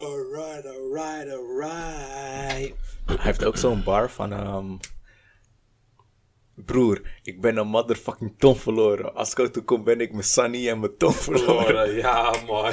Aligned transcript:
Alright, 0.00 0.66
alright, 0.66 1.28
alright. 1.28 2.74
Hij 3.06 3.16
heeft 3.18 3.44
ook 3.44 3.56
zo'n 3.56 3.82
bar 3.84 4.10
van... 4.10 4.32
ehm 4.32 4.76
Broer, 6.64 7.00
ik 7.22 7.40
ben 7.40 7.56
een 7.56 7.66
motherfucking 7.66 8.34
ton 8.38 8.56
verloren. 8.56 9.14
Als 9.14 9.34
ik 9.34 9.52
toe 9.52 9.62
kom 9.62 9.84
ben 9.84 10.00
ik 10.00 10.12
mijn 10.12 10.24
Sunny 10.24 10.68
en 10.68 10.80
mijn 10.80 10.96
ton 10.96 11.12
verloren. 11.12 11.64
Verloren, 11.64 11.94
ja 12.04 12.34
man. 12.46 12.72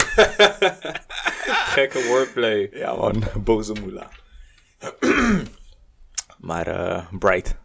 Gekke 1.76 2.08
wordplay. 2.08 2.70
Ja 2.74 2.96
man, 2.96 3.24
boze 3.44 3.74
moela. 3.74 4.10
maar 6.48 6.68
eh, 6.68 7.06
Bright, 7.20 7.56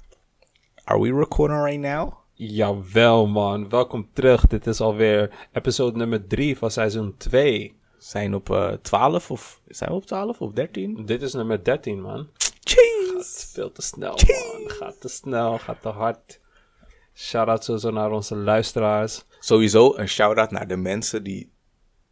are 0.85 1.01
we 1.01 1.13
recording 1.13 1.65
right 1.65 1.81
now? 1.81 2.13
Jawel 2.35 3.27
man, 3.27 3.69
welkom 3.69 4.09
terug. 4.13 4.47
Dit 4.47 4.67
is 4.67 4.81
alweer 4.81 5.49
episode 5.53 5.97
nummer 5.97 6.27
3 6.27 6.59
van 6.59 6.71
seizoen 6.71 7.15
2. 7.17 7.80
Zijn 8.01 8.35
op 8.35 8.51
eh 8.51 8.73
12 8.73 9.31
of... 9.31 9.61
Zijn 9.67 9.91
we 9.91 9.97
op 9.97 10.07
12 10.07 10.41
of 10.41 10.53
13? 10.53 11.07
Dit 11.07 11.23
is 11.23 11.33
nummer 11.33 11.65
13 11.65 12.01
man. 12.01 12.29
Cheese! 12.61 13.13
Gaat 13.15 13.51
veel 13.53 13.73
te 13.73 13.83
snel 13.83 14.19
man, 14.27 14.71
gaat 14.71 15.01
te 15.01 15.09
snel, 15.09 15.59
gaat 15.59 15.83
te 15.83 15.89
hard. 15.89 16.41
Shout-out 17.15 17.65
sowieso 17.65 17.91
naar 17.91 18.11
onze 18.11 18.37
luisteraars. 18.37 19.25
Sowieso 19.39 19.97
een 19.97 20.09
shout-out 20.09 20.51
naar 20.51 20.69
de 20.69 20.77
mensen 20.77 21.23
die 21.23 21.53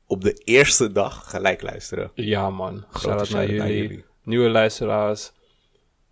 op 0.06 0.22
de 0.22 0.32
eerste 0.32 0.92
dag 0.92 1.30
gelijk 1.30 1.62
luisteren. 1.62 2.10
Ja 2.14 2.50
man, 2.50 2.84
shout-out 2.98 3.16
naar 3.16 3.26
shout-out 3.26 3.58
naar 3.58 3.70
jullie. 3.70 3.88
jullie. 3.88 4.04
Nieuwe 4.22 4.48
luisteraars. 4.48 5.32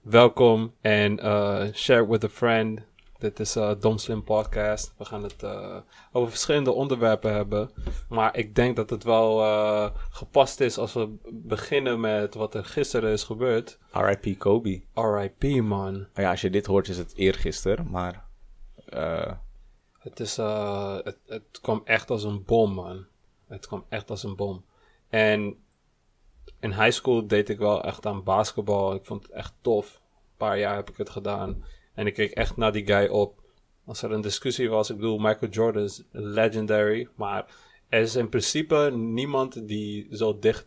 Welkom 0.01 0.75
en 0.81 1.19
eh, 1.19 1.65
share 1.73 2.03
it 2.03 2.09
with 2.09 2.25
a 2.25 2.29
friend. 2.29 2.81
Dit 3.19 3.41
is 3.41 3.57
uh, 3.57 3.73
Dom 3.81 3.99
Slim 3.99 4.25
Podcast. 4.25 4.95
We 4.97 5.05
gaan 5.05 5.23
het 5.23 5.43
eh, 5.43 5.77
over 6.13 6.31
verschillende 6.31 6.73
onderwerpen 6.73 7.33
hebben. 7.33 7.71
Maar 8.09 8.37
ik 8.37 8.55
denk 8.55 8.77
dat 8.77 8.91
het 8.91 9.05
wel 9.05 9.43
eh, 9.43 9.91
gepast 10.11 10.61
is 10.61 10.79
als 10.79 10.93
we 10.93 11.15
beginnen 11.33 12.01
met 12.01 12.35
wat 12.35 12.55
er 12.55 12.65
gisteren 12.65 13.13
is 13.13 13.25
gebeurd. 13.25 13.79
R.I.P. 13.93 14.39
Kobe. 14.39 14.83
R.I.P. 14.95 15.43
man. 15.63 15.93
Nou 15.93 16.09
ja, 16.15 16.31
als 16.31 16.41
je 16.41 16.51
dit 16.51 16.67
hoort 16.67 16.89
is 16.89 16.99
het 16.99 17.15
eergisteren, 17.15 17.91
maar... 17.91 18.25
Het, 19.99 20.21
is, 20.21 20.37
het, 20.37 21.19
het 21.27 21.61
kwam 21.61 21.83
echt 21.85 22.11
als 22.11 22.25
een 22.25 22.45
bom, 22.45 22.73
man. 22.73 23.07
Het 23.47 23.67
kwam 23.67 23.85
echt 23.89 24.11
als 24.11 24.23
een 24.23 24.37
bom. 24.37 24.65
En 25.09 25.57
in 26.61 26.73
high 26.73 26.91
school 26.91 27.27
deed 27.27 27.49
ik 27.49 27.59
wel 27.59 27.85
echt 27.85 28.07
aan 28.07 28.23
basketbal. 28.23 28.95
Ik 28.95 29.05
vond 29.05 29.23
het 29.23 29.33
echt 29.33 29.53
tof. 29.61 29.95
Een 29.95 30.37
paar 30.37 30.59
jaar 30.59 30.75
heb 30.75 30.91
ik 30.91 30.97
het 30.97 31.11
gedaan. 31.11 31.65
En 31.97 32.07
ik 32.07 32.15
keek 32.15 32.31
echt 32.31 32.57
naar 32.57 32.73
die 32.73 32.87
guy 32.87 33.07
op. 33.07 33.43
Als 33.85 34.03
er 34.03 34.13
een 34.13 34.21
discussie 34.21 34.69
was, 34.71 34.91
ik 34.91 34.97
bedoel, 34.97 35.19
Michael 35.19 35.51
Jordan 35.53 35.83
is 35.83 36.03
legendary. 36.11 37.09
Maar 37.15 37.47
er 37.89 38.01
is 38.01 38.17
in 38.17 38.29
principe 38.29 38.91
niemand 38.95 39.69
die 39.69 40.07
zo 40.11 40.39
dicht 40.39 40.67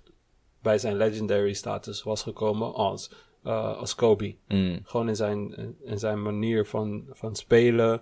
bij 0.62 0.78
zijn 0.78 0.96
legendary 0.96 1.54
status 1.54 2.04
was 2.04 2.24
gekomen 2.24 2.74
als, 2.74 3.12
eh, 3.44 3.78
als 3.78 3.96
Kobe. 3.96 4.36
mm, 4.48 4.80
Gewoon 4.84 5.08
in 5.08 5.16
zijn, 5.16 5.56
in 5.84 6.00
zijn 6.00 6.22
manier 6.22 6.66
van, 6.66 7.06
van 7.12 7.36
spelen. 7.36 8.02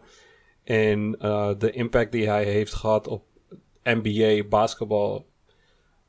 En 0.63 1.15
eh, 1.19 1.51
de 1.57 1.71
impact 1.71 2.11
die 2.11 2.27
hij 2.29 2.43
heeft 2.43 2.73
gehad 2.73 3.07
op 3.07 3.23
NBA 3.83 4.43
basketbal 4.49 5.25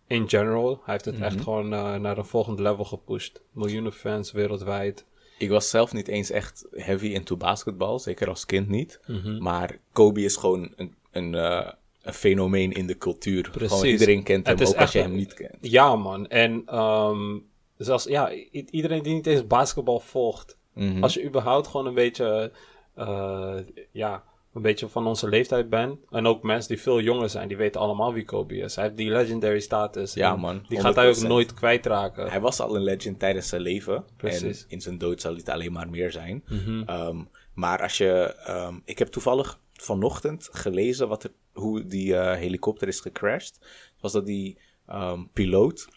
in 0.07 0.29
general. 0.29 0.81
Hij 0.85 0.93
heeft 0.93 1.05
het 1.05 1.21
echt 1.21 1.35
Mhm. 1.35 1.43
gewoon 1.45 1.73
eh, 1.73 1.95
naar 1.95 2.19
een 2.19 2.25
volgend 2.25 2.59
level 2.61 2.85
gepusht. 2.85 3.43
Miljoenen 3.53 3.93
fans 3.93 4.33
wereldwijd. 4.33 5.07
Ik 5.39 5.51
was 5.51 5.71
zelf 5.71 5.93
niet 5.93 6.09
eens 6.09 6.31
echt 6.31 6.67
heavy 6.71 7.07
into 7.07 7.37
basketbal, 7.37 7.99
zeker 7.99 8.29
als 8.29 8.47
kind 8.47 8.69
niet. 8.69 9.01
Mhm. 9.07 9.43
Maar 9.43 9.79
Kobe 9.93 10.23
is 10.23 10.37
gewoon 10.37 10.73
een, 10.77 10.95
een, 11.11 11.35
eh, 11.35 11.71
een 12.03 12.13
fenomeen 12.13 12.73
in 12.73 12.87
de 12.87 12.99
cultuur. 12.99 13.45
Gewoon 13.45 13.69
Precies. 13.69 13.91
iedereen 13.91 14.23
kent 14.23 14.47
hem, 14.47 14.61
ook 14.61 14.77
als 14.77 14.93
je 14.93 14.99
hem 15.01 15.15
niet 15.15 15.35
kent. 15.35 15.57
Ja, 15.61 15.97
man. 15.97 16.29
En 16.29 16.63
ehm, 16.67 17.39
zelfs 17.77 18.05
ja, 18.05 18.33
iedereen 18.51 19.03
die 19.03 19.15
niet 19.15 19.27
eens 19.27 19.47
basketbal 19.47 20.01
volgt. 20.01 20.59
Mhm. 20.75 21.03
Als 21.03 21.15
je 21.15 21.25
überhaupt 21.25 21.67
gewoon 21.67 21.87
een 21.87 21.95
beetje, 21.95 22.53
eh, 22.95 23.57
ja, 23.91 24.25
een 24.59 24.65
beetje 24.65 24.89
van 24.89 25.07
onze 25.07 25.29
leeftijd 25.29 25.69
bent. 25.71 25.99
En 26.11 26.27
ook 26.27 26.43
mensen 26.43 26.69
die 26.69 26.83
veel 26.83 27.01
jonger 27.01 27.29
zijn, 27.29 27.49
die 27.49 27.57
weten 27.57 27.81
allemaal 27.81 28.13
wie 28.13 28.25
Kobe 28.25 28.57
is. 28.57 28.75
Hij 28.75 28.85
heeft 28.85 28.97
die 28.97 29.11
legendary 29.11 29.61
status. 29.61 30.15
Ja, 30.15 30.37
man, 30.37 30.65
Die 30.69 30.81
gaat 30.81 30.95
hij 30.95 31.09
ook 31.09 31.17
100%. 31.17 31.21
nooit 31.27 31.55
kwijtraken. 31.55 32.31
Hij 32.31 32.41
was 32.41 32.61
al 32.61 32.77
een 32.77 32.83
legend 32.83 33.19
tijdens 33.19 33.49
zijn 33.49 33.61
leven. 33.63 34.05
Precies. 34.17 34.63
En 34.63 34.71
in 34.71 34.81
zijn 34.81 34.99
dood 34.99 35.21
zal 35.21 35.37
het 35.37 35.49
alleen 35.49 35.73
maar 35.73 35.91
meer 35.91 36.11
zijn. 36.13 36.45
Mhm. 36.49 36.83
Ehm, 36.87 37.17
maar 37.55 37.83
als 37.83 37.97
je... 37.99 38.35
ehm, 38.45 38.75
ik 38.85 38.99
heb 38.99 39.09
toevallig 39.09 39.61
vanochtend 39.73 40.49
gelezen 40.53 41.09
wat 41.09 41.25
er, 41.25 41.31
hoe 41.53 41.87
die 41.87 42.17
eh, 42.17 42.37
helikopter 42.39 42.89
is 42.89 43.01
gecrashed. 43.01 43.59
Was 44.01 44.13
dat 44.13 44.27
die 44.27 44.59
ehm, 44.87 45.23
piloot 45.33 45.89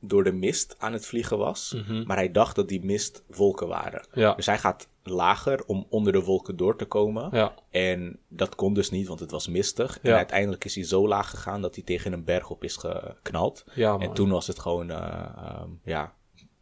door 0.00 0.24
de 0.24 0.32
mist 0.32 0.74
aan 0.78 0.92
het 0.92 1.06
vliegen 1.06 1.38
was. 1.38 1.74
Mhm. 1.76 2.02
Maar 2.06 2.16
hij 2.16 2.30
dacht 2.32 2.56
dat 2.56 2.68
die 2.68 2.84
mist 2.84 3.22
wolken 3.26 3.68
waren. 3.68 4.06
Ja. 4.12 4.34
Dus 4.34 4.46
hij 4.46 4.58
gaat 4.58 4.88
lager 5.10 5.64
om 5.66 5.86
onder 5.88 6.12
de 6.12 6.22
wolken 6.22 6.56
door 6.56 6.76
te 6.76 6.84
komen. 6.84 7.28
Ja, 7.32 7.54
En 7.70 8.18
dat 8.28 8.54
kon 8.54 8.74
dus 8.74 8.90
niet, 8.90 9.06
want 9.06 9.20
het 9.20 9.30
was 9.30 9.48
mistig. 9.48 9.98
En 10.02 10.14
uiteindelijk 10.14 10.64
is 10.64 10.74
hij 10.74 10.84
zo 10.84 11.08
laag 11.08 11.30
gegaan 11.30 11.62
dat 11.62 11.74
hij 11.74 11.84
tegen 11.84 12.12
een 12.12 12.24
berg 12.24 12.50
op 12.50 12.64
is 12.64 12.76
geknald. 12.76 13.64
ja. 13.74 13.98
En 13.98 14.12
toen 14.12 14.30
was 14.30 14.46
het 14.46 14.58
gewoon, 14.58 14.90
eh, 14.90 15.28
ehm, 15.36 15.70
ja, 15.84 16.14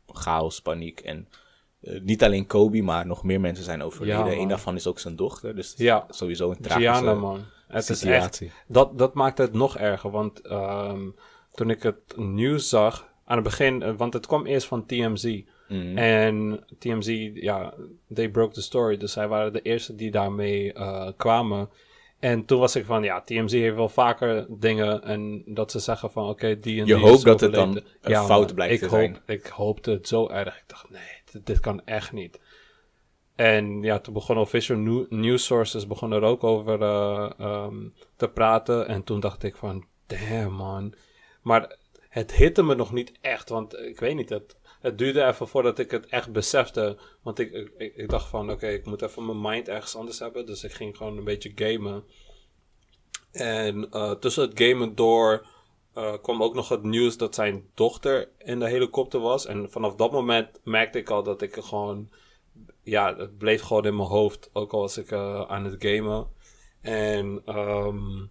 chaos, 0.06 0.60
paniek. 0.60 1.00
En 1.00 1.28
eh, 1.80 2.00
niet 2.00 2.24
alleen 2.24 2.46
Kobe, 2.46 2.82
maar 2.82 3.06
nog 3.06 3.22
meer 3.22 3.40
mensen 3.40 3.64
zijn 3.64 3.82
overleden. 3.82 4.38
Eén 4.38 4.48
daarvan 4.48 4.74
is 4.74 4.86
ook 4.86 4.98
zijn 4.98 5.16
dochter. 5.16 5.54
Dus 5.54 5.74
sowieso 6.08 6.50
een 6.50 6.60
tragische 6.60 6.92
Gianna, 6.92 7.14
man. 7.14 7.44
Het 7.68 7.88
is 7.88 8.02
echt, 8.02 8.42
dat, 8.68 8.98
dat 8.98 9.14
maakt 9.14 9.38
het 9.38 9.52
nog 9.52 9.76
erger. 9.76 10.10
Want 10.10 10.40
ehm, 10.40 11.10
toen 11.52 11.70
ik 11.70 11.82
het 11.82 12.16
nieuws 12.16 12.68
zag, 12.68 13.08
aan 13.24 13.36
het 13.36 13.44
begin, 13.44 13.82
eh, 13.82 13.92
want 13.96 14.12
het 14.12 14.26
kwam 14.26 14.46
eerst 14.46 14.66
van 14.66 14.86
TMZ. 14.86 15.42
Mhm. 15.68 15.98
En 15.98 16.64
TMZ, 16.78 17.30
ja, 17.34 17.74
they 18.14 18.28
broke 18.28 18.54
the 18.54 18.62
story. 18.62 18.96
Dus 18.96 19.12
zij 19.12 19.28
waren 19.28 19.52
de 19.52 19.62
eerste 19.62 19.94
die 19.94 20.10
daarmee 20.10 20.72
eh, 20.72 21.08
kwamen. 21.16 21.68
En 22.18 22.44
toen 22.44 22.58
was 22.58 22.76
ik 22.76 22.84
van, 22.84 23.02
ja, 23.02 23.20
TMZ 23.20 23.52
heeft 23.52 23.76
wel 23.76 23.88
vaker 23.88 24.46
dingen 24.48 25.02
en 25.02 25.42
dat 25.46 25.70
ze 25.70 25.78
zeggen 25.78 26.10
van, 26.10 26.28
oké, 26.28 26.60
die 26.60 26.80
en 26.80 26.86
Je 26.86 26.94
die 26.94 27.04
hoopt 27.04 27.24
dat 27.24 27.40
het 27.40 27.52
dan 27.54 27.80
een 28.00 28.14
fout 28.14 28.46
man, 28.46 28.54
blijkt 28.54 28.72
ik 28.74 28.78
te 28.78 28.84
hoop, 28.84 28.94
zijn. 29.04 29.18
Ik 29.26 29.46
hoopte 29.46 29.90
het 29.90 30.08
zo 30.08 30.28
erg. 30.28 30.56
Ik 30.56 30.64
dacht, 30.66 30.90
nee, 30.90 31.00
dit, 31.32 31.46
dit 31.46 31.60
kan 31.60 31.84
echt 31.84 32.12
niet. 32.12 32.40
En 33.34 33.82
ja, 33.82 33.98
toen 33.98 34.14
begonnen 34.14 34.44
official 34.44 34.78
new- 34.78 35.10
news 35.10 35.44
sources 35.44 35.86
begonnen 35.86 36.22
er 36.22 36.28
ook 36.28 36.44
over 36.44 36.82
eh, 36.82 37.30
ehm, 37.38 37.76
te 38.16 38.28
praten. 38.28 38.88
En 38.88 39.04
toen 39.04 39.20
dacht 39.20 39.42
ik 39.42 39.56
van, 39.56 39.84
damn 40.06 40.54
man. 40.54 40.94
Maar 41.42 41.76
het 42.08 42.34
hitte 42.34 42.62
me 42.62 42.74
nog 42.74 42.92
niet 42.92 43.12
echt, 43.20 43.48
want 43.48 43.78
ik 43.78 44.00
weet 44.00 44.16
niet, 44.16 44.28
het, 44.28 44.56
het 44.80 44.98
duurde 44.98 45.24
even 45.24 45.48
voordat 45.48 45.78
ik 45.78 45.90
het 45.90 46.06
echt 46.06 46.32
besefte. 46.32 46.98
Want 47.22 47.38
ik, 47.38 47.52
ik, 47.52 47.94
ik- 47.96 48.08
dacht 48.08 48.28
van, 48.28 48.50
oké, 48.50 48.66
ik 48.68 48.86
moet 48.86 49.02
even 49.02 49.26
mijn 49.26 49.40
mind 49.40 49.68
ergens 49.68 49.96
anders 49.96 50.18
hebben. 50.18 50.46
Dus 50.46 50.64
ik 50.64 50.72
ging 50.72 50.96
gewoon 50.96 51.16
een 51.18 51.24
beetje 51.24 51.52
gamen. 51.54 52.04
En 53.32 53.90
eh, 53.90 54.10
tussen 54.10 54.42
het 54.48 54.60
gamen 54.60 54.94
door 54.94 55.46
eh, 55.94 56.14
kwam 56.22 56.42
ook 56.42 56.54
nog 56.54 56.68
het 56.68 56.82
nieuws 56.82 57.16
dat 57.16 57.34
zijn 57.34 57.70
dochter 57.74 58.28
in 58.38 58.58
de 58.58 58.68
helikopter 58.68 59.20
was. 59.20 59.46
En 59.46 59.70
vanaf 59.70 59.94
dat 59.94 60.12
moment 60.12 60.60
merkte 60.64 60.98
ik 60.98 61.10
al 61.10 61.22
dat 61.22 61.42
ik 61.42 61.56
gewoon... 61.60 62.10
Ja, 62.82 63.16
het 63.16 63.38
bleef 63.38 63.62
gewoon 63.62 63.84
in 63.84 63.96
mijn 63.96 64.08
hoofd, 64.08 64.50
ook 64.52 64.72
al 64.72 64.80
was 64.80 64.98
ik 64.98 65.10
eh, 65.10 65.40
aan 65.48 65.64
het 65.64 65.74
gamen. 65.78 66.28
En 66.80 67.42
ehm, 67.44 68.24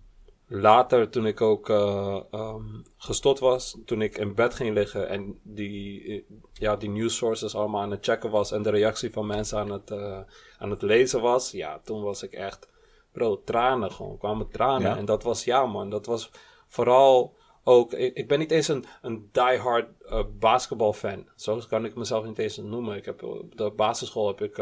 later, 0.48 1.10
toen 1.10 1.26
ik 1.26 1.42
ook 1.42 1.70
ehm, 1.70 2.64
gestopt 2.98 3.40
was, 3.40 3.78
toen 3.86 4.02
ik 4.02 4.18
in 4.18 4.36
bed 4.36 4.54
ging 4.54 4.74
liggen 4.74 5.10
en 5.10 5.40
die, 5.44 6.26
ja, 6.54 6.76
die 6.76 6.90
news 6.90 7.16
sources 7.16 7.56
allemaal 7.56 7.82
aan 7.82 7.92
het 7.92 8.06
checken 8.06 8.30
was 8.30 8.52
en 8.52 8.62
de 8.62 8.70
reactie 8.70 9.12
van 9.12 9.26
mensen 9.26 9.60
aan 9.60 9.72
het, 9.72 9.92
eh, 9.92 10.20
aan 10.58 10.70
het 10.70 10.82
lezen 10.82 11.22
was, 11.22 11.52
ja, 11.52 11.80
toen 11.84 12.04
was 12.04 12.24
ik 12.24 12.32
echt, 12.32 12.70
bro, 13.12 13.42
tranen 13.44 13.92
gewoon, 13.92 14.18
kwamen 14.18 14.50
tranen. 14.50 14.90
Ja. 14.90 14.98
En 14.98 15.06
dat 15.06 15.24
was, 15.24 15.44
ja 15.44 15.66
man, 15.66 15.90
dat 15.90 16.06
was 16.06 16.32
vooral 16.68 17.36
ook, 17.64 17.94
ik, 17.94 18.16
ik 18.16 18.28
ben 18.28 18.40
niet 18.40 18.52
eens 18.52 18.68
een, 18.68 18.86
een 19.02 19.30
diehard 19.32 19.88
eh 20.08 20.24
basketbalfan. 20.40 21.30
Zo 21.36 21.62
kan 21.70 21.86
ik 21.86 21.96
mezelf 21.96 22.26
niet 22.26 22.38
eens 22.38 22.58
noemen. 22.58 22.96
Ik 22.96 23.06
heb, 23.06 23.24
op 23.24 23.58
de 23.58 23.72
basisschool 23.72 24.28
heb 24.28 24.42
ik 24.42 24.58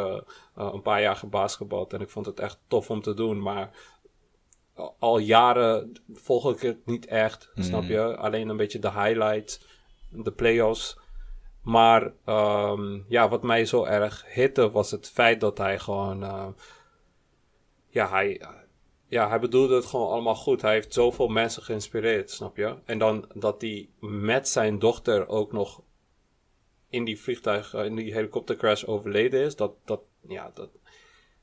een 0.56 0.81
paar 0.81 1.01
jaar 1.01 1.15
gebasketbald 1.15 1.94
en 1.94 2.01
ik 2.01 2.09
vond 2.09 2.25
het 2.25 2.39
echt 2.39 2.59
tof 2.68 2.89
om 2.89 3.01
te 3.01 3.13
doen, 3.13 3.41
maar 3.41 3.71
al- 4.99 5.17
jaren 5.17 5.93
volg 6.13 6.51
ik 6.51 6.59
het 6.61 6.85
niet 6.85 7.05
echt, 7.05 7.51
snap 7.55 7.83
je? 7.83 8.15
Alleen 8.17 8.49
een 8.49 8.57
beetje 8.57 8.79
de 8.79 8.91
highlights, 8.91 9.65
de 10.09 10.31
playoffs. 10.31 10.97
Maar 11.61 12.13
ehm, 12.25 12.99
ja, 13.07 13.29
wat 13.29 13.43
mij 13.43 13.65
zo 13.65 13.83
erg 13.83 14.25
hitte 14.33 14.71
was 14.71 14.91
het 14.91 15.09
feit 15.09 15.41
dat 15.41 15.57
hij 15.57 15.79
gewoon... 15.79 16.23
eh, 16.23 16.47
ja, 17.87 18.09
hij, 18.09 18.41
ja, 19.07 19.29
hij 19.29 19.39
bedoelde 19.39 19.75
het 19.75 19.85
gewoon 19.85 20.09
allemaal 20.09 20.35
goed. 20.35 20.61
Hij 20.61 20.73
heeft 20.73 20.93
zoveel 20.93 21.27
mensen 21.27 21.63
geïnspireerd, 21.63 22.31
snap 22.31 22.57
je? 22.57 22.75
En 22.85 22.97
dan 22.97 23.25
dat 23.33 23.61
hij 23.61 23.89
met 23.99 24.47
zijn 24.49 24.79
dochter 24.79 25.27
ook 25.27 25.51
nog 25.51 25.81
in 26.89 27.03
die 27.03 27.19
vliegtuig, 27.19 27.73
eh, 27.73 27.85
in 27.85 27.95
die 27.95 28.13
helikoptercrash 28.13 28.83
overleden 28.83 29.41
is. 29.45 29.55
Dat, 29.55 29.73
dat, 29.85 30.01
ja, 30.27 30.51
dat, 30.53 30.69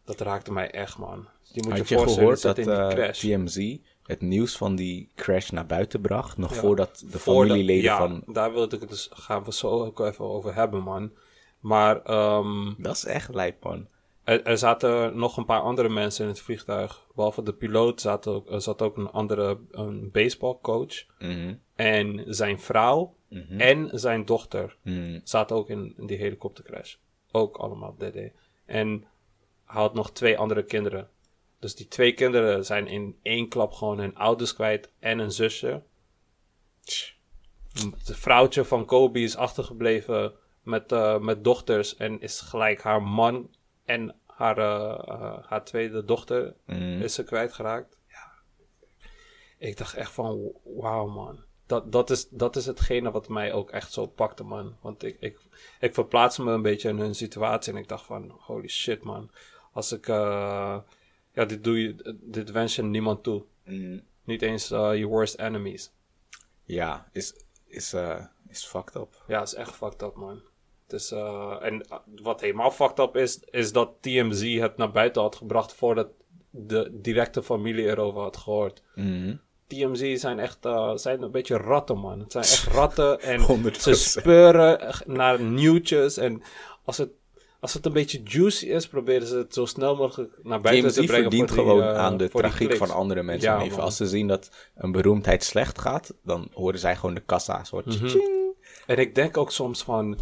dat 0.04 0.20
raakte 0.20 0.52
mij 0.52 0.70
echt, 0.70 0.98
man. 0.98 1.28
Je 1.52 1.62
moet 1.62 1.78
Had 1.78 1.88
je 1.88 1.98
gehoord 1.98 2.42
dat 2.42 2.56
die 2.56 2.70
eh. 2.70 3.10
TMZ 3.10 3.76
het 4.10 4.20
nieuws 4.20 4.56
van 4.56 4.76
die 4.76 5.10
crash 5.14 5.50
naar 5.50 5.66
buiten 5.66 6.00
bracht. 6.00 6.36
Nog 6.36 6.54
Ja. 6.54 6.60
voordat 6.60 7.04
de 7.10 7.18
familieleden 7.18 7.82
ja, 7.82 7.98
van... 7.98 8.22
daar 8.26 8.52
wilde 8.52 8.74
ik 8.74 8.80
het 8.80 8.90
dus, 8.90 9.08
gaan 9.12 9.44
we 9.44 9.52
zo 9.52 9.84
ook 9.84 10.00
even 10.00 10.24
over 10.24 10.54
hebben, 10.54 10.82
man. 10.82 11.12
Maar 11.60 12.02
ehm, 12.02 12.72
Dat 12.78 12.96
is 12.96 13.04
echt 13.04 13.34
lijp, 13.34 13.64
man. 13.64 13.88
er, 14.24 14.42
er 14.42 14.58
zaten 14.58 15.18
nog 15.18 15.36
een 15.36 15.44
paar 15.44 15.60
andere 15.60 15.88
mensen 15.88 16.24
in 16.24 16.30
het 16.30 16.40
vliegtuig. 16.40 17.06
Behalve 17.14 17.42
de 17.42 17.52
piloot 17.52 18.00
zat 18.00 18.26
ook, 18.26 18.50
er 18.50 18.62
zat 18.62 18.82
ook 18.82 18.96
een 18.96 19.10
andere 19.10 19.58
een 19.70 20.10
baseballcoach. 20.10 21.04
Mhm, 21.18 21.54
En 21.74 22.24
zijn 22.26 22.60
vrouw 22.60 23.14
mhm, 23.28 23.60
en 23.60 23.90
zijn 23.92 24.24
dochter 24.24 24.76
mhm. 24.82 25.20
zaten 25.24 25.56
ook 25.56 25.68
in, 25.68 25.94
in 25.96 26.06
die 26.06 26.16
helikoptercrash. 26.18 26.94
Ook 27.30 27.56
allemaal 27.56 27.94
DD. 27.98 28.18
En 28.66 29.04
hij 29.64 29.80
had 29.80 29.94
nog 29.94 30.12
twee 30.12 30.38
andere 30.38 30.64
kinderen. 30.64 31.08
Dus 31.60 31.74
die 31.74 31.88
twee 31.88 32.12
kinderen 32.12 32.64
zijn 32.64 32.86
in 32.86 33.18
één 33.22 33.48
klap 33.48 33.72
gewoon 33.72 33.98
hun 33.98 34.16
ouders 34.16 34.54
kwijt 34.54 34.90
en 34.98 35.18
een 35.18 35.32
zusje. 35.32 35.82
Het 37.72 38.16
vrouwtje 38.16 38.64
van 38.64 38.84
Kobe 38.84 39.20
is 39.20 39.36
achtergebleven 39.36 40.32
met, 40.62 40.92
eh, 40.92 41.18
met 41.18 41.44
dochters 41.44 41.96
en 41.96 42.20
is 42.20 42.40
gelijk 42.40 42.82
haar 42.82 43.02
man 43.02 43.54
en 43.84 44.14
haar, 44.26 44.58
eh, 44.58 44.98
eh, 45.08 45.44
haar 45.46 45.64
tweede 45.64 46.04
dochter 46.04 46.54
Mhm. 46.66 47.02
is 47.02 47.14
ze 47.14 47.24
kwijtgeraakt. 47.24 47.98
Ja. 48.08 48.32
Ik 49.58 49.76
dacht 49.76 49.94
echt 49.94 50.12
van, 50.12 50.52
wauw 50.64 51.06
man. 51.06 51.44
Dat, 51.66 51.92
dat, 51.92 52.10
is, 52.10 52.28
dat 52.28 52.56
is 52.56 52.66
hetgene 52.66 53.10
wat 53.10 53.28
mij 53.28 53.52
ook 53.52 53.70
echt 53.70 53.92
zo 53.92 54.06
pakte, 54.06 54.44
man. 54.44 54.76
Want 54.80 55.02
ik, 55.02 55.16
ik, 55.20 55.38
ik 55.80 55.94
verplaats 55.94 56.38
me 56.38 56.52
een 56.52 56.62
beetje 56.62 56.88
in 56.88 56.98
hun 56.98 57.14
situatie 57.14 57.72
en 57.72 57.78
ik 57.78 57.88
dacht 57.88 58.04
van, 58.06 58.30
holy 58.38 58.68
shit 58.68 59.02
man. 59.02 59.30
Als 59.72 59.92
ik, 59.92 60.08
eh, 60.08 60.78
ja, 61.32 61.44
dit 61.44 61.64
doe 61.64 61.82
je, 61.82 62.16
dit 62.20 62.50
wens 62.50 62.76
je 62.76 62.82
niemand 62.82 63.22
toe. 63.22 63.44
Mhm. 63.64 63.98
Niet 64.24 64.42
eens 64.42 64.70
eh, 64.70 64.96
je 64.96 65.06
worst 65.06 65.38
enemies. 65.38 65.92
Ja, 66.64 67.08
is, 67.12 67.34
is, 67.66 67.92
eh, 67.92 68.24
is 68.48 68.64
fucked 68.64 68.94
up. 68.94 69.24
Ja, 69.26 69.42
is 69.42 69.54
echt 69.54 69.74
fucked 69.74 70.02
up, 70.02 70.14
man. 70.14 70.40
Dus, 70.86 71.10
en 71.60 71.86
wat 72.22 72.40
helemaal 72.40 72.70
fucked 72.70 72.98
up 72.98 73.16
is, 73.16 73.40
is 73.40 73.72
dat 73.72 73.90
TMZ 74.00 74.58
het 74.58 74.76
naar 74.76 74.90
buiten 74.90 75.22
had 75.22 75.36
gebracht 75.36 75.74
voordat 75.74 76.08
de 76.50 76.88
directe 76.92 77.42
familie 77.42 77.86
erover 77.86 78.20
had 78.20 78.36
gehoord. 78.36 78.82
Mhm. 78.94 79.36
TMZ 79.66 80.16
zijn 80.16 80.38
echt 80.38 80.58
zijn 80.94 81.22
een 81.22 81.30
beetje 81.30 81.56
ratten, 81.56 81.98
man. 81.98 82.20
Het 82.20 82.32
zijn 82.32 82.44
echt 82.44 82.64
ratten 82.64 83.20
en 83.20 83.40
100%. 83.72 83.80
ze 83.80 83.94
speuren 83.94 84.94
naar 85.06 85.40
nieuwtjes. 85.40 86.16
En 86.16 86.42
als 86.84 86.98
het, 86.98 87.10
als 87.60 87.74
het 87.74 87.86
een 87.86 87.92
beetje 87.92 88.20
juicy 88.24 88.66
is, 88.66 88.88
proberen 88.88 89.26
ze 89.26 89.36
het 89.36 89.54
zo 89.54 89.64
snel 89.66 89.96
mogelijk 89.96 90.38
naar 90.42 90.60
buiten 90.60 90.92
te 90.92 91.02
brengen. 91.04 91.22
verdient 91.22 91.48
voor 91.50 91.56
die, 91.64 91.66
gewoon 91.66 91.82
eh, 91.82 91.98
aan 91.98 92.16
de 92.16 92.28
tragiek 92.28 92.76
van 92.76 92.90
andere 92.90 93.22
mensen 93.22 93.50
Ja, 93.50 93.58
man. 93.64 93.80
Als 93.80 93.96
ze 93.96 94.06
zien 94.06 94.26
dat 94.28 94.50
een 94.76 94.92
beroemdheid 94.92 95.44
slecht 95.44 95.78
gaat, 95.80 96.14
dan 96.24 96.48
horen 96.52 96.78
zij 96.78 96.96
gewoon 96.96 97.14
de 97.14 97.22
kassa. 97.26 97.64
Soort 97.64 97.86
Mhm. 97.86 98.18
En 98.86 98.96
ik 98.98 99.14
denk 99.14 99.36
ook 99.36 99.50
soms 99.52 99.82
van... 99.82 100.18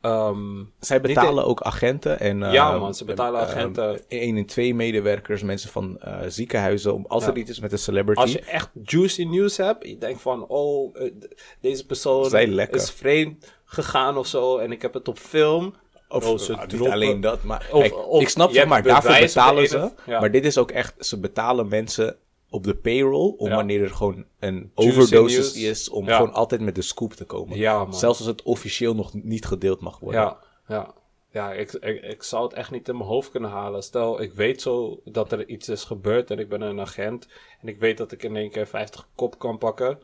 ehm, 0.00 0.62
Zij 0.80 1.00
betalen 1.00 1.44
ook 1.44 1.60
agenten 1.62 2.20
en... 2.20 2.42
eh, 2.42 2.52
Ja, 2.52 2.78
man, 2.78 2.94
ze 2.94 3.04
betalen 3.04 3.40
eh, 3.40 3.46
agenten. 3.48 4.08
één 4.08 4.36
en 4.36 4.46
twee 4.46 4.74
medewerkers, 4.74 5.42
mensen 5.42 5.70
van 5.70 5.98
eh, 6.00 6.18
ziekenhuizen, 6.28 6.94
om, 6.94 7.04
als 7.08 7.24
Ja. 7.24 7.30
er 7.30 7.36
iets 7.36 7.50
is 7.50 7.60
met 7.60 7.72
een 7.72 7.78
celebrity. 7.78 8.20
als 8.20 8.32
je 8.32 8.40
echt 8.40 8.70
juicy 8.82 9.24
nieuws 9.24 9.56
hebt, 9.56 9.86
je 9.88 9.98
denkt 9.98 10.20
van, 10.22 10.46
oh, 10.46 10.96
eh, 11.02 11.12
deze 11.60 11.86
persoon 11.86 12.36
is 12.70 12.90
vreemd 12.90 13.52
gegaan 13.64 14.16
of 14.16 14.26
zo 14.26 14.58
en 14.58 14.72
ik 14.72 14.82
heb 14.82 14.94
het 14.94 15.08
op 15.08 15.18
film. 15.18 15.74
Of 16.14 16.28
Oh, 16.28 16.38
ze 16.38 16.50
nou, 16.50 16.60
niet 16.62 16.70
droppen- 16.70 16.92
alleen 16.92 17.20
dat, 17.20 17.42
maar 17.42 17.68
Of- 17.72 17.80
kijk, 17.80 18.06
of 18.08 18.20
ik 18.22 18.28
snap 18.28 18.48
je 18.48 18.54
zeg 18.54 18.66
maar, 18.66 18.82
daarvoor 18.82 19.18
betalen 19.18 19.68
ze. 19.68 19.90
ja. 20.06 20.20
Maar 20.20 20.30
dit 20.30 20.44
is 20.44 20.58
ook 20.58 20.70
echt, 20.70 21.06
ze 21.06 21.20
betalen 21.20 21.68
mensen 21.68 22.16
op 22.50 22.64
de 22.64 22.74
payroll 22.74 23.34
om 23.36 23.48
Ja. 23.48 23.54
wanneer 23.54 23.82
er 23.82 23.90
gewoon 23.90 24.24
een 24.40 24.72
Juicy 24.74 24.90
overdosis 25.00 25.54
is, 25.54 25.88
om 25.88 26.06
Ja. 26.06 26.16
gewoon 26.16 26.32
altijd 26.32 26.60
met 26.60 26.74
de 26.74 26.82
scoop 26.82 27.12
te 27.12 27.24
komen. 27.24 27.56
Ja, 27.58 27.78
man. 27.84 27.94
Zelfs 27.94 28.18
als 28.18 28.26
het 28.28 28.42
officieel 28.42 28.94
nog 28.94 29.14
niet 29.14 29.44
gedeeld 29.44 29.80
mag 29.80 29.98
worden. 29.98 30.20
Ja, 30.20 30.38
ja. 30.68 30.94
Ja, 31.30 31.52
ik, 31.52 31.72
ik, 31.72 32.02
ik 32.02 32.22
zou 32.22 32.44
het 32.44 32.52
echt 32.52 32.70
niet 32.70 32.88
in 32.88 32.96
mijn 32.96 33.08
hoofd 33.08 33.30
kunnen 33.30 33.50
halen. 33.50 33.82
Stel, 33.82 34.20
ik 34.20 34.32
weet 34.32 34.62
zo 34.62 35.00
dat 35.04 35.32
er 35.32 35.48
iets 35.48 35.68
is 35.68 35.84
gebeurd 35.84 36.30
en 36.30 36.38
ik 36.38 36.48
ben 36.48 36.60
een 36.60 36.80
agent. 36.80 37.28
En 37.60 37.68
ik 37.68 37.78
weet 37.78 37.98
dat 37.98 38.12
ik 38.12 38.22
in 38.22 38.36
één 38.36 38.50
keer 38.50 38.66
50 38.66 39.08
kop 39.14 39.38
kan 39.38 39.58
pakken. 39.58 39.98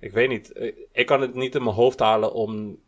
Ik 0.00 0.12
weet 0.12 0.28
niet. 0.28 0.72
Ik 0.92 1.06
kan 1.06 1.20
het 1.20 1.34
niet 1.34 1.54
in 1.54 1.62
mijn 1.62 1.74
hoofd 1.74 1.98
halen 1.98 2.32
om 2.32 2.78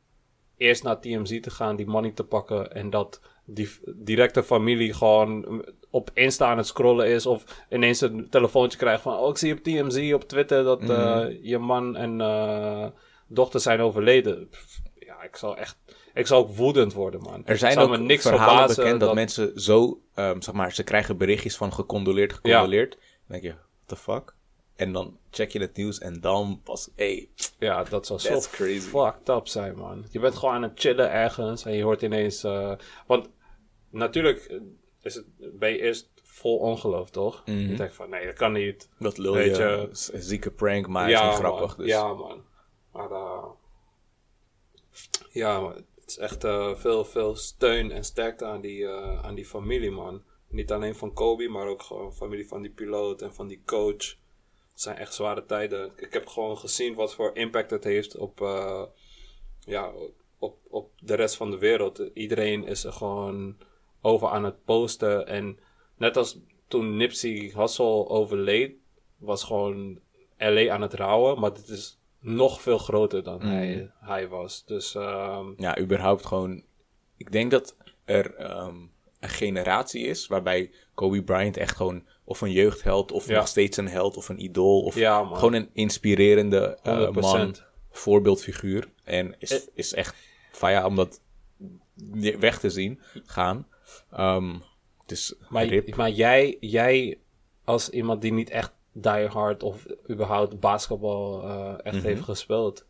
eerst 0.63 0.83
naar 0.83 1.01
TMZ 1.01 1.41
te 1.41 1.51
gaan, 1.51 1.77
die 1.77 1.87
money 1.87 2.11
te 2.11 2.25
pakken. 2.25 2.73
En 2.73 2.91
dat 2.91 3.21
die 3.45 3.69
directe 3.95 4.43
familie 4.43 4.95
gewoon 4.95 5.65
op 5.91 6.11
Insta 6.15 6.51
aan 6.51 6.57
het 6.57 6.67
scrollen 6.67 7.07
is. 7.07 7.27
Of 7.27 7.65
ineens 7.71 8.01
een 8.01 8.29
telefoontje 8.31 8.79
krijgt 8.79 9.03
van... 9.03 9.19
Oh, 9.19 9.29
ik 9.29 9.39
zie 9.39 9.53
op 9.53 9.63
TMZ, 9.63 10.13
op 10.13 10.29
Twitter 10.29 10.65
dat 10.65 10.91
eh, 10.91 11.25
je 11.43 11.59
man 11.59 11.97
en 11.97 12.21
eh, 12.21 12.87
dochter 13.27 13.61
zijn 13.61 13.81
overleden. 13.81 14.49
Pff, 14.49 14.81
Ja, 14.99 15.23
ik 15.23 15.37
zou 15.37 15.57
echt... 15.57 15.77
Ik 16.15 16.27
zou 16.27 16.43
ook 16.43 16.55
woedend 16.55 16.93
worden, 16.93 17.21
man. 17.21 17.43
Er 17.47 17.59
zijn 17.59 17.79
ook 17.79 17.91
me 17.91 17.99
niks 17.99 18.27
verhalen 18.27 18.77
bekend 18.77 19.01
dat, 19.01 19.15
mensen 19.15 19.61
zo, 19.61 20.01
ehm, 20.15 20.41
zeg 20.41 20.55
maar, 20.55 20.73
ze 20.73 20.83
krijgen 20.83 21.17
berichtjes 21.17 21.57
van 21.57 21.73
gecondoleerd, 21.73 22.33
gecondoleerd. 22.33 22.91
Dan 22.91 23.01
denk 23.27 23.43
je, 23.43 23.49
what 23.49 23.87
the 23.87 23.97
fuck? 23.97 24.35
En 24.83 24.93
dan 24.93 25.19
check 25.31 25.51
je 25.51 25.61
het 25.61 25.77
nieuws 25.77 25.99
en 25.99 26.21
dan 26.21 26.61
pas, 26.65 26.91
hey, 26.97 27.29
Ja, 27.59 27.85
dat 27.85 28.07
zou 28.07 28.19
zo 28.19 28.29
That's 28.29 28.51
crazy. 28.51 28.81
fucked 28.89 29.29
up 29.29 29.47
zijn, 29.49 29.77
man. 29.77 30.05
Je 30.11 30.19
bent 30.21 30.35
gewoon 30.35 30.55
aan 30.55 30.63
het 30.63 30.81
chillen 30.81 31.11
ergens 31.11 31.65
en 31.65 31.73
je 31.73 31.83
hoort 31.83 32.03
ineens... 32.03 32.45
eh, 32.45 32.73
want 33.07 33.29
natuurlijk 33.91 34.61
is 35.03 35.15
het, 35.15 35.25
ben 35.59 35.71
je 35.71 35.79
eerst 35.81 36.11
vol 36.23 36.59
ongeloof, 36.59 37.11
toch? 37.11 37.43
Mhm. 37.47 37.59
Je 37.59 37.77
denkt 37.77 37.95
van, 37.95 38.09
nee, 38.11 38.27
dat 38.27 38.35
kan 38.35 38.53
niet. 38.53 38.89
dat 38.99 39.19
lul 39.19 39.35
Weet 39.35 39.57
je, 39.57 39.63
je- 39.63 39.89
is 39.91 40.11
een 40.13 40.23
zieke 40.23 40.51
prank, 40.51 40.87
maar 40.89 41.11
is 41.11 41.21
niet 41.23 41.31
grappig. 41.33 41.77
Man. 41.77 41.87
Dus. 41.87 41.95
Ja, 41.95 42.13
man. 42.15 42.43
Maar 42.93 43.11
eh, 43.11 43.45
ja, 45.33 45.61
man. 45.61 45.75
het 45.75 45.85
is 46.07 46.19
echt 46.19 46.45
eh, 46.45 46.75
veel, 46.75 47.05
veel 47.05 47.37
steun 47.37 47.91
en 47.91 48.05
sterkte 48.05 48.45
aan 48.45 48.61
die, 48.61 48.87
eh, 48.87 49.25
aan 49.25 49.35
die 49.35 49.47
familie, 49.47 49.91
man. 49.91 50.23
Niet 50.49 50.73
alleen 50.73 50.95
van 50.95 51.13
Kobe, 51.13 51.49
maar 51.49 51.67
ook 51.67 51.83
gewoon 51.83 52.15
familie 52.15 52.49
van 52.49 52.63
die 52.63 52.71
piloot 52.71 53.23
en 53.23 53.35
van 53.35 53.47
die 53.47 53.63
coach. 53.67 54.21
Het 54.73 54.81
zijn 54.81 54.97
echt 54.97 55.15
zware 55.15 55.47
tijden. 55.47 55.93
Ik 55.97 56.13
heb 56.13 56.27
gewoon 56.27 56.59
gezien 56.59 56.95
wat 56.95 57.15
voor 57.15 57.37
impact 57.37 57.71
het 57.71 57.85
heeft 57.85 58.17
op, 58.17 58.41
eh, 58.41 58.83
ja, 59.61 59.93
op, 60.39 60.59
op 60.69 60.91
de 60.99 61.15
rest 61.15 61.37
van 61.37 61.51
de 61.51 61.59
wereld. 61.59 62.11
Iedereen 62.15 62.67
is 62.67 62.85
er 62.85 62.93
gewoon 62.93 63.57
over 64.01 64.29
aan 64.29 64.45
het 64.45 64.65
posten. 64.65 65.27
En 65.27 65.59
net 65.97 66.17
als 66.17 66.39
toen 66.69 66.97
Nipsey 66.97 67.53
Hussle 67.57 68.09
overleed, 68.09 68.75
was 69.17 69.45
gewoon 69.45 70.01
LA 70.39 70.73
aan 70.73 70.83
het 70.83 70.95
rouwen. 70.95 71.41
Maar 71.41 71.55
dit 71.55 71.69
is 71.69 71.99
nog 72.21 72.61
veel 72.61 72.79
groter 72.79 73.23
dan 73.23 73.41
hij, 73.43 73.91
hij 74.01 74.29
was. 74.29 74.65
Dus 74.65 74.95
ehm, 74.95 75.47
ja, 75.57 75.79
überhaupt 75.79 76.27
gewoon. 76.27 76.63
Ik 77.17 77.33
denk 77.33 77.51
dat 77.51 77.77
er 78.05 78.35
ehm, 78.35 78.77
een 79.21 79.29
generatie 79.29 80.07
is 80.07 80.27
waarbij 80.27 80.71
Kobe 80.95 81.23
Bryant 81.23 81.57
echt 81.57 81.77
gewoon 81.77 82.07
of 82.25 82.41
een 82.41 82.53
jeugdheld 82.53 83.13
of 83.13 83.27
Ja. 83.27 83.37
nog 83.37 83.49
steeds 83.49 83.77
een 83.77 83.89
held 83.89 84.17
of 84.17 84.29
een 84.29 84.43
idool 84.43 84.81
of 84.83 84.95
Ja, 84.95 85.25
gewoon 85.33 85.53
een 85.53 85.71
inspirerende 85.73 86.79
100%. 86.83 87.21
man, 87.21 87.57
voorbeeldfiguur. 87.91 88.89
En 89.05 89.35
is, 89.39 89.51
Eh. 89.51 89.61
is 89.75 89.93
echt 89.95 90.17
faya 90.51 90.87
om 90.87 90.97
dat 90.97 91.21
weg 92.39 92.59
te 92.61 92.71
zien 92.71 93.01
gaan. 93.25 93.67
Ehm 94.11 94.55
dus 95.07 95.35
maar, 95.49 95.65
rip. 95.67 95.97
maar 95.97 96.11
jij, 96.11 96.57
jij, 96.61 97.19
als 97.65 97.91
iemand 97.91 98.23
die 98.23 98.33
niet 98.33 98.51
echt 98.51 98.73
diehard 98.93 99.63
of 99.63 99.87
überhaupt 100.11 100.61
basketbal 100.61 101.43
eh, 101.43 101.75
echt 101.83 101.97
Mhm. 101.97 102.05
heeft 102.07 102.23
gespeeld, 102.23 102.87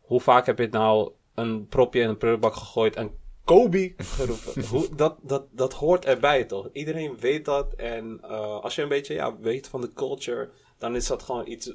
hoe 0.00 0.20
vaak 0.20 0.46
heb 0.46 0.56
je 0.58 0.64
het 0.64 0.72
nou 0.72 1.12
een 1.34 1.66
propje 1.66 2.00
in 2.00 2.08
een 2.08 2.16
prullenbak 2.18 2.54
gegooid 2.54 2.96
en 2.96 3.10
Kobe 3.44 3.92
geroepen? 3.96 4.64
hoe, 4.66 4.88
dat, 4.94 5.16
dat, 5.22 5.44
dat 5.50 5.72
hoort 5.72 6.04
erbij 6.04 6.44
toch? 6.44 6.68
Iedereen 6.72 7.16
weet 7.18 7.44
dat 7.44 7.74
en 7.74 8.18
eh, 8.22 8.30
als 8.60 8.74
je 8.74 8.82
een 8.82 8.88
beetje 8.88 9.14
ja, 9.14 9.36
weet 9.38 9.68
van 9.68 9.80
de 9.80 9.92
culture, 9.92 10.50
dan 10.78 10.96
is 10.96 11.06
dat 11.06 11.22
gewoon 11.22 11.46
iets 11.46 11.74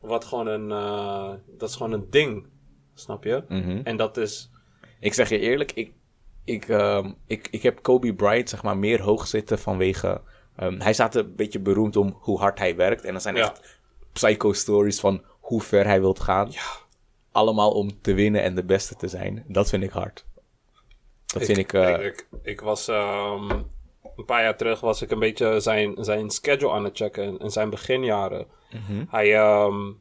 wat 0.00 0.24
gewoon 0.24 0.46
een, 0.46 0.70
eh, 0.70 1.32
dat 1.58 1.68
is 1.68 1.76
gewoon 1.76 1.92
een 1.92 2.06
ding, 2.10 2.46
snap 2.94 3.24
je? 3.24 3.44
Mhm. 3.48 3.80
En 3.84 3.96
dat 3.96 4.16
is, 4.16 4.50
Ik 5.00 5.14
zeg 5.14 5.28
je 5.28 5.38
eerlijk, 5.38 5.72
ik, 5.72 5.92
ik, 6.44 6.68
ehm, 6.68 7.12
ik, 7.26 7.48
ik 7.50 7.62
heb 7.62 7.82
Kobe 7.82 8.14
Bryant 8.14 8.48
zeg 8.48 8.62
maar 8.62 8.76
meer 8.78 9.02
hoog 9.02 9.26
zitten 9.26 9.58
vanwege... 9.58 10.20
ehm, 10.56 10.80
hij 10.80 10.92
staat 10.92 11.14
een 11.14 11.34
beetje 11.36 11.60
beroemd 11.60 11.96
om 11.96 12.16
hoe 12.20 12.38
hard 12.38 12.58
hij 12.58 12.76
werkt. 12.76 13.04
En 13.04 13.12
dat 13.12 13.22
zijn 13.22 13.36
Ja. 13.36 13.42
echt 13.50 13.78
psycho-stories 14.12 15.00
van 15.00 15.22
hoe 15.40 15.60
ver 15.62 15.84
hij 15.84 16.00
wilt 16.00 16.20
gaan. 16.20 16.50
Allemaal 17.32 17.72
om 17.72 18.00
te 18.00 18.14
winnen 18.14 18.42
en 18.42 18.54
de 18.54 18.64
beste 18.64 18.94
te 18.96 19.08
zijn. 19.08 19.44
Dat 19.48 19.68
vind 19.68 19.82
ik 19.82 19.90
hard. 19.90 20.26
Dat 21.32 21.44
vind 21.44 21.58
ik... 21.58 21.72
eh, 21.72 22.04
ik, 22.04 22.26
ik 22.42 22.60
was 22.60 22.88
ehm, 22.88 23.50
een 24.16 24.24
paar 24.26 24.42
jaar 24.42 24.56
terug 24.56 24.80
was 24.80 25.02
ik 25.02 25.10
een 25.10 25.18
beetje 25.18 25.60
zijn, 25.60 26.04
zijn 26.04 26.30
schedule 26.30 26.72
aan 26.72 26.84
het 26.84 26.96
checken 26.96 27.24
in, 27.24 27.38
in 27.38 27.50
zijn 27.50 27.70
beginjaren. 27.70 28.46
mhm. 28.70 29.04
Hij, 29.08 29.36
ehm, 29.36 29.92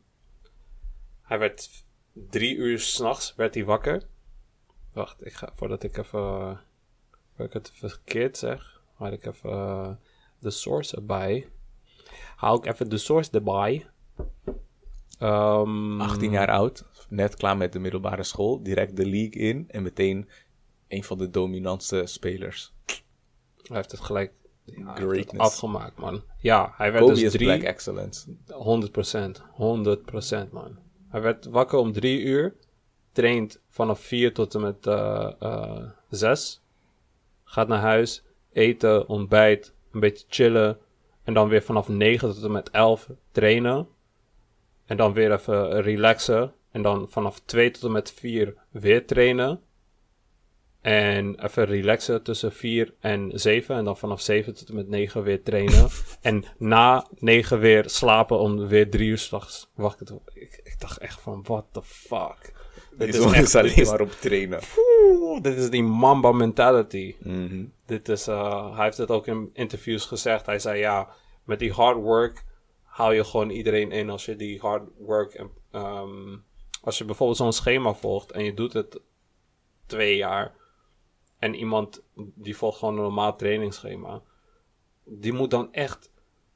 hij 1.23 1.39
werd 1.39 1.69
drie 2.13 2.55
uur 2.55 2.79
s'nachts 2.79 3.33
werd 3.35 3.53
hij 3.53 3.65
wakker. 3.65 4.03
Wacht, 4.93 5.25
ik 5.25 5.33
ga 5.33 5.49
voordat 5.55 5.83
ik 5.83 5.97
even 5.97 6.59
voordat 7.35 7.47
ik 7.47 7.53
het 7.53 7.71
verkeerd 7.73 8.37
zeg, 8.37 8.81
had 8.93 9.11
ik 9.11 9.25
even 9.25 9.49
eh, 9.51 9.89
de 10.39 10.49
source 10.51 10.95
erbij. 10.95 11.49
Hou 12.35 12.57
ik 12.57 12.65
even 12.65 12.89
de 12.89 12.97
source 12.97 13.31
erbij. 13.31 13.87
Ehm, 15.19 16.01
18 16.01 16.31
jaar 16.31 16.49
oud, 16.49 16.85
net 17.09 17.35
klaar 17.35 17.57
met 17.57 17.73
de 17.73 17.79
middelbare 17.79 18.23
school, 18.23 18.63
direct 18.63 18.95
de 18.95 19.05
league 19.05 19.41
in 19.41 19.65
en 19.69 19.83
meteen 19.83 20.29
een 20.89 21.03
van 21.03 21.17
de 21.17 21.29
dominantste 21.29 22.01
spelers. 22.05 22.73
Hij 23.61 23.77
heeft 23.77 23.91
het 23.91 23.99
gelijk 23.99 24.33
ja, 24.75 24.75
hij 24.75 24.85
heeft 24.85 24.99
het 24.99 25.09
Greatness. 25.09 25.51
afgemaakt, 25.51 25.97
man. 25.97 26.23
Ja, 26.37 26.73
hij 26.77 26.91
werd 26.91 27.03
Kobe 27.03 27.19
dus 27.19 27.31
drie... 27.31 27.47
black 27.47 27.61
excellence. 27.61 28.27
100%. 28.27 28.31
100% 30.47 30.49
man. 30.51 30.77
Hij 31.09 31.21
werd 31.21 31.45
wakker 31.45 31.79
om 31.79 31.91
drie 31.91 32.21
uur. 32.21 32.55
Traint 33.11 33.61
vanaf 33.69 33.99
vier 33.99 34.33
tot 34.33 34.55
en 34.55 34.61
met 34.61 34.87
eh, 34.87 35.83
zes. 36.09 36.61
Gaat 37.43 37.67
naar 37.67 37.79
huis. 37.79 38.23
Eten, 38.51 39.07
ontbijt. 39.07 39.73
Een 39.91 39.99
beetje 39.99 40.25
chillen. 40.29 40.77
En 41.23 41.33
dan 41.33 41.47
weer 41.47 41.61
vanaf 41.61 41.87
9 41.87 42.33
tot 42.33 42.43
en 42.43 42.51
met 42.51 42.69
11 42.69 43.09
trainen. 43.31 43.87
En 44.85 44.97
dan 44.97 45.13
weer 45.13 45.31
even 45.31 45.81
relaxen. 45.81 46.53
En 46.71 46.81
dan 46.81 47.09
vanaf 47.09 47.39
2 47.45 47.71
tot 47.71 47.83
en 47.83 47.91
met 47.91 48.11
4 48.11 48.53
weer 48.69 49.05
trainen. 49.05 49.61
En 50.89 51.43
even 51.43 51.65
relaxen 51.65 52.23
tussen 52.23 52.51
4 52.51 52.93
en 52.99 53.31
7. 53.33 53.75
En 53.75 53.83
dan 53.85 53.97
vanaf 53.97 54.21
7 54.21 54.55
tot 54.55 54.69
en 54.69 54.75
met 54.75 54.87
9 54.87 55.23
weer 55.23 55.43
trainen. 55.43 55.89
en 56.21 56.43
na 56.57 57.07
9 57.19 57.59
weer 57.59 57.89
slapen 57.89 58.39
om 58.39 58.67
weer 58.67 58.89
3 58.89 59.09
uur 59.09 59.17
s'nachts 59.17 59.69
wakker 59.75 60.05
te 60.05 60.13
worden. 60.13 60.41
Ik, 60.41 60.61
ik 60.63 60.79
dacht 60.79 60.97
echt 60.97 61.21
van, 61.21 61.43
what 61.43 61.65
the 61.71 61.81
fuck. 61.83 62.53
Dit 62.97 63.15
is 63.15 63.25
echt- 63.31 63.55
alleen 63.55 63.75
dit 63.75 63.85
maar 63.85 64.01
op 64.01 64.11
trainen. 64.11 64.59
Oeh, 64.99 65.41
dit 65.41 65.57
is 65.57 65.69
die 65.69 65.83
mamba 65.83 66.31
mentality. 66.31 67.15
Mhm. 67.19 67.65
Dit 67.85 68.09
is, 68.09 68.27
eh, 68.27 68.75
hij 68.75 68.83
heeft 68.85 68.97
het 68.97 69.11
ook 69.11 69.27
in 69.27 69.49
interviews 69.53 70.05
gezegd. 70.05 70.45
Hij 70.45 70.59
zei 70.59 70.79
ja, 70.79 71.09
met 71.43 71.59
die 71.59 71.71
hard 71.71 71.97
work 71.97 72.43
hou 72.83 73.15
je 73.15 73.23
gewoon 73.23 73.49
iedereen 73.49 73.91
in 73.91 74.09
als 74.09 74.25
je 74.25 74.35
die 74.35 74.59
hard 74.59 74.83
work. 74.97 75.33
en, 75.33 75.49
ehm, 75.71 76.37
als 76.81 76.97
je 76.97 77.05
bijvoorbeeld 77.05 77.37
zo'n 77.37 77.53
schema 77.53 77.93
volgt 77.93 78.31
en 78.31 78.43
je 78.43 78.53
doet 78.53 78.73
het 78.73 78.99
twee 79.85 80.15
jaar. 80.15 80.57
En 81.39 81.55
iemand 81.55 82.03
die 82.15 82.57
volgt 82.57 82.77
gewoon 82.77 82.95
een 82.95 83.01
normaal 83.01 83.35
trainingsschema. 83.35 84.21
Die 85.03 85.33
moet 85.33 85.51
dan 85.51 85.73
echt 85.73 86.11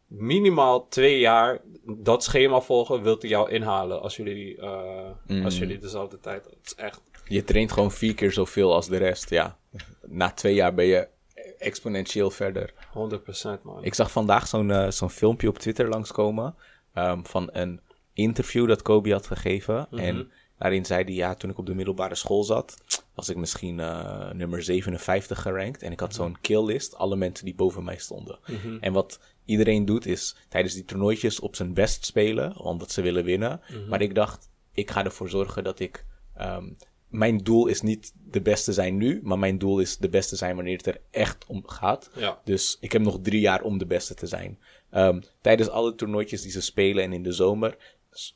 minimaal 0.07 0.87
twee 0.87 1.19
jaar 1.19 1.61
dat 1.85 2.23
schema 2.23 2.61
volgen. 2.61 3.03
Wilt 3.03 3.21
hij 3.21 3.31
jou 3.31 3.51
inhalen 3.51 4.01
als 4.01 4.15
jullie, 4.15 4.57
eh, 4.57 5.43
als 5.43 5.57
jullie 5.57 5.77
dezelfde 5.77 6.19
tijd. 6.19 6.45
Het 6.45 6.57
is 6.63 6.75
echt. 6.75 7.01
Je 7.27 7.43
traint 7.43 7.71
gewoon 7.71 7.91
vier 7.91 8.13
keer 8.13 8.31
zoveel 8.31 8.73
als 8.73 8.87
de 8.87 8.97
rest, 8.97 9.29
ja. 9.29 9.57
Na 10.01 10.31
twee 10.31 10.53
jaar 10.53 10.73
ben 10.73 10.85
je 10.85 11.07
exponentieel 11.57 12.29
verder. 12.29 12.73
100% 12.93 13.63
man. 13.63 13.83
Ik 13.83 13.93
zag 13.93 14.11
vandaag 14.11 14.47
zo'n 14.47 14.71
eh, 14.71 14.89
zo'n 14.89 15.09
filmpje 15.09 15.47
op 15.47 15.57
Twitter 15.57 15.89
langskomen 15.89 16.55
ehm, 16.93 17.23
van 17.23 17.49
een 17.51 17.81
interview 18.13 18.67
dat 18.67 18.81
Kobe 18.81 19.11
had 19.11 19.27
gegeven. 19.27 19.87
En 19.91 20.31
daarin 20.57 20.85
zei 20.85 21.03
hij, 21.03 21.13
ja, 21.13 21.35
toen 21.35 21.49
ik 21.49 21.57
op 21.57 21.65
de 21.65 21.75
middelbare 21.75 22.15
school 22.15 22.43
zat, 22.43 22.77
was 23.15 23.29
ik 23.29 23.35
misschien 23.35 23.79
eh, 23.79 24.31
nummer 24.31 24.63
57 24.63 25.41
gerankt. 25.41 25.81
En 25.81 25.91
ik 25.91 25.99
had 25.99 26.13
zo'n 26.13 26.37
killlist, 26.41 26.95
alle 26.95 27.15
mensen 27.15 27.45
die 27.45 27.55
boven 27.55 27.83
mij 27.83 27.97
stonden. 27.97 28.39
En 28.79 28.93
wat 28.93 29.19
iedereen 29.45 29.85
doet 29.85 30.05
is 30.05 30.35
tijdens 30.49 30.73
die 30.73 30.85
toernooitjes 30.85 31.39
op 31.39 31.55
zijn 31.55 31.73
best 31.73 32.05
spelen, 32.05 32.57
omdat 32.59 32.91
ze 32.91 33.01
willen 33.01 33.23
winnen. 33.23 33.61
Maar 33.89 34.01
ik 34.01 34.15
dacht, 34.15 34.49
ik 34.73 34.91
ga 34.91 35.03
ervoor 35.03 35.29
zorgen 35.29 35.63
dat 35.63 35.79
ik... 35.79 36.05
ehm, 36.35 36.65
mijn 37.07 37.37
doel 37.37 37.67
is 37.67 37.81
niet 37.81 38.13
de 38.15 38.41
beste 38.41 38.73
zijn 38.73 38.97
nu, 38.97 39.19
maar 39.23 39.39
mijn 39.39 39.57
doel 39.57 39.79
is 39.79 39.97
de 39.97 40.09
beste 40.09 40.35
zijn 40.35 40.55
wanneer 40.55 40.77
het 40.77 40.85
er 40.85 41.01
echt 41.11 41.45
om 41.45 41.67
gaat. 41.67 42.09
Ja. 42.15 42.41
Dus 42.43 42.77
ik 42.79 42.91
heb 42.91 43.01
nog 43.01 43.19
drie 43.21 43.39
jaar 43.39 43.61
om 43.61 43.77
de 43.77 43.85
beste 43.85 44.13
te 44.13 44.27
zijn. 44.27 44.59
Ehm, 44.89 45.21
tijdens 45.41 45.69
alle 45.69 45.95
toernooitjes 45.95 46.41
die 46.41 46.51
ze 46.51 46.61
spelen 46.61 47.03
en 47.03 47.13
in 47.13 47.23
de 47.23 47.31
zomer 47.31 47.77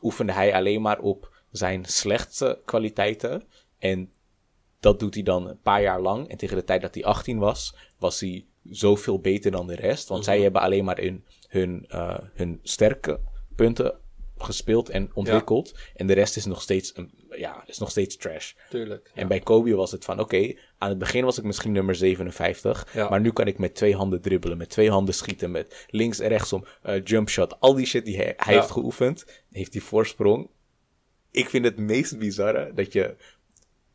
oefende 0.01 0.31
hij 0.31 0.53
alleen 0.53 0.81
maar 0.81 0.99
op 0.99 1.36
zijn 1.57 1.85
slechtste 1.85 2.61
kwaliteiten. 2.65 3.43
En 3.79 4.11
dat 4.79 4.99
doet 4.99 5.13
hij 5.13 5.23
dan 5.23 5.47
een 5.49 5.61
paar 5.61 5.81
jaar 5.81 6.01
lang. 6.01 6.27
En 6.29 6.37
tegen 6.37 6.55
de 6.57 6.63
tijd 6.63 6.81
dat 6.81 6.93
hij 6.93 7.03
18 7.03 7.37
was, 7.37 7.75
was 7.99 8.19
hij 8.19 8.45
zoveel 8.63 9.19
beter 9.19 9.51
dan 9.51 9.67
de 9.67 9.75
rest. 9.75 10.07
Want 10.07 10.23
zij 10.23 10.41
hebben 10.41 10.61
alleen 10.61 10.85
maar 10.85 10.99
in 10.99 11.25
hun, 11.47 11.85
eh, 11.87 12.17
hun 12.33 12.59
sterke 12.63 13.19
punten 13.55 13.99
gespeeld 14.37 14.89
en 14.89 15.09
ontwikkeld. 15.13 15.73
En 15.95 16.07
de 16.07 16.13
rest 16.13 16.37
is 16.37 16.45
nog 16.45 16.61
steeds, 16.61 16.91
een, 16.95 17.11
ja, 17.29 17.63
is 17.65 17.77
nog 17.77 17.89
steeds 17.89 18.17
trash. 18.17 18.53
Tuurlijk. 18.69 19.11
En 19.13 19.27
bij 19.27 19.39
Kobe 19.39 19.75
was 19.75 19.91
het 19.91 20.05
van, 20.05 20.19
oké, 20.19 20.53
aan 20.77 20.89
het 20.89 20.97
begin 20.97 21.23
was 21.23 21.37
ik 21.37 21.43
misschien 21.43 21.71
nummer 21.71 21.95
57, 21.95 22.87
Ja. 22.93 23.09
maar 23.09 23.21
nu 23.21 23.31
kan 23.31 23.47
ik 23.47 23.57
met 23.57 23.75
twee 23.75 23.95
handen 23.95 24.21
dribbelen, 24.21 24.57
met 24.57 24.69
twee 24.69 24.89
handen 24.89 25.13
schieten, 25.13 25.51
met 25.51 25.87
links 25.89 26.19
en 26.19 26.27
rechtsom, 26.27 26.65
eh 26.81 27.03
jump 27.03 27.29
shot, 27.29 27.59
al 27.59 27.73
die 27.73 27.85
shit 27.85 28.05
die 28.05 28.15
hij, 28.17 28.33
hij 28.37 28.53
heeft 28.53 28.71
geoefend, 28.71 29.25
heeft 29.51 29.71
die 29.71 29.83
voorsprong. 29.83 30.49
Ik 31.31 31.49
vind 31.49 31.65
het 31.65 31.77
meest 31.77 32.17
bizarre 32.17 32.71
dat 32.73 32.93
je, 32.93 33.15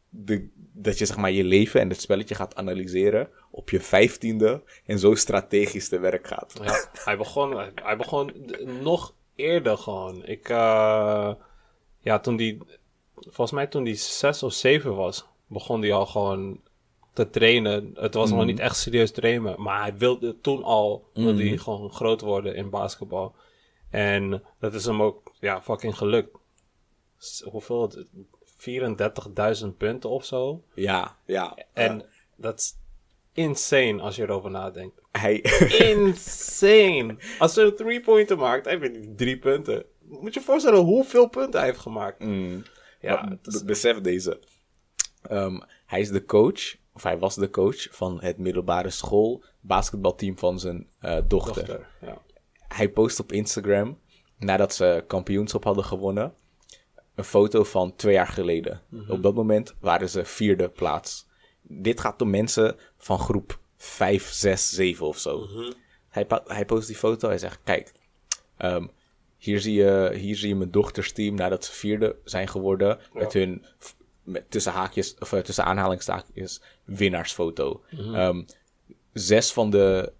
de, 0.08 0.48
dat 0.72 0.98
je 0.98 1.06
zeg 1.06 1.16
maar 1.16 1.30
je 1.30 1.44
leven 1.44 1.80
en 1.80 1.88
het 1.88 2.00
spelletje 2.00 2.34
gaat 2.34 2.54
analyseren 2.54 3.28
op 3.50 3.70
je 3.70 3.80
vijftiende 3.80 4.62
en 4.86 4.98
zo 4.98 5.14
strategisch 5.14 5.88
te 5.88 5.98
werk 5.98 6.26
gaat. 6.26 6.60
Ja, 6.62 6.90
hij 7.04 7.16
begon, 7.16 7.56
hij, 7.74 7.96
begon 7.96 8.32
nog 8.80 9.14
eerder 9.34 9.78
gewoon. 9.78 10.26
Ik, 10.26 10.48
eh, 10.48 11.32
ja, 12.00 12.18
toen 12.18 12.36
die, 12.36 12.58
volgens 13.14 13.50
mij 13.50 13.66
toen 13.66 13.84
die 13.84 13.94
zes 13.94 14.42
of 14.42 14.52
zeven 14.52 14.94
was, 14.94 15.26
begon 15.46 15.80
hij 15.80 15.92
al 15.92 16.06
gewoon 16.06 16.60
te 17.12 17.30
trainen. 17.30 17.90
Het 17.94 18.14
was 18.14 18.30
nog 18.30 18.44
niet 18.44 18.58
echt 18.58 18.76
serieus 18.76 19.10
trainen, 19.10 19.62
maar 19.62 19.80
hij 19.80 19.96
wilde 19.96 20.40
toen 20.40 20.62
al, 20.62 21.10
wilde 21.14 21.48
hij 21.48 21.56
gewoon 21.56 21.92
groot 21.92 22.20
worden 22.20 22.54
in 22.54 22.70
basketbal. 22.70 23.34
En 23.90 24.42
dat 24.58 24.74
is 24.74 24.84
hem 24.84 25.02
ook, 25.02 25.32
ja, 25.40 25.62
fucking 25.62 25.96
gelukt. 25.96 26.36
Hoeveel? 27.50 28.06
34.000 29.62 29.66
punten 29.78 30.10
of 30.10 30.24
zo. 30.24 30.64
Ja, 30.74 31.16
ja. 31.26 31.56
En 31.72 32.04
dat 32.36 32.58
is 32.58 32.74
insane 33.32 34.02
als 34.02 34.16
je 34.16 34.22
erover 34.22 34.50
nadenkt. 34.50 35.00
hij, 35.12 35.40
Insane. 35.78 37.16
Als 37.38 37.54
hij 37.54 37.64
een 37.64 37.76
three-pointer 37.76 38.36
maakt, 38.38 38.64
hij 38.64 38.78
heeft 38.78 39.16
drie 39.18 39.38
punten. 39.38 39.84
Moet 40.00 40.34
je 40.34 40.40
je 40.40 40.46
voorstellen 40.46 40.80
hoeveel 40.80 41.28
punten 41.28 41.60
hij 41.60 41.68
heeft 41.68 41.80
gemaakt. 41.80 42.18
Mm. 42.24 42.62
Ja, 43.00 43.22
Maar 43.22 43.36
is- 43.42 43.64
besef 43.64 44.00
deze. 44.00 44.40
Ehm, 45.22 45.60
hij 45.86 46.00
is 46.00 46.10
de 46.10 46.24
coach, 46.24 46.76
of 46.92 47.02
hij 47.02 47.18
was 47.18 47.34
de 47.34 47.50
coach 47.50 47.86
van 47.96 48.20
het 48.20 48.38
middelbare 48.38 48.90
school 48.90 49.44
basketbalteam 49.60 50.38
van 50.38 50.58
zijn 50.60 50.88
eh, 51.00 51.18
dochter. 51.26 51.66
dochter. 51.66 51.88
Ja. 52.00 52.22
Hij 52.68 52.88
post 52.90 53.20
op 53.20 53.32
Instagram, 53.32 53.98
nadat 54.38 54.74
ze 54.74 55.04
kampioenschap 55.06 55.64
hadden 55.64 55.84
gewonnen, 55.84 56.34
een 57.14 57.24
foto 57.24 57.64
van 57.64 57.96
twee 57.96 58.14
jaar 58.14 58.26
geleden. 58.26 58.80
Op 59.08 59.22
dat 59.22 59.34
moment 59.34 59.74
waren 59.80 60.08
ze 60.08 60.24
vierde 60.24 60.68
plaats. 60.68 61.26
Dit 61.62 62.00
gaat 62.00 62.22
om 62.22 62.30
mensen 62.30 62.76
van 62.96 63.18
groep 63.18 63.58
5, 63.76 64.30
6, 64.32 64.70
7 64.70 65.06
of 65.06 65.18
zo. 65.18 65.46
hij, 66.08 66.26
pa- 66.26 66.42
hij 66.46 66.64
post 66.64 66.86
die 66.86 66.96
foto, 66.96 67.28
hij 67.28 67.38
zegt, 67.38 67.60
kijk, 67.64 67.92
Ehm, 68.56 68.86
hier, 69.38 69.60
zie 69.60 69.74
je, 69.74 70.12
hier 70.14 70.36
zie 70.36 70.48
je 70.48 70.54
mijn 70.54 70.70
dochters 70.70 71.12
team 71.12 71.34
nadat 71.34 71.64
ze 71.64 71.72
vierde 71.72 72.16
zijn 72.24 72.48
geworden. 72.48 72.98
Met 73.12 73.32
hun 73.32 73.64
met, 74.22 74.50
tussen 74.50 74.72
haakjes, 74.72 75.14
of 75.18 75.32
eh, 75.32 75.40
tussen 75.40 75.64
aanhalingstekens, 75.64 76.62
winnaarsfoto. 76.84 77.82
Ehm, 77.90 78.42
zes 79.12 79.52
van 79.52 79.70
de 79.70 80.12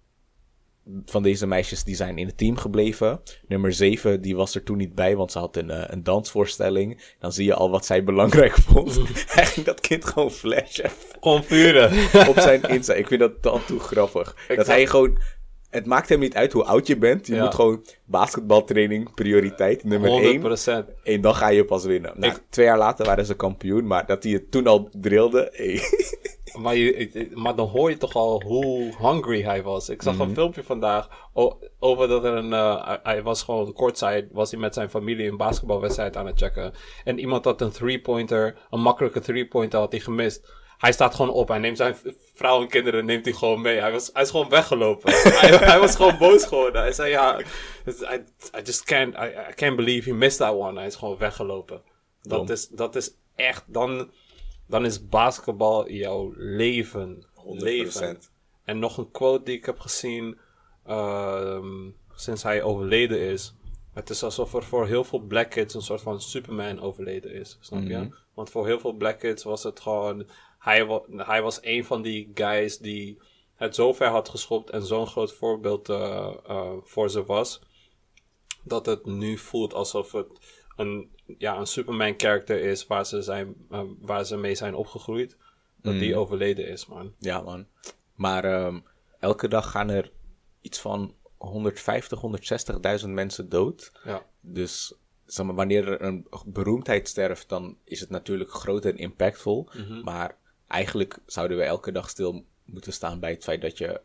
van 1.05 1.23
deze 1.23 1.47
meisjes 1.47 1.83
die 1.83 1.95
zijn 1.95 2.17
in 2.17 2.27
het 2.27 2.37
team 2.37 2.57
gebleven. 2.57 3.21
Nummer 3.47 3.73
7 3.73 4.21
die 4.21 4.35
was 4.35 4.55
er 4.55 4.63
toen 4.63 4.77
niet 4.77 4.95
bij, 4.95 5.15
want 5.15 5.31
ze 5.31 5.39
had 5.39 5.57
een, 5.57 5.69
eh, 5.69 5.83
een 5.87 6.03
dansvoorstelling. 6.03 7.15
Dan 7.19 7.31
zie 7.31 7.45
je 7.45 7.53
al 7.53 7.69
wat 7.69 7.85
zij 7.85 8.03
belangrijk 8.03 8.53
vond. 8.67 8.99
Hij 9.27 9.45
ging 9.45 9.65
dat 9.65 9.79
kind 9.79 10.05
gewoon 10.05 10.31
flashen 10.31 10.89
Gewoon 11.19 11.43
vuren. 11.43 11.91
op 12.27 12.39
zijn 12.39 12.61
Insta. 12.63 12.93
Ik 12.93 13.07
vind 13.07 13.19
dat 13.19 13.43
dan 13.43 13.65
toe 13.65 13.79
grappig. 13.79 14.35
dat 14.55 14.67
hij 14.67 14.87
gewoon... 14.87 15.17
Het 15.73 15.85
maakt 15.85 16.09
hem 16.09 16.19
niet 16.19 16.35
uit 16.35 16.51
hoe 16.53 16.63
oud 16.63 16.87
je 16.87 16.97
bent. 16.97 17.27
Je 17.27 17.35
Ja. 17.35 17.43
moet 17.43 17.55
gewoon 17.55 17.85
basketbaltraining, 18.05 19.13
prioriteit, 19.13 19.83
nummer 19.83 20.09
1. 20.09 20.41
100%. 20.41 20.93
En 21.03 21.21
dan 21.21 21.35
ga 21.35 21.47
je 21.49 21.65
pas 21.65 21.85
winnen. 21.85 22.11
Nou, 22.15 22.33
twee 22.49 22.65
jaar 22.65 22.77
later 22.77 23.05
waren 23.05 23.25
ze 23.25 23.35
kampioen, 23.35 23.87
maar 23.87 24.05
dat 24.05 24.23
hij 24.23 24.31
het 24.31 24.51
toen 24.51 24.67
al 24.67 24.89
drilde... 24.91 25.49
hey. 25.53 25.81
Maar, 26.61 26.75
je, 26.75 27.29
maar 27.33 27.55
dan 27.55 27.67
hoor 27.67 27.89
je 27.89 27.97
toch 27.97 28.15
al 28.15 28.41
hoe 28.45 28.93
hungry 28.99 29.41
hij 29.41 29.63
was. 29.63 29.89
Ik 29.89 30.01
zag 30.01 30.19
een 30.19 30.33
filmpje 30.33 30.63
vandaag 30.63 31.29
over 31.79 32.07
dat 32.07 32.23
er 32.23 32.33
een... 32.33 32.53
eh, 32.53 32.93
hij- 33.03 33.23
was 33.23 33.43
gewoon 33.43 33.73
kortzijds, 33.73 34.27
was 34.31 34.51
hij 34.51 34.59
met 34.59 34.73
zijn 34.73 34.89
familie 34.89 35.27
een 35.29 35.37
basketbalwedstrijd 35.37 36.17
aan 36.17 36.25
het 36.25 36.39
checken. 36.39 36.73
En 37.03 37.19
iemand 37.19 37.45
had 37.45 37.61
een 37.61 37.71
three-pointer, 37.71 38.55
een 38.69 38.81
makkelijke 38.81 39.19
three-pointer 39.19 39.79
had 39.79 39.91
hij 39.91 40.01
gemist. 40.01 40.53
Hij 40.83 40.91
staat 40.91 41.15
gewoon 41.15 41.31
op, 41.31 41.47
hij 41.47 41.57
neemt 41.57 41.77
zijn 41.77 41.95
vrouw 42.33 42.61
en 42.61 42.67
kinderen 42.67 43.05
neemt 43.05 43.25
hij 43.25 43.33
gewoon 43.33 43.61
mee. 43.61 43.79
Hij, 43.79 43.91
was, 43.91 44.09
hij 44.13 44.21
is 44.21 44.29
gewoon 44.29 44.49
weggelopen. 44.49 45.11
hij, 45.39 45.57
hij 45.57 45.79
was 45.79 45.95
gewoon 45.95 46.17
boos 46.17 46.45
geworden. 46.45 46.81
Hij 46.81 46.91
zei 46.91 47.09
ja, 47.09 47.39
I, 47.87 48.23
I 48.57 48.61
just 48.63 48.83
can't, 48.83 49.15
I, 49.15 49.49
I 49.49 49.53
can't 49.55 49.75
believe 49.75 50.09
he 50.09 50.15
missed 50.15 50.39
that 50.39 50.53
one. 50.55 50.77
Hij 50.77 50.87
is 50.87 50.95
gewoon 50.95 51.17
weggelopen. 51.17 51.81
Dat 52.21 52.39
Dom. 52.39 52.49
is, 52.55 52.67
dat 52.67 52.95
is 52.95 53.11
echt, 53.35 53.63
dan, 53.67 54.11
dan 54.67 54.85
is 54.85 55.07
basketbal 55.07 55.89
jouw 55.89 56.33
leven. 56.35 57.25
100%. 57.35 57.41
Leven. 57.43 58.19
En 58.65 58.79
nog 58.79 58.97
een 58.97 59.11
quote 59.11 59.43
die 59.43 59.57
ik 59.57 59.65
heb 59.65 59.79
gezien. 59.79 60.37
ehm, 60.85 61.89
sinds 62.15 62.43
hij 62.43 62.63
overleden 62.63 63.19
is. 63.19 63.53
Het 63.93 64.09
is 64.09 64.23
alsof 64.23 64.53
er 64.53 64.63
voor 64.63 64.87
heel 64.87 65.03
veel 65.03 65.19
black 65.19 65.49
kids 65.49 65.73
een 65.73 65.81
soort 65.81 66.01
van 66.01 66.21
Superman 66.21 66.79
overleden 66.81 67.33
is. 67.33 67.57
Snap 67.61 67.81
je? 67.87 67.97
Mhm. 67.97 68.09
Want 68.33 68.49
voor 68.49 68.65
heel 68.65 68.79
veel 68.79 68.93
black 68.93 69.19
kids 69.19 69.43
was 69.43 69.63
het 69.63 69.79
gewoon. 69.79 70.27
Hij, 70.63 70.85
wa- 70.85 71.03
hij 71.15 71.41
was 71.41 71.59
een 71.61 71.85
van 71.85 72.01
die 72.01 72.31
guys 72.33 72.77
die 72.77 73.17
het 73.55 73.75
zo 73.75 73.93
ver 73.93 74.07
had 74.07 74.29
geschopt 74.29 74.69
en 74.69 74.85
zo'n 74.85 75.07
groot 75.07 75.33
voorbeeld 75.33 75.89
eh, 75.89 76.33
eh, 76.47 76.71
voor 76.83 77.09
ze 77.09 77.23
was. 77.25 77.61
Dat 78.63 78.85
het 78.85 79.05
nu 79.05 79.37
voelt 79.37 79.73
alsof 79.73 80.11
het 80.11 80.27
een, 80.75 81.09
ja, 81.37 81.57
een 81.57 81.65
Superman-character 81.67 82.59
is 82.59 82.87
waar 82.87 83.05
ze, 83.05 83.21
zijn, 83.21 83.55
eh, 83.69 83.81
waar 84.01 84.25
ze 84.25 84.37
mee 84.37 84.55
zijn 84.55 84.75
opgegroeid. 84.75 85.37
Dat 85.81 85.93
die 85.93 86.15
overleden 86.17 86.67
is, 86.67 86.85
man. 86.85 87.13
Ja, 87.19 87.41
man. 87.41 87.67
Maar 88.15 88.43
ehm, 88.43 88.79
elke 89.19 89.47
dag 89.47 89.71
gaan 89.71 89.89
er 89.89 90.11
iets 90.61 90.79
van 90.79 91.15
150, 91.37 92.21
160.000 93.01 93.09
mensen 93.09 93.49
dood. 93.49 93.91
Ja. 94.03 94.25
Dus 94.41 94.93
zeg 95.25 95.45
maar, 95.45 95.55
wanneer 95.55 95.87
er 95.87 96.01
een 96.01 96.27
beroemdheid 96.45 97.07
sterft, 97.07 97.49
dan 97.49 97.77
is 97.83 97.99
het 97.99 98.09
natuurlijk 98.09 98.51
groot 98.51 98.85
en 98.85 98.97
impactvol. 98.97 99.69
Maar 100.03 100.37
eigenlijk 100.73 101.17
zouden 101.25 101.57
we 101.57 101.63
elke 101.63 101.91
dag 101.91 102.09
stil 102.09 102.45
moeten 102.65 102.93
staan 102.93 103.19
bij 103.19 103.31
het 103.31 103.43
feit 103.43 103.61
dat 103.61 103.77
je, 103.77 104.01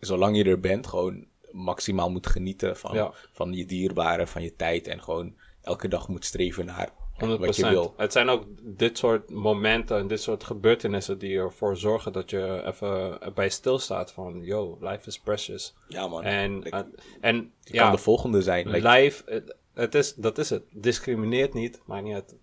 zolang 0.00 0.36
je 0.36 0.44
er 0.44 0.60
bent, 0.60 0.86
gewoon 0.86 1.26
maximaal 1.50 2.10
moet 2.10 2.26
genieten 2.26 2.76
van, 2.76 2.94
Ja. 2.94 3.12
van 3.32 3.52
je 3.52 3.64
dierbaren, 3.66 4.28
van 4.28 4.42
je 4.42 4.56
tijd. 4.56 4.86
En 4.86 5.02
gewoon 5.02 5.34
elke 5.62 5.88
dag 5.88 6.08
moet 6.08 6.24
streven 6.24 6.64
naar 6.66 6.90
100%. 7.12 7.46
wat 7.46 7.56
je 7.56 7.68
wil. 7.68 7.94
Het 7.96 8.12
zijn 8.12 8.28
ook 8.28 8.44
dit 8.62 8.98
soort 8.98 9.30
momenten 9.30 9.98
en 9.98 10.06
dit 10.06 10.20
soort 10.20 10.44
gebeurtenissen 10.44 11.18
die 11.18 11.36
ervoor 11.38 11.76
zorgen 11.76 12.12
dat 12.12 12.30
je 12.30 12.62
even 12.66 13.18
bij 13.34 13.48
stilstaat 13.48 14.12
van, 14.12 14.40
yo, 14.42 14.76
life 14.80 15.08
is 15.08 15.18
precious. 15.18 15.74
Ja, 15.88 16.06
man. 16.06 16.22
En, 16.22 16.58
Like, 16.58 16.76
eh, 16.76 16.82
en 17.20 17.52
ja, 17.60 17.82
kan 17.82 17.92
de 17.92 17.98
volgende 17.98 18.42
zijn. 18.42 18.68
Like, 18.68 18.88
life, 18.88 19.22
het, 19.26 19.56
het 19.74 19.94
is, 19.94 20.14
dat 20.14 20.38
is 20.38 20.50
het. 20.50 20.62
Discrimineert 20.70 21.54
niet, 21.54 21.80
maakt 21.84 22.04
niet 22.04 22.14
uit 22.14 22.34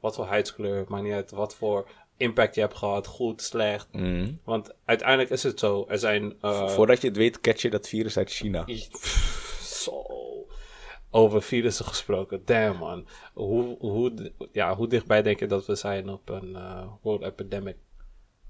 wat 0.00 0.14
voor 0.14 0.26
huidskleur, 0.26 0.84
maakt 0.88 1.02
niet 1.02 1.12
uit 1.12 1.30
wat 1.30 1.54
voor 1.54 1.88
impact 2.18 2.54
je 2.54 2.60
hebt 2.60 2.74
gehad, 2.76 3.06
goed, 3.06 3.42
slecht. 3.42 3.88
mm. 3.92 4.40
Want 4.44 4.74
uiteindelijk 4.84 5.30
is 5.30 5.42
het 5.42 5.58
zo, 5.58 5.84
er 5.88 5.98
zijn... 5.98 6.34
eh, 6.40 6.68
Voordat 6.68 7.00
je 7.00 7.08
het 7.08 7.16
weet, 7.16 7.40
catch 7.40 7.62
je 7.62 7.70
dat 7.70 7.88
virus 7.88 8.16
uit 8.16 8.30
China. 8.30 8.64
Zo. 9.62 10.02
Over 11.10 11.42
virussen 11.42 11.84
gesproken. 11.84 12.42
Damn, 12.44 12.78
man. 12.78 13.06
Hoe, 13.34 13.76
hoe, 13.78 14.32
ja, 14.52 14.76
hoe 14.76 14.88
dichtbij 14.88 15.22
denk 15.22 15.38
je 15.38 15.46
dat 15.46 15.66
we 15.66 15.74
zijn 15.74 16.08
op 16.08 16.28
een 16.28 16.56
eh, 16.56 16.86
world 17.02 17.22
epidemic? 17.22 17.76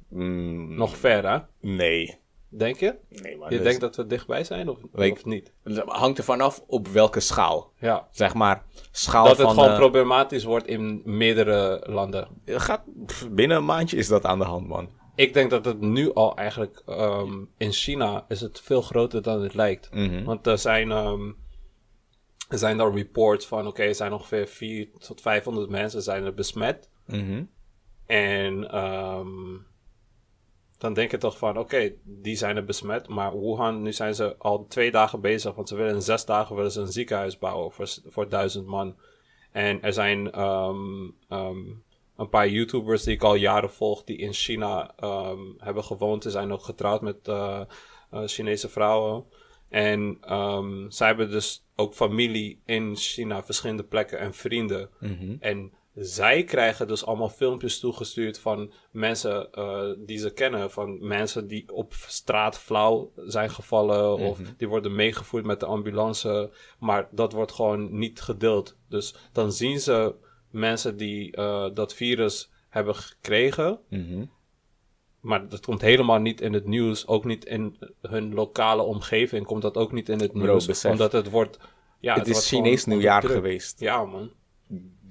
Mm, 0.08 0.74
Nog 0.74 0.96
ver, 0.96 1.30
hè? 1.30 1.38
Nee. 1.60 2.18
Denk 2.48 2.76
je? 2.76 2.94
Nee, 3.08 3.36
man. 3.36 3.50
Je 3.50 3.56
dus- 3.56 3.64
denkt 3.64 3.80
dat 3.80 3.96
we 3.96 4.06
dichtbij 4.06 4.44
zijn 4.44 4.68
of, 4.68 4.78
of 4.92 5.24
niet? 5.24 5.52
Het 5.62 5.82
hangt 5.86 6.18
ervan 6.18 6.40
af 6.40 6.62
op 6.66 6.88
welke 6.88 7.20
schaal. 7.20 7.72
Ja. 7.78 8.08
Zeg 8.10 8.34
maar, 8.34 8.64
schaal 8.90 9.24
Dat 9.24 9.36
van... 9.36 9.44
het 9.44 9.54
gewoon 9.54 9.70
eh, 9.70 9.78
problematisch 9.78 10.44
wordt 10.44 10.66
in 10.66 11.02
meerdere 11.04 11.82
landen. 11.86 12.28
het 12.44 12.62
gaat, 12.62 12.82
pff, 13.06 13.30
binnen 13.30 13.56
een 13.56 13.64
maandje 13.64 13.96
is 13.96 14.08
dat 14.08 14.24
aan 14.24 14.38
de 14.38 14.44
hand, 14.44 14.68
man. 14.68 14.90
Ik 15.14 15.34
denk 15.34 15.50
dat 15.50 15.64
het 15.64 15.80
nu 15.80 16.12
al 16.14 16.36
eigenlijk 16.36 16.82
ehm, 16.86 17.44
in 17.56 17.72
China 17.72 18.24
is 18.28 18.40
het 18.40 18.60
veel 18.60 18.82
groter 18.82 19.22
dan 19.22 19.42
het 19.42 19.54
lijkt. 19.54 19.94
Mhm. 19.94 20.24
Want 20.24 20.46
er 20.46 20.58
zijn, 20.58 20.90
ehm, 20.90 21.32
er 22.48 22.58
zijn 22.58 22.76
daar 22.76 22.94
reports 22.94 23.46
van, 23.46 23.66
oké, 23.66 23.82
er 23.82 23.94
zijn 23.94 24.12
ongeveer 24.12 24.46
400 24.46 25.06
tot 25.06 25.20
500 25.20 25.70
mensen 25.70 26.02
zijn 26.02 26.24
er 26.24 26.34
besmet. 26.34 26.90
Mhm. 27.06 27.44
En 28.06 28.70
ehm, 28.70 29.56
dan 30.78 30.94
denk 30.94 31.10
je 31.10 31.18
toch 31.18 31.38
van, 31.38 31.58
oké, 31.58 31.92
die 32.04 32.36
zijn 32.36 32.56
er 32.56 32.64
besmet. 32.64 33.08
Maar 33.08 33.40
Wuhan, 33.40 33.82
nu 33.82 33.92
zijn 33.92 34.14
ze 34.14 34.36
al 34.38 34.66
twee 34.66 34.90
dagen 34.90 35.20
bezig. 35.20 35.54
Want 35.54 35.68
ze 35.68 35.76
willen 35.76 35.94
in 35.94 36.02
zes 36.02 36.24
dagen 36.24 36.56
willen 36.56 36.70
ze 36.70 36.80
een 36.80 36.92
ziekenhuis 36.92 37.38
bouwen 37.38 37.72
voor, 37.72 37.88
voor 38.06 38.28
duizend 38.28 38.66
man. 38.66 38.96
En 39.52 39.82
er 39.82 39.92
zijn 39.92 40.32
ehm, 40.32 41.06
een 42.16 42.28
paar 42.30 42.48
YouTubers 42.48 43.02
die 43.02 43.14
ik 43.14 43.22
al 43.22 43.34
jaren 43.34 43.70
volg, 43.70 44.04
die 44.04 44.16
in 44.16 44.32
China 44.32 44.92
ehm, 44.96 45.40
hebben 45.58 45.84
gewoond. 45.84 46.22
Ze 46.22 46.30
zijn 46.30 46.52
ook 46.52 46.62
getrouwd 46.62 47.00
met 47.00 47.28
eh, 47.28 47.60
eh, 48.10 48.22
Chinese 48.24 48.68
vrouwen. 48.68 49.24
En 49.68 50.18
zij 50.88 51.06
hebben 51.06 51.30
dus 51.30 51.64
ook 51.76 51.94
familie 51.94 52.60
in 52.64 52.96
China, 52.96 53.44
verschillende 53.44 53.84
plekken 53.84 54.18
en 54.18 54.34
vrienden. 54.34 54.90
Mhm. 55.00 55.36
En 55.40 55.72
zij 56.00 56.44
krijgen 56.44 56.86
dus 56.88 57.04
allemaal 57.06 57.28
filmpjes 57.28 57.80
toegestuurd 57.80 58.38
van 58.38 58.72
mensen 58.90 59.52
eh, 59.52 59.90
die 59.98 60.18
ze 60.18 60.32
kennen. 60.32 60.70
Van 60.70 61.06
mensen 61.06 61.46
die 61.46 61.72
op 61.72 61.94
straat 61.94 62.58
flauw 62.58 63.12
zijn 63.16 63.50
gevallen. 63.50 64.18
Of 64.18 64.38
die 64.56 64.68
worden 64.68 64.94
meegevoerd 64.94 65.44
met 65.44 65.60
de 65.60 65.66
ambulance. 65.66 66.50
Maar 66.78 67.08
dat 67.10 67.32
wordt 67.32 67.52
gewoon 67.52 67.98
niet 67.98 68.20
gedeeld. 68.20 68.76
Dus 68.88 69.14
dan 69.32 69.52
zien 69.52 69.80
ze 69.80 70.14
mensen 70.50 70.96
die 70.96 71.32
eh, 71.32 71.66
dat 71.74 71.94
virus 71.94 72.50
hebben 72.68 72.94
gekregen. 72.94 73.78
Mhm. 73.88 74.24
Maar 75.20 75.48
dat 75.48 75.64
komt 75.64 75.80
helemaal 75.80 76.18
niet 76.18 76.40
in 76.40 76.52
het 76.52 76.66
nieuws. 76.66 77.06
Ook 77.06 77.24
niet 77.24 77.44
in 77.44 77.78
hun 78.00 78.34
lokale 78.34 78.82
omgeving 78.82 79.46
komt 79.46 79.62
dat 79.62 79.76
ook 79.76 79.92
niet 79.92 80.08
in 80.08 80.20
het 80.20 80.32
Bro, 80.32 80.42
nieuws. 80.42 80.66
besef. 80.66 80.90
Omdat 80.90 81.12
het 81.12 81.30
wordt... 81.30 81.58
Ja, 82.00 82.14
Het 82.14 82.26
is 82.26 82.32
wordt 82.32 82.46
Chinees 82.46 82.84
nieuwjaar 82.84 83.22
geweest. 83.22 83.80
Ja, 83.80 84.04
man. 84.04 84.30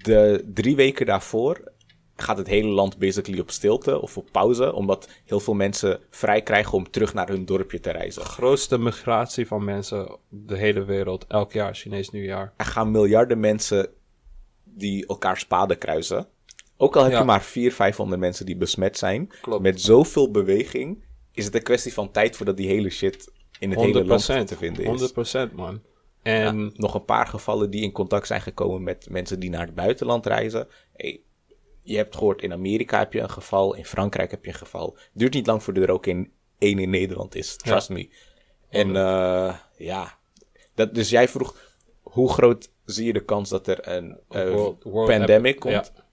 De 0.08 0.52
drie 0.54 0.76
weken 0.76 1.06
daarvoor 1.06 1.72
gaat 2.16 2.38
het 2.38 2.48
hele 2.48 2.68
land 2.70 2.98
basically 2.98 3.40
op 3.40 3.52
stilte 3.52 4.02
of 4.02 4.18
op 4.18 4.28
pauze. 4.32 4.74
Omdat 4.74 5.10
heel 5.26 5.40
veel 5.40 5.54
mensen 5.54 6.00
vrij 6.10 6.42
krijgen 6.42 6.74
om 6.74 6.90
terug 6.90 7.14
naar 7.14 7.28
hun 7.28 7.46
dorpje 7.46 7.80
te 7.80 7.92
reizen. 7.92 8.22
grootste 8.22 8.78
migratie 8.78 9.48
van 9.48 9.64
mensen 9.64 10.12
op 10.14 10.20
de 10.30 10.58
hele 10.58 10.84
wereld. 10.84 11.26
Elk 11.28 11.52
jaar, 11.54 11.76
Chinees 11.76 12.10
nieuwjaar. 12.10 12.54
Er 12.58 12.66
gaan 12.66 12.92
miljarden 12.92 13.40
mensen 13.40 13.90
die 14.64 15.08
elkaar 15.08 15.38
spaden 15.38 15.78
kruisen. 15.78 16.28
Ook 16.78 16.96
al 16.96 17.04
heb 17.04 17.12
Ja. 17.12 17.18
je 17.20 17.24
maar 17.26 17.42
400, 17.42 17.76
500 17.76 18.20
mensen 18.22 18.46
die 18.46 18.58
besmet 18.58 18.98
zijn. 18.98 19.30
Klopt. 19.42 19.62
Met 19.62 19.82
zoveel 19.82 20.32
beweging 20.32 21.04
is 21.34 21.46
het 21.46 21.56
een 21.56 21.64
kwestie 21.64 21.94
van 21.94 22.12
tijd 22.12 22.36
voordat 22.36 22.58
die 22.58 22.68
hele 22.68 22.90
shit 22.90 23.32
in 23.60 23.70
het 23.70 23.80
hele 23.80 24.06
land 24.06 24.22
100%. 24.22 24.48
te 24.48 24.56
vinden 24.58 24.86
is. 24.86 25.12
100% 25.50 25.52
man. 25.56 25.82
En 26.28 26.60
Ja, 26.60 26.70
nog 26.74 26.94
een 26.94 27.06
paar 27.06 27.28
gevallen 27.28 27.70
die 27.70 27.82
in 27.82 27.92
contact 27.92 28.28
zijn 28.28 28.42
gekomen 28.42 28.84
met 28.84 29.10
mensen 29.10 29.40
die 29.40 29.50
naar 29.50 29.66
het 29.66 29.76
buitenland 29.76 30.26
reizen. 30.26 30.68
Hey, 30.96 31.22
je 31.82 31.96
hebt 31.98 32.16
gehoord, 32.16 32.42
in 32.42 32.54
Amerika 32.54 33.00
heb 33.00 33.14
je 33.14 33.20
een 33.20 33.30
geval, 33.30 33.76
in 33.76 33.86
Frankrijk 33.86 34.32
heb 34.32 34.46
je 34.46 34.52
een 34.52 34.58
geval. 34.58 34.98
Duurt 35.14 35.34
niet 35.34 35.48
lang 35.48 35.64
voordat 35.64 35.84
er 35.84 35.92
ook 35.92 36.06
één 36.08 36.30
in 36.58 36.90
Nederland 36.90 37.36
is, 37.36 37.56
trust 37.56 37.90
me. 37.90 38.10
En 38.70 38.96
eh, 38.96 39.56
ja, 39.78 40.18
dat, 40.74 40.96
dus 40.96 41.10
jij 41.10 41.28
vroeg, 41.28 41.76
hoe 42.02 42.30
groot 42.30 42.70
zie 42.86 43.06
je 43.06 43.14
de 43.14 43.26
kans 43.26 43.50
dat 43.50 43.68
er 43.68 43.88
een 43.88 44.20
World- 44.28 44.84
world 44.84 45.10
pandemic 45.10 45.60
komt? 45.60 45.74
ja. 45.74 46.06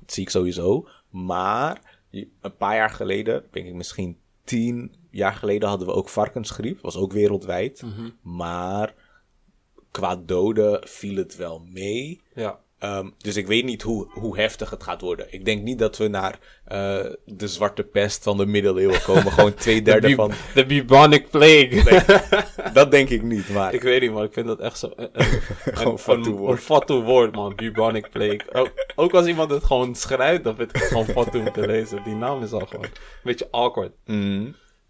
Dat 0.00 0.12
zie 0.14 0.22
ik 0.22 0.30
sowieso. 0.30 0.88
Maar 1.10 1.98
een 2.40 2.56
paar 2.58 2.74
jaar 2.76 2.90
geleden, 2.90 3.44
denk 3.50 3.66
ik 3.66 3.74
misschien 3.74 4.18
tien 4.44 4.94
jaar 5.10 5.34
geleden, 5.34 5.68
hadden 5.68 5.86
we 5.86 5.92
ook 5.94 6.08
varkensgriep. 6.08 6.80
Was 6.80 6.96
ook 6.96 7.12
wereldwijd. 7.12 7.82
Mhm. 7.82 8.10
Maar 8.22 8.94
qua 9.96 10.16
doden 10.26 10.88
viel 10.88 11.16
het 11.16 11.36
wel 11.36 11.62
mee. 11.72 12.20
ja. 12.34 12.58
Ehm, 12.78 13.08
dus 13.18 13.36
ik 13.36 13.46
weet 13.46 13.64
niet 13.64 13.82
hoe, 13.82 14.06
hoe 14.10 14.36
heftig 14.36 14.70
het 14.70 14.82
gaat 14.82 15.00
worden. 15.00 15.26
Ik 15.30 15.44
denk 15.44 15.62
niet 15.62 15.78
dat 15.78 15.96
we 15.96 16.08
naar 16.08 16.38
eh, 16.64 17.04
de 17.24 17.48
zwarte 17.48 17.82
pest 17.82 18.22
van 18.22 18.36
de 18.36 18.46
middeleeuwen 18.46 19.02
komen. 19.02 19.32
Gewoon 19.32 19.54
twee 19.64 19.82
derde 19.82 20.08
De 20.08 20.14
van... 20.14 20.32
De 20.54 20.66
bubonic 20.66 21.30
plague. 21.30 22.02
Dat 22.72 22.90
denk 22.90 23.08
ik 23.08 23.22
niet, 23.22 23.48
maar... 23.48 23.74
ik 23.74 23.82
weet 23.82 24.00
niet 24.00 24.12
man, 24.12 24.24
ik 24.24 24.32
vind 24.32 24.46
dat 24.46 24.60
echt 24.60 24.78
zo... 24.78 24.92
Een, 24.96 25.10
een, 25.86 25.98
fatu 25.98 26.30
een, 26.30 26.36
woord. 26.36 26.52
een 26.52 26.58
fatu 26.58 26.94
woord 26.94 27.34
man, 27.34 27.54
bubonic 27.54 28.10
plague. 28.10 28.52
Ook, 28.52 28.72
ook 28.94 29.14
als 29.14 29.26
iemand 29.26 29.50
het 29.50 29.64
gewoon 29.64 29.94
schrijft, 29.94 30.44
dan 30.44 30.56
vind 30.56 30.70
ik 30.70 30.76
het 30.76 30.88
gewoon 30.88 31.06
fatu 31.06 31.38
om 31.38 31.52
te 31.52 31.66
lezen. 31.66 32.02
Die 32.04 32.14
naam 32.14 32.42
is 32.42 32.52
al 32.52 32.66
gewoon 32.66 32.84
een 32.84 32.90
beetje 33.22 33.48
awkward. 33.50 33.92
Mhm. 34.04 34.46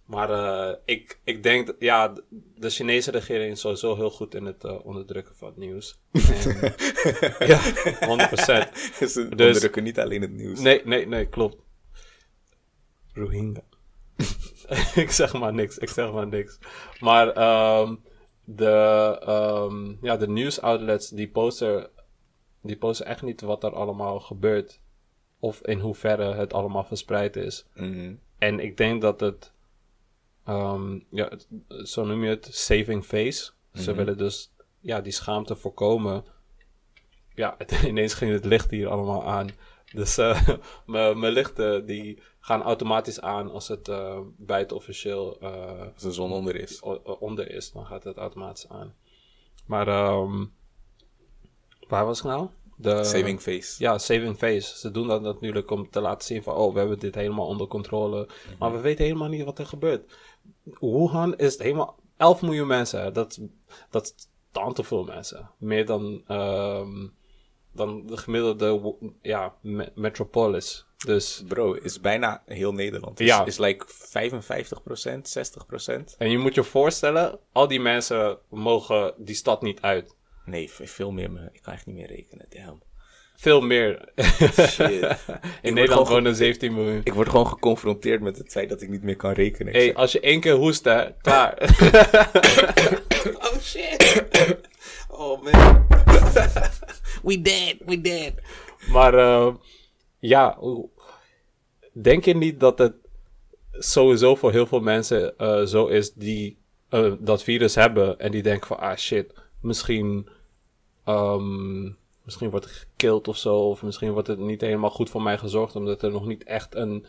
Maar 0.06 0.30
eh, 0.30 0.76
ik, 0.84 1.18
ik 1.24 1.42
denk, 1.42 1.66
dat- 1.66 1.76
ja, 1.78 2.12
de 2.54 2.70
Chinese 2.70 3.10
regering 3.10 3.52
is 3.52 3.60
sowieso 3.60 3.94
heel 3.96 4.10
goed 4.10 4.34
in 4.34 4.44
het 4.44 4.64
eh, 4.64 4.86
onderdrukken 4.86 5.34
van 5.36 5.48
het 5.48 5.56
nieuws. 5.56 5.98
En, 6.12 6.74
ja, 7.52 7.60
100%. 8.30 8.72
Dus 8.98 9.12
ze 9.12 9.28
Dus- 9.28 9.46
onderdrukken 9.46 9.82
niet 9.82 9.98
alleen 9.98 10.20
het 10.22 10.32
nieuws. 10.32 10.60
Nee, 10.60 10.80
nee, 10.84 11.06
nee, 11.06 11.26
klopt. 11.28 11.56
Rohingya. 13.12 13.62
ik 14.94 15.10
zeg 15.10 15.32
maar 15.32 15.54
niks, 15.54 15.78
ik 15.78 15.88
zeg 15.88 16.12
maar 16.12 16.26
niks. 16.26 16.58
Maar 17.00 17.28
ehm, 17.32 17.94
de, 18.44 18.70
ehm, 19.24 19.94
ja, 20.04 20.16
de 20.16 20.28
nieuwsoutlets 20.28 21.08
die 21.08 21.28
posten, 21.28 21.90
die 22.62 22.76
posten 22.76 23.06
echt 23.06 23.22
niet 23.22 23.40
wat 23.40 23.64
er 23.64 23.74
allemaal 23.74 24.20
gebeurt. 24.20 24.80
Of 25.38 25.60
in 25.62 25.78
hoeverre 25.80 26.34
het 26.34 26.52
allemaal 26.52 26.84
verspreid 26.84 27.36
is. 27.36 27.66
Mhm. 27.74 28.14
En 28.38 28.60
ik 28.60 28.76
denk 28.76 29.00
dat 29.02 29.20
het, 29.20 29.52
ehm, 30.46 30.98
ja, 31.10 31.28
het- 31.28 31.48
zo 31.88 32.04
noem 32.04 32.22
je 32.24 32.28
het, 32.30 32.48
saving 32.50 33.04
face. 33.04 33.50
Ze 33.72 33.94
willen 33.94 34.18
dus 34.18 34.52
ja, 34.80 35.00
die 35.00 35.12
schaamte 35.12 35.56
voorkomen. 35.56 36.24
Ja, 37.34 37.54
het, 37.58 37.70
ineens 37.86 38.14
ging 38.14 38.32
het 38.32 38.44
licht 38.44 38.70
hier 38.70 38.88
allemaal 38.88 39.24
aan. 39.24 39.48
Dus 39.92 40.18
eh, 40.18 40.48
mijn 40.86 41.18
mijn 41.18 41.32
lichten 41.32 41.86
die 41.86 42.22
gaan 42.40 42.62
automatisch 42.62 43.20
aan 43.20 43.50
als 43.50 43.68
het 43.68 43.88
eh, 43.88 44.18
buiten 44.36 44.76
officieel 44.76 45.38
eh, 45.40 45.80
Als 45.94 46.02
de 46.02 46.12
zon 46.12 46.32
onder 46.32 46.56
is. 46.56 46.80
onder 47.18 47.50
is. 47.50 47.72
Dan 47.72 47.86
gaat 47.86 48.04
het 48.04 48.16
automatisch 48.16 48.68
aan. 48.68 48.94
Maar, 49.66 49.88
ehm 49.88 50.44
waar 51.88 52.04
was 52.06 52.18
ik 52.18 52.24
nou? 52.24 52.48
De, 52.78 53.04
Saving 53.04 53.40
face. 53.40 53.82
Ja, 53.82 53.98
saving 53.98 54.36
face. 54.36 54.78
Ze 54.78 54.90
doen 54.90 55.08
dat 55.08 55.22
natuurlijk 55.22 55.70
om 55.70 55.90
te 55.90 56.00
laten 56.00 56.26
zien 56.26 56.42
van, 56.42 56.54
oh, 56.54 56.72
we 56.72 56.78
hebben 56.78 56.98
dit 56.98 57.14
helemaal 57.14 57.46
onder 57.46 57.66
controle. 57.66 58.28
Maar 58.58 58.72
we 58.72 58.80
weten 58.80 59.04
helemaal 59.04 59.28
niet 59.28 59.44
wat 59.44 59.58
er 59.58 59.66
gebeurt. 59.66 60.16
Wuhan 60.80 61.36
is 61.36 61.58
helemaal 61.58 61.98
11 62.16 62.42
miljoen 62.42 62.66
mensen. 62.66 63.12
Dat, 63.12 63.40
dat 63.90 64.04
is 64.16 64.28
dan 64.52 64.72
te 64.74 64.84
veel 64.84 65.04
mensen. 65.04 65.50
Meer 65.58 65.86
dan, 65.86 66.22
ehm, 66.26 67.06
dan 67.72 68.06
de 68.06 68.16
gemiddelde 68.16 68.94
ja, 69.22 69.54
me- 69.60 69.92
metropolis. 69.94 70.86
Dus, 71.06 71.44
Bro, 71.48 71.72
is 71.72 72.00
bijna 72.00 72.42
heel 72.46 72.72
Nederland. 72.72 73.20
Is, 73.20 73.26
Ja. 73.26 73.44
is 73.44 73.58
like 73.58 73.84
55%, 73.88 75.28
60%. 75.28 76.14
en 76.18 76.30
je 76.30 76.38
moet 76.38 76.54
je 76.54 76.64
voorstellen, 76.64 77.38
al 77.52 77.68
die 77.68 77.80
mensen 77.80 78.38
mogen 78.48 79.14
die 79.18 79.34
stad 79.34 79.62
niet 79.62 79.80
uit. 79.80 80.14
Nee, 80.44 80.70
veel 80.70 81.10
meer. 81.10 81.30
me- 81.30 81.48
Ik 81.52 81.62
kan 81.62 81.72
echt 81.74 81.86
niet 81.86 81.96
meer 81.96 82.06
rekenen. 82.06 82.46
Damn. 82.48 82.82
Veel 83.36 83.60
meer. 83.60 84.08
Shit. 84.68 84.78
In 85.62 85.74
Nederland 85.74 86.06
gewoon- 86.06 86.22
wonen 86.22 86.34
17 86.36 86.74
miljoen. 86.74 87.00
Ik 87.04 87.14
word 87.14 87.28
gewoon 87.28 87.46
geconfronteerd 87.46 88.20
met 88.20 88.38
het 88.38 88.50
feit 88.50 88.68
dat 88.68 88.82
ik 88.82 88.88
niet 88.88 89.02
meer 89.02 89.16
kan 89.16 89.32
rekenen. 89.32 89.74
Ik 89.74 89.80
Hey, 89.80 89.94
als 89.94 90.12
je 90.12 90.20
één 90.20 90.40
keer 90.40 90.54
hoest, 90.54 90.84
hè, 90.84 91.04
klaar. 91.22 91.58
oh 93.46 93.58
shit. 93.60 94.56
Oh 95.08 95.42
man. 95.42 95.86
we 97.22 97.42
dead, 97.42 97.74
we 97.86 98.00
dead. 98.00 98.32
Maar 98.90 99.14
eh, 99.14 99.54
ja, 100.18 100.58
denk 101.92 102.24
je 102.24 102.34
niet 102.36 102.60
dat 102.60 102.78
het 102.78 102.94
sowieso 103.72 104.34
voor 104.34 104.52
heel 104.52 104.66
veel 104.66 104.80
mensen 104.80 105.38
eh, 105.38 105.62
zo 105.64 105.86
is 105.86 106.12
die 106.12 106.58
eh, 106.88 107.12
dat 107.18 107.42
virus 107.42 107.74
hebben 107.74 108.18
en 108.18 108.30
die 108.30 108.42
denken 108.42 108.66
van 108.66 108.78
ah 108.78 108.96
shit, 108.96 109.32
misschien, 109.60 110.28
ehm, 111.04 111.84
misschien 112.26 112.50
wordt 112.50 112.66
ik 112.66 112.72
gekild 112.72 113.28
of 113.28 113.36
zo, 113.36 113.56
of 113.56 113.82
misschien 113.82 114.12
wordt 114.12 114.28
het 114.28 114.38
niet 114.38 114.60
helemaal 114.60 114.90
goed 114.90 115.10
voor 115.10 115.22
mij 115.22 115.38
gezorgd 115.38 115.76
omdat 115.76 116.02
er 116.02 116.10
nog 116.10 116.26
niet 116.26 116.44
echt 116.44 116.74
een, 116.74 117.06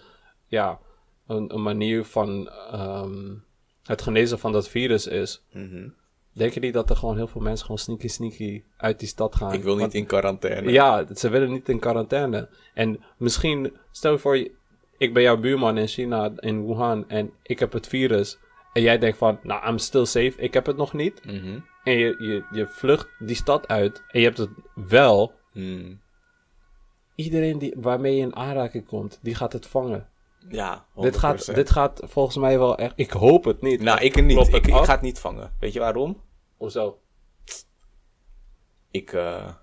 ja, 0.48 0.80
een, 1.28 1.54
een 1.54 1.62
manier 1.62 2.06
van 2.06 2.50
ehm, 2.50 3.34
het 3.84 4.02
genezen 4.02 4.40
van 4.40 4.52
dat 4.52 4.70
virus 4.70 5.08
is. 5.08 5.44
Mhm. 5.52 5.88
Denk 6.34 6.54
je 6.54 6.60
niet 6.60 6.74
dat 6.74 6.90
er 6.90 6.96
gewoon 6.96 7.16
heel 7.16 7.28
veel 7.28 7.42
mensen 7.42 7.62
gewoon 7.66 7.78
sneaky 7.82 8.08
sneaky 8.08 8.64
uit 8.78 9.00
die 9.00 9.08
stad 9.08 9.36
gaan? 9.36 9.54
Ik 9.54 9.64
wil 9.64 9.72
niet 9.74 9.82
Want- 9.82 9.94
in 9.94 10.06
quarantaine. 10.06 10.72
ja, 10.72 11.06
ze 11.16 11.30
willen 11.30 11.52
niet 11.52 11.70
in 11.70 11.80
quarantaine. 11.80 12.50
En 12.74 13.04
misschien, 13.18 13.74
stel 13.92 14.12
je 14.12 14.18
voor, 14.18 14.38
je- 14.38 14.52
ik 14.98 15.14
ben 15.14 15.24
jouw 15.24 15.38
buurman 15.38 15.78
in 15.78 15.88
China, 15.88 16.32
in 16.36 16.66
Wuhan, 16.66 17.10
en 17.10 17.32
ik 17.44 17.60
heb 17.60 17.74
het 17.74 17.88
virus. 17.88 18.38
En 18.74 18.82
jij 18.82 18.98
denkt 18.98 19.18
van, 19.18 19.40
nou, 19.44 19.68
I'm 19.68 19.78
still 19.78 20.06
safe, 20.06 20.34
ik 20.38 20.54
heb 20.54 20.66
het 20.66 20.78
nog 20.78 20.94
niet. 20.94 21.26
Mhm. 21.26 21.60
En 21.88 21.98
je, 21.98 22.16
je, 22.20 22.44
je 22.52 22.68
vlucht 22.68 23.08
die 23.20 23.36
stad 23.36 23.68
uit 23.68 24.04
en 24.08 24.20
je 24.20 24.26
hebt 24.26 24.38
het 24.38 24.50
wel. 24.76 25.34
Hmm. 25.52 26.02
Iedereen 27.16 27.58
die, 27.58 27.74
waarmee 27.78 28.16
je 28.16 28.22
in 28.22 28.36
aanraking 28.36 28.86
komt, 28.86 29.20
die 29.22 29.36
gaat 29.36 29.54
het 29.54 29.68
vangen. 29.68 30.10
Ja, 30.50 30.86
100%. 30.90 31.00
Dit 31.02 31.18
gaat, 31.18 31.56
dit 31.56 31.70
gaat 31.70 32.02
volgens 32.04 32.38
mij 32.38 32.60
wel 32.60 32.78
echt, 32.78 32.94
ik 32.96 33.12
hoop 33.12 33.44
het 33.44 33.62
niet. 33.62 33.82
Nou, 33.82 34.02
ik 34.02 34.24
niet. 34.24 34.54
Ik, 34.54 34.74
ga 34.74 34.94
het 34.94 35.02
niet 35.02 35.20
vangen. 35.20 35.54
Weet 35.60 35.74
je 35.74 35.80
waarom? 35.80 36.22
Hoezo? 36.58 37.00
Ik, 38.92 39.14
eh, 39.14 39.54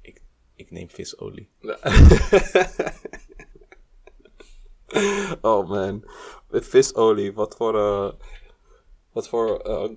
ik, 0.00 0.22
ik 0.54 0.70
neem 0.70 0.90
visolie. 0.90 1.48
Oh 5.40 5.68
man. 5.68 6.04
Met 6.50 6.66
visolie, 6.66 7.32
wat 7.32 7.56
voor, 7.56 7.78
eh 7.78 8.12
wat 9.12 9.28
voor 9.28 9.58
eh, 9.58 9.90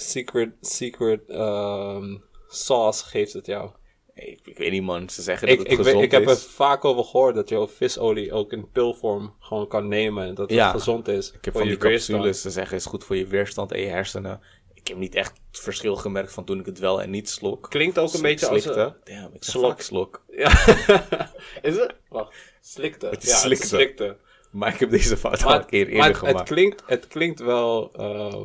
secret, 0.00 0.50
secret 0.60 1.20
ehm, 1.28 2.16
sauce 2.48 3.04
geeft 3.04 3.32
het 3.32 3.46
jou? 3.46 3.70
Ik, 4.14 4.40
ik 4.44 4.58
weet 4.58 4.70
niet, 4.70 4.82
man. 4.82 5.08
Ze 5.10 5.22
zeggen 5.22 5.48
Ik, 5.48 5.56
dat 5.58 5.66
het 5.66 5.72
ik, 5.72 5.78
gezond 5.78 5.96
weet, 5.96 6.04
ik 6.04 6.10
heb 6.10 6.24
er 6.26 6.30
is. 6.30 6.42
vaak 6.44 6.84
over 6.84 7.04
gehoord 7.04 7.34
dat 7.34 7.48
je 7.48 7.68
visolie 7.68 8.32
ook 8.32 8.52
in 8.52 8.70
pilvorm 8.70 9.34
gewoon 9.40 9.68
kan 9.68 9.88
nemen. 9.88 10.26
En 10.26 10.34
dat 10.34 10.50
het 10.50 10.60
gezond 10.62 11.08
is 11.08 11.32
Ik 11.32 11.44
heb 11.44 11.54
van 11.54 11.62
je 11.62 11.68
die 11.68 11.78
weerstand. 11.78 12.18
capsules. 12.18 12.42
Ze 12.42 12.50
zeggen 12.50 12.76
is 12.76 12.84
goed 12.86 13.04
voor 13.04 13.16
je 13.16 13.26
weerstand 13.26 13.72
en 13.72 13.80
je 13.80 13.86
hersenen. 13.86 14.40
Ik 14.74 14.88
heb 14.88 14.96
niet 14.96 15.14
echt 15.14 15.40
het 15.50 15.60
verschil 15.60 15.96
gemerkt 15.96 16.32
van 16.32 16.44
toen 16.44 16.60
ik 16.60 16.66
het 16.66 16.78
wel 16.78 17.02
en 17.02 17.10
niet 17.10 17.28
slok. 17.28 17.66
Klinkt 17.70 17.98
ook 17.98 18.12
een 18.12 18.22
beetje 18.22 18.48
als 18.48 18.62
Slikte. 18.62 18.80
een... 19.04 19.14
Damn, 19.20 19.34
ik 19.34 19.44
slok. 19.44 19.80
slok. 19.80 20.24
Ja. 20.30 20.50
is 21.62 21.76
het? 21.76 21.94
Wacht. 22.08 22.36
Slikte. 22.60 23.06
Het 23.06 23.22
is 23.22 23.28
ja, 23.30 23.36
slikte. 23.36 23.64
Het 23.64 23.72
is 23.72 23.78
slikte. 23.78 24.16
Maar 24.50 24.72
ik 24.74 24.80
heb 24.80 24.90
deze 24.90 25.16
fout 25.16 25.44
al 25.44 25.54
een 25.54 25.66
keer 25.66 25.80
eerder 25.86 25.96
maar 25.98 26.08
het, 26.08 26.16
gemaakt. 26.16 26.38
het, 26.38 26.48
klinkt, 26.48 26.82
het 26.86 27.06
klinkt 27.06 27.40
wel... 27.40 27.92
ehm, 27.92 28.44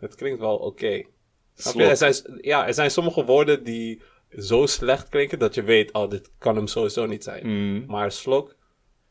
het 0.00 0.14
klinkt 0.14 0.40
wel 0.40 0.56
oké. 0.56 1.02
Slok. 1.54 1.82
Er 1.82 1.96
zijn, 1.96 2.14
ja, 2.40 2.66
er 2.66 2.74
zijn 2.74 2.90
sommige 2.90 3.24
woorden 3.24 3.64
die 3.64 4.02
zo 4.38 4.66
slecht 4.66 5.08
klinken 5.08 5.38
dat 5.38 5.54
je 5.54 5.62
weet, 5.62 5.92
oh, 5.92 6.10
dit 6.10 6.30
kan 6.38 6.56
hem 6.56 6.66
sowieso 6.66 7.06
niet 7.06 7.24
zijn. 7.24 7.46
Mm. 7.46 7.84
Maar 7.86 8.12
slok, 8.12 8.54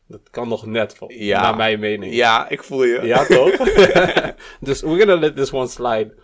dat 0.08 0.30
kan 0.30 0.48
nog 0.48 0.66
net, 0.66 0.96
vol- 0.96 1.12
Ja. 1.12 1.42
naar 1.42 1.56
mijn 1.56 1.80
mening. 1.80 2.14
Ja, 2.14 2.50
ik 2.50 2.64
voel 2.64 2.84
je. 2.84 3.02
Ja, 3.02 3.26
toch? 3.26 3.52
dus 4.68 4.82
we're 4.82 4.98
gonna 4.98 5.16
let 5.20 5.36
this 5.36 5.54
one 5.54 5.68
slide. 5.68 6.16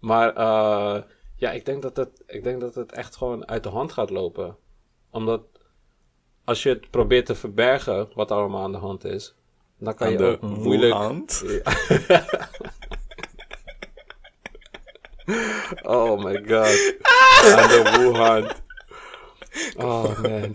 Maar 0.00 0.36
eh, 0.36 1.02
ja, 1.36 1.50
ik 1.50 1.64
denk, 1.64 1.82
dat 1.82 1.96
het, 1.96 2.22
ik 2.26 2.44
denk 2.44 2.60
dat 2.60 2.74
het 2.74 2.92
echt 2.92 3.16
gewoon 3.16 3.48
uit 3.48 3.62
de 3.62 3.68
hand 3.68 3.92
gaat 3.92 4.10
lopen. 4.10 4.56
Omdat 5.10 5.42
als 6.44 6.62
je 6.62 6.68
het 6.68 6.90
probeert 6.90 7.26
te 7.26 7.34
verbergen, 7.34 8.08
wat 8.14 8.30
allemaal 8.30 8.62
aan 8.62 8.72
de 8.72 8.78
hand 8.78 9.04
is, 9.04 9.34
dan 9.78 9.94
kan 9.94 10.06
Aan 10.06 10.12
je 10.12 10.18
de 10.18 10.24
ook 10.24 10.40
moeilijk... 10.42 10.92
hand. 10.92 11.44
Oh 15.82 16.24
my 16.24 16.42
god. 16.46 16.96
Aan 17.42 17.68
de 17.68 17.82
Wuhan. 17.96 18.50
Oh 19.76 20.20
man. 20.20 20.54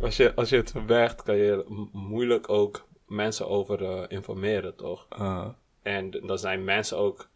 als, 0.02 0.16
je, 0.16 0.34
als 0.34 0.48
je 0.48 0.56
het 0.56 0.70
verbergt, 0.70 1.22
kan 1.22 1.36
je 1.36 1.64
moeilijk 1.92 2.48
ook 2.48 2.86
mensen 3.06 3.48
over 3.48 3.84
eh, 3.84 4.04
informeren, 4.08 4.76
toch? 4.76 5.06
Ah. 5.08 5.48
En 5.82 6.10
dan 6.10 6.38
zijn 6.38 6.64
mensen 6.64 6.96
ook. 6.98 7.30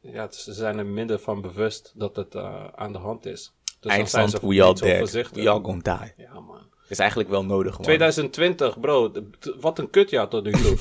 Ja, 0.00 0.30
ze 0.30 0.52
zijn 0.52 0.78
er 0.78 0.86
minder 0.86 1.18
van 1.18 1.40
bewust 1.40 1.92
dat 1.94 2.16
het 2.16 2.34
eh, 2.34 2.66
aan 2.74 2.92
de 2.92 2.98
hand 2.98 3.26
is. 3.26 3.54
Dus 3.80 3.92
Eindstand, 3.92 4.30
ze 4.30 4.46
we 4.46 4.62
all 4.62 4.74
dead. 4.74 4.98
voorzichtig. 4.98 5.42
We 5.42 5.50
all 5.50 5.60
gonna 5.62 5.98
die. 5.98 6.24
Ja, 6.26 6.40
man. 6.40 6.70
Is 6.90 6.98
eigenlijk 6.98 7.30
wel 7.30 7.44
nodig, 7.44 7.72
man. 7.72 7.82
2020, 7.82 8.80
bro. 8.80 9.12
Wat 9.60 9.78
een 9.78 9.90
kutjaar 9.90 10.28
tot 10.28 10.44
nu 10.44 10.50
toe. 10.50 10.76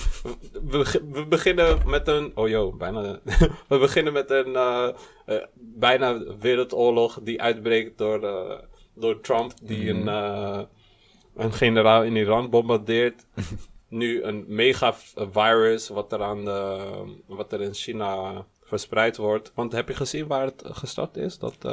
we, 1.12 1.26
beginnen 1.30 1.90
met 1.90 2.08
een... 2.08 2.32
Oh 2.36 2.48
joh, 2.48 2.78
bijna... 2.78 3.20
we 3.68 3.78
beginnen 3.78 4.14
met 4.14 4.32
een 4.32 4.56
eh, 4.56 4.90
eh, 5.26 5.44
bijna 5.54 6.24
wereldoorlog 6.40 7.20
die 7.24 7.42
uitbreekt 7.42 7.98
door, 7.98 8.24
eh, 8.24 8.60
door 8.94 9.22
Trump. 9.22 9.52
Die 9.62 9.90
een, 9.90 10.08
eh, 10.08 10.62
een 11.36 11.54
generaal 11.54 12.04
in 12.04 12.16
Iran 12.16 12.50
bombardeert. 12.50 13.26
nu 13.88 14.24
een 14.24 14.46
megavirus 14.48 15.88
wat 15.88 16.12
er, 16.12 16.24
aan 16.24 16.46
de, 16.46 16.88
wat 17.26 17.54
er 17.54 17.62
in 17.62 17.74
China 17.74 18.46
verspreid 18.64 19.18
wordt. 19.18 19.52
Want 19.56 19.72
heb 19.72 19.88
je 19.88 19.96
gezien 19.96 20.28
waar 20.28 20.46
het 20.46 20.64
gestart 20.66 21.18
is? 21.18 21.38
Dat, 21.38 21.64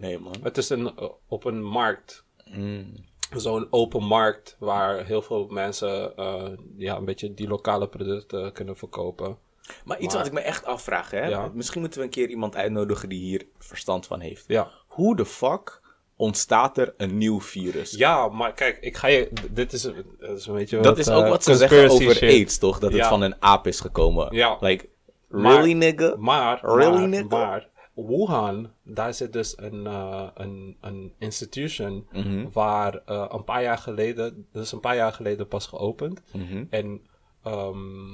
Nee, 0.00 0.18
man. 0.18 0.34
Het 0.42 0.56
is 0.56 0.68
een, 0.68 0.92
op 1.28 1.44
een 1.44 1.62
markt 1.62 2.26
Mm. 2.54 2.94
Zo'n 3.36 3.66
open 3.70 4.02
markt 4.04 4.56
waar 4.58 5.04
heel 5.04 5.22
veel 5.22 5.46
mensen 5.50 6.16
eh, 6.16 6.42
ja, 6.76 6.96
een 6.96 7.04
beetje 7.04 7.34
die 7.34 7.48
lokale 7.48 7.88
producten 7.88 8.52
kunnen 8.52 8.76
verkopen. 8.76 9.38
Maar 9.84 9.98
iets 9.98 10.06
Maar- 10.06 10.16
wat 10.16 10.26
ik 10.26 10.32
me 10.32 10.40
echt 10.40 10.64
afvraag, 10.64 11.10
hè. 11.10 11.26
Ja. 11.28 11.50
Misschien 11.54 11.80
moeten 11.80 11.98
we 11.98 12.04
een 12.04 12.10
keer 12.12 12.28
iemand 12.28 12.56
uitnodigen 12.56 13.08
die 13.08 13.20
hier 13.20 13.46
verstand 13.58 14.06
van 14.06 14.20
heeft. 14.20 14.44
Ja. 14.46 14.70
Hoe 14.86 15.16
de 15.16 15.24
fuck 15.26 15.80
ontstaat 16.16 16.78
er 16.78 16.94
een 16.96 17.18
nieuw 17.18 17.40
virus? 17.40 17.90
Ja, 17.90 18.28
maar 18.28 18.52
kijk, 18.52 18.78
ik 18.80 18.96
ga 18.96 19.06
je. 19.06 19.28
Dit 19.50 19.72
is, 19.72 19.84
een- 19.84 20.04
dat 20.18 20.38
is 20.38 20.46
een 20.46 20.54
beetje. 20.54 20.80
Dat 20.80 20.98
is 20.98 21.08
ook 21.10 21.22
eh, 21.24 21.28
wat 21.30 21.44
ze 21.44 21.54
zeggen 21.56 21.90
over 21.90 22.14
shit. 22.14 22.30
AIDS, 22.30 22.58
toch? 22.58 22.78
Dat 22.78 22.92
het 22.92 23.06
van 23.06 23.20
een 23.22 23.42
aap 23.42 23.66
is 23.66 23.80
gekomen. 23.80 24.34
Ja. 24.34 24.56
Like, 24.60 24.88
Maar- 25.28 25.52
really, 25.54 25.72
nigga? 25.72 26.14
Maar, 26.18 26.58
Really, 26.62 26.98
maar, 26.98 27.08
nigga? 27.08 27.26
maar, 27.36 27.68
Wuhan, 28.06 28.70
daar 28.84 29.14
zit 29.14 29.32
dus 29.32 29.58
een, 29.58 29.86
eh, 29.86 30.28
een, 30.34 30.76
een 30.80 31.12
institution 31.18 32.06
Mhm. 32.12 32.50
waar 32.52 33.02
eh, 33.04 33.26
een 33.28 33.44
paar 33.44 33.62
jaar 33.62 33.78
geleden, 33.78 34.46
dus 34.52 34.72
een 34.72 34.80
paar 34.80 34.96
jaar 34.96 35.12
geleden 35.12 35.48
pas 35.48 35.66
geopend. 35.66 36.22
Mhm. 36.32 36.64
En 36.70 37.00
ehm, 37.42 38.12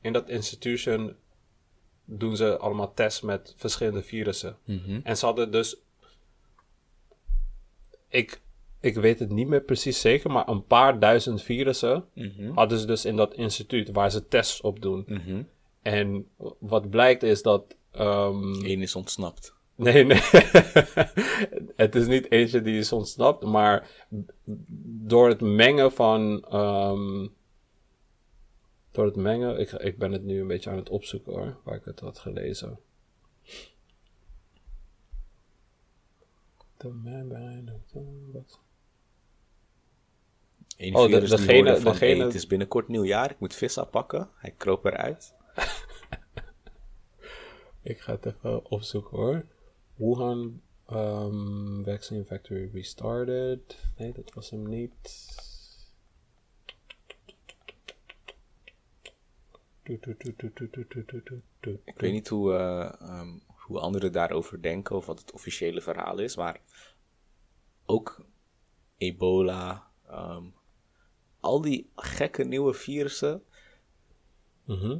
in 0.00 0.12
dat 0.12 0.28
institution 0.28 1.16
doen 2.04 2.36
ze 2.36 2.58
allemaal 2.58 2.94
tests 2.94 3.20
met 3.20 3.54
verschillende 3.56 4.02
virussen. 4.02 4.56
Mhm. 4.64 5.00
En 5.02 5.16
ze 5.16 5.24
hadden 5.24 5.50
dus. 5.52 5.76
Ik, 8.08 8.40
ik 8.80 8.94
weet 8.94 9.18
het 9.18 9.30
niet 9.30 9.48
meer 9.48 9.60
precies 9.62 10.00
zeker, 10.00 10.30
maar 10.30 10.48
een 10.48 10.64
paar 10.66 10.98
duizend 10.98 11.42
virussen 11.42 12.04
hadden 12.54 12.78
ze 12.78 12.86
dus 12.86 13.04
in 13.04 13.16
dat 13.16 13.34
instituut 13.34 13.90
waar 13.90 14.10
ze 14.10 14.28
tests 14.28 14.60
op 14.60 14.80
doen. 14.82 15.04
En 15.82 16.28
wat 16.58 16.90
blijkt 16.90 17.22
is 17.22 17.42
dat. 17.42 17.76
Ehm, 17.92 18.64
Eén 18.64 18.82
is 18.82 18.94
ontsnapt. 18.96 19.54
Nee, 19.74 20.04
nee. 20.04 20.20
het 21.76 21.94
is 21.94 22.06
niet 22.06 22.30
eentje 22.30 22.62
die 22.62 22.78
is 22.78 22.92
ontsnapt, 22.92 23.44
maar 23.44 24.04
door 25.04 25.28
het 25.28 25.40
mengen 25.40 25.92
van. 25.92 26.44
ehm, 26.50 27.28
door 28.90 29.04
het 29.04 29.16
mengen. 29.16 29.58
Ik, 29.60 29.70
ik 29.72 29.98
ben 29.98 30.12
het 30.12 30.22
nu 30.24 30.40
een 30.40 30.46
beetje 30.46 30.70
aan 30.70 30.76
het 30.76 30.88
opzoeken 30.90 31.32
hoor, 31.32 31.56
waar 31.64 31.74
ik 31.76 31.84
het 31.84 32.00
had 32.00 32.18
gelezen. 32.18 32.78
The 36.76 36.88
man 36.88 37.28
behind 37.28 37.70
Oh, 40.92 41.10
de- 41.10 41.20
degene- 41.20 41.80
degene- 41.80 41.98
hey, 41.98 42.16
het 42.16 42.34
is 42.34 42.46
binnenkort 42.46 42.88
nieuwjaar, 42.88 43.30
ik 43.30 43.38
moet 43.40 43.54
vis 43.54 43.78
afpakken. 43.78 44.28
Hij 44.36 44.50
kroop 44.56 44.84
eruit. 44.84 45.34
Ik 47.82 48.00
ga 48.00 48.12
het 48.12 48.26
even 48.26 48.70
opzoeken 48.70 49.16
hoor. 49.16 49.46
Wuhan 49.94 50.62
um, 50.90 51.84
Vaccine 51.84 52.24
Factory 52.24 52.70
Restarted. 52.72 53.78
Nee, 53.96 54.12
dat 54.12 54.32
was 54.34 54.50
hem 54.50 54.68
niet. 54.68 55.30
Ik 61.84 62.00
weet 62.00 62.12
niet 62.12 62.28
hoe, 62.28 62.54
eh, 62.54 63.00
ehm, 63.00 63.38
hoe 63.46 63.78
anderen 63.78 64.12
daarover 64.12 64.62
denken 64.62 64.96
of 64.96 65.06
wat 65.06 65.18
het 65.18 65.32
officiële 65.32 65.80
verhaal 65.80 66.18
is, 66.18 66.36
maar 66.36 66.60
ook 67.86 68.24
ebola, 68.96 69.90
ehm, 70.06 70.44
al 71.40 71.60
die 71.60 71.90
gekke 71.94 72.44
nieuwe 72.44 72.74
virussen. 72.74 73.42
Mhm. 74.64 74.98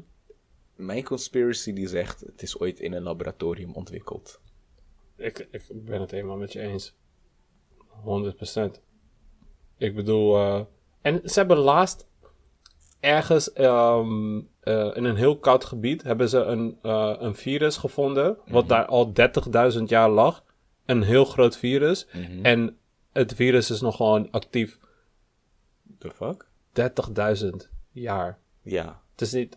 Mijn 0.84 1.04
conspiracy 1.04 1.72
die 1.72 1.88
zegt, 1.88 2.20
het 2.20 2.42
is 2.42 2.58
ooit 2.58 2.80
in 2.80 2.92
een 2.92 3.02
laboratorium 3.02 3.72
ontwikkeld. 3.72 4.40
ik, 5.16 5.48
ik 5.50 5.62
ben 5.84 6.00
het 6.00 6.10
helemaal 6.10 6.36
met 6.36 6.52
je 6.52 6.60
eens. 6.60 6.94
100%. 8.04 8.80
Ik 9.76 9.94
bedoel, 9.94 10.36
eh, 10.36 10.60
en 11.00 11.20
ze 11.24 11.38
hebben 11.38 11.56
laatst 11.56 12.06
ergens 13.00 13.52
ehm, 13.52 14.40
eh, 14.60 14.96
in 14.96 15.04
een 15.04 15.16
heel 15.16 15.38
koud 15.38 15.64
gebied 15.64 16.02
hebben 16.02 16.28
ze 16.28 16.38
een, 16.38 16.78
eh, 16.82 17.14
een 17.18 17.34
virus 17.34 17.76
gevonden, 17.76 18.38
wat 18.46 18.68
daar 18.68 18.86
al 18.86 19.12
30.000 19.12 19.88
jaar 19.88 20.10
lag. 20.10 20.44
Een 20.86 21.02
heel 21.02 21.24
groot 21.24 21.56
virus. 21.56 22.06
En 22.42 22.78
het 23.12 23.34
virus 23.34 23.70
is 23.70 23.80
nog 23.80 23.96
gewoon 23.96 24.30
actief 24.30 24.78
The 25.98 26.10
fuck? 26.10 26.46
30.000 26.72 27.68
jaar. 27.92 28.38
Ja. 28.62 29.02
Het 29.10 29.20
is 29.20 29.32
niet. 29.32 29.56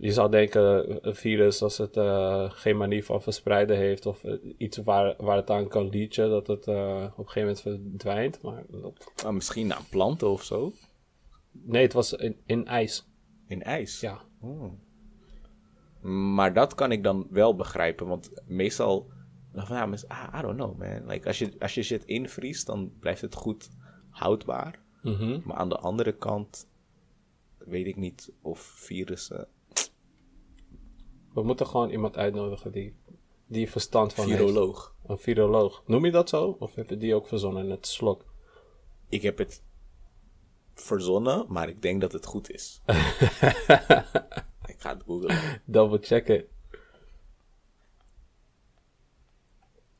Je 0.00 0.12
zou 0.12 0.30
denken, 0.30 0.98
een 1.08 1.14
virus, 1.14 1.62
als 1.62 1.78
het 1.78 1.96
eh, 1.96 2.50
geen 2.50 2.76
manier 2.76 3.04
van 3.04 3.22
verspreiden 3.22 3.76
heeft, 3.76 4.06
of 4.06 4.24
eh, 4.24 4.34
iets 4.56 4.76
waar, 4.78 5.14
waar 5.18 5.36
het 5.36 5.50
aan 5.50 5.68
kan 5.68 5.88
leachen, 5.88 6.30
dat 6.30 6.46
het 6.46 6.66
eh, 6.66 7.04
op 7.16 7.26
een 7.26 7.30
gegeven 7.30 7.62
moment 7.66 7.88
verdwijnt. 7.90 8.42
Maar 8.42 8.62
dat- 8.68 9.12
Ah, 9.24 9.32
misschien 9.32 9.74
aan 9.74 9.84
planten 9.90 10.28
of 10.30 10.42
zo. 10.44 10.72
nee, 11.52 11.82
het 11.82 11.92
was 11.92 12.12
in, 12.12 12.36
in 12.46 12.66
ijs. 12.66 13.06
In 13.46 13.62
ijs. 13.62 14.00
Ja. 14.00 14.20
Oh. 14.40 14.72
Maar 16.34 16.52
dat 16.52 16.74
kan 16.74 16.92
ik 16.92 17.02
dan 17.02 17.26
wel 17.30 17.54
begrijpen, 17.56 18.06
want 18.06 18.30
meestal, 18.46 19.10
nou, 19.52 19.66
van, 19.66 19.76
ja, 19.76 19.88
ah, 20.08 20.38
I 20.38 20.42
don't 20.42 20.56
know 20.56 20.78
man. 20.78 21.06
Like, 21.06 21.26
als, 21.26 21.38
je, 21.38 21.52
als 21.58 21.74
je 21.74 21.82
shit 21.82 22.04
invriest, 22.04 22.66
dan 22.66 22.92
blijft 23.00 23.20
het 23.20 23.34
goed 23.34 23.70
houdbaar. 24.10 24.78
Mhm. 25.02 25.40
Maar 25.44 25.56
aan 25.56 25.68
de 25.68 25.78
andere 25.78 26.12
kant 26.12 26.68
weet 27.58 27.86
ik 27.86 27.96
niet 27.96 28.32
of 28.42 28.60
virussen... 28.60 29.48
We 31.32 31.42
moeten 31.42 31.66
gewoon 31.66 31.90
iemand 31.90 32.16
uitnodigen 32.16 32.72
die, 32.72 32.94
die 33.46 33.70
verstand 33.70 34.12
van 34.14 34.24
heeft. 34.26 34.38
Viroloog. 34.38 34.94
Een 35.06 35.18
viroloog. 35.18 35.82
Noem 35.86 36.04
je 36.04 36.10
dat 36.10 36.28
zo? 36.28 36.56
Of 36.58 36.74
heb 36.74 36.90
je 36.90 36.96
die 36.96 37.14
ook 37.14 37.26
verzonnen 37.26 37.64
in 37.64 37.70
het 37.70 37.86
slok? 37.86 38.24
Ik 39.08 39.22
heb 39.22 39.38
het 39.38 39.62
verzonnen, 40.74 41.46
maar 41.48 41.68
ik 41.68 41.82
denk 41.82 42.00
dat 42.00 42.12
het 42.12 42.26
goed 42.26 42.50
is. 42.50 42.80
ik 44.72 44.76
ga 44.78 44.92
het 44.94 45.02
googlen. 45.06 45.60
Double 45.64 45.98
checken. 46.02 46.44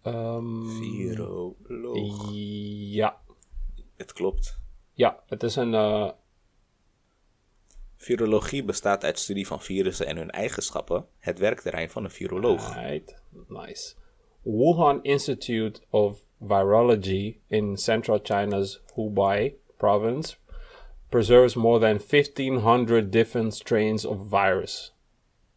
Ehm, 0.02 0.66
Viroloog. 0.68 2.28
ja. 2.32 3.20
Het 3.96 4.12
klopt. 4.12 4.58
Ja, 4.92 5.22
het 5.26 5.42
is 5.42 5.56
een... 5.56 5.74
eh, 5.74 6.10
Virologie 8.02 8.64
bestaat 8.64 9.04
uit 9.04 9.18
studie 9.18 9.46
van 9.46 9.60
virussen 9.60 10.06
en 10.06 10.16
hun 10.16 10.30
eigenschappen. 10.30 11.06
Het 11.18 11.38
werkterrein 11.38 11.90
van 11.90 12.04
een 12.04 12.10
viroloog. 12.10 12.74
Right, 12.74 13.22
nice. 13.48 13.94
Wuhan 14.42 15.02
Institute 15.02 15.80
of 15.90 16.18
Virology 16.40 17.36
in 17.46 17.76
central 17.76 18.20
China's 18.22 18.80
Hubei 18.94 19.58
province 19.76 20.36
preserves 21.08 21.54
more 21.54 21.78
than 21.78 22.00
1500 22.08 23.12
different 23.12 23.54
strains 23.54 24.04
of 24.04 24.18
virus. 24.28 24.94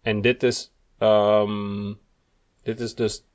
En 0.01 0.21
dit 0.21 0.43
is, 0.43 0.73
ehm, 0.97 1.93
dit 2.63 2.79
is 2.79 2.95
dus 2.95 3.25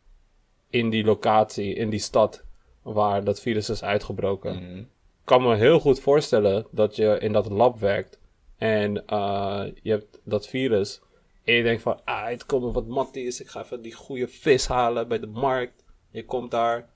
in 0.70 0.90
die 0.90 1.04
locatie, 1.04 1.74
in 1.74 1.90
die 1.90 2.00
stad 2.00 2.44
waar 2.82 3.24
dat 3.24 3.40
virus 3.40 3.68
is 3.68 3.82
uitgebroken. 3.82 4.78
Ik 4.78 4.86
kan 5.24 5.42
me 5.42 5.56
heel 5.56 5.80
goed 5.80 6.00
voorstellen 6.00 6.66
dat 6.70 6.96
je 6.96 7.18
in 7.18 7.32
dat 7.32 7.50
lab 7.50 7.78
werkt 7.78 8.17
en 8.58 9.06
eh, 9.06 9.64
je 9.82 9.90
hebt 9.90 10.20
dat 10.24 10.48
virus. 10.48 11.00
En 11.44 11.54
je 11.54 11.62
denkt 11.62 11.82
van, 11.82 12.00
ah, 12.04 12.28
het 12.28 12.46
komt 12.46 12.74
wat 12.74 12.86
matties. 12.86 13.40
Ik 13.40 13.48
ga 13.48 13.62
even 13.62 13.82
die 13.82 13.94
goede 13.94 14.28
vis 14.28 14.66
halen 14.66 15.08
bij 15.08 15.18
de 15.18 15.26
markt. 15.26 15.84
Je 16.10 16.24
komt 16.24 16.50
daar. 16.50 16.88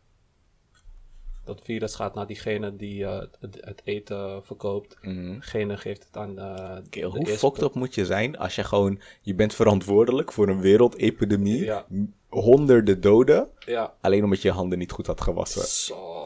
Dat 1.45 1.61
virus 1.65 1.95
gaat 1.95 2.15
naar 2.15 2.27
diegene 2.27 2.77
die 2.77 3.05
eh, 3.05 3.19
het, 3.41 3.59
het 3.61 3.81
eten 3.85 4.45
verkoopt. 4.45 4.97
Degene 5.03 5.77
geeft 5.77 6.05
het 6.05 6.17
aan 6.17 6.35
de 6.35 7.03
hoe 7.03 7.19
eerste 7.19 7.39
fucked 7.39 7.63
up 7.63 7.75
moet 7.75 7.95
je 7.95 8.07
zijn 8.07 8.39
als 8.39 8.55
je 8.55 8.65
gewoon... 8.65 9.01
Je 9.21 9.35
bent 9.35 9.55
verantwoordelijk 9.55 10.33
voor 10.33 10.49
een 10.49 10.61
wereldepidemie. 10.61 11.65
Ja. 11.65 11.87
Honderden 12.29 13.01
doden. 13.01 13.49
Ja. 13.59 13.95
Alleen 14.01 14.25
omdat 14.25 14.43
je 14.43 14.49
je 14.49 14.55
handen 14.55 14.79
niet 14.79 14.93
goed 14.93 15.07
had 15.07 15.21
gewassen. 15.21 15.67
Zo. 15.67 16.23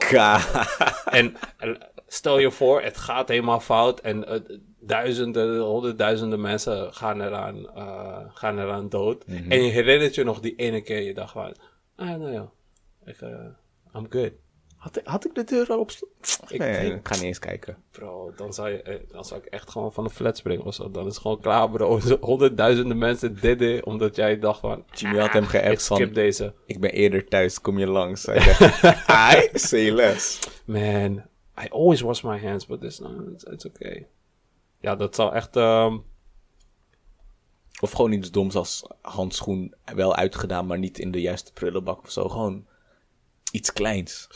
En, 1.05 1.37
en 1.59 1.79
stel 2.07 2.38
je 2.38 2.51
voor, 2.51 2.83
het 2.83 2.96
gaat 2.96 3.29
helemaal 3.29 3.61
fout 3.61 4.01
en 4.01 4.27
eh, 4.27 4.40
duizenden, 4.87 5.59
honderdduizenden 5.61 6.40
mensen 6.40 6.94
gaan 6.94 7.20
eraan, 7.20 7.70
eh, 7.75 8.18
gaan 8.29 8.59
eraan 8.59 8.88
dood. 8.88 9.25
En 9.25 9.62
je 9.62 9.70
herinnert 9.70 10.14
je 10.14 10.25
nog 10.25 10.40
die 10.40 10.55
ene 10.57 10.81
keer, 10.81 11.03
je 11.03 11.14
dacht 11.14 11.33
van, 11.33 11.55
ah 11.96 12.09
nou 12.09 12.33
ja, 12.33 12.51
ik, 13.05 13.20
eh, 13.20 13.29
I'm 13.94 14.07
good. 14.11 14.33
Had, 14.77 14.96
ik- 14.96 15.07
had 15.07 15.25
ik 15.25 15.35
de 15.35 15.44
deur 15.44 15.66
al 15.68 15.79
op? 15.79 15.90
Ik 16.49 16.59
Nee, 16.59 16.92
ik 16.94 17.09
ga 17.09 17.14
niet 17.14 17.22
eens 17.25 17.38
kijken. 17.38 17.77
Bro, 17.90 18.33
dan 18.37 18.53
zou, 18.55 18.68
je, 18.70 18.83
eh, 18.83 18.96
dan 19.11 19.25
zou 19.25 19.40
ik 19.40 19.46
echt 19.46 19.70
gewoon 19.70 19.92
van 19.92 20.05
de 20.05 20.11
flat 20.11 20.37
springen 20.37 20.64
of 20.64 20.75
zo. 20.75 20.90
Dan 20.90 21.07
is 21.07 21.12
het 21.12 21.22
gewoon 21.22 21.40
klaar, 21.40 21.70
bro. 21.70 22.01
Honderdduizenden 22.20 22.99
mensen 22.99 23.40
didden, 23.40 23.87
omdat 23.87 24.16
jij 24.16 24.38
dacht 24.38 24.61
van, 24.61 24.85
Jimmy 24.92 25.18
had 25.18 25.33
hem 25.33 25.42
ik 25.42 25.49
geappt 25.49 25.81
skip 25.83 25.96
van... 26.05 26.12
deze. 26.12 26.55
Ik 26.66 26.81
ben 26.81 26.90
eerder 26.90 27.29
thuis, 27.29 27.61
kom 27.61 27.79
je 27.79 27.87
langs? 27.87 28.27
Hij 28.27 28.57
Ai, 29.07 29.49
say 29.68 29.90
less. 29.90 30.40
Man, 30.64 31.12
I 31.64 31.68
always 31.68 32.01
wash 32.01 32.22
my 32.22 32.38
hands, 32.38 32.66
but 32.66 32.81
this 32.81 33.01
it's, 33.33 33.44
it's 33.44 33.66
okay. 33.66 34.07
Ja, 34.87 34.96
dat 34.96 35.14
zou 35.14 35.33
echt, 35.35 35.57
ehm, 35.57 35.99
Of 37.81 37.92
gewoon 37.92 38.12
iets 38.12 38.31
doms 38.31 38.55
als 38.55 38.87
handschoen 39.01 39.75
wel 39.94 40.14
uitgedaan, 40.14 40.66
maar 40.66 40.79
niet 40.79 40.99
in 40.99 41.11
de 41.11 41.20
juiste 41.20 41.53
prullenbak 41.53 42.03
of 42.03 42.11
zo. 42.11 42.29
Gewoon 42.29 42.66
iets 43.53 43.72
kleins. 43.72 44.29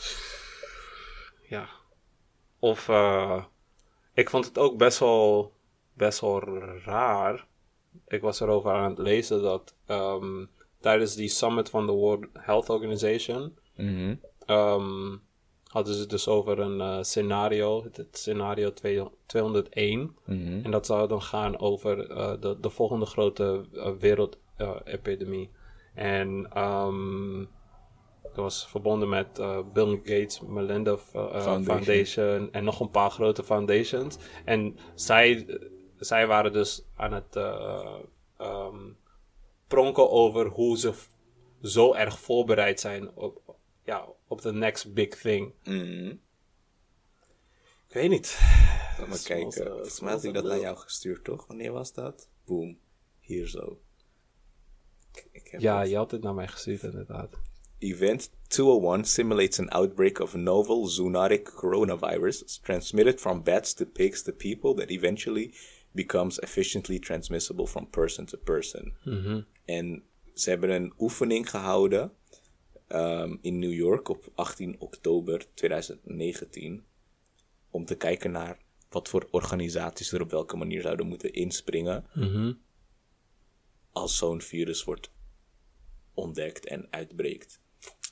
Ja. 1.49 1.69
Of 2.59 2.89
eh, 2.89 3.43
ik 4.13 4.29
vond 4.29 4.45
het 4.45 4.57
ook 4.57 4.77
best 4.77 4.99
wel, 4.99 5.53
best 5.93 6.19
wel 6.19 6.39
raar. 6.85 7.45
Ik 8.07 8.21
was 8.21 8.39
erover 8.39 8.71
aan 8.71 8.89
het 8.89 8.99
lezen 8.99 9.41
dat 9.41 9.75
ehm, 9.85 10.45
tijdens 10.79 11.15
die 11.15 11.29
summit 11.29 11.69
van 11.69 11.85
de 11.85 11.91
World 11.91 12.25
Health 12.33 12.69
Organization 12.69 13.57
Mhm. 13.75 14.15
ehm, 14.45 15.17
hadden 15.71 15.93
ze 15.93 15.99
het 15.99 16.09
dus 16.09 16.27
over 16.27 16.59
een 16.59 16.81
eh, 16.81 16.97
scenario, 17.01 17.83
het, 17.83 18.07
scenario 18.11 18.73
2 18.73 19.03
201. 19.25 20.15
Mhm. 20.25 20.59
En 20.63 20.71
dat 20.71 20.85
zou 20.85 21.07
dan 21.07 21.21
gaan 21.21 21.59
over 21.59 22.09
eh, 22.09 22.33
de, 22.39 22.57
de 22.59 22.69
volgende 22.69 23.05
grote 23.05 23.65
uh, 23.73 23.89
wereldepidemie. 23.99 25.49
en 25.93 26.47
ehm, 26.53 27.45
dat 28.21 28.43
was 28.43 28.67
verbonden 28.67 29.09
met 29.09 29.39
eh, 29.39 29.59
Bill 29.73 29.99
Gates, 30.03 30.41
Melinda 30.41 30.91
eh, 30.91 31.21
eh, 31.21 31.41
Foundation. 31.41 31.63
Foundation. 31.63 32.51
en 32.51 32.63
nog 32.63 32.79
een 32.79 32.89
paar 32.89 33.11
grote 33.11 33.43
foundations. 33.43 34.17
En 34.45 34.77
zij, 34.95 35.59
zij 35.97 36.27
waren 36.27 36.53
dus 36.53 36.85
aan 36.95 37.13
het 37.13 37.35
eh, 37.35 37.95
ehm, 38.37 38.89
pronken 39.67 40.09
over 40.09 40.47
hoe 40.47 40.77
ze 40.77 40.93
zo 41.61 41.93
erg 41.93 42.19
voorbereid 42.19 42.79
zijn 42.79 43.15
op, 43.15 43.55
ja, 43.83 44.05
op 44.31 44.41
de 44.41 44.53
next 44.53 44.93
big 44.93 45.09
thing. 45.09 45.53
Mhm. 45.63 46.07
Ik 47.87 47.93
weet 47.97 48.09
niet. 48.09 48.39
Laat 48.99 49.07
maar 49.07 49.21
kijken. 49.35 49.63
uh, 49.65 49.71
Volgens 49.71 49.99
mij 49.99 50.11
had 50.11 50.23
ik 50.23 50.33
dat 50.33 50.43
naar 50.43 50.59
jou 50.59 50.77
gestuurd, 50.77 51.23
toch? 51.23 51.47
Wanneer 51.47 51.71
was 51.71 51.93
dat? 51.93 52.29
Boom. 52.45 52.77
Hier 53.19 53.47
zo. 53.47 53.79
Ik, 55.13 55.27
ik 55.31 55.47
heb 55.47 55.61
Ja, 55.61 55.79
het. 55.79 55.89
je 55.89 55.95
had 55.95 56.11
het 56.11 56.21
naar 56.23 56.33
mij 56.33 56.47
gestuurd 56.47 56.83
inderdaad. 56.83 57.29
Event 57.77 58.31
201 58.47 59.05
simulates 59.05 59.59
an 59.59 59.69
outbreak 59.69 60.19
of 60.19 60.33
novel 60.35 60.85
zoonotic 60.85 61.43
coronavirus 61.43 62.59
transmitted 62.61 63.19
from 63.19 63.43
bats 63.43 63.73
to 63.73 63.85
pigs 63.85 64.21
to 64.23 64.31
people 64.31 64.73
that 64.75 64.89
eventually 64.89 65.53
becomes 65.91 66.39
efficiently 66.39 66.99
transmissible 66.99 67.67
from 67.67 67.89
person 67.89 68.25
to 68.25 68.37
person. 68.37 68.93
En 69.65 70.03
ze 70.33 70.49
hebben 70.49 70.69
een 70.69 70.93
oefening 70.99 71.49
gehouden 71.49 72.11
ehm, 72.91 73.37
in 73.41 73.59
New 73.59 73.73
York 73.73 74.09
op 74.09 74.31
18 74.35 74.75
oktober 74.79 75.45
2019 75.53 76.85
om 77.69 77.85
te 77.85 77.95
kijken 77.95 78.31
naar 78.31 78.59
wat 78.89 79.09
voor 79.09 79.27
organisaties 79.31 80.11
er 80.11 80.21
op 80.21 80.31
welke 80.31 80.57
manier 80.57 80.81
zouden 80.81 81.07
moeten 81.07 81.33
inspringen 81.33 82.05
als 83.91 84.17
zo'n 84.17 84.41
virus 84.41 84.83
wordt 84.83 85.11
ontdekt 86.13 86.65
en 86.65 86.87
uitbreekt. 86.89 87.61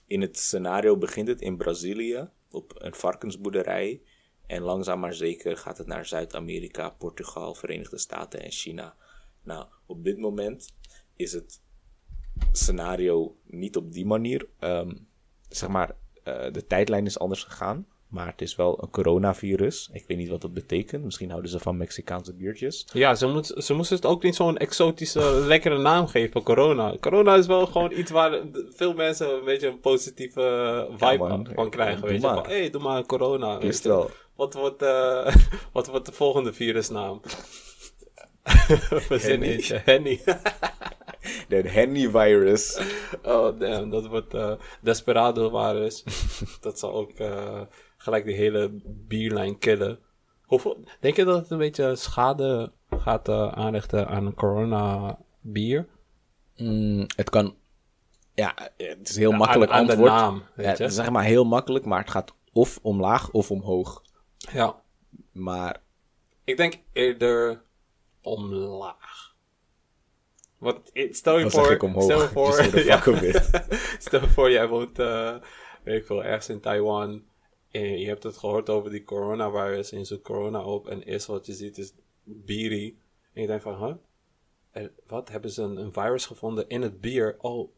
In 0.08 0.22
het 0.22 0.38
scenario 0.38 0.98
begint 0.98 1.28
het 1.28 1.42
in 1.42 1.58
Brazilië 1.58 2.30
op 2.50 2.74
een 2.76 2.96
varkensboerderij 2.96 4.02
en 4.48 4.62
langzaam 4.62 5.00
maar 5.00 5.14
zeker 5.14 5.58
gaat 5.58 5.78
het 5.78 5.88
naar 5.88 6.06
Zuid-Amerika, 6.06 6.90
Portugal, 6.90 7.56
Verenigde 7.56 7.98
Staten 7.98 8.44
en 8.44 8.52
China. 8.52 8.96
Nou, 9.44 9.68
op 9.86 10.04
dit 10.04 10.18
moment 10.18 10.76
is 11.16 11.32
het 11.32 11.62
scenario 12.52 13.36
niet 13.46 13.78
op 13.78 13.94
die 13.94 14.06
manier. 14.06 14.48
ehm, 14.60 14.92
zeg 15.50 15.70
maar, 15.70 15.92
eh, 16.24 16.52
de 16.52 16.68
tijdlijn 16.68 17.06
is 17.06 17.20
anders 17.20 17.44
gegaan. 17.44 17.86
Maar 18.08 18.28
het 18.28 18.42
is 18.42 18.56
wel 18.56 18.84
een 18.84 18.90
coronavirus. 18.90 19.90
Ik 19.94 20.06
weet 20.08 20.18
niet 20.18 20.30
wat 20.30 20.42
dat 20.42 20.54
betekent. 20.54 21.04
Misschien 21.04 21.30
houden 21.30 21.52
ze 21.52 21.60
van 21.60 21.78
Mexicaanse 21.78 22.34
biertjes. 22.34 22.88
Ja, 22.94 23.16
ze, 23.16 23.28
moet, 23.28 23.54
ze 23.58 23.74
moesten 23.74 23.96
het 23.96 24.06
ook 24.06 24.24
niet 24.24 24.36
zo'n 24.36 24.58
exotische, 24.58 25.22
lekkere 25.46 25.78
naam 25.78 26.08
geven, 26.08 26.44
corona. 26.44 26.96
Corona 27.00 27.36
is 27.36 27.48
wel 27.48 27.66
gewoon 27.66 27.92
iets 27.92 28.12
waar 28.12 28.42
veel 28.70 28.94
mensen 28.94 29.34
een 29.34 29.46
beetje 29.46 29.68
een 29.68 29.80
positieve 29.80 30.88
vibe 30.98 31.18
man. 31.28 31.48
van 31.54 31.70
krijgen. 31.70 32.02
Doe 32.02 32.10
Weet 32.10 32.22
je, 32.22 32.28
maar. 32.28 32.36
van, 32.36 32.46
hé, 32.46 32.60
hey, 32.60 32.70
doe 32.70 32.82
maar 32.82 33.06
corona. 33.06 33.60
je. 33.62 33.80
wel. 33.84 34.10
Wat 34.36 34.54
wordt, 34.54 34.82
eh, 34.82 35.36
wat 35.74 35.88
wordt 35.88 36.06
de 36.06 36.12
volgende 36.12 36.54
virusnaam? 36.54 37.22
Verzin 39.08 39.62
Henny. 39.86 40.22
eentje. 41.24 41.40
Henny. 41.50 41.64
De 41.64 41.70
Henny-virus. 41.70 42.80
oh, 43.24 43.60
damn. 43.60 43.90
Dat 43.90 44.08
wordt 44.08 44.34
eh 44.34 44.54
Desperado 44.82 45.50
virus. 45.50 46.04
dat 46.62 46.80
zal 46.80 46.94
ook 46.94 47.12
eh, 47.12 47.62
gelijk 47.98 48.26
die 48.26 48.36
hele 48.36 48.82
bierlijn 48.86 49.58
killen. 49.58 50.00
Hoeveel, 50.42 50.84
denk 51.00 51.16
je 51.16 51.26
dat 51.26 51.42
het 51.42 51.50
een 51.50 51.58
beetje 51.58 51.96
schade 51.96 52.72
gaat 52.90 53.28
eh, 53.30 53.52
aanrichten 53.52 54.08
aan 54.08 54.34
corona 54.34 55.18
bier? 55.42 55.88
Mm, 56.56 57.06
het 57.16 57.30
kan. 57.30 57.56
Ja, 58.34 58.54
het 58.78 59.10
is 59.10 59.16
heel 59.18 59.32
makkelijk 59.32 59.72
aan, 59.72 59.78
aan 59.80 59.86
de 59.86 59.92
antwoord. 59.92 60.12
naam, 60.12 60.44
weet 60.56 60.78
Ja, 60.78 60.86
je? 60.86 60.92
zeg 60.92 61.10
maar 61.10 61.24
heel 61.24 61.46
makkelijk, 61.46 61.86
maar 61.86 62.00
het 62.00 62.10
gaat 62.10 62.34
of 62.54 62.80
omlaag 62.82 63.32
of 63.32 63.52
omhoog. 63.52 64.02
Ja, 64.38 64.82
Maar 65.32 65.82
ik 66.44 66.58
denk 66.58 66.80
eerder 66.94 67.62
omlaag. 68.22 69.29
Want 70.60 70.92
stel 71.12 71.38
je 71.38 71.42
dan 71.42 71.52
voor, 71.52 71.72
ik 71.72 71.80
stel 72.04 72.22
je 72.22 72.28
voor, 72.38 72.64
ja. 72.86 72.98
stel 74.00 74.22
je 74.22 74.28
voor, 74.28 74.52
jij 74.52 74.68
woont, 74.68 75.00
eh, 75.00 75.36
weet 75.84 76.00
ik 76.00 76.06
veel, 76.06 76.24
ergens 76.24 76.50
in 76.50 76.60
Taiwan. 76.60 77.24
En 77.72 78.00
je 78.00 78.08
hebt 78.08 78.24
het 78.24 78.38
gehoord 78.38 78.70
over 78.70 78.90
die 78.92 79.04
coronavirus. 79.04 79.92
En 79.92 79.98
je 79.98 80.06
zoekt 80.06 80.24
corona 80.24 80.64
op. 80.64 80.88
En 80.88 81.02
eerst 81.04 81.26
wat 81.26 81.46
je 81.46 81.54
ziet 81.54 81.78
is 81.78 81.94
biri. 82.24 82.98
En 83.34 83.42
je 83.42 83.48
denkt 83.48 83.64
van, 83.64 83.86
huh? 83.86 83.94
Er- 84.72 84.92
wat? 85.08 85.30
Hebben 85.30 85.52
ze 85.52 85.62
een, 85.62 85.78
een 85.78 85.94
virus 85.94 86.26
gevonden 86.26 86.68
in 86.68 86.82
het 86.82 87.02
bier? 87.02 87.36
Oh, 87.40 87.70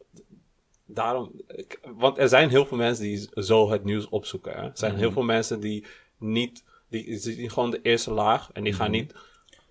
daarom. 0.86 1.32
ik- 1.46 1.80
Want 1.96 2.18
er 2.18 2.28
zijn 2.28 2.48
heel 2.50 2.66
veel 2.66 2.76
mensen 2.76 3.04
die 3.04 3.28
zo 3.34 3.70
het 3.70 3.84
nieuws 3.84 4.08
opzoeken. 4.08 4.52
Hè? 4.52 4.62
Er 4.62 4.70
zijn 4.74 4.96
heel 4.96 5.12
veel 5.12 5.22
mensen 5.22 5.60
die 5.60 5.86
niet. 6.18 6.64
Die 6.88 7.18
zien 7.18 7.50
gewoon 7.50 7.70
de 7.70 7.82
eerste 7.82 8.10
laag. 8.12 8.50
En 8.52 8.64
die 8.64 8.72
gaan 8.72 8.90
niet 8.90 9.14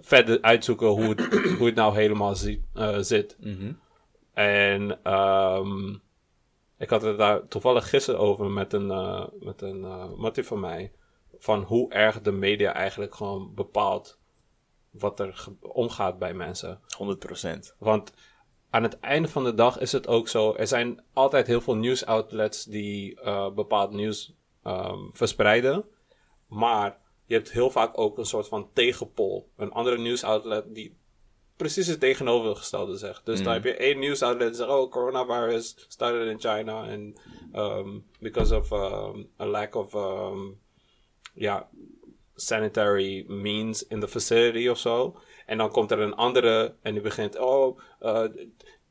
verder 0.01 0.41
uitzoeken 0.41 0.87
hoe 0.87 1.09
het, 1.09 1.21
hoe 1.57 1.65
het 1.65 1.75
nou 1.75 1.95
helemaal 1.95 2.35
zi- 2.35 2.63
eh, 2.73 2.97
zit. 2.99 3.37
En 4.33 5.03
ehm, 5.03 5.93
ik 6.77 6.89
had 6.89 7.01
het 7.01 7.17
daar 7.17 7.47
toevallig 7.47 7.89
gisteren 7.89 8.19
over 8.19 8.45
met 8.45 8.73
een, 8.73 8.91
eh 8.91 9.25
met 9.39 9.61
een 9.61 9.79
mattie 10.17 10.43
van 10.43 10.59
mij. 10.59 10.91
Van 11.37 11.61
hoe 11.61 11.91
erg 11.91 12.21
de 12.21 12.31
media 12.31 12.73
eigenlijk 12.73 13.15
gewoon 13.15 13.53
bepaalt 13.53 14.19
wat 14.89 15.19
er 15.19 15.45
omgaat 15.59 16.19
bij 16.19 16.33
mensen. 16.33 16.79
100%. 16.97 17.75
Want 17.77 18.13
aan 18.69 18.83
het 18.83 18.99
einde 18.99 19.27
van 19.27 19.43
de 19.43 19.53
dag 19.53 19.79
is 19.79 19.91
het 19.91 20.07
ook 20.07 20.27
zo. 20.27 20.53
Er 20.55 20.67
zijn 20.67 21.03
altijd 21.13 21.47
heel 21.47 21.61
veel 21.61 21.75
nieuwsoutlets 21.75 22.63
die 22.63 23.19
bepaald 23.55 23.91
nieuws 23.91 24.33
ehm, 24.63 24.99
verspreiden. 25.11 25.85
Maar 26.47 27.00
je 27.31 27.37
hebt 27.37 27.51
heel 27.51 27.69
vaak 27.69 27.97
ook 27.97 28.17
een 28.17 28.25
soort 28.25 28.47
van 28.47 28.69
tegenpol. 28.73 29.49
Een 29.57 29.71
andere 29.71 29.97
nieuwsoutlet 29.97 30.75
die 30.75 30.97
precies 31.55 31.87
het 31.87 31.99
tegenovergestelde 31.99 32.97
zegt. 32.97 33.25
Dus 33.25 33.43
dan 33.43 33.53
heb 33.53 33.63
je 33.63 33.75
één 33.75 33.99
nieuwsoutlet 33.99 34.47
die 34.47 34.57
zegt... 34.57 34.69
Oh, 34.69 34.91
coronavirus 34.91 35.85
started 35.87 36.27
in 36.27 36.39
China. 36.39 36.81
And 36.81 37.21
um, 37.53 38.05
because 38.19 38.55
of 38.55 38.71
um, 38.71 39.29
a 39.39 39.45
lack 39.45 39.75
of... 39.75 39.93
Um, 39.93 40.59
ja, 41.33 41.69
sanitary 42.35 43.25
means 43.27 43.87
in 43.87 43.99
the 43.99 44.07
facility 44.07 44.67
of 44.67 44.77
zo. 44.77 45.19
En 45.45 45.57
dan 45.57 45.71
komt 45.71 45.91
er 45.91 45.99
een 45.99 46.15
andere 46.15 46.75
en 46.81 46.93
die 46.93 47.01
begint, 47.01 47.37
oh, 47.39 47.79
uh, 48.01 48.23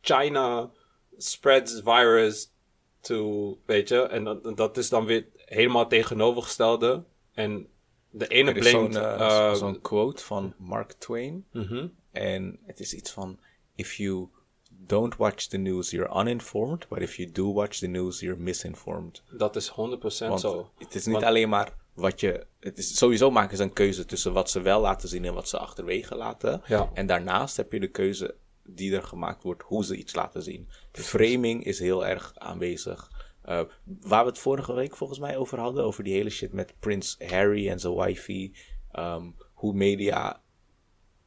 China 0.00 0.70
spreads 1.16 1.80
virus 1.84 2.52
to, 3.00 3.58
weet 3.66 3.88
je. 3.88 4.02
En 4.02 4.24
dat, 4.24 4.56
dat 4.56 4.76
is 4.76 4.88
dan 4.88 5.04
weer 5.04 5.26
helemaal 5.34 5.88
tegenovergestelde. 5.88 7.04
En 7.32 7.68
de 8.10 8.26
ene 8.26 8.50
zo'n 8.52 8.60
blinkt... 8.60 8.96
eh, 8.96 9.02
uh, 9.18 9.54
zo'n 9.54 9.80
quote 9.80 10.24
van 10.24 10.54
Mark 10.58 10.92
Twain. 10.92 11.44
mhm. 11.52 11.86
En 12.12 12.58
het 12.66 12.80
is 12.80 12.94
iets 12.94 13.10
van: 13.10 13.38
If 13.74 13.94
you 13.94 14.28
don't 14.68 15.16
watch 15.16 15.44
the 15.46 15.56
news, 15.56 15.90
you're 15.90 16.20
uninformed. 16.20 16.88
But 16.88 16.98
if 17.00 17.16
you 17.16 17.30
do 17.32 17.52
watch 17.52 17.78
the 17.78 17.86
news, 17.86 18.20
you're 18.20 18.40
misinformed. 18.40 19.22
Dat 19.30 19.56
is 19.56 19.68
100% 19.70 19.72
Want 19.74 20.40
zo. 20.40 20.70
het 20.78 20.94
is 20.94 21.04
niet 21.04 21.14
Want- 21.14 21.26
alleen 21.26 21.48
maar 21.48 21.72
wat 21.94 22.20
je. 22.20 22.46
Het 22.60 22.78
is, 22.78 22.96
sowieso 22.96 23.30
maken 23.30 23.56
ze 23.56 23.62
een 23.62 23.72
keuze 23.72 24.04
tussen 24.04 24.32
wat 24.32 24.50
ze 24.50 24.60
wel 24.60 24.80
laten 24.80 25.08
zien 25.08 25.24
en 25.24 25.34
wat 25.34 25.48
ze 25.48 25.58
achterwege 25.58 26.14
laten. 26.16 26.62
Ja. 26.66 26.90
En 26.94 27.06
daarnaast 27.06 27.56
heb 27.56 27.72
je 27.72 27.80
de 27.80 27.90
keuze 27.90 28.34
die 28.64 28.94
er 28.96 29.02
gemaakt 29.02 29.42
wordt 29.42 29.62
hoe 29.62 29.84
ze 29.84 29.96
iets 29.96 30.14
laten 30.14 30.42
zien. 30.42 30.68
De 30.90 31.02
framing 31.02 31.64
is 31.64 31.78
heel 31.78 32.06
erg 32.06 32.32
aanwezig. 32.34 33.10
Eh, 33.50 33.60
waar 33.84 34.24
we 34.24 34.30
het 34.30 34.38
vorige 34.38 34.72
week 34.72 34.96
volgens 34.96 35.18
mij 35.18 35.36
over 35.36 35.58
hadden, 35.58 35.84
over 35.84 36.04
die 36.04 36.12
hele 36.12 36.30
shit 36.30 36.52
met 36.52 36.74
Prins 36.78 37.16
Harry 37.26 37.68
en 37.68 37.80
zijn 37.80 37.94
wifey. 37.94 38.52
ehm, 38.92 39.30
hoe 39.52 39.74
media 39.74 40.42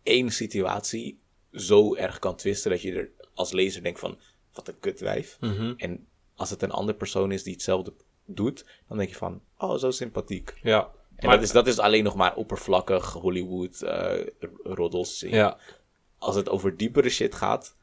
één 0.04 0.30
situatie 0.32 1.22
zo 1.52 1.96
erg 1.96 2.20
kan 2.20 2.36
twisten 2.36 2.72
dat 2.72 2.82
je 2.82 2.94
er 2.94 3.12
als 3.34 3.52
lezer 3.52 3.84
denkt 3.84 4.00
van, 4.00 4.20
wat 4.54 4.68
een 4.68 4.80
kutwijf. 4.80 5.38
En 5.78 6.08
als 6.36 6.50
het 6.50 6.62
een 6.62 6.72
andere 6.72 6.98
persoon 6.98 7.32
is 7.32 7.44
die 7.44 7.54
hetzelfde 7.54 7.94
doet, 8.26 8.66
dan 8.88 8.98
denk 8.98 9.10
je 9.10 9.16
van, 9.16 9.42
oh, 9.58 9.78
zo 9.78 9.92
sympathiek. 9.92 10.54
Ja. 10.62 10.92
En 11.16 11.30
dat, 11.30 11.42
is, 11.42 11.52
dat 11.52 11.68
is 11.68 11.80
alleen 11.80 12.04
nog 12.04 12.16
maar 12.16 12.36
oppervlakkig 12.36 13.14
Hollywood 13.14 13.82
eh 13.82 14.28
roddels. 14.64 15.20
Ja. 15.20 15.58
Als 16.18 16.36
het 16.36 16.50
over 16.50 16.78
diepere 16.78 17.10
shit 17.10 17.36
gaat, 17.36 17.78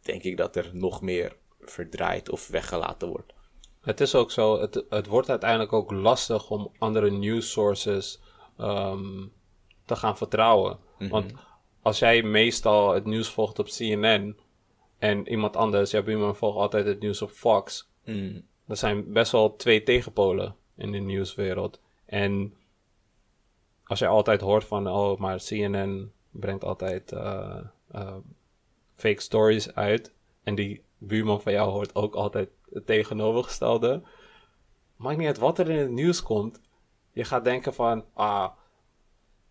denk 0.00 0.22
ik 0.22 0.36
dat 0.36 0.56
er 0.56 0.70
nog 0.72 1.00
meer 1.00 1.36
verdraaid 1.60 2.28
of 2.28 2.48
weggelaten 2.48 3.08
wordt. 3.08 3.38
Het 3.80 4.00
is 4.00 4.14
ook 4.14 4.30
zo, 4.30 4.60
het, 4.60 4.84
het 4.88 5.06
wordt 5.06 5.28
uiteindelijk 5.28 5.72
ook 5.72 5.90
lastig 5.90 6.50
om 6.50 6.72
andere 6.78 7.10
news 7.10 7.50
sources 7.50 8.20
ehm, 8.58 9.26
te 9.84 9.96
gaan 9.96 10.16
vertrouwen. 10.16 10.78
Want 10.98 11.32
als 11.82 11.98
jij 11.98 12.22
meestal 12.22 12.92
het 12.92 13.04
nieuws 13.04 13.28
volgt 13.28 13.58
op 13.58 13.66
CNN 13.66 14.36
en 14.98 15.28
iemand 15.28 15.56
anders, 15.56 15.92
hebt 15.92 16.08
iemand 16.08 16.36
volgt 16.36 16.58
altijd 16.58 16.86
het 16.86 17.00
nieuws 17.00 17.22
op 17.22 17.30
Fox. 17.30 17.90
Er 18.66 18.76
zijn 18.76 19.12
best 19.12 19.32
wel 19.32 19.56
twee 19.56 19.82
tegenpolen 19.82 20.56
in 20.76 20.92
de 20.92 20.98
nieuwswereld. 20.98 21.80
En 22.06 22.54
als 23.84 23.98
je 23.98 24.06
altijd 24.06 24.40
hoort 24.40 24.64
van, 24.64 24.88
oh, 24.88 25.18
maar 25.18 25.38
CNN 25.38 26.12
brengt 26.30 26.64
altijd 26.64 27.12
eh, 27.12 27.60
eh, 27.90 28.16
fake 28.94 29.20
stories 29.20 29.74
uit. 29.74 30.14
En 30.42 30.54
die 30.54 30.82
buurman 30.98 31.42
van 31.42 31.52
jou 31.52 31.70
hoort 31.70 31.94
ook 31.94 32.14
altijd 32.14 32.48
het 32.72 32.86
tegenovergestelde. 32.86 34.02
Maakt 34.96 35.18
niet 35.18 35.26
uit 35.26 35.38
wat 35.38 35.58
er 35.58 35.70
in 35.70 35.78
het 35.78 35.90
nieuws 35.90 36.22
komt. 36.22 36.60
Je 37.12 37.24
gaat 37.24 37.44
denken 37.44 37.74
van, 37.74 38.04
ah, 38.14 38.48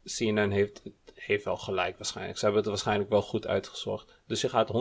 CNN 0.03 0.51
heeft, 0.51 0.81
heeft 1.13 1.45
wel 1.45 1.57
gelijk 1.57 1.97
waarschijnlijk. 1.97 2.37
Ze 2.37 2.43
hebben 2.43 2.61
het 2.61 2.71
waarschijnlijk 2.71 3.09
wel 3.09 3.21
goed 3.21 3.47
uitgezocht. 3.47 4.21
Dus 4.27 4.41
je 4.41 4.49
gaat 4.49 4.71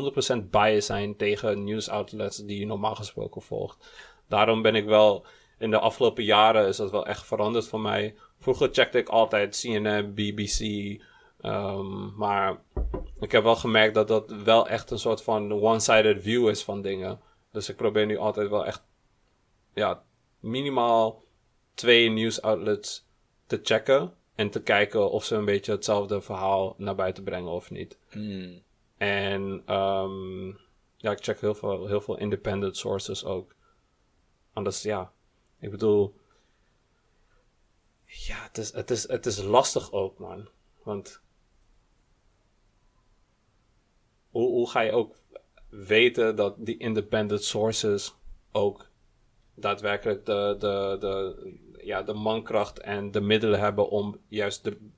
100% 0.43 0.51
biased 0.51 0.85
zijn 0.85 1.17
tegen 1.17 1.65
nieuwsoutlets 1.65 2.37
die 2.37 2.59
je 2.59 2.67
normaal 2.67 2.95
gesproken 2.95 3.43
volgt. 3.43 3.89
Daarom 4.29 4.63
ben 4.63 4.75
ik 4.75 4.85
wel, 4.85 5.27
in 5.59 5.71
de 5.71 5.79
afgelopen 5.79 6.25
jaren 6.25 6.67
is 6.67 6.77
dat 6.77 6.91
wel 6.91 7.07
echt 7.07 7.27
veranderd 7.27 7.69
voor 7.69 7.81
mij. 7.81 8.15
Vroeger 8.39 8.69
checkte 8.73 8.99
ik 8.99 9.09
altijd 9.09 9.61
CNN, 9.61 10.15
BBC, 10.15 10.61
ehm, 11.41 12.17
maar 12.17 12.63
ik 13.21 13.33
heb 13.33 13.43
wel 13.43 13.57
gemerkt 13.57 13.95
dat 13.95 14.09
dat 14.09 14.31
wel 14.45 14.69
echt 14.69 14.91
een 14.91 14.99
soort 14.99 15.23
van 15.23 15.53
one-sided 15.53 16.23
view 16.23 16.49
is 16.49 16.63
van 16.63 16.83
dingen. 16.83 17.21
Dus 17.51 17.69
ik 17.69 17.77
probeer 17.77 18.07
nu 18.07 18.17
altijd 18.17 18.49
wel 18.49 18.67
echt, 18.67 18.83
ja, 19.75 20.05
minimaal 20.41 21.25
twee 21.75 22.11
nieuwsoutlets 22.11 23.07
te 23.47 23.61
checken. 23.63 24.13
En 24.35 24.51
te 24.51 24.63
kijken 24.63 25.11
of 25.11 25.25
ze 25.25 25.35
een 25.35 25.45
beetje 25.45 25.73
hetzelfde 25.73 26.21
verhaal 26.21 26.75
naar 26.77 26.95
buiten 26.95 27.25
brengen 27.25 27.51
of 27.51 27.71
niet. 27.71 27.99
Hmm. 28.09 28.63
En 28.97 29.63
ehm, 29.67 30.47
ja, 30.97 31.11
ik 31.11 31.25
check 31.25 31.41
heel 31.41 31.55
veel, 31.55 31.87
heel 31.87 32.01
veel 32.01 32.19
independent 32.19 32.77
sources 32.77 33.25
ook. 33.25 33.55
Anders, 34.53 34.83
ja, 34.83 35.13
ik 35.59 35.71
bedoel. 35.71 36.15
Ja, 38.05 38.43
het 38.43 38.59
is, 38.59 38.73
het 38.73 38.91
is, 38.91 39.09
het 39.09 39.27
is 39.27 39.43
lastig 39.43 39.93
ook, 39.93 40.19
man. 40.19 40.49
Want. 40.83 41.21
Hoe, 44.31 44.49
hoe 44.49 44.71
ga 44.71 44.81
je 44.81 44.93
ook 44.93 45.17
weten 45.69 46.37
dat 46.37 46.55
die 46.59 46.77
independent 46.77 47.45
sources 47.45 48.15
ook 48.53 48.91
daadwerkelijk 49.55 50.27
de, 50.27 50.57
de, 50.59 50.97
de, 51.01 51.53
ja, 51.85 52.03
de 52.03 52.13
mankracht 52.15 52.79
en 52.81 53.11
de 53.11 53.21
middelen 53.21 53.61
hebben 53.61 53.89
om 53.91 54.19
juist 54.29 54.65
de, 54.65 54.89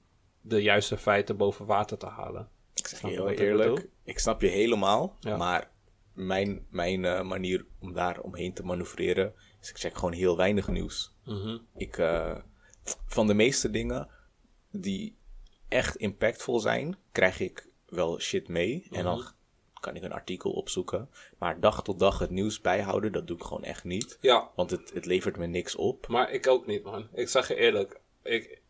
de 0.41 0.63
juiste 0.63 0.97
feiten 0.97 1.37
boven 1.37 1.67
water 1.67 1.99
te 1.99 2.07
halen? 2.07 2.49
Ik 2.75 2.87
zeg 2.87 2.99
Snap 2.99 3.11
je 3.11 3.17
heel 3.17 3.29
eerlijk, 3.29 3.75
bedoel? 3.75 3.91
ik 4.05 4.19
snap 4.19 4.41
je 4.41 4.49
helemaal, 4.49 5.17
Ja. 5.21 5.37
maar 5.37 5.71
mijn, 6.13 6.67
mijn 6.71 7.05
eh, 7.05 7.23
manier 7.23 7.67
om 7.81 7.93
daar 7.93 8.21
omheen 8.21 8.53
te 8.55 8.65
manoeuvreren 8.65 9.35
is 9.61 9.71
ik 9.71 9.79
check 9.79 9.95
gewoon 9.95 10.13
heel 10.13 10.37
weinig 10.37 10.69
nieuws. 10.69 11.13
Mhm. 11.25 11.59
Ik, 11.77 11.99
eh, 11.99 12.37
van 13.07 13.27
de 13.27 13.35
meeste 13.35 13.71
dingen 13.71 14.09
die 14.71 15.17
echt 15.69 15.97
impactvol 15.97 16.61
zijn, 16.61 16.97
krijg 17.13 17.41
ik 17.41 17.69
wel 17.87 18.21
shit 18.21 18.49
mee. 18.49 18.87
En 18.91 19.05
dan 19.05 19.25
kan 19.81 19.97
ik 19.97 20.03
een 20.03 20.13
artikel 20.13 20.51
opzoeken. 20.51 21.09
Maar 21.39 21.61
dag 21.61 21.83
tot 21.83 21.99
dag 21.99 22.19
het 22.19 22.31
nieuws 22.31 22.61
bijhouden, 22.61 23.13
dat 23.13 23.27
doe 23.27 23.37
ik 23.37 23.43
gewoon 23.43 23.65
echt 23.65 23.85
niet. 23.85 24.19
Ja, 24.21 24.51
Want 24.55 24.71
het, 24.71 24.93
het 24.95 25.07
levert 25.07 25.37
me 25.37 25.47
niks 25.47 25.77
op. 25.77 26.09
Maar 26.09 26.31
ik 26.31 26.47
ook 26.47 26.67
niet, 26.67 26.85
man. 26.85 27.09
Ik 27.13 27.29
zeg 27.29 27.49
je 27.49 27.55
eerlijk. 27.55 28.01
Ik, 28.23 28.61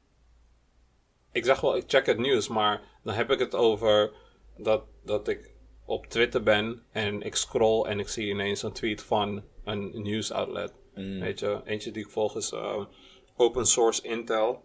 ik 1.32 1.44
zeg 1.44 1.60
wel, 1.60 1.76
ik 1.76 1.84
check 1.86 2.06
het 2.06 2.18
nieuws, 2.18 2.48
maar 2.48 2.82
dan 3.02 3.14
heb 3.14 3.30
ik 3.30 3.38
het 3.38 3.54
over 3.54 4.12
dat, 4.56 4.84
dat 5.04 5.28
ik 5.28 5.54
op 5.84 6.06
Twitter 6.06 6.42
ben 6.42 6.82
en 6.92 7.22
ik 7.22 7.34
scroll 7.34 7.84
en 7.84 7.98
ik 7.98 8.08
zie 8.08 8.28
ineens 8.28 8.62
een 8.62 8.72
tweet 8.72 9.02
van 9.02 9.44
een 9.64 10.02
nieuwsoutlet. 10.02 10.72
Weet 10.94 11.38
je, 11.38 11.60
eentje 11.64 11.90
die 11.90 12.04
ik 12.04 12.10
volg 12.10 12.36
is 12.36 12.52
eh, 12.52 12.84
Open 13.36 13.66
Source 13.66 14.02
Intel. 14.02 14.64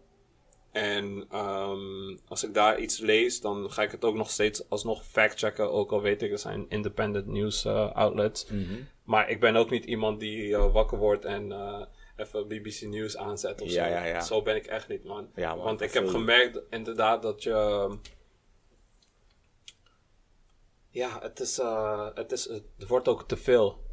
En 0.76 1.26
ehm, 1.30 2.18
als 2.28 2.44
ik 2.44 2.54
daar 2.54 2.80
iets 2.80 3.00
lees, 3.00 3.42
dan 3.42 3.72
ga 3.72 3.82
ik 3.82 3.92
het 3.92 4.04
ook 4.06 4.16
nog 4.16 4.30
steeds 4.30 4.70
alsnog 4.70 5.06
factchecken. 5.06 5.72
Ook 5.72 5.92
al 5.92 6.02
weet 6.02 6.22
ik, 6.22 6.32
er 6.32 6.38
zijn 6.40 6.66
independent 6.70 7.28
news 7.28 7.66
eh, 7.66 7.92
outlets. 7.96 8.48
Maar 9.04 9.30
ik 9.30 9.40
ben 9.40 9.56
ook 9.56 9.70
niet 9.70 9.86
iemand 9.86 10.20
die 10.20 10.56
eh, 10.56 10.72
wakker 10.74 10.98
wordt 10.98 11.26
en 11.26 11.52
eh, 11.52 11.82
even 12.16 12.48
BBC 12.48 12.82
News 12.82 13.18
aanzet 13.18 13.62
of 13.62 13.70
Ja, 13.70 13.84
zo. 13.86 13.90
ja, 13.92 14.06
ja. 14.06 14.22
Zo 14.22 14.42
ben 14.42 14.56
ik 14.56 14.66
echt 14.66 14.88
niet, 14.88 15.04
man. 15.04 15.30
Want 15.36 15.82
ik 15.82 15.94
heb 15.94 16.08
gemerkt 16.08 16.62
inderdaad 16.70 17.22
dat 17.22 17.44
je... 17.44 17.98
Ja, 20.90 21.20
het 21.22 21.40
is, 21.40 21.58
het 22.14 22.32
is... 22.32 22.44
Het 22.46 22.88
wordt 22.88 23.08
ook 23.08 23.28
te 23.28 23.38
veel. 23.38 23.84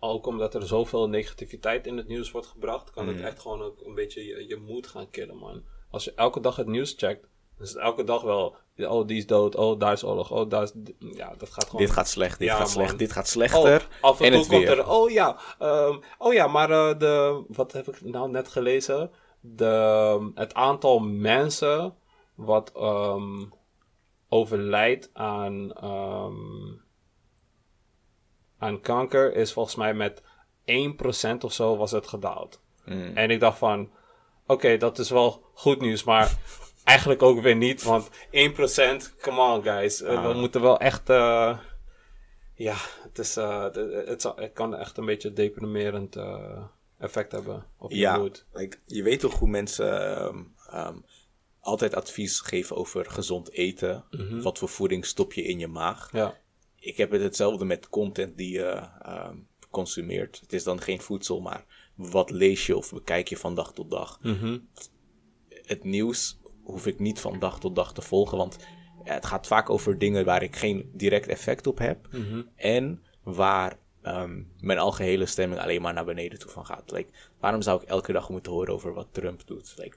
Ook 0.00 0.26
omdat 0.26 0.54
er 0.54 0.66
zoveel 0.66 1.08
negativiteit 1.08 1.86
in 1.86 1.96
het 1.96 2.08
nieuws 2.08 2.30
wordt 2.30 2.46
gebracht, 2.46 2.90
kan 2.90 3.04
Mhm. 3.06 3.14
het 3.14 3.24
echt 3.24 3.40
gewoon 3.40 3.62
ook 3.62 3.80
een 3.84 3.94
beetje 3.94 4.24
je, 4.24 4.46
je 4.48 4.56
moed 4.56 4.86
gaan 4.86 5.10
killen, 5.10 5.36
man. 5.36 5.64
Als 5.90 6.04
je 6.04 6.12
elke 6.14 6.40
dag 6.40 6.56
het 6.56 6.66
nieuws 6.66 6.94
checkt, 6.96 7.26
is 7.58 7.68
het 7.68 7.78
elke 7.78 8.04
dag 8.04 8.22
wel... 8.22 8.56
Oh, 8.76 9.06
die 9.06 9.16
is 9.16 9.26
dood. 9.26 9.54
Oh, 9.56 9.80
daar 9.80 9.92
is 9.92 10.04
oorlog. 10.04 10.30
Oh, 10.30 10.50
daar 10.50 10.62
is... 10.62 10.72
Ja, 10.98 11.34
dat 11.38 11.50
gaat 11.50 11.64
gewoon... 11.64 11.80
Dit 11.80 11.90
gaat 11.90 12.08
slecht, 12.08 12.38
dit 12.38 12.48
Ja, 12.48 12.54
gaat 12.54 12.62
man. 12.62 12.70
slecht, 12.70 12.98
dit 12.98 13.12
gaat 13.12 13.28
slechter. 13.28 13.86
Oh, 14.00 14.10
af 14.10 14.20
en, 14.20 14.26
en 14.26 14.32
toe 14.32 14.40
het 14.40 14.48
komt 14.48 14.62
weer. 14.64 14.78
er, 14.78 14.90
oh 14.90 15.10
ja, 15.10 15.38
ehm, 15.58 15.98
oh 16.18 16.32
ja, 16.32 16.46
maar 16.46 16.70
eh, 16.70 16.98
de, 16.98 17.44
wat 17.48 17.72
heb 17.72 17.88
ik 17.88 18.00
nou 18.04 18.30
net 18.30 18.48
gelezen? 18.48 19.10
De, 19.40 20.30
het 20.34 20.54
aantal 20.54 20.98
mensen 20.98 21.94
wat 22.34 22.72
ehm, 22.74 23.44
overlijdt 24.28 25.10
aan, 25.12 25.72
ehm, 25.72 26.74
aan 28.58 28.80
kanker 28.80 29.34
is 29.34 29.52
volgens 29.52 29.74
mij 29.74 29.94
met 29.94 30.22
1% 30.64 31.38
of 31.40 31.52
zo 31.52 31.76
was 31.76 31.90
het 31.90 32.06
gedaald. 32.06 32.60
Mm. 32.84 33.16
En 33.16 33.30
ik 33.30 33.40
dacht 33.40 33.58
van, 33.58 33.90
oké, 34.46 34.76
dat 34.76 34.98
is 34.98 35.10
wel 35.10 35.44
goed 35.54 35.80
nieuws, 35.80 36.04
maar 36.04 36.38
eigenlijk 36.84 37.22
ook 37.22 37.40
weer 37.40 37.56
niet, 37.56 37.82
want 37.82 38.08
1%, 38.30 39.14
come 39.20 39.40
on 39.40 39.62
guys, 39.62 40.02
Eh, 40.02 40.22
we 40.22 40.28
Ah. 40.28 40.36
moeten 40.36 40.60
wel 40.60 40.78
echt, 40.80 41.10
eh, 41.10 41.58
ja, 42.54 42.74
het, 43.02 43.18
is, 43.18 43.36
eh, 43.36 43.62
het, 44.06 44.22
het 44.22 44.50
kan 44.52 44.74
echt 44.74 44.96
een 44.98 45.04
beetje 45.06 45.32
deprimerend 45.32 46.16
effect 46.98 47.32
hebben 47.32 47.66
op 47.78 47.90
je 47.90 47.96
Ja, 47.96 48.16
moed. 48.18 48.44
like, 48.52 48.76
je 48.84 49.02
weet 49.02 49.20
toch 49.20 49.38
hoe 49.38 49.48
mensen 49.48 50.16
ehm, 50.16 50.42
ehm, 50.70 50.96
altijd 51.60 51.94
advies 51.94 52.40
geven 52.40 52.76
over 52.76 53.10
gezond 53.10 53.50
eten. 53.52 54.04
Wat 54.42 54.58
voor 54.58 54.68
voeding 54.68 55.04
stop 55.06 55.32
je 55.32 55.42
in 55.42 55.58
je 55.58 55.68
maag. 55.68 56.08
Ja, 56.12 56.36
Ik 56.78 56.96
heb 56.96 57.10
het 57.10 57.22
hetzelfde 57.22 57.64
met 57.64 57.88
content 57.88 58.36
die 58.36 58.52
je 58.52 58.88
ehm, 59.02 59.36
consumeert. 59.70 60.40
Het 60.40 60.52
is 60.52 60.64
dan 60.64 60.80
geen 60.80 61.00
voedsel, 61.00 61.40
maar 61.40 61.64
wat 61.96 62.30
lees 62.30 62.66
je 62.66 62.76
of 62.76 62.92
bekijk 62.92 63.28
je 63.28 63.36
van 63.36 63.54
dag 63.54 63.72
tot 63.72 63.90
dag. 63.90 64.18
Mhm. 64.22 64.58
Het 65.48 65.84
nieuws 65.84 66.38
hoef 66.62 66.86
ik 66.86 66.98
niet 66.98 67.20
van 67.20 67.38
dag 67.38 67.60
tot 67.60 67.74
dag 67.74 67.92
te 67.92 68.02
volgen, 68.02 68.38
want 68.38 68.56
het 69.02 69.26
gaat 69.26 69.46
vaak 69.46 69.70
over 69.70 69.98
dingen 69.98 70.24
waar 70.24 70.42
ik 70.42 70.56
geen 70.56 70.90
direct 70.94 71.26
effect 71.28 71.66
op 71.66 71.78
heb. 71.78 72.08
Mhm. 72.12 72.42
En 72.56 73.02
waar 73.22 73.78
ehm, 74.02 74.42
mijn 74.60 74.78
algehele 74.78 75.26
stemming 75.26 75.60
alleen 75.60 75.82
maar 75.82 75.92
naar 75.92 76.04
beneden 76.04 76.38
toe 76.38 76.50
van 76.50 76.66
gaat. 76.66 76.90
Like, 76.90 77.12
waarom 77.40 77.62
zou 77.62 77.82
ik 77.82 77.88
elke 77.88 78.12
dag 78.12 78.28
moeten 78.30 78.52
horen 78.52 78.74
over 78.74 78.92
wat 78.92 79.08
Trump 79.12 79.46
doet? 79.46 79.74
Like, 79.76 79.96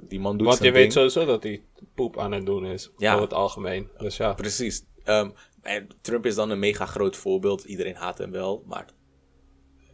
die 0.00 0.20
man 0.20 0.36
doet 0.36 0.46
want 0.46 0.62
je 0.62 0.72
weet 0.72 0.92
sowieso 0.92 1.24
dat 1.24 1.42
hij 1.42 1.64
poep 1.94 2.18
aan 2.18 2.32
het 2.32 2.46
doen 2.46 2.66
is, 2.66 2.90
Ja. 2.96 3.10
over 3.12 3.24
het 3.24 3.34
algemeen. 3.34 3.88
Dus 3.98 4.16
ja, 4.16 4.32
Precies. 4.32 4.84
Ehm, 5.04 5.30
en 5.62 5.88
Trump 6.00 6.26
is 6.26 6.34
dan 6.34 6.50
een 6.50 6.58
mega 6.58 6.86
groot 6.86 7.16
voorbeeld. 7.16 7.64
Iedereen 7.64 7.94
haat 7.94 8.18
hem 8.18 8.30
wel, 8.30 8.64
maar 8.66 8.86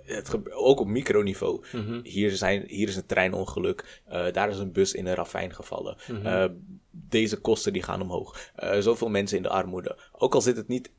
het 0.07 0.52
ook 0.52 0.80
op 0.80 0.86
microniveau. 0.86 1.64
hier, 2.02 2.30
zijn, 2.30 2.64
hier 2.66 2.88
is 2.88 2.96
een 2.96 3.07
treinongeluk. 3.07 4.02
eh, 4.07 4.32
daar 4.32 4.48
is 4.48 4.59
een 4.59 4.72
bus 4.72 4.92
in 4.94 5.07
een 5.07 5.14
ravijn 5.14 5.54
gevallen. 5.54 5.96
eh, 6.24 6.44
deze 6.90 7.40
kosten 7.40 7.72
die 7.72 7.82
gaan 7.82 8.00
omhoog. 8.02 8.50
eh, 8.54 8.78
zoveel 8.78 9.09
mensen 9.09 9.36
in 9.36 9.42
de 9.42 9.48
armoede. 9.48 9.98
Ook 10.12 10.34
al 10.34 10.40
zit 10.40 10.57
het 10.57 10.68
niet, 10.68 10.90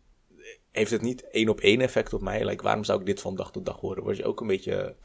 heeft 0.71 0.91
het 0.91 1.01
niet 1.01 1.29
één 1.29 1.49
op 1.49 1.59
één 1.59 1.81
effect 1.81 2.13
op 2.13 2.21
mij. 2.21 2.45
Like, 2.45 2.63
waarom 2.63 2.83
zou 2.83 2.99
ik 2.99 3.05
dit 3.05 3.21
van 3.21 3.35
dag 3.35 3.51
tot 3.51 3.65
dag 3.65 3.79
horen? 3.79 4.03
Word 4.03 4.17
je 4.17 4.25
ook 4.25 4.41
een 4.41 4.47
beetje 4.47 4.95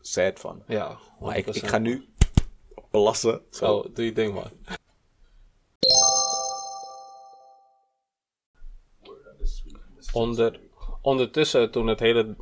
sad 0.00 0.40
van. 0.40 0.62
ja. 0.68 0.98
Maar 1.20 1.36
ik, 1.36 1.46
ik 1.46 1.62
100%. 1.62 1.66
ga 1.68 1.78
nu 1.78 2.04
plassen. 2.90 3.40
Zo. 3.50 3.64
Zo, 3.66 3.92
doe 3.92 4.04
je 4.04 4.12
ding, 4.12 4.34
man. 4.34 4.50
Onder, 10.12 10.60
ondertussen, 11.02 11.70
toen 11.70 11.86
het 11.86 12.00
hele, 12.00 12.36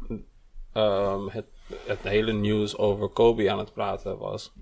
ehm, 0.72 1.26
het, 1.28 1.46
het 1.86 2.00
hele 2.02 2.32
nieuws 2.32 2.76
over 2.76 3.08
Kobe 3.08 3.50
aan 3.50 3.58
het 3.58 3.72
praten 3.72 4.18
was, 4.18 4.52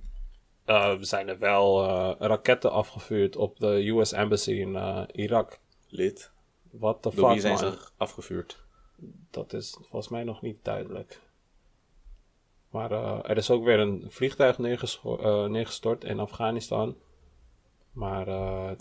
eh, 0.65 0.97
zijn 1.01 1.29
er 1.29 1.39
wel 1.39 1.85
eh, 1.85 2.15
raketten 2.19 2.71
afgevuurd 2.73 3.37
op 3.37 3.59
de 3.59 3.89
US 3.89 4.13
Embassy 4.13 4.53
in 4.53 4.77
eh, 4.77 5.03
Irak. 5.13 5.59
Lid. 5.89 6.33
What 6.71 7.03
the 7.03 7.11
Door 7.15 7.31
wie 7.31 7.41
fuck, 7.41 7.59
zijn 7.59 7.71
man? 7.71 7.81
ze 7.81 7.89
afgevuurd? 7.97 8.65
Dat 9.31 9.53
is 9.53 9.77
volgens 9.81 10.09
mij 10.09 10.25
nog 10.25 10.43
niet 10.43 10.65
duidelijk. 10.65 11.21
Maar 12.71 12.91
er 13.25 13.37
is 13.37 13.51
ook 13.51 13.65
weer 13.65 13.79
een 13.79 14.05
vliegtuig 14.09 14.59
neergestort 15.49 16.05
in 16.05 16.19
Afghanistan. 16.19 16.97
Maar 17.93 18.29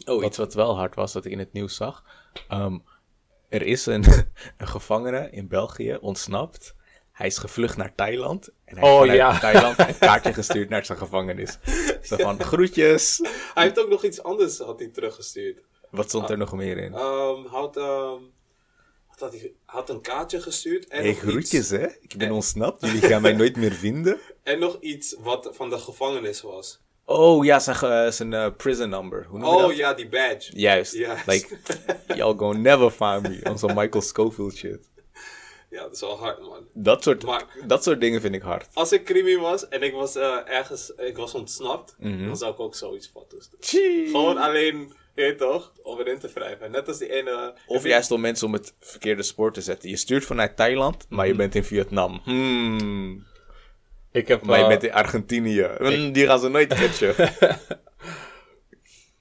Oh, 0.05 0.23
iets 0.23 0.37
wat 0.37 0.53
wel 0.53 0.75
hard 0.77 0.95
was, 0.95 1.11
dat 1.11 1.25
ik 1.25 1.31
in 1.31 1.39
het 1.39 1.53
nieuws 1.53 1.75
zag. 1.75 2.03
Ehm, 2.47 2.77
er 3.47 3.61
is 3.61 3.85
een, 3.85 4.03
een 4.57 4.67
gevangene 4.67 5.29
in 5.29 5.47
België 5.47 5.97
ontsnapt. 6.01 6.75
Hij 7.19 7.27
is 7.27 7.37
gevlucht 7.37 7.77
naar 7.77 7.95
Thailand. 7.95 8.49
En 8.65 8.77
hij 8.77 8.89
Oh, 8.91 9.01
heeft 9.01 9.11
vanuit 9.17 9.33
ja. 9.33 9.39
Thailand 9.51 9.79
een 9.79 9.97
kaartje 10.07 10.33
gestuurd 10.33 10.69
naar 10.69 10.85
zijn 10.85 10.97
gevangenis. 10.97 11.57
Zo 12.01 12.15
van, 12.17 12.41
groetjes. 12.43 13.19
Hij 13.53 13.63
heeft 13.63 13.79
ook 13.79 13.89
nog 13.89 14.03
iets 14.03 14.23
anders 14.23 14.57
had 14.59 14.79
hij 14.79 14.87
teruggestuurd. 14.87 15.59
Wat 15.91 16.07
stond 16.09 16.29
er 16.29 16.37
nog 16.37 16.53
meer 16.53 16.77
in? 16.77 16.93
Ehm 16.93 17.45
had, 17.45 17.77
ehm, 17.77 18.21
hij 19.19 19.53
had 19.65 19.89
een 19.89 20.01
kaartje 20.01 20.41
gestuurd. 20.41 20.87
En, 20.87 21.01
hey, 21.03 21.13
groetjes 21.13 21.53
iets, 21.53 21.69
hè. 21.69 21.87
Ik 22.01 22.13
ben 22.17 22.31
ontsnapt. 22.31 22.81
Jullie 22.85 23.01
gaan 23.11 23.21
mij 23.21 23.33
nooit 23.33 23.55
meer 23.55 23.73
vinden. 23.73 24.19
en 24.43 24.59
nog 24.59 24.77
iets 24.79 25.15
wat 25.19 25.49
van 25.51 25.69
de 25.69 25.77
gevangenis 25.77 26.41
was. 26.41 26.81
Oh 27.05 27.45
ja, 27.45 27.59
zijn, 27.59 27.75
ge- 27.75 28.09
zijn 28.11 28.33
eh, 28.33 28.47
prison 28.57 28.89
number. 28.89 29.25
Hoe 29.29 29.39
noem 29.39 29.49
je 29.49 29.55
Oh 29.55 29.67
dat? 29.67 29.75
ja, 29.77 29.93
die 29.93 30.09
badge. 30.09 30.51
Juist. 30.59 30.93
Juist. 30.93 31.27
Like, 31.27 31.57
y'all 32.15 32.37
gonna 32.37 32.59
never 32.59 32.89
find 32.91 33.21
me. 33.21 33.49
On 33.49 33.57
some 33.57 33.73
Michael 33.73 34.01
Scofield 34.03 34.55
shit. 34.55 34.89
Ja, 35.69 35.81
dat 35.81 35.93
is 35.93 35.99
wel 35.99 36.17
hard, 36.17 36.39
man. 36.41 36.67
Dat 36.73 37.03
soort, 37.03 37.23
Maar- 37.23 37.45
dat 37.67 37.83
soort 37.83 38.01
dingen 38.01 38.21
vind 38.21 38.35
ik 38.35 38.41
hard. 38.41 38.67
Als 38.73 38.91
ik 38.91 39.05
crimi 39.05 39.37
was 39.37 39.67
en 39.67 39.83
ik 39.83 39.93
was 39.93 40.15
eh, 40.15 40.37
ergens, 40.45 40.89
ik 40.89 41.17
was 41.17 41.33
ontsnapt, 41.33 41.95
Mhm. 41.99 42.25
dan 42.25 42.37
zou 42.37 42.51
ik 42.53 42.59
ook 42.59 42.75
zoiets 42.75 43.09
van 43.13 43.25
toestaan. 43.27 43.59
Tjie. 43.59 44.05
Gewoon 44.05 44.37
alleen, 44.37 44.77
je 45.15 45.21
weet 45.21 45.37
toch, 45.37 45.73
om 45.83 45.99
erin 45.99 46.19
te 46.19 46.29
wrijven. 46.33 46.71
Net 46.71 46.87
als 46.87 46.97
die 46.97 47.11
ene... 47.13 47.53
Of 47.67 47.83
juist 47.83 48.11
om 48.11 48.21
mensen 48.21 48.47
om 48.47 48.53
het 48.53 48.75
verkeerde 48.79 49.23
spoor 49.23 49.53
te 49.53 49.61
zetten. 49.61 49.89
Je 49.89 49.95
stuurt 49.97 50.25
vanuit 50.25 50.55
Thailand, 50.55 51.05
maar 51.09 51.27
je 51.27 51.35
bent 51.35 51.55
in 51.55 51.63
Vietnam. 51.63 52.21
Hmm. 52.23 53.25
Ik 54.11 54.27
heb... 54.27 54.43
Maar 54.43 54.57
je 54.57 54.63
eh, 54.63 54.69
bent 54.69 54.83
in 54.83 54.93
Argentinië. 54.93 55.67
Die 56.13 56.25
gaan 56.25 56.39
ze 56.39 56.49
nooit 56.49 56.73
catchen. 56.73 57.15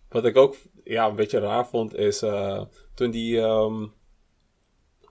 wat 0.08 0.24
ik 0.24 0.36
ook 0.36 0.56
ja, 0.84 1.06
een 1.06 1.16
beetje 1.16 1.38
raar 1.38 1.68
vond, 1.68 1.94
is 1.94 2.22
eh, 2.22 2.62
toen 2.94 3.10
die, 3.10 3.40
ehm, 3.40 3.86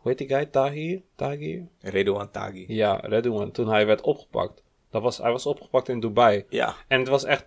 hoe 0.07 0.15
heet 0.17 0.27
die 0.27 0.37
guy, 0.37 0.45
Tahir? 0.45 1.01
Tahir? 1.15 1.67
Redouan 1.79 2.31
Taghi. 2.31 2.65
Ja, 2.67 2.95
Redouan, 2.95 3.51
toen 3.51 3.67
hij 3.67 3.85
werd 3.85 4.01
opgepakt. 4.01 4.63
Dat 4.89 5.01
was, 5.01 5.17
hij 5.17 5.31
was 5.31 5.45
opgepakt 5.45 5.89
in 5.89 5.99
Dubai. 5.99 6.45
Ja. 6.49 6.75
En 6.87 6.99
het 6.99 7.07
was 7.07 7.23
echt, 7.23 7.45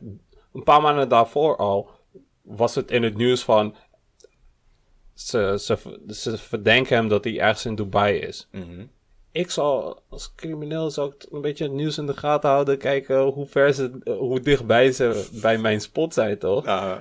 een 0.52 0.62
paar 0.64 0.80
maanden 0.80 1.08
daarvoor 1.08 1.56
al, 1.56 1.90
was 2.42 2.74
het 2.74 2.90
in 2.90 3.02
het 3.02 3.16
nieuws 3.16 3.44
van, 3.44 3.74
ze, 5.14 5.56
ze, 5.60 5.78
ze 6.08 6.38
verdenken 6.38 6.96
hem 6.96 7.08
dat 7.08 7.24
hij 7.24 7.40
ergens 7.40 7.66
in 7.66 7.74
Dubai 7.74 8.18
is. 8.18 8.48
Mhm. 8.52 8.86
Ik 9.32 9.50
zal, 9.50 10.02
als 10.08 10.34
crimineel, 10.34 10.90
zou 10.90 11.12
ik 11.14 11.26
een 11.30 11.40
beetje 11.40 11.64
het 11.64 11.72
nieuws 11.72 11.98
in 11.98 12.06
de 12.06 12.16
gaten 12.16 12.50
houden, 12.50 12.78
kijken 12.78 13.20
hoe 13.20 13.46
ver 13.46 13.72
ze, 13.74 14.00
hoe 14.04 14.40
dichtbij 14.40 14.92
ze 14.92 15.28
bij 15.40 15.58
mijn 15.58 15.80
spot 15.80 16.14
zijn, 16.14 16.38
toch? 16.38 16.66
Uh, 16.66 16.96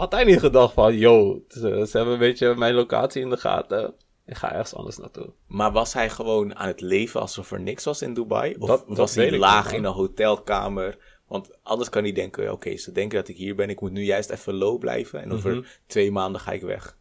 Had 0.00 0.12
hij 0.12 0.24
niet 0.24 0.38
gedacht 0.40 0.72
van, 0.74 0.96
yo, 0.96 1.42
ze, 1.48 1.58
ze 1.88 1.96
hebben 1.96 2.12
een 2.14 2.18
beetje 2.20 2.54
mijn 2.54 2.74
locatie 2.74 3.22
in 3.22 3.30
de 3.30 3.36
gaten. 3.36 3.94
Ik 4.26 4.36
ga 4.36 4.50
ergens 4.52 4.74
anders 4.74 4.98
naartoe. 4.98 5.32
maar 5.46 5.72
was 5.72 5.92
hij 5.92 6.10
gewoon 6.10 6.56
aan 6.56 6.66
het 6.66 6.80
leven 6.80 7.20
alsof 7.20 7.50
er 7.52 7.60
niks 7.60 7.84
was 7.84 8.02
in 8.02 8.14
Dubai? 8.14 8.56
Of 8.58 8.68
Dat- 8.68 8.84
was 8.86 9.14
hij 9.14 9.38
laag 9.38 9.64
niet, 9.66 9.74
in 9.74 9.84
een 9.84 9.92
hotelkamer? 9.92 10.98
Want 11.28 11.50
anders 11.62 11.88
kan 11.88 12.02
hij 12.02 12.12
denken, 12.12 12.52
oké, 12.52 12.76
ze 12.76 12.92
denken 12.92 13.18
dat 13.18 13.28
ik 13.28 13.36
hier 13.36 13.54
ben. 13.54 13.70
Ik 13.70 13.80
moet 13.80 13.92
nu 13.92 14.02
juist 14.04 14.30
even 14.30 14.54
low 14.54 14.78
blijven. 14.78 15.20
En 15.22 15.32
over 15.32 15.54
Mhm. 15.56 15.64
twee 15.86 16.10
maanden 16.12 16.40
ga 16.40 16.52
ik 16.52 16.62
weg. 16.62 16.96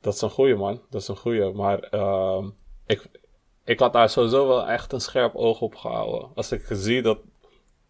Dat 0.00 0.14
is 0.14 0.20
een 0.20 0.30
goeie, 0.30 0.54
man. 0.56 0.82
Dat 0.90 1.00
is 1.00 1.08
een 1.08 1.16
goeie. 1.16 1.52
Maar 1.52 1.78
ehm, 1.78 2.48
ik, 2.86 3.06
ik 3.64 3.78
had 3.78 3.92
daar 3.92 4.08
sowieso 4.10 4.46
wel 4.48 4.66
echt 4.68 4.92
een 4.92 5.00
scherp 5.00 5.34
oog 5.34 5.60
op 5.60 5.74
gehouden. 5.74 6.28
Als 6.34 6.52
ik 6.52 6.64
zie 6.70 7.02
dat 7.02 7.18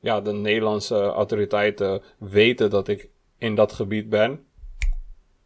ja, 0.01 0.21
de 0.21 0.33
Nederlandse 0.33 1.01
autoriteiten 1.03 2.03
weten 2.19 2.71
dat 2.71 2.89
ik 2.89 3.09
in 3.45 3.55
dat 3.55 3.73
gebied 3.73 4.09
ben. 4.09 4.47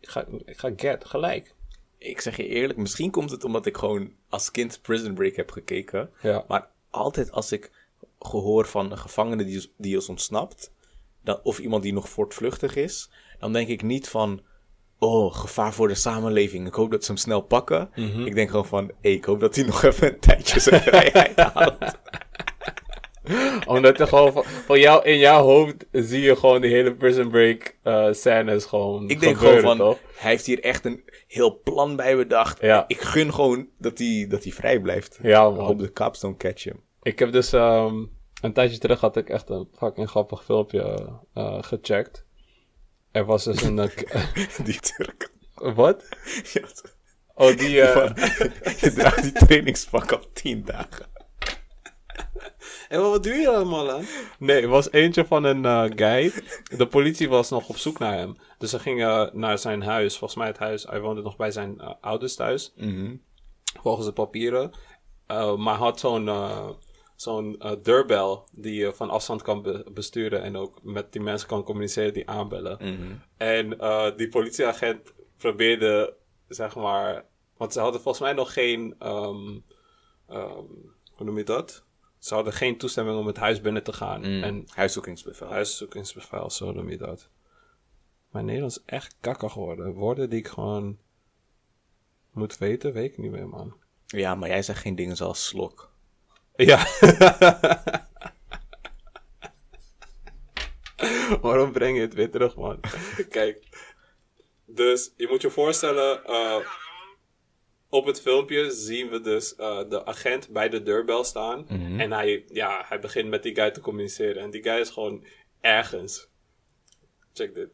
Ik 0.00 0.08
ga, 0.08 0.24
ik 0.44 0.58
ga 0.58 0.70
get, 0.76 1.04
gelijk. 1.04 1.54
Ik 1.98 2.20
zeg 2.20 2.36
je 2.36 2.46
eerlijk, 2.46 2.78
misschien 2.78 3.10
komt 3.10 3.30
het 3.30 3.44
omdat 3.44 3.66
ik 3.66 3.76
gewoon 3.76 4.12
als 4.28 4.50
kind 4.50 4.78
Prison 4.82 5.14
Break 5.14 5.36
heb 5.36 5.50
gekeken. 5.50 6.10
Ja. 6.22 6.44
Maar 6.48 6.68
altijd 6.90 7.32
als 7.32 7.52
ik 7.52 7.70
gehoor 8.18 8.66
van 8.66 8.90
een 8.90 8.98
gevangene 8.98 9.44
die, 9.44 9.72
die 9.76 9.96
is 9.96 10.08
ontsnapt, 10.08 10.72
dan, 11.22 11.40
of 11.42 11.58
iemand 11.58 11.82
die 11.82 11.92
nog 11.92 12.08
voortvluchtig 12.08 12.76
is, 12.76 13.10
dan 13.38 13.52
denk 13.52 13.68
ik 13.68 13.82
niet 13.82 14.08
van, 14.08 14.42
oh, 14.98 15.34
gevaar 15.34 15.74
voor 15.74 15.88
de 15.88 15.94
samenleving. 15.94 16.66
Ik 16.66 16.74
hoop 16.74 16.90
dat 16.90 17.04
ze 17.04 17.12
hem 17.12 17.20
snel 17.20 17.40
pakken. 17.40 17.90
Mhm. 17.94 18.26
Ik 18.26 18.34
denk 18.34 18.50
gewoon 18.50 18.66
van, 18.66 18.90
hey, 19.00 19.12
ik 19.12 19.24
hoop 19.24 19.40
dat 19.40 19.54
hij 19.54 19.64
nog 19.64 19.82
even 19.82 20.08
een 20.08 20.20
tijdje 20.20 20.60
zijn 20.60 20.82
vrijheid 20.90 21.36
haalt. 21.36 21.98
Omdat 23.66 24.00
er 24.00 24.06
gewoon 24.06 24.32
van, 24.32 24.44
van 24.44 24.80
jou, 24.80 25.04
in 25.04 25.18
jouw 25.18 25.42
hoofd 25.42 25.86
zie 25.92 26.20
je 26.20 26.36
gewoon 26.36 26.60
die 26.60 26.70
hele 26.70 26.94
Prison 26.94 27.28
Break 27.28 27.76
eh 27.82 28.08
scènes 28.12 28.64
gewoon 28.64 29.08
Ik 29.08 29.20
denk 29.20 29.36
gebeuren, 29.36 29.60
gewoon 29.60 29.76
van, 29.76 29.86
toch? 29.86 29.98
hij 30.16 30.30
heeft 30.30 30.46
hier 30.46 30.60
echt 30.62 30.84
een 30.84 31.02
heel 31.26 31.60
plan 31.64 31.96
bij 31.96 32.16
bedacht. 32.16 32.60
Ja. 32.60 32.84
Ik 32.86 33.00
gun 33.00 33.34
gewoon 33.34 33.68
dat 33.78 33.98
hij, 33.98 34.26
dat 34.28 34.42
hij 34.42 34.52
vrij 34.52 34.80
blijft. 34.80 35.18
Ja, 35.22 35.50
man. 35.50 35.64
hoop 35.64 35.78
de 35.78 35.92
cops 35.92 36.20
don't 36.20 36.36
catch 36.36 36.64
him. 36.64 36.80
Ik 37.02 37.18
heb 37.18 37.32
dus 37.32 37.52
ehm, 37.52 37.94
een 38.40 38.52
tijdje 38.52 38.78
terug 38.78 39.00
had 39.00 39.16
ik 39.16 39.28
echt 39.30 39.50
een 39.50 39.68
fucking 39.78 40.08
grappig 40.08 40.44
filmpje 40.44 41.08
eh, 41.34 41.62
gecheckt. 41.62 42.26
Er 43.12 43.24
was 43.24 43.44
dus 43.44 43.62
een... 43.62 43.78
eh, 43.78 44.22
Die 44.64 44.80
Turk. 44.80 45.30
Wat? 45.54 46.04
Ja, 46.52 46.62
Oh, 47.34 47.56
die... 47.56 47.84
Van, 47.84 48.12
je 48.80 48.92
draagt 48.94 49.22
die 49.22 49.32
trainingspak 49.32 50.12
al 50.12 50.22
tien 50.32 50.64
dagen. 50.64 51.06
En 52.88 53.00
wat 53.00 53.22
doe 53.22 53.34
je 53.34 53.48
allemaal 53.50 53.90
aan? 53.90 54.04
Nee, 54.38 54.60
het 54.60 54.70
was 54.70 54.90
eentje 54.90 55.24
van 55.24 55.44
een 55.44 55.64
eh, 55.64 55.84
guy. 55.96 56.32
De 56.76 56.86
politie 56.86 57.28
was 57.28 57.50
nog 57.50 57.68
op 57.68 57.76
zoek 57.76 57.98
naar 57.98 58.16
hem. 58.16 58.36
Dus 58.58 58.70
ze 58.70 58.78
gingen 58.78 59.30
naar 59.32 59.58
zijn 59.58 59.82
huis. 59.82 60.18
Volgens 60.18 60.38
mij 60.38 60.48
het 60.48 60.58
huis. 60.58 60.82
Hij 60.84 61.00
woonde 61.00 61.22
nog 61.22 61.36
bij 61.36 61.50
zijn 61.50 61.80
eh, 61.80 61.92
ouders 62.00 62.34
thuis. 62.34 62.72
Mhm. 62.76 63.16
Volgens 63.80 64.06
de 64.06 64.12
papieren. 64.12 64.72
Eh, 65.26 65.56
maar 65.56 65.74
hij 65.76 65.84
had 65.84 66.00
zo'n 66.00 66.28
eh, 66.28 66.68
zo'n 67.16 67.56
eh, 67.58 67.72
deurbel 67.82 68.48
die 68.52 68.74
je 68.74 68.92
van 68.94 69.10
afstand 69.10 69.42
kan 69.42 69.62
be- 69.62 69.84
besturen. 69.92 70.42
En 70.42 70.56
ook 70.56 70.78
met 70.82 71.12
die 71.12 71.20
mensen 71.22 71.48
kan 71.48 71.62
communiceren 71.62 72.12
die 72.12 72.28
aanbellen. 72.28 72.76
Mhm. 72.80 73.12
En 73.36 73.78
eh, 73.78 74.06
die 74.16 74.28
politieagent 74.28 75.12
probeerde, 75.36 76.14
zeg 76.48 76.74
maar. 76.76 77.24
Want 77.56 77.72
ze 77.72 77.80
hadden 77.80 78.00
volgens 78.00 78.24
mij 78.24 78.32
nog 78.32 78.52
geen. 78.52 78.94
ehm, 78.98 79.58
ehm, 80.28 80.64
hoe 81.14 81.26
noem 81.26 81.38
je 81.38 81.44
dat? 81.44 81.84
Ze 82.18 82.34
hadden 82.34 82.52
geen 82.52 82.78
toestemming 82.78 83.18
om 83.18 83.26
het 83.26 83.36
huis 83.36 83.60
binnen 83.60 83.82
te 83.82 83.92
gaan. 83.92 84.20
Mm. 84.20 84.42
En 84.42 84.64
Huiszoekingsbevel. 84.74 85.48
huiszoekingsbevel, 85.48 86.50
zo 86.50 86.72
noem 86.72 86.90
je 86.90 86.96
dat. 86.96 87.28
Mijn 88.30 88.44
Nederlands 88.44 88.78
is 88.78 88.82
echt 88.86 89.16
kakker 89.20 89.50
geworden. 89.50 89.92
Woorden 89.92 90.30
die 90.30 90.38
ik 90.38 90.48
gewoon 90.48 90.98
moet 92.32 92.58
weten, 92.58 92.92
weet 92.92 93.10
ik 93.10 93.18
niet 93.18 93.30
meer, 93.30 93.48
man. 93.48 93.76
Ja, 94.06 94.34
maar 94.34 94.48
jij 94.48 94.62
zegt 94.62 94.80
geen 94.80 94.94
dingen 94.94 95.16
zoals 95.16 95.46
slok. 95.46 95.90
Ja. 96.56 96.86
Waarom 101.40 101.72
breng 101.72 101.96
je 101.96 102.02
het 102.02 102.14
weer 102.14 102.30
terug, 102.30 102.56
man? 102.56 102.80
Kijk. 103.28 103.68
Dus 104.64 105.12
je 105.16 105.28
moet 105.28 105.42
je 105.42 105.50
voorstellen, 105.50 106.24
eh, 106.24 106.56
op 107.90 108.06
het 108.06 108.20
filmpje 108.22 108.70
zien 108.70 109.08
we 109.08 109.20
dus 109.20 109.54
eh, 109.54 109.88
de 109.88 110.06
agent 110.06 110.48
bij 110.48 110.68
de 110.68 110.82
deurbel 110.82 111.24
staan. 111.24 111.66
Mhm. 111.68 112.00
En 112.00 112.12
hij, 112.12 112.44
ja, 112.48 112.84
hij 112.88 113.00
begint 113.00 113.28
met 113.28 113.42
die 113.42 113.54
guy 113.54 113.70
te 113.70 113.80
communiceren. 113.80 114.42
En 114.42 114.50
die 114.50 114.62
guy 114.62 114.80
is 114.80 114.90
gewoon 114.90 115.26
ergens. 115.60 116.28
Check 117.32 117.54
dit. 117.54 117.68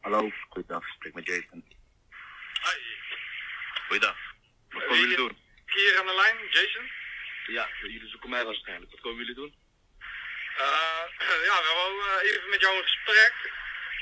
Hallo, 0.00 0.30
goeiedag, 0.48 0.86
ik 0.86 0.92
spreek 0.94 1.14
met 1.14 1.26
Jason. 1.26 1.64
Hoi, 2.60 2.76
Goeiedag. 3.86 4.16
Wat 4.70 4.82
komen 4.82 4.98
jullie 4.98 5.16
doen? 5.16 5.36
hier 5.66 5.98
aan 5.98 6.06
de 6.06 6.14
lijn, 6.14 6.36
Jason. 6.50 6.90
Ja, 7.46 7.68
jullie 7.82 8.08
zoeken 8.08 8.30
mij 8.30 8.44
waarschijnlijk. 8.44 8.90
Wat 8.90 9.00
komen 9.00 9.18
jullie 9.18 9.34
doen? 9.34 9.54
Eh, 10.56 11.04
ja, 11.48 11.56
we 11.64 11.70
willen 11.78 12.22
eh, 12.22 12.30
even 12.30 12.50
met 12.50 12.60
jou 12.60 12.76
een 12.76 12.82
gesprek. 12.82 13.34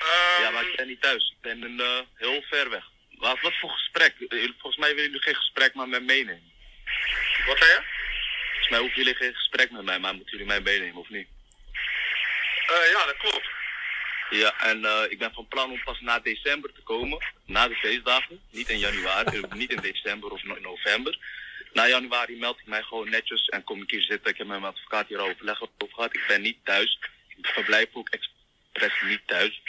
Ehm, 0.01 0.43
Ja, 0.43 0.51
maar 0.51 0.69
ik 0.69 0.77
ben 0.77 0.87
niet 0.87 1.01
thuis. 1.03 1.31
Ik 1.37 1.41
ben 1.41 1.63
een, 1.63 1.81
eh, 1.81 1.99
heel 2.15 2.43
ver 2.43 2.71
weg. 2.71 2.85
Wat, 3.19 3.41
wat 3.41 3.55
voor 3.59 3.71
gesprek? 3.71 4.15
Eh, 4.29 4.39
Volgens 4.59 4.77
mij 4.77 4.89
willen 4.95 5.05
jullie 5.11 5.23
geen 5.23 5.35
gesprek, 5.35 5.75
maar 5.75 5.89
met 5.89 6.03
meenemen. 6.05 6.53
Wat 7.47 7.59
zei 7.59 7.71
je? 7.71 7.81
Volgens 8.49 8.69
mij 8.69 8.79
hoeven 8.79 8.99
jullie 8.99 9.15
geen 9.15 9.35
gesprek 9.35 9.71
met 9.71 9.83
mij, 9.85 9.99
maar 9.99 10.15
moeten 10.15 10.31
jullie 10.33 10.47
mij 10.47 10.61
meenemen, 10.61 11.01
of 11.01 11.09
niet? 11.09 11.29
Eh, 12.67 12.91
ja, 12.93 13.07
dat 13.07 13.17
klopt. 13.17 13.49
Ja, 14.31 14.55
en 14.61 15.09
ik 15.11 15.19
ben 15.19 15.33
van 15.33 15.49
plan 15.49 15.71
om 15.71 15.83
pas 15.83 16.01
na 16.01 16.19
december 16.19 16.73
te 16.73 16.81
komen. 16.83 17.25
Na 17.47 17.69
de 17.69 17.75
feestdagen. 17.75 18.41
Niet 18.51 18.69
in 18.69 18.79
januari, 18.79 19.41
niet 19.55 19.71
in 19.73 19.81
december 19.81 20.31
of 20.31 20.43
in 20.43 20.63
november. 20.63 21.19
Na 21.73 21.87
januari 21.89 22.37
meld 22.37 22.59
ik 22.61 22.67
mij 22.67 22.83
gewoon 22.83 23.11
netjes 23.11 23.47
en 23.49 23.65
kom 23.65 23.83
ik 23.83 23.91
hier 23.91 24.03
zitten. 24.03 24.31
Ik 24.31 24.39
heb 24.39 24.47
met 24.47 24.61
mijn 24.61 24.73
advocaat 24.73 25.09
hier 25.09 25.21
overleg 25.21 25.63
over 25.63 25.95
gehad. 25.95 26.15
Ik 26.17 26.25
ben 26.27 26.41
niet 26.41 26.59
thuis. 26.65 26.99
Ik 27.37 27.47
verblijf 27.47 27.87
ook 27.93 28.09
expres 28.09 29.01
niet 29.03 29.27
thuis. 29.27 29.61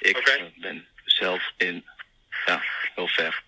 Ik 0.00 0.52
ben 0.56 0.86
zelf 1.04 1.52
in, 1.56 1.86
ja, 2.46 2.62
heel 2.94 3.08
ver. 3.08 3.42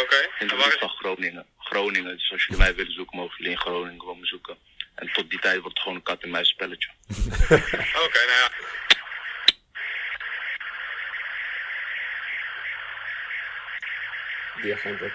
Oké, 0.00 0.16
In 0.16 0.30
en 0.38 0.46
de 0.46 0.54
waar 0.54 0.64
buurt 0.64 0.74
is... 0.74 0.80
van 0.80 0.88
Groningen. 0.88 1.46
Groningen, 1.58 2.16
dus 2.16 2.32
als 2.32 2.44
jullie 2.44 2.62
mij 2.62 2.74
willen 2.74 2.92
zoeken, 2.92 3.16
mogen 3.16 3.36
jullie 3.36 3.52
in 3.52 3.58
Groningen 3.58 3.98
komen 3.98 4.26
zoeken. 4.26 4.58
En 4.94 5.12
tot 5.12 5.30
die 5.30 5.38
tijd 5.38 5.60
wordt 5.60 5.68
het 5.68 5.78
gewoon 5.78 5.96
een 5.96 6.02
kat 6.02 6.22
en 6.22 6.30
muis 6.30 6.48
spelletje. 6.48 6.90
Oké, 8.06 8.24
nou 8.26 8.40
ja. 8.40 8.50
Die 14.62 14.74
agent 14.74 14.98
dat 14.98 15.10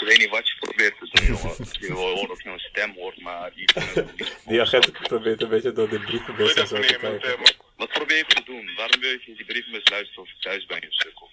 Ik 0.00 0.06
weet 0.06 0.18
niet 0.18 0.28
wat 0.28 0.48
je 0.48 0.54
probeert 0.60 0.98
te 0.98 1.08
doen, 1.10 1.26
jongen. 1.26 1.56
Je 1.80 1.86
wil 1.86 1.96
horen 1.96 2.30
of 2.30 2.42
je 2.42 2.48
een 2.48 2.58
stem 2.58 2.94
hoort, 2.94 3.20
maar 3.20 3.50
die... 3.54 3.68
Die 4.48 4.60
agent 4.60 4.92
probeert 4.92 5.42
een 5.42 5.48
beetje 5.48 5.72
door 5.72 5.88
de 5.88 6.00
brievenbus 6.00 6.54
en 6.54 6.66
zo 6.66 6.80
te 6.80 6.96
kijken. 6.96 7.38
Wat 7.76 7.88
probeer 7.88 8.16
je 8.16 8.24
te 8.24 8.42
doen? 8.44 8.74
Waarom 8.76 9.00
wil 9.00 9.10
je 9.10 9.22
in 9.26 9.34
die 9.34 9.44
brievenbus 9.44 9.88
luisteren 9.90 10.22
of 10.22 10.28
ik 10.28 10.40
thuis 10.40 10.66
ben, 10.66 10.80
je 10.80 10.86
sukkel? 10.90 11.30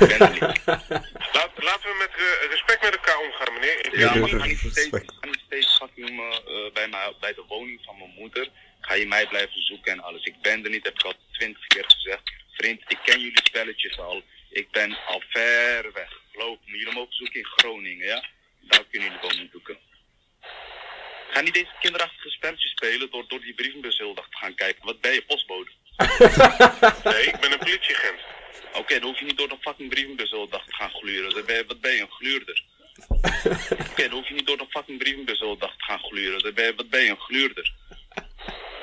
Ik 0.00 0.08
ben 0.08 0.18
er 0.20 0.30
niet. 0.32 0.60
Laat, 1.36 1.50
laten 1.56 1.88
we 1.90 1.96
met 1.98 2.10
eh, 2.16 2.50
respect 2.50 2.82
met 2.82 2.94
elkaar 2.96 3.18
omgaan, 3.18 3.52
meneer. 3.54 3.86
Ik- 3.86 3.96
Ja, 3.96 4.14
maar 4.14 4.28
ik 4.28 4.32
het 4.32 4.40
ga 4.40 4.46
niet 4.46 4.58
steeds, 4.58 4.88
ga 4.90 5.26
niet 5.26 5.42
steeds 5.46 5.76
fucking 5.76 6.08
eh, 6.20 6.66
eh, 6.66 6.72
bij, 6.72 6.88
mij, 6.88 7.12
bij 7.20 7.34
de 7.34 7.44
woning 7.48 7.80
van 7.84 7.98
mijn 7.98 8.14
moeder. 8.18 8.48
Ga 8.80 8.94
je 8.94 9.06
mij 9.06 9.26
blijven 9.26 9.62
zoeken 9.62 9.92
en 9.92 10.00
alles. 10.02 10.24
Ik 10.24 10.40
ben 10.42 10.64
er 10.64 10.70
niet, 10.70 10.84
heb 10.84 10.94
ik 10.94 11.02
al 11.04 11.14
twintig 11.32 11.66
keer 11.66 11.84
gezegd. 11.86 12.22
Vriend, 12.52 12.80
ik 12.88 12.98
ken 13.04 13.20
jullie 13.20 13.40
spelletjes 13.44 13.98
al. 13.98 14.22
Ik 14.50 14.70
ben 14.70 14.98
al 15.06 15.22
ver 15.28 15.90
weg. 15.92 16.20
Geloof 16.32 16.58
me, 16.66 16.78
jullie 16.78 16.94
mogen 16.94 17.14
zoeken 17.14 17.40
in 17.40 17.46
Groningen, 17.46 18.06
ja? 18.06 18.24
Daar 18.60 18.84
kunnen 18.90 19.08
jullie 19.08 19.28
komen 19.28 19.48
zoeken. 19.52 19.78
Ga 21.30 21.40
niet 21.40 21.54
deze 21.54 21.70
kinderachtige 21.80 22.30
spelletjes 22.30 22.70
spelen 22.70 23.10
door, 23.10 23.24
door 23.28 23.40
die 23.40 23.54
brievenbus 23.54 23.98
heel 23.98 24.14
dag 24.14 24.28
te 24.28 24.36
gaan 24.36 24.54
kijken. 24.54 24.84
Wat 24.84 25.00
ben 25.00 25.12
je, 25.12 25.22
postbode? 25.22 25.70
Nee, 27.04 27.24
ik 27.24 27.40
ben 27.40 27.52
een 27.52 27.58
politieagent. 27.58 28.20
Oké, 28.74 28.98
dan 28.98 29.08
hoef 29.08 29.18
je 29.18 29.24
niet 29.24 29.36
door 29.36 29.48
de 29.48 29.56
fucking 29.60 29.88
brievenbus 29.90 30.30
heel 30.30 30.48
dag 30.48 30.64
te 30.66 30.74
gaan 30.74 30.90
gluren. 30.90 31.30
Dan 31.34 31.44
ben 31.44 31.56
je, 31.56 31.64
wat 31.66 31.80
ben 31.80 31.92
je, 31.94 32.00
een 32.00 32.10
gluurder? 32.10 32.62
Oké, 33.90 34.02
dan 34.08 34.10
hoef 34.18 34.28
je 34.28 34.34
niet 34.34 34.46
door 34.46 34.58
de 34.58 34.66
fucking 34.68 34.98
brievenbus 34.98 35.38
de 35.38 35.44
hele 35.44 35.58
dag 35.58 35.76
te 35.76 35.84
gaan 35.84 35.98
gluren. 35.98 36.42
Dan 36.42 36.54
ben 36.54 36.64
je, 36.64 36.74
wat 36.74 36.90
ben 36.90 37.02
je, 37.02 37.10
een 37.10 37.20
gluurder? 37.20 37.72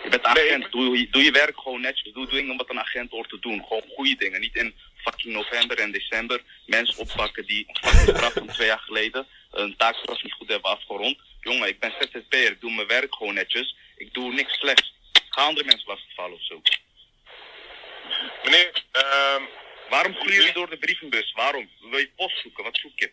Je 0.03 0.09
bent 0.09 0.23
agent, 0.23 0.71
doe, 0.71 0.97
je- 0.97 1.09
doe 1.09 1.23
je 1.23 1.31
werk 1.31 1.59
gewoon 1.59 1.81
netjes. 1.81 2.13
Doe 2.13 2.27
dingen 2.27 2.57
wat 2.57 2.69
een 2.69 2.79
agent 2.79 3.11
hoort 3.11 3.29
te 3.29 3.39
doen. 3.39 3.63
Gewoon 3.67 3.83
goede 3.95 4.15
dingen. 4.15 4.39
Niet 4.39 4.55
in 4.55 4.75
fucking 5.01 5.33
november 5.33 5.79
en 5.79 5.91
december 5.91 6.41
mensen 6.65 6.97
oppakken 6.97 7.45
die 7.45 7.65
een 7.81 8.15
straf 8.15 8.33
van 8.33 8.47
twee 8.47 8.67
jaar 8.67 8.79
geleden 8.79 9.27
een 9.51 9.75
taakstraf 9.77 10.23
niet 10.23 10.33
goed 10.33 10.49
hebben 10.49 10.71
afgerond. 10.71 11.17
Jongen, 11.41 11.67
ik 11.67 11.79
ben 11.79 11.93
ZZP'er, 11.99 12.51
ik 12.51 12.61
doe 12.61 12.75
mijn 12.75 12.87
werk 12.87 13.15
gewoon 13.15 13.33
netjes. 13.33 13.75
Ik 13.97 14.13
doe 14.13 14.33
niks 14.33 14.53
slechts. 14.53 14.93
Ga 15.29 15.41
andere 15.41 15.65
mensen 15.65 15.87
lastigvallen 15.87 16.33
of 16.33 16.45
zo. 16.45 16.61
Meneer, 18.43 18.83
ehm, 18.91 19.43
Waarom 19.89 20.15
gluur 20.15 20.45
je 20.45 20.53
door 20.53 20.69
de 20.69 20.77
brievenbus? 20.77 21.31
Waarom? 21.31 21.69
Wil 21.81 21.99
je 21.99 22.11
post 22.15 22.41
zoeken? 22.41 22.63
Wat 22.63 22.77
zoek 22.77 22.99
je? 22.99 23.11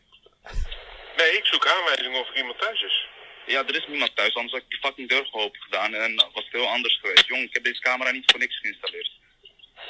nee, 1.16 1.36
ik 1.36 1.46
zoek 1.46 1.66
aanwijzingen 1.66 2.20
of 2.20 2.28
er 2.28 2.36
iemand 2.36 2.58
thuis 2.58 2.82
is. 2.82 3.06
Ja, 3.46 3.66
er 3.66 3.76
is 3.76 3.86
niemand 3.86 4.16
thuis, 4.16 4.34
anders 4.34 4.52
had 4.52 4.62
ik 4.62 4.68
die 4.68 4.78
fucking 4.78 5.08
deur 5.08 5.28
open 5.30 5.62
gedaan 5.62 5.94
en 5.94 6.16
was 6.16 6.44
het 6.44 6.52
heel 6.52 6.68
anders 6.68 6.98
geweest. 7.00 7.26
Jongen, 7.26 7.44
ik 7.44 7.54
heb 7.54 7.64
deze 7.64 7.80
camera 7.80 8.10
niet 8.10 8.30
voor 8.30 8.40
niks 8.40 8.58
geïnstalleerd. 8.58 9.10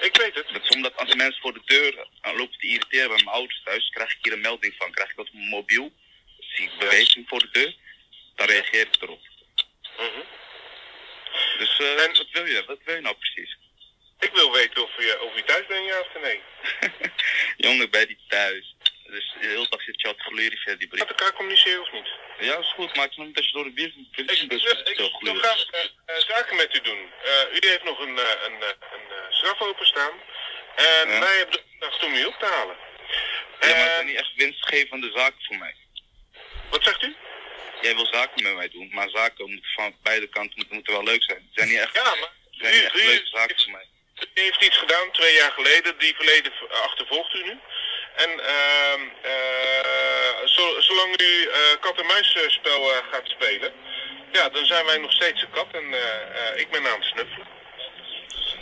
Ik 0.01 0.17
weet 0.17 0.35
het. 0.35 0.49
Dat 0.53 0.63
is 0.63 0.69
omdat 0.69 0.97
als 0.97 1.15
mensen 1.15 1.41
voor 1.41 1.53
de 1.53 1.63
deur 1.65 2.07
lopen 2.23 2.59
te 2.59 2.67
irriteren 2.67 3.09
bij 3.09 3.17
mijn 3.17 3.37
ouders 3.37 3.61
thuis, 3.65 3.89
krijg 3.89 4.11
ik 4.13 4.19
hier 4.23 4.33
een 4.33 4.41
melding 4.41 4.75
van. 4.79 4.91
Krijg 4.91 5.11
ik 5.11 5.17
dat 5.17 5.27
op 5.27 5.35
mijn 5.35 5.49
mobiel, 5.49 5.93
zie 6.39 6.65
ik 6.65 6.79
beweging 6.79 7.29
voor 7.29 7.39
de 7.39 7.51
deur, 7.51 7.75
dan 8.35 8.47
reageer 8.47 8.81
ik 8.87 8.97
erop. 9.03 9.21
Mhm. 9.99 10.23
Dus 11.59 11.79
eh, 11.79 12.05
En- 12.05 12.17
wat 12.17 12.31
wil 12.33 12.47
je? 12.47 12.65
Wat 12.67 12.79
wil 12.85 12.95
je 12.95 13.01
nou 13.01 13.17
precies? 13.17 13.57
Ik 14.21 14.31
wil 14.33 14.53
weten 14.53 14.83
of 14.83 14.97
je, 14.97 15.21
of 15.21 15.35
je 15.37 15.45
thuis 15.45 15.67
bent, 15.67 15.87
ja 15.87 16.01
of 16.01 16.23
nee. 16.23 16.41
Jongen, 17.67 17.85
ik 17.85 17.91
ben 17.91 18.09
niet 18.09 18.29
thuis. 18.29 18.76
Dus 19.11 19.35
de 19.41 19.47
hele 19.47 19.67
dag 19.69 19.83
zit 19.83 20.01
je 20.01 20.07
al 20.07 20.15
te 20.15 20.23
gleuren 20.23 20.59
via 20.59 20.75
die 20.75 20.89
brief. 20.89 21.01
Met 21.01 21.09
elkaar 21.09 21.33
communiceren 21.33 21.81
of 21.83 21.93
niet? 21.93 22.09
Ja, 22.39 22.59
is 22.59 22.73
goed, 22.73 22.97
maar 22.97 23.05
ik 23.05 23.13
snap 23.13 23.27
niet 23.27 23.35
dat 23.37 23.47
je 23.47 23.53
door 23.53 23.65
de 23.65 23.71
brief- 23.73 23.95
Ik, 24.13 24.31
ik, 24.31 24.53
ik 24.99 25.17
wil 25.21 25.35
graag 25.35 25.67
eh, 25.71 26.17
zaken 26.17 26.57
met 26.57 26.75
u 26.77 26.81
doen. 26.81 27.11
Eh, 27.25 27.43
u 27.63 27.69
heeft 27.69 27.85
nog 27.85 27.99
een, 28.01 28.19
een, 28.19 28.63
een 28.63 29.07
straf 29.31 29.61
openstaan. 29.61 30.21
En 30.77 31.09
Ja. 31.11 31.21
wij 31.21 31.37
hebben 31.37 31.61
de 31.79 32.07
om 32.07 32.15
u 32.15 32.25
op 32.25 32.39
te 32.39 32.47
halen. 32.47 32.77
Ja, 33.61 33.69
maar 33.69 33.79
het 33.85 33.93
zijn 33.95 34.07
niet 34.07 34.17
echt 34.17 34.33
winstgevende 34.37 35.11
zaken 35.15 35.45
voor 35.45 35.57
mij. 35.57 35.75
wat 36.71 36.85
zegt 36.85 37.03
u? 37.03 37.17
Jij 37.83 37.95
wil 37.95 38.07
zaken 38.07 38.43
met 38.43 38.55
mij 38.55 38.69
doen, 38.69 38.89
maar 38.93 39.09
zaken 39.11 39.51
moeten 39.51 39.71
van 39.71 39.97
beide 40.03 40.27
kanten 40.29 40.53
moeten, 40.57 40.75
moeten 40.75 40.93
wel 40.93 41.03
leuk 41.03 41.23
zijn. 41.23 41.39
Het 41.39 41.55
zijn 41.55 41.69
niet 41.69 41.79
echt, 41.79 41.95
Ja, 41.95 42.15
maar 42.15 42.33
zijn 42.51 42.75
niet 42.75 42.85
echt 42.85 42.95
u, 42.95 42.99
leuke 43.07 43.23
u, 43.23 43.27
zaken 43.27 43.61
voor 43.63 43.73
mij. 43.73 43.87
u 44.35 44.41
heeft 44.41 44.63
iets 44.63 44.77
gedaan 44.77 45.11
twee 45.13 45.35
jaar 45.35 45.53
geleden. 45.53 45.99
Die 45.99 46.15
verleden 46.15 46.53
achtervolgt 46.71 47.35
u 47.35 47.43
nu. 47.43 47.59
En 48.17 48.31
ehm, 48.41 49.01
eh, 49.23 50.47
zo- 50.47 50.81
zolang 50.81 51.21
u 51.21 51.49
eh, 51.49 51.81
kat-en-muisspel 51.81 52.93
eh, 52.93 52.99
gaat 53.13 53.29
spelen, 53.29 53.73
ja, 54.33 54.49
dan 54.49 54.67
zijn 54.67 54.85
wij 54.87 54.99
nog 54.99 55.13
steeds 55.13 55.43
een 55.43 55.51
kat 55.51 55.67
en 55.73 55.93
eh, 55.95 56.51
eh, 56.53 56.61
ik 56.61 56.71
ben 56.71 56.87
aan 56.87 57.01
het 57.01 57.05
snuffelen. 57.05 57.47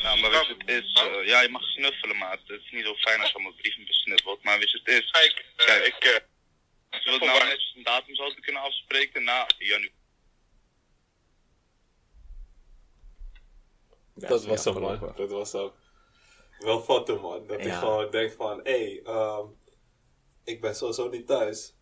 Nou, 0.02 0.20
maar 0.20 0.30
je, 0.30 0.54
het 0.58 0.84
is, 0.84 1.02
ja, 1.24 1.40
je 1.40 1.48
mag 1.48 1.62
snuffelen, 1.62 2.16
maar 2.18 2.30
het 2.30 2.60
is 2.60 2.70
niet 2.70 2.84
zo 2.84 2.94
fijn 2.94 3.20
als 3.20 3.28
je 3.28 3.34
allemaal 3.34 3.52
brieven 3.52 3.84
besnuffelt. 3.86 4.42
Maar 4.42 4.58
je, 4.60 4.80
het 4.84 4.88
is, 5.02 5.10
Kijk, 5.10 5.44
eh, 5.56 5.66
Kijk. 5.66 5.86
ik, 5.86 6.24
als 6.90 7.04
we 7.04 7.10
het 7.10 7.20
nou 7.20 7.44
netjes 7.44 7.72
een 7.76 7.82
datum 7.82 8.14
zouden 8.14 8.40
kunnen 8.42 8.62
afspreken 8.62 9.24
na 9.24 9.46
januari. 9.58 9.92
Ja, 14.14 14.28
dat 14.28 14.44
was 14.44 14.64
hem, 14.64 14.80
man. 14.80 15.12
Dat 15.16 15.30
was 15.30 15.54
ook 15.54 15.74
wel 16.64 16.80
foto, 16.80 17.20
man. 17.20 17.46
Dat 17.46 17.58
Ja. 17.64 17.66
ik 17.66 17.72
gewoon 17.72 18.10
denk 18.10 18.32
van, 18.32 18.60
hé, 18.62 18.70
hey, 18.84 19.00
ehm, 19.04 19.46
ik 20.44 20.60
ben 20.60 20.74
sowieso 20.74 21.08
niet 21.08 21.26
thuis. 21.26 21.74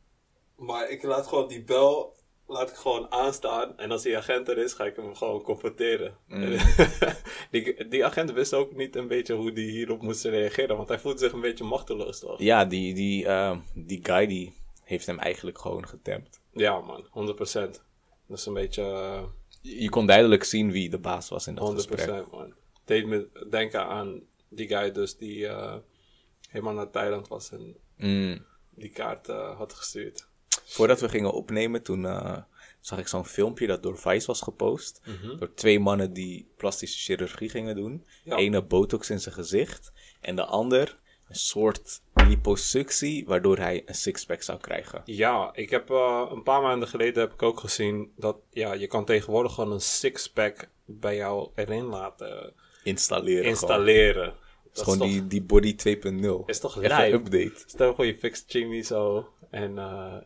Maar 0.56 0.90
ik 0.90 1.02
laat 1.02 1.26
gewoon 1.26 1.48
die 1.48 1.62
bel, 1.64 2.16
laat 2.46 2.70
ik 2.70 2.76
gewoon 2.76 3.12
aanstaan. 3.12 3.78
En 3.78 3.90
als 3.90 4.02
die 4.02 4.16
agent 4.16 4.48
er 4.48 4.58
is, 4.58 4.72
ga 4.72 4.84
ik 4.84 4.96
hem 4.96 5.14
gewoon 5.16 5.42
confronteren. 5.42 6.16
Mm. 6.26 6.56
die, 7.50 7.88
die 7.88 8.04
agent 8.04 8.32
wist 8.32 8.54
ook 8.54 8.74
niet 8.76 8.96
een 8.96 9.06
beetje 9.08 9.34
hoe 9.34 9.52
die 9.52 9.70
hierop 9.70 10.02
moest 10.02 10.24
reageren. 10.24 10.76
Want 10.76 10.88
hij 10.88 10.98
voelde 10.98 11.18
zich 11.18 11.32
een 11.32 11.40
beetje 11.40 11.64
machteloos, 11.64 12.18
toch? 12.18 12.38
Ja, 12.40 12.64
die, 12.64 12.94
die, 12.94 13.26
ehm, 13.26 13.58
die 13.74 14.00
guy 14.02 14.26
die 14.26 14.52
heeft 14.84 15.06
hem 15.06 15.18
eigenlijk 15.18 15.58
gewoon 15.58 15.88
getemd. 15.88 16.40
Ja, 16.52 16.80
man. 16.80 17.06
100%. 17.10 17.80
Dat 18.26 18.38
is 18.38 18.46
een 18.46 18.54
beetje... 18.54 18.82
eh, 18.82 19.22
Je 19.60 19.88
kon 19.88 20.06
duidelijk 20.06 20.44
zien 20.44 20.70
wie 20.70 20.90
de 20.90 20.98
baas 20.98 21.28
was 21.28 21.46
in 21.46 21.54
dat 21.54 21.70
100% 21.72 21.74
gesprek. 21.74 22.30
man. 22.30 22.54
Deed 22.84 23.06
me 23.06 23.46
denken 23.50 23.84
aan 23.86 24.20
die 24.54 24.68
guy 24.68 24.92
dus 24.92 25.16
die 25.16 25.46
eh, 25.46 25.74
helemaal 26.48 26.74
naar 26.74 26.90
Thailand 26.90 27.28
was 27.28 27.50
en 27.50 27.76
Mm. 27.96 28.44
die 28.70 28.88
kaart 28.90 29.28
eh, 29.28 29.56
had 29.56 29.72
gestuurd. 29.72 30.28
Voordat 30.64 31.00
we 31.00 31.08
gingen 31.08 31.32
opnemen, 31.32 31.82
toen 31.82 32.06
eh, 32.06 32.38
zag 32.80 32.98
ik 32.98 33.08
zo'n 33.08 33.24
filmpje 33.26 33.66
dat 33.66 33.82
door 33.82 33.98
Vice 33.98 34.26
was 34.26 34.40
gepost. 34.40 35.00
Mhm. 35.06 35.36
Door 35.36 35.54
twee 35.54 35.80
mannen 35.80 36.12
die 36.12 36.52
plastische 36.56 36.98
chirurgie 36.98 37.48
gingen 37.48 37.76
doen. 37.76 38.06
Ja. 38.24 38.36
Ene 38.36 38.62
botox 38.62 39.10
in 39.10 39.20
zijn 39.20 39.34
gezicht. 39.34 39.92
En 40.20 40.36
de 40.36 40.44
ander 40.44 40.98
een 41.28 41.34
soort 41.34 42.00
liposuctie, 42.14 43.26
waardoor 43.26 43.56
hij 43.58 43.82
een 43.86 43.94
sixpack 43.94 44.42
zou 44.42 44.58
krijgen. 44.60 45.02
Ja, 45.04 45.50
ik 45.54 45.70
heb 45.70 45.88
een 45.88 46.42
paar 46.42 46.62
maanden 46.62 46.88
geleden 46.88 47.22
heb 47.22 47.32
ik 47.32 47.42
ook 47.42 47.60
gezien 47.60 48.12
dat 48.16 48.36
ja, 48.50 48.72
je 48.72 48.86
kan 48.86 49.04
tegenwoordig 49.04 49.52
gewoon 49.54 49.72
een 49.72 49.80
sixpack 49.80 50.68
bij 50.84 51.16
jou 51.16 51.50
erin 51.54 51.84
laten 51.84 52.52
Installeren. 52.84 53.44
installeren. 53.44 54.34
Is 54.74 54.82
gewoon 54.82 54.98
toch- 54.98 55.08
die, 55.08 55.26
die 55.26 55.42
body 55.42 55.74
2.0. 55.76 56.42
Is 56.46 56.60
toch 56.60 56.76
Even 56.76 56.88
lijp? 56.88 57.14
update. 57.14 57.62
Stel 57.66 57.94
voor 57.94 58.06
je 58.06 58.18
fixt 58.18 58.52
Jimmy 58.52 58.82
zo 58.82 59.28
en 59.50 59.78
eh, 59.78 60.16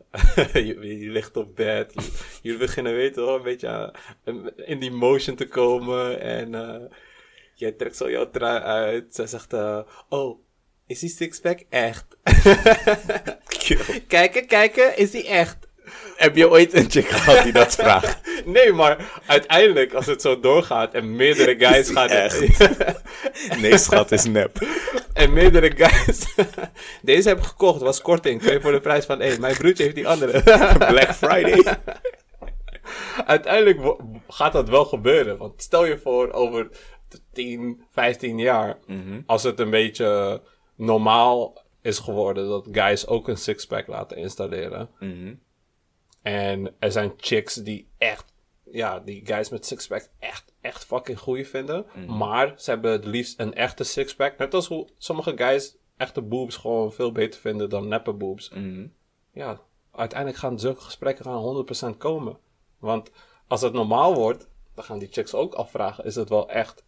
je, 0.67 0.99
je 0.99 1.09
ligt 1.09 1.37
op 1.37 1.55
bed. 1.55 1.93
Jullie 2.41 2.59
beginnen 2.59 2.93
weten 2.95 3.25
wel 3.25 3.35
een 3.35 3.43
beetje 3.43 3.93
in 4.55 4.79
die 4.79 4.91
motion 4.91 5.35
te 5.35 5.47
komen 5.47 6.19
en 6.21 6.55
eh, 6.55 6.81
jij 7.53 7.71
trekt 7.71 7.95
zo 7.95 8.09
jouw 8.11 8.29
trui 8.29 8.59
uit. 8.61 9.15
Zij 9.15 9.27
zegt, 9.27 9.53
eh, 9.53 9.79
oh, 10.09 10.39
is 10.87 10.99
die 10.99 11.09
sixpack 11.09 11.63
echt? 11.69 12.05
kijken, 14.07 14.45
kijken, 14.47 14.97
is 14.97 15.11
die 15.11 15.27
echt? 15.27 15.66
Heb 16.15 16.35
je 16.35 16.49
ooit 16.49 16.73
een 16.73 16.89
chick 16.89 17.07
gehad 17.07 17.43
die 17.43 17.53
dat 17.53 17.75
vraagt? 17.75 18.17
Nee, 18.45 18.73
maar 18.73 19.21
uiteindelijk 19.25 19.93
als 19.93 20.05
het 20.05 20.21
zo 20.21 20.39
doorgaat 20.39 20.93
en 20.93 21.15
meerdere 21.15 21.55
guys 21.65 21.89
gaan... 21.89 22.09
Nee, 23.61 23.77
schat, 23.77 24.11
is 24.11 24.25
nep. 24.25 24.67
En 25.13 25.33
meerdere 25.33 25.71
guys. 25.75 26.35
Deze 27.01 27.27
heb 27.27 27.37
ik 27.37 27.43
gekocht, 27.43 27.81
was 27.81 28.01
korting. 28.01 28.41
Twee 28.41 28.59
voor 28.59 28.71
de 28.71 28.79
prijs 28.79 29.05
van 29.05 29.21
één. 29.21 29.41
Mijn 29.41 29.57
broertje 29.57 29.83
heeft 29.83 29.95
die 29.95 30.07
andere. 30.07 30.41
Black 30.77 31.15
Friday. 31.15 31.77
Uiteindelijk 33.25 33.95
gaat 34.27 34.53
dat 34.53 34.69
wel 34.69 34.85
gebeuren. 34.85 35.37
Want 35.37 35.61
stel 35.61 35.85
je 35.85 35.97
voor 35.97 36.31
over 36.31 36.69
10, 37.33 37.83
15 37.91 38.39
jaar. 38.39 38.77
Als 39.25 39.43
het 39.43 39.59
een 39.59 39.69
beetje 39.69 40.41
normaal 40.75 41.63
is 41.81 41.99
geworden 41.99 42.49
dat 42.49 42.67
guys 42.71 43.07
ook 43.07 43.27
een 43.27 43.37
sixpack 43.37 43.87
laten 43.87 44.17
installeren. 44.17 44.89
En 46.27 46.75
er 46.79 46.91
zijn 46.91 47.13
chicks 47.17 47.55
die 47.55 47.87
echt, 47.97 48.33
ja, 48.71 48.99
die 48.99 49.25
guys 49.25 49.49
met 49.49 49.65
sixpack 49.65 50.09
echt, 50.19 50.53
echt 50.61 50.85
fucking 50.85 51.19
goeie 51.19 51.47
vinden. 51.47 51.85
Maar 52.07 52.53
ze 52.57 52.69
hebben 52.69 52.91
het 52.91 53.05
liefst 53.05 53.39
een 53.39 53.53
echte 53.53 53.83
sixpack. 53.83 54.37
Net 54.37 54.53
als 54.53 54.67
hoe 54.67 54.87
sommige 54.97 55.37
guys 55.37 55.77
echte 55.97 56.21
boobs 56.21 56.55
gewoon 56.55 56.93
veel 56.93 57.11
beter 57.11 57.39
vinden 57.39 57.69
dan 57.69 57.87
neppe 57.87 58.13
boobs. 58.13 58.51
Ja, 59.31 59.61
uiteindelijk 59.91 60.39
gaan 60.39 60.59
zulke 60.59 60.81
gesprekken 60.81 61.25
gaan 61.25 61.65
100% 61.93 61.97
komen. 61.97 62.37
Want 62.79 63.11
als 63.47 63.61
het 63.61 63.73
normaal 63.73 64.15
wordt, 64.15 64.49
dan 64.75 64.83
gaan 64.83 64.99
die 64.99 65.11
chicks 65.11 65.33
ook 65.33 65.53
afvragen, 65.53 66.05
is 66.05 66.15
het 66.15 66.29
wel 66.29 66.49
echt? 66.49 66.85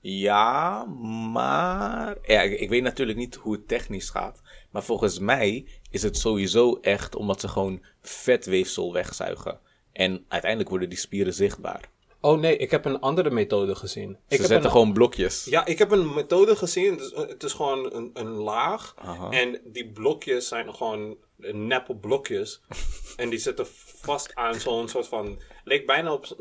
Ja, 0.00 0.84
maar... 1.32 2.16
Ja, 2.22 2.40
ik, 2.40 2.60
ik 2.60 2.68
weet 2.68 2.82
natuurlijk 2.82 3.18
niet 3.18 3.34
hoe 3.34 3.52
het 3.52 3.68
technisch 3.68 4.10
gaat. 4.10 4.42
Maar 4.74 4.82
volgens 4.82 5.18
mij 5.18 5.66
is 5.90 6.02
het 6.02 6.16
sowieso 6.16 6.78
echt 6.80 7.16
omdat 7.16 7.40
ze 7.40 7.48
gewoon 7.48 7.82
vetweefsel 8.02 8.92
wegzuigen. 8.92 9.60
En 9.92 10.24
uiteindelijk 10.28 10.70
worden 10.70 10.88
die 10.88 10.98
spieren 10.98 11.34
zichtbaar. 11.34 11.90
Oh 12.20 12.38
nee, 12.38 12.56
ik 12.56 12.70
heb 12.70 12.84
een 12.84 13.00
andere 13.00 13.30
methode 13.30 13.74
gezien. 13.74 14.08
Ze 14.08 14.16
ik 14.34 14.38
heb 14.38 14.46
zetten 14.46 14.64
een, 14.64 14.70
gewoon 14.70 14.92
blokjes. 14.92 15.44
Ja, 15.44 15.66
ik 15.66 15.78
heb 15.78 15.90
een 15.90 16.14
methode 16.14 16.56
gezien. 16.56 16.90
Het 16.90 17.00
is, 17.00 17.12
het 17.14 17.42
is 17.42 17.52
gewoon 17.52 17.94
een, 17.94 18.10
een 18.14 18.28
laag. 18.28 18.94
Aha. 18.98 19.30
En 19.30 19.60
die 19.64 19.90
blokjes 19.90 20.48
zijn 20.48 20.74
gewoon 20.74 21.16
neppe 21.36 21.96
blokjes. 21.96 22.60
en 23.16 23.30
die 23.30 23.38
zitten 23.38 23.66
vast 24.00 24.34
aan 24.34 24.54
zo'n 24.54 24.88
soort 24.88 25.08
van... 25.08 25.40
Leek 25.64 25.86
bijna 25.86 26.12
op 26.12 26.36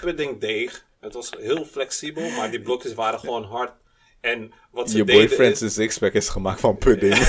puddingdeeg. 0.00 0.86
Het 1.00 1.14
was 1.14 1.30
heel 1.38 1.64
flexibel, 1.64 2.30
maar 2.30 2.50
die 2.50 2.62
blokjes 2.62 2.94
waren 2.94 3.20
gewoon 3.20 3.44
hard. 3.44 3.72
En 4.20 4.52
wat 4.70 4.90
ze 4.90 4.96
Je 4.96 5.04
boyfriend's 5.04 5.62
is... 5.62 5.74
sixpack 5.74 6.12
is 6.12 6.28
gemaakt 6.28 6.60
van 6.60 6.78
pudding. 6.78 7.18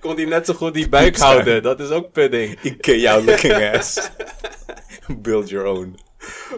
Kon 0.00 0.16
die 0.16 0.26
net 0.26 0.46
zo 0.46 0.54
goed 0.54 0.74
die 0.74 0.88
buik 0.88 1.16
houden. 1.16 1.62
Dat 1.62 1.80
is 1.80 1.90
ook 1.90 2.12
pudding. 2.12 2.58
Ikea 2.62 3.20
looking 3.20 3.74
ass. 3.74 4.10
Build 5.22 5.48
your 5.48 5.66
own. 5.66 5.98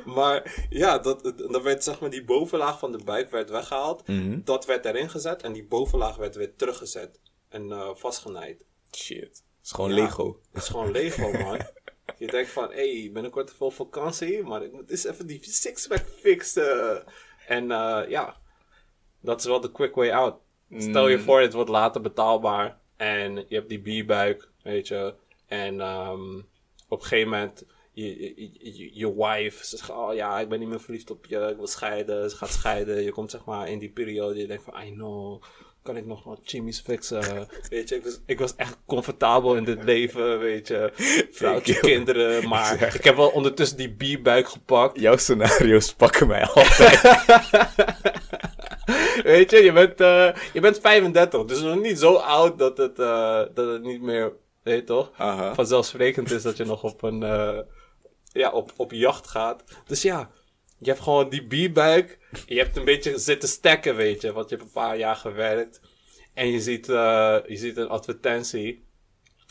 Maar 0.04 0.66
ja, 0.68 0.98
dat, 0.98 1.32
dan 1.50 1.62
werd 1.62 1.84
zeg 1.84 2.00
maar 2.00 2.10
die 2.10 2.24
bovenlaag 2.24 2.78
van 2.78 2.92
de 2.92 3.04
buik 3.04 3.30
werd 3.30 3.50
weggehaald. 3.50 4.02
Dat 4.44 4.66
werd 4.66 4.84
erin 4.84 5.10
gezet 5.10 5.42
en 5.42 5.52
die 5.52 5.66
bovenlaag 5.66 6.16
werd 6.16 6.34
weer 6.34 6.56
teruggezet 6.56 7.20
en 7.48 7.94
vastgenaaid. 7.96 8.64
Shit. 8.96 9.42
is 9.64 9.70
gewoon 9.70 9.94
Ja. 9.94 10.02
Lego. 10.02 10.40
Het 10.52 10.62
is 10.62 10.68
gewoon 10.68 10.90
Lego, 10.90 11.32
man. 11.32 11.60
Je 12.18 12.26
denkt 12.26 12.50
van, 12.50 12.70
hé, 12.70 13.00
hey, 13.00 13.10
binnenkort 13.12 13.52
veel 13.56 13.70
vakantie, 13.70 14.42
maar 14.42 14.62
ik 14.62 14.72
moet 14.72 14.90
eens 14.90 15.04
even 15.04 15.26
die 15.26 15.40
sixpack 15.42 16.04
fixen. 16.20 17.04
En 17.46 17.70
eh, 17.70 18.02
ja, 18.08 18.36
dat 19.20 19.40
is 19.40 19.46
wel 19.46 19.60
de 19.60 19.72
quick 19.72 19.94
way 19.94 20.10
out. 20.10 20.34
Stel 20.76 21.08
je 21.08 21.16
Mm. 21.16 21.22
voor, 21.22 21.40
het 21.40 21.52
wordt 21.52 21.70
later 21.70 22.00
betaalbaar 22.00 22.78
en 22.96 23.34
je 23.34 23.54
hebt 23.54 23.68
die 23.68 24.02
B-buik, 24.02 24.48
weet 24.62 24.88
je. 24.88 25.14
En 25.46 25.80
ehm, 25.80 26.38
op 26.88 27.00
een 27.00 27.06
gegeven 27.06 27.30
moment, 27.30 27.64
je, 27.92 28.18
je, 28.72 28.90
je, 28.92 29.14
wife 29.14 29.64
ze 29.66 29.76
zegt, 29.76 29.90
oh 29.90 30.14
ja, 30.14 30.40
ik 30.40 30.48
ben 30.48 30.58
niet 30.58 30.68
meer 30.68 30.80
verliefd 30.80 31.10
op 31.10 31.26
je, 31.26 31.38
ik 31.50 31.56
wil 31.56 31.66
scheiden, 31.66 32.30
ze 32.30 32.36
gaat 32.36 32.50
scheiden. 32.52 33.02
Je 33.02 33.12
komt 33.12 33.30
zeg 33.30 33.44
maar 33.44 33.68
in 33.68 33.78
die 33.78 33.90
periode, 33.90 34.38
je 34.38 34.46
denkt 34.46 34.64
van, 34.64 34.82
I 34.82 34.90
know, 34.92 35.42
kan 35.86 35.96
ik 35.96 36.06
nog 36.06 36.24
wat 36.24 36.40
chimmies 36.42 36.80
fixen? 36.80 37.48
Weet 37.68 37.88
je, 37.88 37.94
ik 37.94 38.04
was, 38.04 38.20
ik 38.26 38.38
was 38.38 38.56
echt 38.56 38.76
comfortabel 38.86 39.56
in 39.56 39.64
dit 39.64 39.84
leven, 39.84 40.38
weet 40.38 40.68
je. 40.68 40.90
Vrouwtje, 41.30 41.80
kinderen, 41.80 42.44
maar 42.48 42.76
zeg- 42.78 42.94
ik 42.94 43.04
heb 43.04 43.16
wel 43.16 43.28
ondertussen 43.28 43.76
die 43.76 44.16
B-buik 44.18 44.48
gepakt. 44.48 45.00
Jouw 45.00 45.16
scenario's 45.16 45.92
pakken 45.94 46.26
mij 46.26 46.46
altijd. 46.46 47.00
Weet 49.22 49.50
je, 49.50 49.56
je 49.62 49.72
bent, 49.72 50.00
eh, 50.00 50.28
je 50.52 50.60
bent 50.60 50.80
35, 50.80 51.44
dus 51.44 51.60
nog 51.60 51.80
niet 51.80 51.98
zo 51.98 52.14
oud 52.14 52.58
dat 52.58 52.78
het, 52.78 52.98
eh, 52.98 53.42
dat 53.54 53.72
het 53.72 53.82
niet 53.82 54.02
meer, 54.02 54.32
weet 54.62 54.76
je 54.78 54.84
toch? 54.84 55.10
Vanzelfsprekend 55.54 56.30
is 56.30 56.42
dat 56.42 56.56
je 56.56 56.64
nog 56.64 56.82
op 56.82 57.02
een, 57.02 57.22
eh, 57.22 57.58
ja, 58.32 58.50
op, 58.50 58.72
op 58.76 58.92
jacht 58.92 59.26
gaat. 59.26 59.64
Dus 59.86 60.02
ja, 60.02 60.30
je 60.78 60.90
hebt 60.90 61.00
gewoon 61.02 61.28
die 61.28 61.68
B-buik. 61.68 62.18
Je 62.46 62.58
hebt 62.58 62.76
een 62.76 62.84
beetje 62.84 63.18
zitten 63.18 63.48
stacken, 63.48 63.96
weet 63.96 64.20
je, 64.22 64.32
want 64.32 64.48
je 64.48 64.54
hebt 64.56 64.66
een 64.68 64.74
paar 64.82 64.96
jaar 64.98 65.16
gewerkt. 65.16 65.80
En 66.34 66.50
je 66.50 66.60
ziet, 66.60 66.88
eh, 66.88 67.36
je 67.46 67.56
ziet 67.56 67.76
een 67.76 67.88
advertentie, 67.88 68.84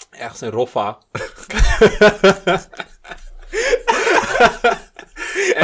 ergens 0.09 0.41
in 0.41 0.49
Roffa. 0.49 0.97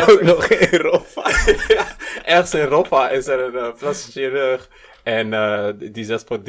Ook 0.09 0.21
nog 0.21 0.45
in 0.47 0.79
Roffa. 0.79 1.29
Ja, 1.67 1.95
ergens 2.35 2.53
in 2.53 2.65
Roffa 2.65 3.09
is 3.09 3.27
er 3.27 3.39
een 3.39 3.53
uh, 3.53 3.73
plastic 3.77 4.11
chirurg. 4.11 4.69
En 5.03 5.33
eh, 5.33 5.69
die- 5.91 6.03
zet 6.05 6.23
voor 6.27 6.39
3.500 6.39 6.43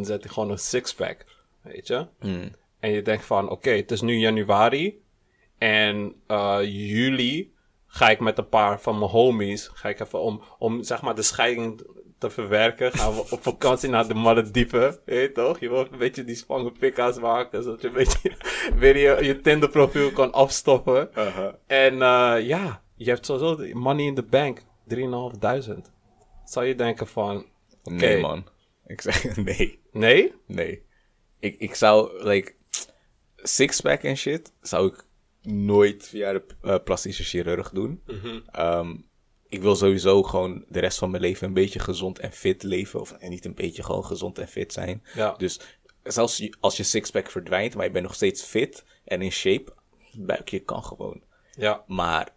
zet 0.00 0.22
hij 0.22 0.32
gewoon 0.32 0.50
een 0.50 0.58
sixpack. 0.58 1.24
Weet 1.62 1.86
je? 1.86 2.06
En 2.80 2.90
je 2.90 3.02
denkt 3.02 3.24
van, 3.24 3.50
oké, 3.50 3.70
het 3.70 3.90
is 3.90 4.00
nu 4.00 4.14
januari. 4.16 5.02
En 5.58 6.14
eh, 6.26 6.58
juli 6.62 7.52
ga 7.96 8.08
ik 8.08 8.20
met 8.20 8.38
een 8.38 8.48
paar 8.48 8.80
van 8.80 8.98
mijn 8.98 9.10
homies, 9.10 9.70
ga 9.72 9.88
ik 9.88 10.00
even 10.00 10.20
om, 10.20 10.42
om 10.58 10.82
zeg 10.82 11.02
maar 11.02 11.14
de 11.14 11.22
scheiding 11.22 11.82
te 12.18 12.30
verwerken, 12.30 12.92
gaan 12.92 13.14
we 13.14 13.26
op 13.30 13.42
vakantie 13.42 13.88
naar 13.88 14.08
de 14.08 14.14
Malediven. 14.14 14.98
Weet 15.04 15.34
toch? 15.34 15.60
Je 15.60 15.68
wil 15.68 15.86
een 15.90 15.98
beetje 15.98 16.24
die 16.24 16.34
spange 16.34 16.72
pikka's 16.72 17.18
maken, 17.18 17.62
zodat 17.62 17.80
je 17.80 17.88
een 17.88 17.94
beetje 17.94 18.32
weer 18.80 18.96
je, 18.96 19.24
je 19.24 19.40
Tinder 19.40 19.68
profiel 19.68 20.12
kan 20.12 20.32
afstoppen. 20.32 21.10
Aha. 21.14 21.58
En 21.66 21.92
eh, 21.92 22.46
ja, 22.46 22.82
je 22.94 23.10
hebt 23.10 23.26
sowieso 23.26 23.56
de 23.56 23.74
money 23.74 24.04
in 24.04 24.14
the 24.14 24.22
bank. 24.22 24.62
3.500. 24.94 25.72
Zou 26.44 26.66
je 26.66 26.74
denken 26.74 27.06
van... 27.06 27.46
Nee, 27.82 28.20
man. 28.20 28.48
Ik 28.86 29.00
zeg 29.00 29.36
nee. 29.36 29.80
Nee? 29.92 30.34
Nee. 30.46 30.82
Ik, 31.40 31.58
ik 31.58 31.74
zou, 31.74 32.24
like, 32.24 32.54
sixpack 33.36 34.02
en 34.02 34.16
shit, 34.16 34.52
zou 34.60 34.86
ik 34.86 35.04
nooit 35.46 36.08
via 36.08 36.32
de 36.32 36.44
eh, 36.62 36.76
plastische 36.84 37.22
chirurg 37.24 37.70
doen. 37.70 38.02
Mhm. 38.06 38.40
Ehm, 38.50 38.96
ik 39.48 39.62
wil 39.62 39.76
sowieso 39.76 40.22
gewoon 40.22 40.64
de 40.68 40.80
rest 40.80 40.98
van 40.98 41.10
mijn 41.10 41.22
leven 41.22 41.46
een 41.46 41.54
beetje 41.54 41.78
gezond 41.78 42.18
en 42.18 42.32
fit 42.32 42.62
leven. 42.62 43.00
Of 43.00 43.12
en 43.12 43.30
niet 43.30 43.44
een 43.44 43.54
beetje, 43.54 43.82
gewoon 43.82 44.04
gezond 44.04 44.38
en 44.38 44.48
fit 44.48 44.72
zijn. 44.72 45.02
Ja. 45.14 45.34
Dus 45.36 45.60
zelfs 46.02 46.36
je- 46.36 46.54
als 46.60 46.76
je 46.76 46.82
sixpack 46.82 47.30
verdwijnt, 47.30 47.74
maar 47.74 47.84
je 47.84 47.90
bent 47.90 48.04
nog 48.04 48.14
steeds 48.14 48.42
fit 48.42 48.84
en 49.04 49.22
in 49.22 49.32
shape, 49.32 49.72
buikje 50.18 50.58
kan 50.58 50.84
gewoon. 50.84 51.22
Ja. 51.52 51.84
Maar 51.86 52.34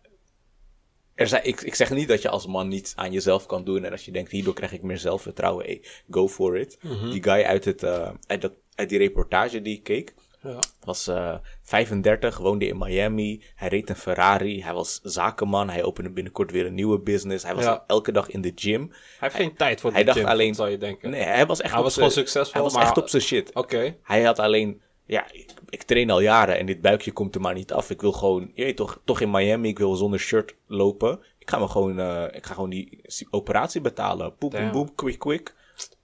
er 1.16 1.28
zijn, 1.28 1.46
ik, 1.46 1.62
ik 1.62 1.76
zeg 1.76 1.90
niet 1.92 2.08
dat 2.08 2.22
je 2.22 2.30
als 2.30 2.48
man 2.48 2.68
niets 2.68 2.96
aan 2.96 3.12
jezelf 3.12 3.46
kan 3.46 3.64
doen. 3.64 3.84
En 3.86 3.92
als 3.92 4.06
je 4.06 4.12
denkt, 4.12 4.32
hierdoor 4.32 4.54
krijg 4.54 4.72
ik 4.72 4.82
meer 4.82 4.98
zelfvertrouwen. 4.98 5.66
Hey, 5.66 5.84
go 6.10 6.28
for 6.28 6.58
it. 6.58 6.78
Mhm. 6.82 7.10
Die 7.10 7.24
guy 7.24 7.44
uit, 7.44 7.66
het, 7.66 7.84
uit, 8.28 8.42
dat, 8.42 8.54
uit 8.76 8.90
die 8.90 8.98
reportage 8.98 9.62
die 9.62 9.76
ik 9.78 9.84
keek. 9.84 10.14
Ja. 10.44 10.60
Was 10.84 11.08
eh 11.08 11.36
35, 11.62 12.38
woonde 12.38 12.68
in 12.68 12.78
Miami. 12.78 13.44
Hij 13.56 13.68
reed 13.68 13.90
een 13.90 13.96
Ferrari. 13.96 14.64
Hij 14.64 14.74
was 14.74 15.00
zakenman. 15.04 15.70
Hij 15.70 15.84
opende 15.84 16.10
binnenkort 16.10 16.52
weer 16.52 16.66
een 16.66 16.74
nieuwe 16.74 17.00
business. 17.00 17.44
Hij 17.44 17.56
was 17.56 17.64
Ja. 17.64 17.84
elke 17.88 18.12
dag 18.12 18.30
in 18.30 18.42
de 18.42 18.52
gym. 18.56 18.88
Hij 18.90 18.98
heeft 19.20 19.36
geen 19.36 19.56
tijd 19.56 19.82
voor 19.82 19.92
Hij 19.92 20.00
de 20.00 20.06
dacht 20.06 20.20
gym, 20.20 20.28
alleen- 20.28 20.56
zou 20.56 20.70
je 20.70 20.78
denken. 20.78 21.10
Nee, 21.10 21.22
hij 21.22 21.46
was 21.46 21.60
echt 21.62 21.70
Hij 21.70 21.78
op 21.80 21.86
was 21.86 21.94
gewoon 21.94 22.12
succesvol, 22.12 22.54
Hij 22.54 22.62
was 22.62 22.74
maar- 22.74 22.84
echt 22.84 22.98
op 22.98 23.10
zijn 23.10 23.22
shit. 23.22 23.54
Oké. 23.56 23.96
Hij 24.04 24.24
had 24.24 24.40
alleen, 24.40 24.82
ja, 25.06 25.26
ik, 25.32 25.50
ik 25.70 25.84
train 25.84 26.10
al 26.10 26.20
jaren 26.22 26.58
en 26.58 26.66
dit 26.66 26.82
buikje 26.82 27.12
komt 27.12 27.36
er 27.36 27.42
maar 27.42 27.54
niet 27.54 27.74
af. 27.74 27.90
Ik 27.90 28.02
wil 28.02 28.12
gewoon, 28.12 28.52
je 28.54 28.64
weet 28.64 28.76
toch, 28.78 29.02
toch 29.06 29.22
in 29.22 29.32
Miami, 29.32 29.70
ik 29.70 29.78
wil 29.80 29.96
zonder 29.96 30.20
shirt 30.20 30.56
lopen. 30.68 31.20
Ik 31.40 31.50
ga 31.50 31.60
me 31.60 31.68
gewoon, 31.68 32.00
eh, 32.00 32.24
ik 32.32 32.46
ga 32.46 32.54
gewoon 32.54 32.70
die 32.70 33.02
operatie 33.30 33.82
betalen. 33.82 34.34
Boem, 34.40 34.50
boem, 34.50 34.60
Damn. 34.60 34.72
boem, 34.72 34.96
quick, 34.96 35.20
quick. 35.20 35.56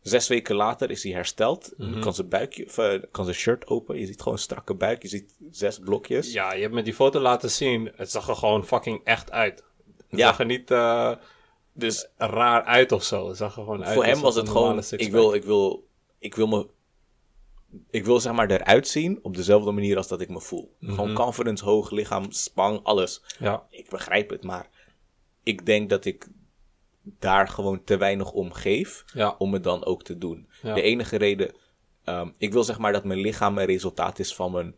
Zes 0.02 0.28
weken 0.28 0.56
later 0.56 0.92
is 0.92 1.04
hij 1.04 1.12
hersteld. 1.12 1.74
Nu 1.78 2.00
kan 2.00 2.14
zijn 2.14 2.30
buikje, 2.30 2.66
of, 2.66 2.78
eh, 2.78 3.02
kan 3.12 3.24
zijn 3.26 3.38
shirt 3.38 3.68
open. 3.68 4.00
Je 4.00 4.06
ziet 4.06 4.18
gewoon 4.18 4.34
een 4.34 4.40
strakke 4.40 4.74
buik. 4.74 5.02
Je 5.02 5.08
ziet 5.08 5.36
zes 5.52 5.80
blokjes. 5.80 6.32
Ja, 6.34 6.54
je 6.54 6.62
hebt 6.62 6.74
me 6.74 6.82
die 6.82 6.94
foto 6.94 7.20
laten 7.20 7.52
zien. 7.52 7.92
Het 7.96 8.12
zag 8.12 8.28
er 8.30 8.36
gewoon 8.36 8.66
fucking 8.66 9.02
echt 9.04 9.32
uit. 9.32 9.64
Het 10.10 10.20
Ja. 10.20 10.28
zag 10.28 10.40
er 10.40 10.46
niet 10.46 10.72
eh, 10.72 11.12
Dus 11.74 12.08
raar 12.18 12.64
uit 12.64 12.92
of 12.92 13.04
zo. 13.04 13.28
Het 13.28 13.38
zag 13.38 13.58
er 13.58 13.64
gewoon 13.64 13.84
uit. 13.86 13.94
voor 13.94 14.06
hem 14.06 14.22
was 14.22 14.36
het 14.36 14.50
gewoon, 14.50 14.84
ik 14.98 15.12
wil, 15.12 15.34
ik 15.34 15.44
wil, 15.44 15.88
ik 16.20 16.36
wil 16.36 16.48
me, 16.48 16.68
ik 17.90 18.06
wil 18.06 18.20
zeg 18.20 18.34
maar 18.34 18.50
eruit 18.52 18.88
zien 18.88 19.20
op 19.22 19.36
dezelfde 19.36 19.72
manier 19.72 19.98
als 19.98 20.08
dat 20.08 20.22
ik 20.22 20.30
me 20.30 20.42
voel. 20.42 20.76
Mhm. 20.80 20.94
Gewoon 20.94 21.14
confidence 21.14 21.64
hoog, 21.64 21.92
lichaam, 21.92 22.32
spang, 22.32 22.80
alles. 22.84 23.22
Ja. 23.40 23.66
ik 23.70 23.90
begrijp 23.90 24.30
het, 24.30 24.44
maar 24.44 24.70
ik 25.44 25.66
denk 25.66 25.90
dat 25.90 26.06
ik 26.06 26.28
daar 27.20 27.47
gewoon 27.47 27.84
te 27.84 27.97
weinig 27.97 28.32
om 28.32 28.51
geef 28.51 29.03
Ja. 29.14 29.36
om 29.38 29.53
het 29.53 29.64
dan 29.64 29.86
ook 29.86 30.03
te 30.03 30.18
doen. 30.18 30.49
Ja. 30.62 30.74
De 30.74 30.82
enige 30.82 31.18
reden, 31.18 31.56
ehm, 32.03 32.30
ik 32.38 32.53
wil 32.53 32.64
zeg 32.64 32.78
maar 32.78 32.93
dat 32.93 33.03
mijn 33.03 33.20
lichaam 33.20 33.58
een 33.58 33.66
resultaat 33.66 34.20
is 34.20 34.36
van 34.36 34.51
mijn 34.51 34.76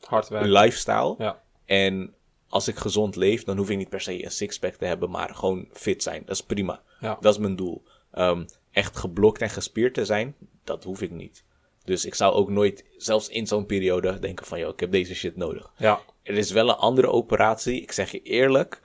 Hard 0.00 0.30
lifestyle. 0.30 1.14
Ja. 1.18 1.42
En 1.64 2.14
als 2.48 2.68
ik 2.68 2.76
gezond 2.76 3.16
leef, 3.16 3.44
dan 3.44 3.56
hoef 3.56 3.70
ik 3.70 3.76
niet 3.76 3.88
per 3.88 4.00
se 4.00 4.24
een 4.24 4.30
sixpack 4.30 4.74
te 4.74 4.84
hebben, 4.84 5.10
maar 5.10 5.34
gewoon 5.34 5.68
fit 5.72 6.02
zijn. 6.02 6.22
Dat 6.26 6.34
is 6.34 6.42
prima. 6.42 6.82
Dat 7.00 7.32
is 7.32 7.38
mijn 7.38 7.56
doel. 7.56 7.82
Ehm, 8.12 8.44
echt 8.70 8.96
geblokt 8.96 9.40
en 9.42 9.50
gespierd 9.50 9.94
te 9.94 10.04
zijn, 10.04 10.34
dat 10.64 10.84
hoef 10.84 11.02
ik 11.02 11.10
niet. 11.10 11.44
Dus 11.84 12.04
ik 12.04 12.14
zou 12.14 12.34
ook 12.34 12.50
nooit, 12.50 12.84
zelfs 12.96 13.28
in 13.28 13.46
zo'n 13.46 13.66
periode, 13.66 14.18
denken 14.18 14.46
van, 14.46 14.58
joh, 14.58 14.72
ik 14.72 14.80
heb 14.80 14.90
deze 14.90 15.14
shit 15.14 15.36
nodig. 15.36 15.72
Ja. 15.76 16.00
Er 16.22 16.34
is 16.34 16.50
wel 16.50 16.68
een 16.68 16.74
andere 16.74 17.08
operatie. 17.10 17.82
Ik 17.82 17.92
zeg 17.92 18.10
je 18.10 18.22
eerlijk, 18.22 18.80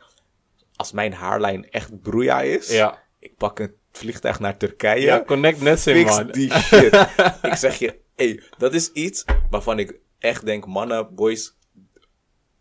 als 0.81 0.91
mijn 0.91 1.13
haarlijn 1.13 1.69
echt 1.69 2.01
broeia 2.01 2.41
is, 2.41 2.69
Ja. 2.69 3.03
ik 3.19 3.35
pak 3.37 3.59
een 3.59 3.73
vliegtuig 3.91 4.39
naar 4.39 4.57
Turkije. 4.57 5.01
Ja, 5.01 5.23
connect 5.23 5.61
Nessim, 5.61 5.95
fix 5.95 6.09
man. 6.15 6.31
die 6.31 6.53
shit. 6.53 6.93
ik 7.51 7.53
zeg 7.53 7.75
je, 7.79 7.99
hey, 8.15 8.43
dat 8.57 8.73
is 8.73 8.91
iets 8.91 9.25
waarvan 9.49 9.79
ik 9.79 9.99
echt 10.19 10.45
denk, 10.45 10.65
mannen, 10.65 11.15
boys, 11.15 11.57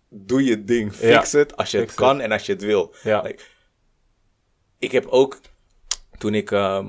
doe 0.09 0.45
je 0.45 0.64
ding. 0.64 0.93
Fix 0.95 1.31
Ja, 1.31 1.39
het 1.39 1.57
als 1.57 1.71
je 1.71 1.79
het 1.79 1.95
kan 1.95 2.21
en 2.21 2.33
als 2.33 2.47
je 2.47 2.53
het 2.53 2.62
wil. 2.62 2.95
Ja. 3.03 3.21
Like, 3.21 3.43
ik 4.79 4.93
heb 4.93 5.07
ook, 5.07 5.41
toen 6.18 6.35
ik 6.35 6.51
ehm, 6.51 6.87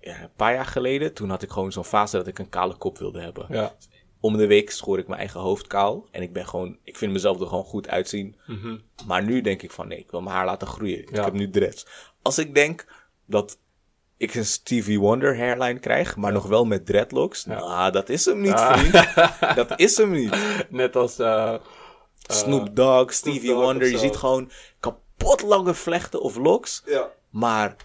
ja, 0.00 0.22
een 0.22 0.32
paar 0.36 0.54
jaar 0.54 0.66
geleden, 0.66 1.14
toen 1.14 1.30
had 1.30 1.42
ik 1.42 1.50
gewoon 1.50 1.72
zo'n 1.72 1.84
fase 1.84 2.16
dat 2.16 2.26
ik 2.26 2.38
een 2.38 2.48
kale 2.48 2.76
kop 2.76 2.98
wilde 2.98 3.20
hebben. 3.20 3.46
Ja. 3.48 3.76
Om 4.22 4.36
de 4.36 4.46
week 4.46 4.70
schoor 4.70 4.98
ik 4.98 5.06
mijn 5.06 5.18
eigen 5.20 5.40
hoofd 5.40 5.66
kaal. 5.66 6.06
En 6.10 6.22
ik 6.22 6.32
ben 6.32 6.46
gewoon, 6.46 6.76
ik 6.84 6.96
vind 6.96 7.12
mezelf 7.12 7.40
er 7.40 7.46
gewoon 7.46 7.64
goed 7.64 7.88
uitzien. 7.88 8.36
Maar 9.06 9.22
nu 9.24 9.40
denk 9.40 9.62
ik 9.62 9.70
van 9.70 9.88
nee, 9.88 9.98
ik 9.98 10.10
wil 10.10 10.20
mijn 10.20 10.34
haar 10.36 10.44
laten 10.44 10.66
groeien. 10.66 10.98
Ik 10.98 11.16
heb 11.16 11.32
nu 11.32 11.50
dreads. 11.50 11.86
Als 12.22 12.38
ik 12.38 12.54
denk 12.54 12.86
dat 13.26 13.58
ik 14.16 14.34
een 14.34 14.44
Stevie 14.46 15.00
Wonder 15.00 15.36
hairline 15.38 15.78
krijg, 15.78 16.16
maar 16.16 16.32
nog 16.32 16.46
wel 16.46 16.64
met 16.64 16.86
dreadlocks. 16.86 17.44
Nou, 17.44 17.92
dat 17.92 18.08
is 18.08 18.24
hem 18.24 18.40
niet, 18.40 18.52
Ah. 18.52 18.78
vriend. 18.78 19.14
Dat 19.68 19.78
is 19.78 19.96
hem 19.96 20.10
niet. 20.10 20.36
Net 20.70 20.96
als... 20.96 21.18
eh, 21.18 21.54
Snoop 22.26 22.76
Dogg, 22.76 23.12
Stevie 23.12 23.48
Dogg 23.50 23.60
Wonder. 23.64 23.88
Je 23.90 23.98
ziet 23.98 24.16
gewoon 24.16 24.50
kapot 24.80 25.42
lange 25.42 25.74
vlechten 25.74 26.20
of 26.20 26.36
locks. 26.36 26.82
ja. 26.86 27.10
Maar 27.30 27.76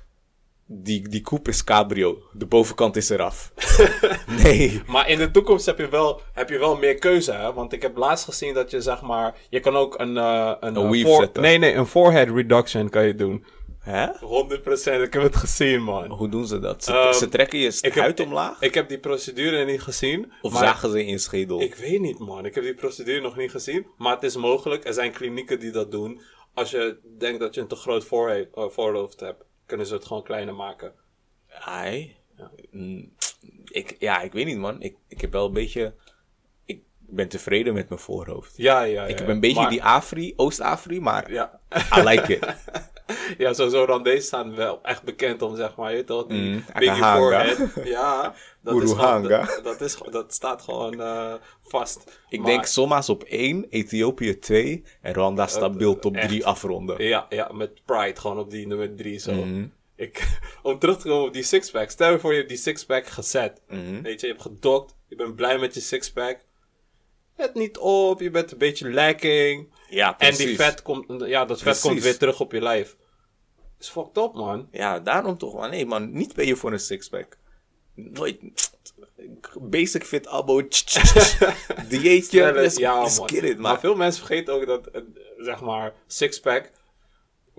die, 0.68 1.10
die 1.10 1.22
coupe 1.22 1.50
is 1.50 1.64
cabrio. 1.64 2.22
De 2.34 2.46
bovenkant 2.46 2.96
is 2.96 3.10
eraf. 3.10 3.52
nee. 4.44 4.82
Maar 4.88 5.10
in 5.10 5.18
de 5.18 5.32
toekomst 5.32 5.66
heb 5.66 5.78
je 5.78 5.90
wel, 5.90 6.22
heb 6.34 6.50
je 6.50 6.58
wel 6.58 6.78
meer 6.78 6.96
keuze, 6.96 7.32
hè? 7.32 7.54
Want 7.54 7.74
ik 7.74 7.82
heb 7.82 7.98
laatst 7.98 8.26
gezien 8.26 8.54
dat 8.54 8.72
je, 8.72 8.82
zeg 8.82 9.02
maar... 9.02 9.36
Je 9.50 9.60
kan 9.60 9.76
ook 9.76 10.00
een... 10.00 10.18
eh, 10.18 10.52
een, 10.60 10.76
Een 10.76 10.84
eh, 10.84 10.90
weave 10.90 11.08
voor- 11.08 11.22
zetten. 11.22 11.42
Nee, 11.42 11.58
nee, 11.58 11.74
een 11.74 11.86
forehead 11.88 12.30
reduction 12.30 12.90
kan 12.90 13.06
je 13.06 13.16
doen. 13.16 13.46
Hè? 13.80 14.08
100%, 14.08 15.02
ik 15.02 15.14
heb 15.14 15.22
het 15.22 15.36
gezien, 15.36 15.84
man. 15.84 16.10
Hoe 16.12 16.30
doen 16.30 16.48
ze 16.48 16.60
dat? 16.60 16.84
Ze, 16.84 16.92
Ehm, 16.94 17.14
ze 17.14 17.30
trekken 17.30 17.60
je 17.60 17.68
Ik 17.82 17.94
heb, 17.94 18.04
huid 18.04 18.20
omlaag? 18.20 18.62
Ik, 18.62 18.74
heb 18.74 18.90
die 18.90 19.00
procedure 19.00 19.66
niet 19.66 19.82
gezien. 19.82 20.32
of 20.42 20.58
zagen 20.58 20.92
ze 20.92 21.00
in 21.02 21.08
je 21.12 21.18
schedel? 21.18 21.62
Ik 21.62 21.76
weet 21.76 22.00
niet, 22.02 22.20
man. 22.20 22.46
Ik 22.46 22.56
heb 22.56 22.64
die 22.64 22.74
procedure 22.74 23.22
nog 23.22 23.36
niet 23.38 23.52
gezien. 23.52 23.88
Maar 23.98 24.14
het 24.14 24.24
is 24.24 24.36
mogelijk. 24.36 24.86
Er 24.86 24.94
zijn 24.94 25.12
klinieken 25.12 25.60
die 25.60 25.72
dat 25.72 25.92
doen. 25.92 26.22
Als 26.54 26.72
je 26.72 26.98
denkt 27.18 27.40
dat 27.40 27.56
je 27.56 27.62
een 27.62 27.68
te 27.68 27.76
groot 27.76 28.04
eh, 28.04 28.64
voorhoofd 28.70 29.20
hebt, 29.20 29.44
kunnen 29.68 29.86
ze 29.86 29.94
het 29.94 30.06
gewoon 30.06 30.24
kleiner 30.24 30.56
maken. 30.56 30.94
Ai. 31.60 32.16
Mm, 32.72 33.12
Ik, 33.66 33.96
ja, 34.00 34.22
ik 34.22 34.32
weet 34.32 34.46
niet, 34.46 34.58
man. 34.58 34.82
Ik, 34.82 34.96
ik 35.08 35.22
heb 35.22 35.32
wel 35.32 35.46
een 35.46 35.54
beetje 35.54 35.94
ik 36.66 36.82
ben 37.00 37.28
tevreden 37.28 37.74
met 37.74 37.90
mijn 37.90 38.02
voorhoofd. 38.02 38.58
Ja, 38.58 38.82
ja, 38.82 39.02
ja. 39.02 39.06
Ik 39.08 39.20
heb 39.20 39.28
een 39.28 39.40
beetje 39.40 39.62
maar- 39.62 39.70
die 39.70 39.84
Afri, 39.84 40.34
Oost-Afri, 40.36 41.02
maar 41.02 41.32
Ja. 41.32 41.60
I 41.98 42.02
like 42.02 42.36
it. 42.36 42.46
Ja, 43.38 43.54
sowieso 43.54 43.84
Randese 43.86 44.26
staan 44.26 44.56
wel 44.56 44.80
echt 44.84 45.04
bekend 45.04 45.42
om, 45.42 45.56
zeg 45.56 45.76
maar, 45.76 45.90
je 45.90 45.96
weet 45.96 46.08
toch, 46.08 46.28
die 46.28 46.38
Mm, 46.42 46.64
biggie 46.80 47.04
forehead. 47.04 47.58
Ja, 47.84 48.34
dat, 48.62 48.82
is 48.84 48.92
gewoon, 48.92 49.24
dat, 49.24 49.60
dat, 49.64 49.82
is, 49.82 49.98
dat 50.12 50.34
staat 50.34 50.62
gewoon 50.62 51.02
eh, 51.02 51.34
vast. 51.64 52.20
Ik 52.30 52.40
Maar- 52.40 52.50
denk 52.52 52.66
Somma's 52.66 53.10
op 53.10 53.24
1, 53.24 53.66
Ethiopië 53.70 54.40
2 54.40 54.84
en 55.02 55.14
Rwanda 55.14 55.48
stabiel 55.48 56.00
top 56.00 56.16
echt. 56.16 56.28
3 56.28 56.46
afronden. 56.46 57.04
Ja, 57.04 57.26
ja, 57.30 57.50
met 57.54 57.86
Pride 57.86 58.20
gewoon 58.20 58.40
op 58.40 58.50
die 58.52 58.68
nummer 58.68 58.96
3 58.96 59.20
zo. 59.20 59.32
Mhm. 59.34 59.66
Ik, 59.96 60.40
om 60.64 60.80
terug 60.80 60.98
te 60.98 61.08
komen 61.08 61.28
op 61.28 61.34
die 61.34 61.44
sixpack. 61.44 61.90
Stel 61.90 62.12
je 62.12 62.20
voor 62.20 62.32
je 62.32 62.38
hebt 62.38 62.50
die 62.50 62.58
sixpack 62.58 63.08
gezet. 63.08 63.62
Mhm. 63.68 64.02
Weet 64.02 64.20
je, 64.22 64.28
je 64.28 64.34
hebt 64.34 64.46
gedokt. 64.46 64.96
Je 65.08 65.16
bent 65.16 65.36
blij 65.36 65.58
met 65.58 65.74
je 65.74 65.80
sixpack. 65.80 66.46
Het 67.36 67.54
niet 67.54 67.78
op, 67.78 68.20
je 68.22 68.30
bent 68.32 68.52
een 68.52 68.58
beetje 68.58 68.92
lacking. 68.94 69.74
Ja, 69.90 70.10
En 70.10 70.16
precies. 70.18 70.46
die 70.46 70.56
vet 70.56 70.82
komt, 70.82 71.06
ja, 71.26 71.46
dat 71.46 71.58
vet 71.58 71.64
Precies. 71.66 71.82
komt 71.82 72.04
weer 72.04 72.18
terug 72.18 72.40
op 72.40 72.52
je 72.52 72.62
lijf. 72.62 72.96
Is 73.80 73.90
fucked 73.90 74.18
up, 74.18 74.34
man. 74.34 74.68
Ja, 74.72 75.00
daarom 75.00 75.38
toch 75.38 75.54
wel. 75.54 75.70
Nee 75.70 75.86
man, 75.86 76.12
niet 76.12 76.34
ben 76.36 76.46
je 76.46 76.56
voor 76.56 76.72
een 76.72 76.80
sixpack. 76.80 77.38
Nooit. 77.94 78.40
Basic 79.60 80.04
fit 80.04 80.28
abo. 80.28 80.62
Dieetje. 81.90 82.52
let's, 82.54 82.78
ja, 82.78 83.02
let's 83.02 83.20
man. 83.20 83.30
get 83.30 83.44
it, 83.44 83.58
Maar 83.58 83.72
man. 83.72 83.80
veel 83.80 83.96
mensen 83.96 84.26
vergeten 84.26 84.54
ook 84.54 84.66
dat, 84.66 84.88
eh, 84.88 85.02
zeg 85.38 85.62
maar, 85.62 85.94
sixpack, 86.08 86.72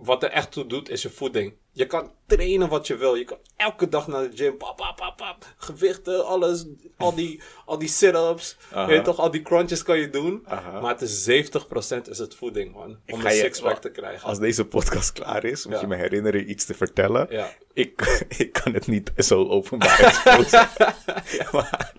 wat 0.01 0.23
er 0.23 0.31
echt 0.31 0.53
toe 0.53 0.67
doet, 0.67 0.89
is 0.89 1.03
je 1.03 1.11
voeding. 1.11 1.55
Je 1.73 1.87
kan 1.87 2.13
trainen 2.27 2.69
wat 2.69 2.87
je 2.87 2.97
wil. 2.97 3.15
Je 3.15 3.25
kan 3.25 3.39
elke 3.57 3.89
dag 3.89 4.07
naar 4.07 4.31
de 4.31 4.37
gym. 4.37 4.57
Pap, 4.57 4.77
pap, 4.77 4.97
pap, 4.97 5.17
pap. 5.17 5.45
Gewichten, 5.57 6.27
alles. 6.27 6.67
Al 6.97 7.15
die, 7.15 7.43
al 7.65 7.79
die 7.79 7.89
sit-ups. 7.89 8.57
Weet 8.75 8.89
je 8.97 9.03
toch, 9.03 9.19
al 9.19 9.31
die 9.31 9.43
crunches 9.43 9.83
kan 9.83 9.99
je 9.99 10.11
doen. 10.11 10.47
Maar 10.81 10.93
het 10.99 11.01
is 11.01 11.29
70% 11.29 12.09
is 12.11 12.19
het 12.19 12.35
voeding, 12.35 12.75
man. 12.75 12.99
Om 13.07 13.25
een 13.27 13.33
sixpack 13.33 13.79
te 13.81 13.91
krijgen. 13.91 14.29
Als 14.29 14.39
deze 14.39 14.65
podcast 14.67 15.13
klaar 15.13 15.45
is, 15.45 15.65
moet 15.67 15.75
Ja. 15.75 15.81
je 15.81 15.87
me 15.87 15.97
herinneren 15.97 16.51
iets 16.51 16.65
te 16.65 16.75
vertellen. 16.75 17.27
Ja. 17.31 17.51
Ik, 17.73 18.19
ik 18.39 18.53
kan 18.53 18.73
het 18.75 18.87
niet 18.87 19.13
zo 19.17 19.49
openbaar 19.49 20.01
exposen. 20.01 20.69
Maar- 21.53 21.93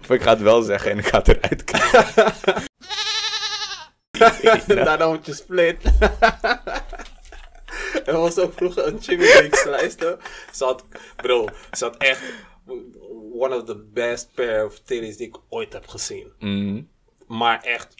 of 0.00 0.10
ik 0.10 0.22
ga 0.22 0.30
het 0.30 0.40
wel 0.40 0.62
zeggen 0.62 0.90
en 0.90 0.98
ik 0.98 1.06
ga 1.06 1.18
het 1.18 1.28
eruit 1.28 1.64
krijgen. 1.64 2.32
Daarna 4.66 5.08
moet 5.08 5.26
je 5.26 5.34
split. 5.34 5.82
er 8.08 8.16
was 8.16 8.38
ook 8.38 8.52
vroeger 8.52 8.86
een 8.86 8.98
Jimmy 8.98 9.24
die 9.24 9.42
ik 9.42 9.54
slijste. 9.54 10.18
Ze 10.52 10.64
had, 10.64 10.84
bro, 11.16 11.48
ze 11.72 11.84
had 11.84 11.96
echt 11.96 12.22
one 13.32 13.56
of 13.56 13.64
the 13.64 13.76
best 13.92 14.34
pair 14.34 14.64
of 14.64 14.78
titties 14.78 15.16
die 15.16 15.26
ik 15.26 15.36
ooit 15.48 15.72
heb 15.72 15.86
gezien. 15.86 16.32
Mm. 16.38 16.88
Maar 17.26 17.62
echt 17.62 17.94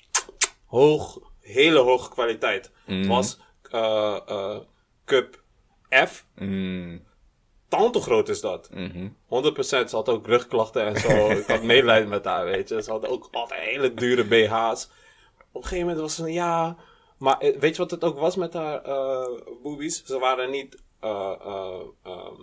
hoog, 0.66 1.18
hele 1.40 1.78
hoge 1.78 2.10
kwaliteit. 2.10 2.70
Het 2.84 3.06
was 3.06 3.38
eh, 3.70 4.18
eh, 4.26 4.58
Cup 5.04 5.42
F. 6.06 6.26
Mm. 6.34 7.06
Tante 7.68 8.00
groot 8.00 8.28
is 8.28 8.40
dat. 8.40 8.68
Mhm. 8.70 9.08
100% 9.26 9.90
ze 9.90 9.96
had 9.96 10.08
ook 10.08 10.26
rugklachten 10.26 10.86
en 10.86 11.00
zo. 11.00 11.30
ik 11.30 11.46
had 11.46 11.62
medelijden 11.72 12.08
met 12.08 12.24
haar, 12.24 12.44
weet 12.44 12.68
je. 12.68 12.82
Ze 12.82 12.90
had 12.90 13.06
ook 13.06 13.28
altijd 13.32 13.60
hele 13.60 13.94
dure 13.94 14.24
BH's. 14.24 14.90
Op 15.58 15.64
een 15.64 15.68
gegeven 15.68 15.88
moment 15.88 16.00
was 16.00 16.14
ze 16.14 16.22
een 16.22 16.32
ja. 16.32 16.76
Maar 17.18 17.38
eh, 17.38 17.58
weet 17.58 17.76
je 17.76 17.82
wat 17.82 17.90
het 17.90 18.04
ook 18.04 18.18
was 18.18 18.36
met 18.36 18.52
haar 18.52 18.82
eh 18.82 19.26
boobies? 19.62 20.04
Ze 20.04 20.18
waren 20.18 20.50
niet 20.50 20.76
eh, 21.00 21.34
eh, 21.44 21.80
ehm, 22.02 22.42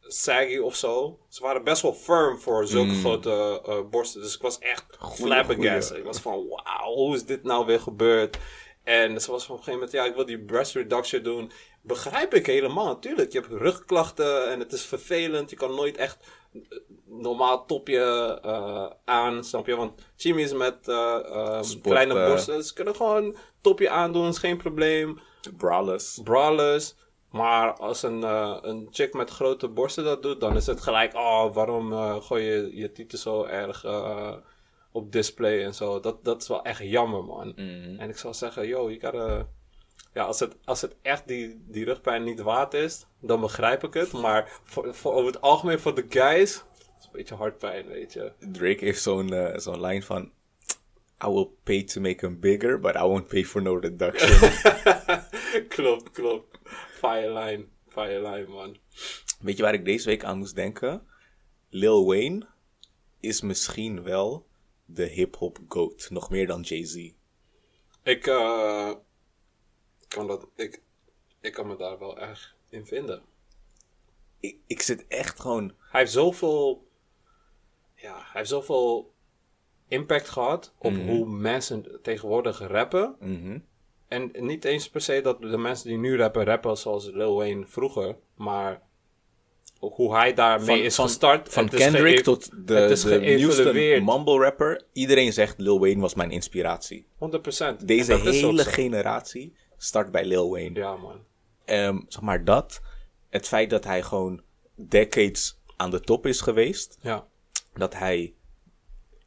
saggy 0.00 0.58
of 0.58 0.76
zo. 0.76 1.18
Ze 1.28 1.42
waren 1.42 1.64
best 1.64 1.82
wel 1.82 1.94
firm 1.94 2.38
voor 2.38 2.66
zulke 2.66 2.94
grote 2.94 3.62
eh, 3.66 3.80
borsten. 3.90 4.20
Dus 4.20 4.34
ik 4.34 4.42
was 4.42 4.58
echt 4.58 4.84
flabbergasted. 5.14 5.96
Ik 5.96 6.04
was 6.04 6.20
van, 6.20 6.48
wauw, 6.48 6.94
hoe 6.94 7.14
is 7.14 7.24
dit 7.24 7.42
nou 7.42 7.66
weer 7.66 7.80
gebeurd? 7.80 8.38
En 8.82 9.20
ze 9.20 9.30
was 9.30 9.44
van 9.44 9.54
op 9.54 9.60
een 9.60 9.64
gegeven 9.64 9.72
moment, 9.72 9.92
ja, 9.92 10.04
ik 10.04 10.14
wil 10.14 10.26
die 10.26 10.44
breast 10.44 10.74
reduction 10.74 11.22
doen. 11.22 11.52
Begrijp 11.82 12.34
ik 12.34 12.46
helemaal, 12.46 12.86
natuurlijk. 12.86 13.32
Je 13.32 13.40
hebt 13.40 13.52
rugklachten 13.52 14.50
en 14.50 14.58
het 14.58 14.72
is 14.72 14.84
vervelend. 14.84 15.50
Je 15.50 15.56
kan 15.56 15.74
nooit 15.74 15.96
echt 15.96 16.16
normaal 17.06 17.66
topje 17.66 18.38
eh, 18.42 18.86
aan, 19.04 19.44
snap 19.44 19.66
je? 19.66 19.76
Want 19.76 20.02
Jimmy's 20.16 20.52
met 20.52 20.76
Sport, 21.60 21.80
kleine 21.80 22.14
borsten, 22.14 22.64
ze 22.64 22.74
kunnen 22.74 22.96
gewoon 22.96 23.36
topje 23.60 23.90
aandoen, 23.90 24.28
is 24.28 24.38
geen 24.38 24.56
probleem. 24.56 25.20
Braless. 25.56 26.20
Brawlers. 26.24 26.94
Maar 27.30 27.72
als 27.72 28.02
een, 28.02 28.22
een 28.68 28.88
chick 28.90 29.14
met 29.14 29.30
grote 29.30 29.68
borsten 29.68 30.04
dat 30.04 30.22
doet, 30.22 30.40
dan 30.40 30.56
is 30.56 30.66
het 30.66 30.80
gelijk, 30.80 31.14
oh, 31.14 31.54
waarom 31.54 31.92
gooi 32.22 32.44
je 32.44 32.76
je 32.76 32.92
titel 32.92 33.18
zo 33.18 33.44
erg 33.44 33.84
op 34.92 35.12
display 35.12 35.64
en 35.64 35.74
zo. 35.74 36.00
Dat, 36.00 36.24
dat 36.24 36.42
is 36.42 36.48
wel 36.48 36.62
echt 36.62 36.80
jammer, 36.82 37.24
man. 37.24 37.56
En 37.98 38.08
ik 38.08 38.16
zou 38.16 38.34
zeggen, 38.34 38.66
yo, 38.66 38.90
je 38.90 39.00
gotta... 39.00 39.48
Ja, 40.14 40.24
als 40.24 40.40
het, 40.40 40.56
als 40.64 40.80
het 40.80 40.96
echt 41.02 41.28
die, 41.28 41.62
die 41.66 41.84
rugpijn 41.84 42.24
niet 42.24 42.40
waard 42.40 42.74
is, 42.74 43.06
dan 43.20 43.40
begrijp 43.40 43.84
ik 43.84 43.94
het. 43.94 44.12
Maar 44.12 44.60
voor, 44.64 44.94
voor, 44.94 45.12
over 45.12 45.26
het 45.26 45.40
algemeen 45.40 45.78
voor 45.78 45.94
de 45.94 46.06
guys, 46.08 46.50
is 46.98 47.04
een 47.04 47.10
beetje 47.12 47.34
hartpijn, 47.34 47.86
weet 47.86 48.12
je. 48.12 48.32
Drake 48.38 48.84
heeft 48.84 49.02
zo'n 49.02 49.32
eh, 49.32 49.58
zo'n 49.58 49.80
lijn 49.80 50.02
van... 50.02 50.32
I 51.24 51.28
will 51.28 51.48
pay 51.62 51.82
to 51.82 52.00
make 52.00 52.26
him 52.26 52.40
bigger, 52.40 52.80
but 52.80 52.94
I 52.94 53.02
won't 53.02 53.28
pay 53.28 53.44
for 53.44 53.62
no 53.62 53.76
reduction. 53.76 54.50
klopt, 55.76 56.10
klopt. 56.10 56.58
Fireline, 56.90 57.66
fireline, 57.88 58.46
man. 58.48 58.78
Weet 59.40 59.56
je 59.56 59.62
waar 59.62 59.74
ik 59.74 59.84
deze 59.84 60.08
week 60.08 60.24
aan 60.24 60.38
moest 60.38 60.54
denken? 60.54 61.06
Lil 61.68 62.06
Wayne 62.06 62.46
is 63.20 63.40
misschien 63.40 64.02
wel 64.02 64.46
de 64.84 65.04
hip-hop 65.04 65.58
goat. 65.68 66.10
Nog 66.10 66.30
meer 66.30 66.46
dan 66.46 66.60
Jay-Z. 66.60 67.10
Ik, 68.02 68.26
eh, 68.26 68.90
kan 70.12 70.26
dat, 70.26 70.46
ik, 70.56 70.80
ik 71.40 71.52
kan 71.52 71.66
me 71.66 71.76
daar 71.76 71.98
wel 71.98 72.18
erg 72.18 72.56
in 72.68 72.86
vinden. 72.86 73.22
Ik, 74.40 74.56
ik 74.66 74.82
zit 74.82 75.06
echt 75.08 75.40
gewoon... 75.40 75.72
Hij 75.90 76.00
heeft 76.00 76.12
zoveel, 76.12 76.86
ja, 77.94 78.14
hij 78.14 78.30
heeft 78.32 78.48
zoveel 78.48 79.12
impact 79.88 80.28
gehad 80.28 80.74
op 80.78 80.96
hoe 80.96 81.26
mensen 81.26 81.98
tegenwoordig 82.02 82.58
rappen. 82.58 83.16
mhm. 83.20 83.58
En 84.08 84.30
niet 84.38 84.64
eens 84.64 84.90
per 84.90 85.00
se 85.00 85.20
dat 85.20 85.40
de 85.40 85.58
mensen 85.58 85.88
die 85.88 85.98
nu 85.98 86.16
rappen, 86.16 86.44
rappen 86.44 86.76
zoals 86.76 87.06
Lil 87.06 87.36
Wayne 87.36 87.66
vroeger. 87.66 88.16
Maar 88.34 88.82
ook 89.80 89.96
hoe 89.96 90.14
hij 90.14 90.34
daarmee 90.34 90.66
Van, 90.66 90.84
is 90.84 90.94
van, 90.94 91.06
gestart. 91.06 91.48
van 91.48 91.68
Kendrick 91.68 92.20
tot 92.20 92.50
de, 92.66 92.74
het 92.74 92.90
is 92.90 93.02
de 93.02 93.18
nieuwste 93.20 93.62
geëvalueerd. 93.62 94.04
mumble 94.04 94.38
rapper. 94.38 94.82
Iedereen 94.92 95.32
zegt 95.32 95.58
Lil 95.58 95.80
Wayne 95.80 96.00
was 96.00 96.14
mijn 96.14 96.30
inspiratie. 96.30 97.06
100%. 97.80 97.84
Deze 97.84 98.14
hele 98.14 98.64
generatie 98.64 99.56
start 99.82 100.10
bij 100.10 100.24
Lil 100.24 100.50
Wayne. 100.50 100.78
Ja, 100.78 100.96
man. 100.96 101.24
Ehm, 101.64 102.00
zeg 102.08 102.22
maar 102.22 102.44
dat. 102.44 102.80
Het 103.28 103.48
feit 103.48 103.70
dat 103.70 103.84
hij 103.84 104.02
gewoon 104.02 104.42
decades 104.74 105.58
aan 105.76 105.90
de 105.90 106.00
top 106.00 106.26
is 106.26 106.40
geweest. 106.40 106.98
Ja. 107.00 107.26
dat 107.74 107.94
hij 107.94 108.34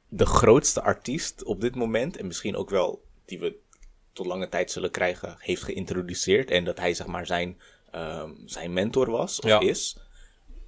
de 0.08 0.26
grootste 0.26 0.82
artiest 0.82 1.44
op 1.44 1.62
dit 1.62 1.76
moment, 1.76 2.18
en 2.18 2.28
misschien 2.28 2.56
ook 2.56 2.70
wel 2.70 3.04
die 3.26 3.40
we 3.40 3.56
tot 4.14 4.26
lange 4.26 4.50
tijd 4.50 4.72
zullen 4.72 4.92
krijgen, 4.92 5.36
heeft 5.40 5.64
geïntroduceerd. 5.64 6.52
En 6.52 6.64
dat 6.64 6.78
hij 6.80 6.94
zeg 6.94 7.08
maar 7.08 7.26
zijn, 7.26 7.60
ehm, 7.92 8.32
zijn 8.46 8.74
mentor 8.74 9.10
was, 9.12 9.40
of 9.40 9.50
Ja. 9.50 9.60
is. 9.60 9.98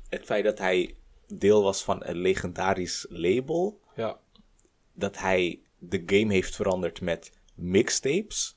Het 0.09 0.25
feit 0.25 0.43
dat 0.43 0.57
hij 0.57 0.95
deel 1.27 1.63
was 1.63 1.83
van 1.83 2.03
een 2.05 2.17
legendarisch 2.17 3.05
label. 3.09 3.79
Ja. 3.95 4.19
Dat 4.93 5.17
hij 5.17 5.59
de 5.77 6.03
game 6.05 6.33
heeft 6.33 6.55
veranderd 6.55 7.01
met 7.01 7.31
mixtapes, 7.55 8.56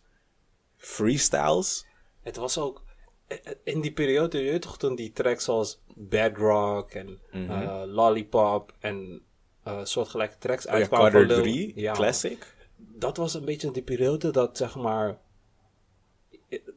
freestyles. 0.81 1.87
Het 2.23 2.37
was 2.37 2.59
ook 2.59 2.83
eh, 3.27 3.39
eh, 3.45 3.53
in 3.65 3.81
die 3.81 3.93
periode, 3.93 4.39
je 4.43 4.59
toch, 4.59 4.79
toen 4.79 4.95
die 4.95 5.13
tracks 5.13 5.45
zoals 5.45 5.81
Bedrock 5.95 6.91
en 6.91 7.19
Mhm. 7.33 7.51
eh, 7.51 7.83
Lollipop 7.87 8.75
en 8.79 9.23
eh 9.65 9.81
soortgelijke 9.85 10.39
tracks 10.39 10.67
Oh 10.67 10.73
ja, 10.73 10.79
uitkwamen 10.79 11.11
Carter 11.13 11.35
van 11.37 11.43
Lil- 11.45 11.53
3, 11.55 11.73
Ja, 11.81 11.93
classic. 11.93 12.55
Dat 12.77 13.17
was 13.17 13.35
een 13.35 13.45
beetje 13.45 13.71
die 13.71 13.83
periode 13.83 14.31
dat, 14.31 14.57
zeg 14.57 14.77
maar, 14.77 15.19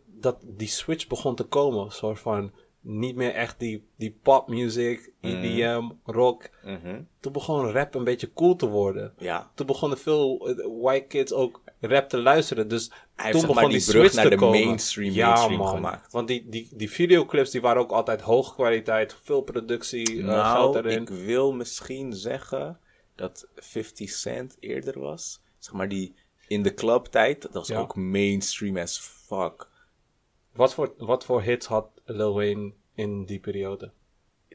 dat 0.06 0.38
die 0.41 0.68
switch 0.68 1.08
begon 1.08 1.36
te 1.36 1.43
komen. 1.43 1.86
Een 1.86 1.91
soort 1.91 2.20
van, 2.20 2.51
niet 2.80 3.16
meer 3.16 3.34
echt 3.34 3.60
die, 3.60 3.88
die 3.95 4.20
popmuziek, 4.24 5.12
EDM, 5.22 5.89
rock. 6.04 6.49
Mhm. 6.64 7.01
Toen 7.20 7.32
begon 7.32 7.72
rap 7.72 7.95
een 7.95 8.04
beetje 8.04 8.34
cool 8.34 8.56
te 8.56 8.68
worden. 8.68 9.14
Ja, 9.18 9.51
Toen 9.56 9.66
begonnen 9.66 9.97
veel 9.97 10.38
white 10.82 11.08
kids 11.08 11.34
ook 11.34 11.62
rap 11.88 12.10
te 12.10 12.18
luisteren. 12.18 12.68
Dus 12.68 12.92
heeft, 13.16 13.32
toen 13.32 13.42
begon 13.42 13.56
maar, 13.56 13.70
die 13.70 13.78
die 13.78 13.88
brug 13.88 14.02
switch 14.02 14.16
naar 14.16 14.30
de 14.30 14.36
komen. 14.36 14.60
mainstream- 14.66 15.14
ja, 15.14 15.28
mainstream 15.28 15.60
man. 15.60 15.76
gemaakt. 15.76 16.12
Want 16.12 16.28
die, 16.28 16.50
die, 16.50 16.70
die 16.76 16.90
videoclips 16.90 17.50
die 17.52 17.62
waren 17.62 17.82
ook 17.82 17.92
altijd 17.92 18.22
hoge 18.22 18.54
kwaliteit. 18.54 19.16
Veel 19.24 19.42
productie, 19.42 20.18
eh, 20.20 20.26
nou, 20.26 20.56
geld 20.56 20.76
erin. 20.76 21.02
ik 21.02 21.10
wil 21.10 21.54
misschien 21.54 22.14
zeggen 22.14 22.80
dat 23.16 23.48
50 23.56 24.10
Cent 24.10 24.58
eerder 24.60 25.00
was. 25.00 25.42
Zeg 25.60 25.74
maar 25.74 25.90
die 25.90 26.16
in 26.48 26.64
de 26.64 26.74
clubtijd, 26.74 27.42
dat 27.42 27.54
was 27.54 27.68
Ja. 27.68 27.80
ook 27.80 27.96
mainstream 27.96 28.78
as 28.78 29.00
fuck. 29.00 29.68
Wat, 30.54 30.74
voor, 30.74 30.94
wat 30.98 31.26
voor 31.26 31.42
hits 31.42 31.66
had 31.68 31.90
Lil 32.06 32.34
Wayne 32.34 32.74
in 32.96 33.26
die 33.26 33.40
periode? 33.40 33.92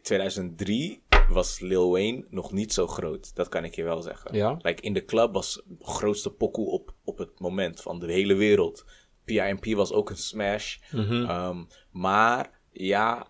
2003 0.03 1.03
was 1.29 1.61
Lil 1.61 1.91
Wayne 1.91 2.25
nog 2.31 2.53
niet 2.53 2.73
zo 2.73 2.87
groot. 2.87 3.35
Dat 3.35 3.49
kan 3.49 3.65
ik 3.65 3.75
je 3.75 3.83
wel 3.83 4.03
zeggen. 4.03 4.35
Ja? 4.35 4.59
Like 4.63 4.83
in 4.83 4.93
de 4.93 5.05
club 5.05 5.33
was 5.33 5.63
de 5.67 5.85
grootste 5.85 6.31
pokoe 6.31 6.71
op, 6.71 6.95
op 7.05 7.19
het 7.19 7.41
moment 7.41 7.81
van 7.81 7.99
de 7.99 8.13
hele 8.13 8.35
wereld. 8.35 8.85
PIMP 9.25 9.65
was 9.65 9.93
ook 9.93 10.11
een 10.11 10.17
smash. 10.17 10.77
Ehm, 10.93 11.65
maar 11.91 12.61
ja, 12.73 13.27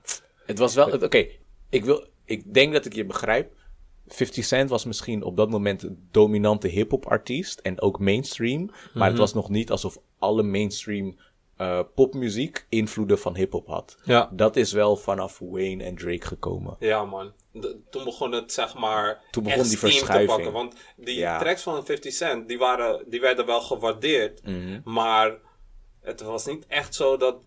het 0.46 0.58
was 0.58 0.74
wel. 0.74 0.92
Oké, 0.92 1.26
ik 1.68 1.84
wil. 1.84 2.06
Ik 2.24 2.54
denk 2.54 2.72
dat 2.72 2.84
ik 2.84 2.94
je 2.94 3.04
begrijp. 3.04 3.56
50 4.06 4.44
Cent 4.44 4.70
was 4.70 4.84
misschien 4.84 5.22
op 5.22 5.36
dat 5.36 5.50
moment 5.50 5.80
de 5.80 5.94
dominante 6.10 6.68
hip-hop 6.68 7.06
artiest 7.06 7.58
en 7.58 7.80
ook 7.80 7.98
mainstream. 7.98 8.70
Maar 8.94 9.08
het 9.08 9.18
was 9.18 9.34
nog 9.34 9.48
niet 9.48 9.70
alsof 9.70 9.98
alle 10.18 10.42
mainstream 10.42 11.16
eh, 11.56 11.80
popmuziek 11.94 12.66
invloeden 12.68 13.18
van 13.18 13.36
hip-hop 13.36 13.66
had. 13.66 13.98
Ja. 14.04 14.30
Dat 14.32 14.56
is 14.56 14.72
wel 14.72 14.96
vanaf 14.96 15.38
Wayne 15.38 15.84
en 15.84 15.94
Drake 15.94 16.26
gekomen. 16.26 16.76
Ja, 16.78 17.04
man. 17.04 17.32
De- 17.60 17.80
toen 17.90 18.04
begon 18.04 18.32
het, 18.32 18.52
zeg 18.52 18.74
maar, 18.74 19.22
Toen 19.30 19.42
begon 19.42 19.62
die 19.62 19.78
verschuiving. 19.78 20.28
te 20.28 20.34
pakken. 20.34 20.52
Want 20.52 20.74
die 20.96 21.16
Ja. 21.18 21.38
tracks 21.38 21.62
van 21.62 21.84
50 21.86 22.12
Cent, 22.12 22.48
die, 22.48 22.58
waren, 22.58 23.04
die 23.10 23.20
werden 23.20 23.46
wel 23.46 23.60
gewaardeerd. 23.60 24.42
Mhm. 24.42 24.80
Maar 24.84 25.34
het 26.02 26.20
was 26.20 26.46
niet 26.46 26.66
echt 26.66 26.94
zo 26.94 27.16
dat 27.16 27.44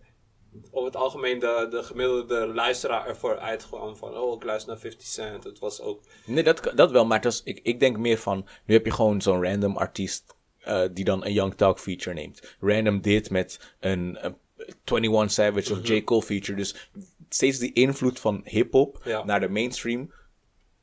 op 0.72 0.86
het 0.86 0.96
algemeen 0.96 1.40
de, 1.40 1.68
de 1.70 1.84
gemiddelde 1.84 2.48
luisteraar 2.48 3.08
ervoor 3.08 3.38
uitkwam 3.40 3.96
van... 3.98 4.18
Oh, 4.18 4.36
ik 4.36 4.44
luister 4.44 4.72
naar 4.72 4.80
50 4.82 5.08
Cent. 5.08 5.44
Het 5.44 5.60
was 5.60 5.82
ook... 5.82 6.04
Nee, 6.26 6.44
dat, 6.44 6.72
dat 6.76 6.92
wel, 6.92 7.06
maar 7.06 7.16
het 7.16 7.26
was, 7.26 7.42
ik, 7.44 7.60
ik 7.64 7.80
denk 7.80 7.98
meer 7.98 8.18
van... 8.18 8.48
Nu 8.66 8.74
heb 8.74 8.86
je 8.86 8.92
gewoon 8.92 9.22
zo'n 9.22 9.44
random 9.44 9.78
artiest 9.78 10.36
eh, 10.60 10.82
die 10.92 11.06
dan 11.06 11.26
een 11.26 11.34
Young 11.34 11.54
Talk 11.56 11.80
feature 11.80 12.14
neemt. 12.16 12.56
Random 12.60 13.02
dit 13.02 13.30
met 13.30 13.76
een, 13.80 14.18
een 14.26 14.36
21 14.84 15.32
Savage 15.32 15.74
of 15.74 15.88
J. 15.88 16.04
Cole 16.04 16.22
feature. 16.22 16.58
Dus 16.58 16.90
steeds 17.34 17.58
die 17.58 17.74
invloed 17.74 18.20
van 18.20 18.42
hip-hop 18.44 19.02
Ja. 19.04 19.24
naar 19.24 19.40
de 19.40 19.50
mainstream, 19.50 20.14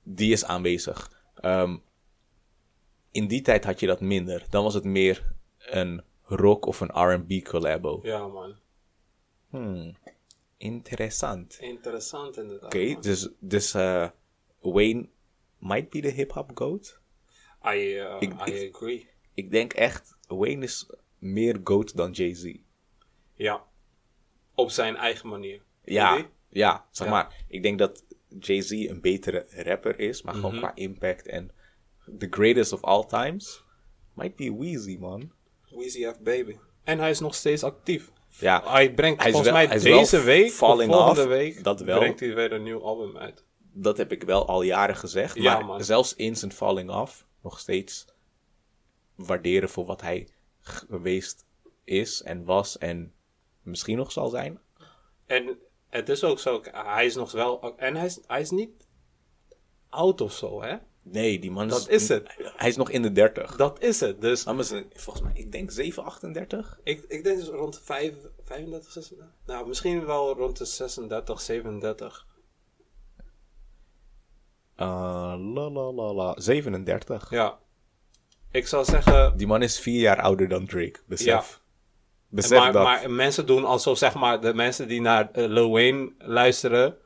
die 0.02 0.32
is 0.32 0.44
aanwezig. 0.44 1.22
Ehm, 1.34 1.76
in 3.10 3.26
die 3.26 3.40
tijd 3.42 3.64
had 3.64 3.80
je 3.80 3.86
dat 3.86 4.00
minder. 4.00 4.46
Dan 4.50 4.62
was 4.64 4.74
het 4.74 4.84
meer 4.84 5.34
een 5.58 6.02
rock 6.22 6.66
of 6.66 6.80
een 6.80 7.12
R&B 7.12 7.44
collabo. 7.44 8.00
Ja, 8.02 8.26
man. 8.26 8.56
Interessant. 10.56 11.56
Interessant 11.60 12.36
inderdaad. 12.36 12.74
Oké, 12.74 13.00
dus, 13.00 13.28
dus 13.38 13.74
eh, 13.74 14.08
Wayne 14.60 15.08
might 15.58 15.90
be 15.90 16.00
the 16.00 16.08
hip-hop 16.08 16.50
goat. 16.54 17.00
I, 17.64 17.96
uh, 17.96 18.16
Ik- 18.20 18.48
I 18.48 18.52
ik- 18.52 18.74
agree. 18.74 19.08
Ik 19.34 19.50
denk 19.50 19.72
echt, 19.72 20.16
Wayne 20.26 20.64
is 20.64 20.90
meer 21.18 21.60
GOAT 21.64 21.96
dan 21.96 22.10
Jay-Z. 22.10 22.54
Ja. 23.34 23.64
Op 24.54 24.70
zijn 24.70 24.96
eigen 24.96 25.28
manier. 25.28 25.62
Ja? 25.84 26.26
Ja, 26.48 26.86
zeg 26.90 27.06
Ja. 27.06 27.12
maar. 27.12 27.44
Ik 27.48 27.62
denk 27.62 27.78
dat 27.78 28.04
Jay-Z 28.38 28.70
een 28.70 29.00
betere 29.00 29.46
rapper 29.50 29.98
is, 29.98 30.22
maar 30.22 30.34
Mhm. 30.34 30.42
gewoon 30.44 30.58
qua 30.58 30.74
impact 30.74 31.26
en 31.26 31.50
the 32.18 32.26
greatest 32.30 32.72
of 32.72 32.82
all 32.84 33.04
times 33.06 33.62
might 34.14 34.36
be 34.36 34.56
Weezy, 34.58 34.96
man. 35.00 35.32
Weezy 35.70 36.04
F 36.12 36.20
Baby. 36.20 36.56
En 36.84 36.98
hij 36.98 37.10
is 37.10 37.20
nog 37.20 37.34
steeds 37.34 37.62
actief. 37.62 38.10
Ja, 38.38 38.62
Hij 38.70 38.94
brengt 38.94 39.18
Hij 39.22 39.26
is 39.30 39.34
volgens 39.34 39.54
wel- 39.56 39.66
mij 39.68 39.78
deze 39.78 40.20
week 40.22 40.46
of 40.46 40.52
volgende 40.54 40.96
off, 40.96 41.24
week 41.24 41.64
dat 41.64 41.80
wel. 41.80 41.98
brengt 41.98 42.20
hij 42.20 42.34
weer 42.34 42.52
een 42.52 42.62
nieuw 42.62 42.82
album 42.82 43.16
uit. 43.16 43.44
dat 43.72 43.96
heb 43.96 44.12
ik 44.12 44.22
wel 44.22 44.46
al 44.46 44.62
jaren 44.62 44.96
gezegd. 44.96 45.34
Ja, 45.36 45.54
maar 45.54 45.64
man. 45.64 45.84
zelfs 45.84 46.14
in 46.14 46.36
zijn 46.36 46.52
falling 46.52 46.90
off 46.90 47.26
nog 47.42 47.58
steeds 47.58 48.06
waarderen 49.14 49.68
voor 49.68 49.84
wat 49.86 50.00
hij 50.00 50.28
geweest 50.60 51.46
is 51.84 52.22
en 52.22 52.44
was 52.44 52.78
en 52.78 53.12
misschien 53.62 53.96
nog 53.96 54.12
zal 54.12 54.28
zijn. 54.28 54.60
En 55.26 55.58
het 55.88 56.08
is 56.08 56.24
ook 56.24 56.38
zo, 56.38 56.60
hij 56.72 57.06
is 57.06 57.14
nog 57.14 57.32
wel, 57.32 57.74
en 57.76 57.96
hij 57.96 58.06
is, 58.06 58.18
hij 58.26 58.40
is 58.40 58.50
niet 58.50 58.86
oud 59.88 60.20
of 60.20 60.32
zo, 60.32 60.62
hè? 60.62 60.76
Nee, 61.02 61.38
die 61.38 61.50
man 61.50 61.66
is... 61.66 61.72
Dat 61.72 61.88
is 61.88 62.08
het. 62.08 62.34
Hij 62.56 62.68
is 62.68 62.76
nog 62.76 62.90
in 62.90 63.02
de 63.02 63.12
30. 63.12 63.56
Dat 63.56 63.82
is 63.82 64.00
het. 64.00 64.20
Dus 64.20 64.44
Dan 64.44 64.58
is 64.58 64.70
het- 64.70 64.86
volgens 64.94 65.24
mij, 65.24 65.32
ik 65.34 65.52
denk 65.52 65.70
7, 65.70 66.04
38. 66.04 66.80
ik, 66.84 67.04
ik 67.08 67.24
denk 67.24 67.38
dus 67.38 67.48
rond 67.48 67.74
de 67.74 67.80
vijf- 67.82 68.14
35, 68.44 68.92
36, 68.92 69.26
nou 69.46 69.68
misschien 69.68 70.06
wel 70.06 70.34
rond 70.36 70.56
de 70.58 70.64
36, 70.64 71.40
37. 71.40 72.26
Uh, 74.76 74.86
la 75.54 75.70
la 75.70 75.92
la 75.92 76.12
la. 76.12 76.34
37. 76.40 77.30
Ja. 77.30 77.58
Ik 78.50 78.66
zou 78.66 78.84
zeggen, 78.84 79.36
Die 79.36 79.46
man 79.46 79.62
is 79.62 79.78
vier 79.80 80.00
jaar 80.00 80.20
ouder 80.20 80.48
dan 80.48 80.66
Drake. 80.66 81.00
Besef. 81.06 81.60
Besef 82.30 82.58
maar, 82.58 82.72
dat. 82.72 82.82
maar 82.82 83.10
mensen 83.10 83.46
doen 83.46 83.64
alsof 83.64 83.98
zeg 83.98 84.14
maar 84.14 84.40
de 84.40 84.54
mensen 84.54 84.88
die 84.88 85.00
naar 85.00 85.28
eh, 85.32 85.44
Lil 85.46 85.70
Wayne 85.70 86.12
luisteren, 86.18 86.96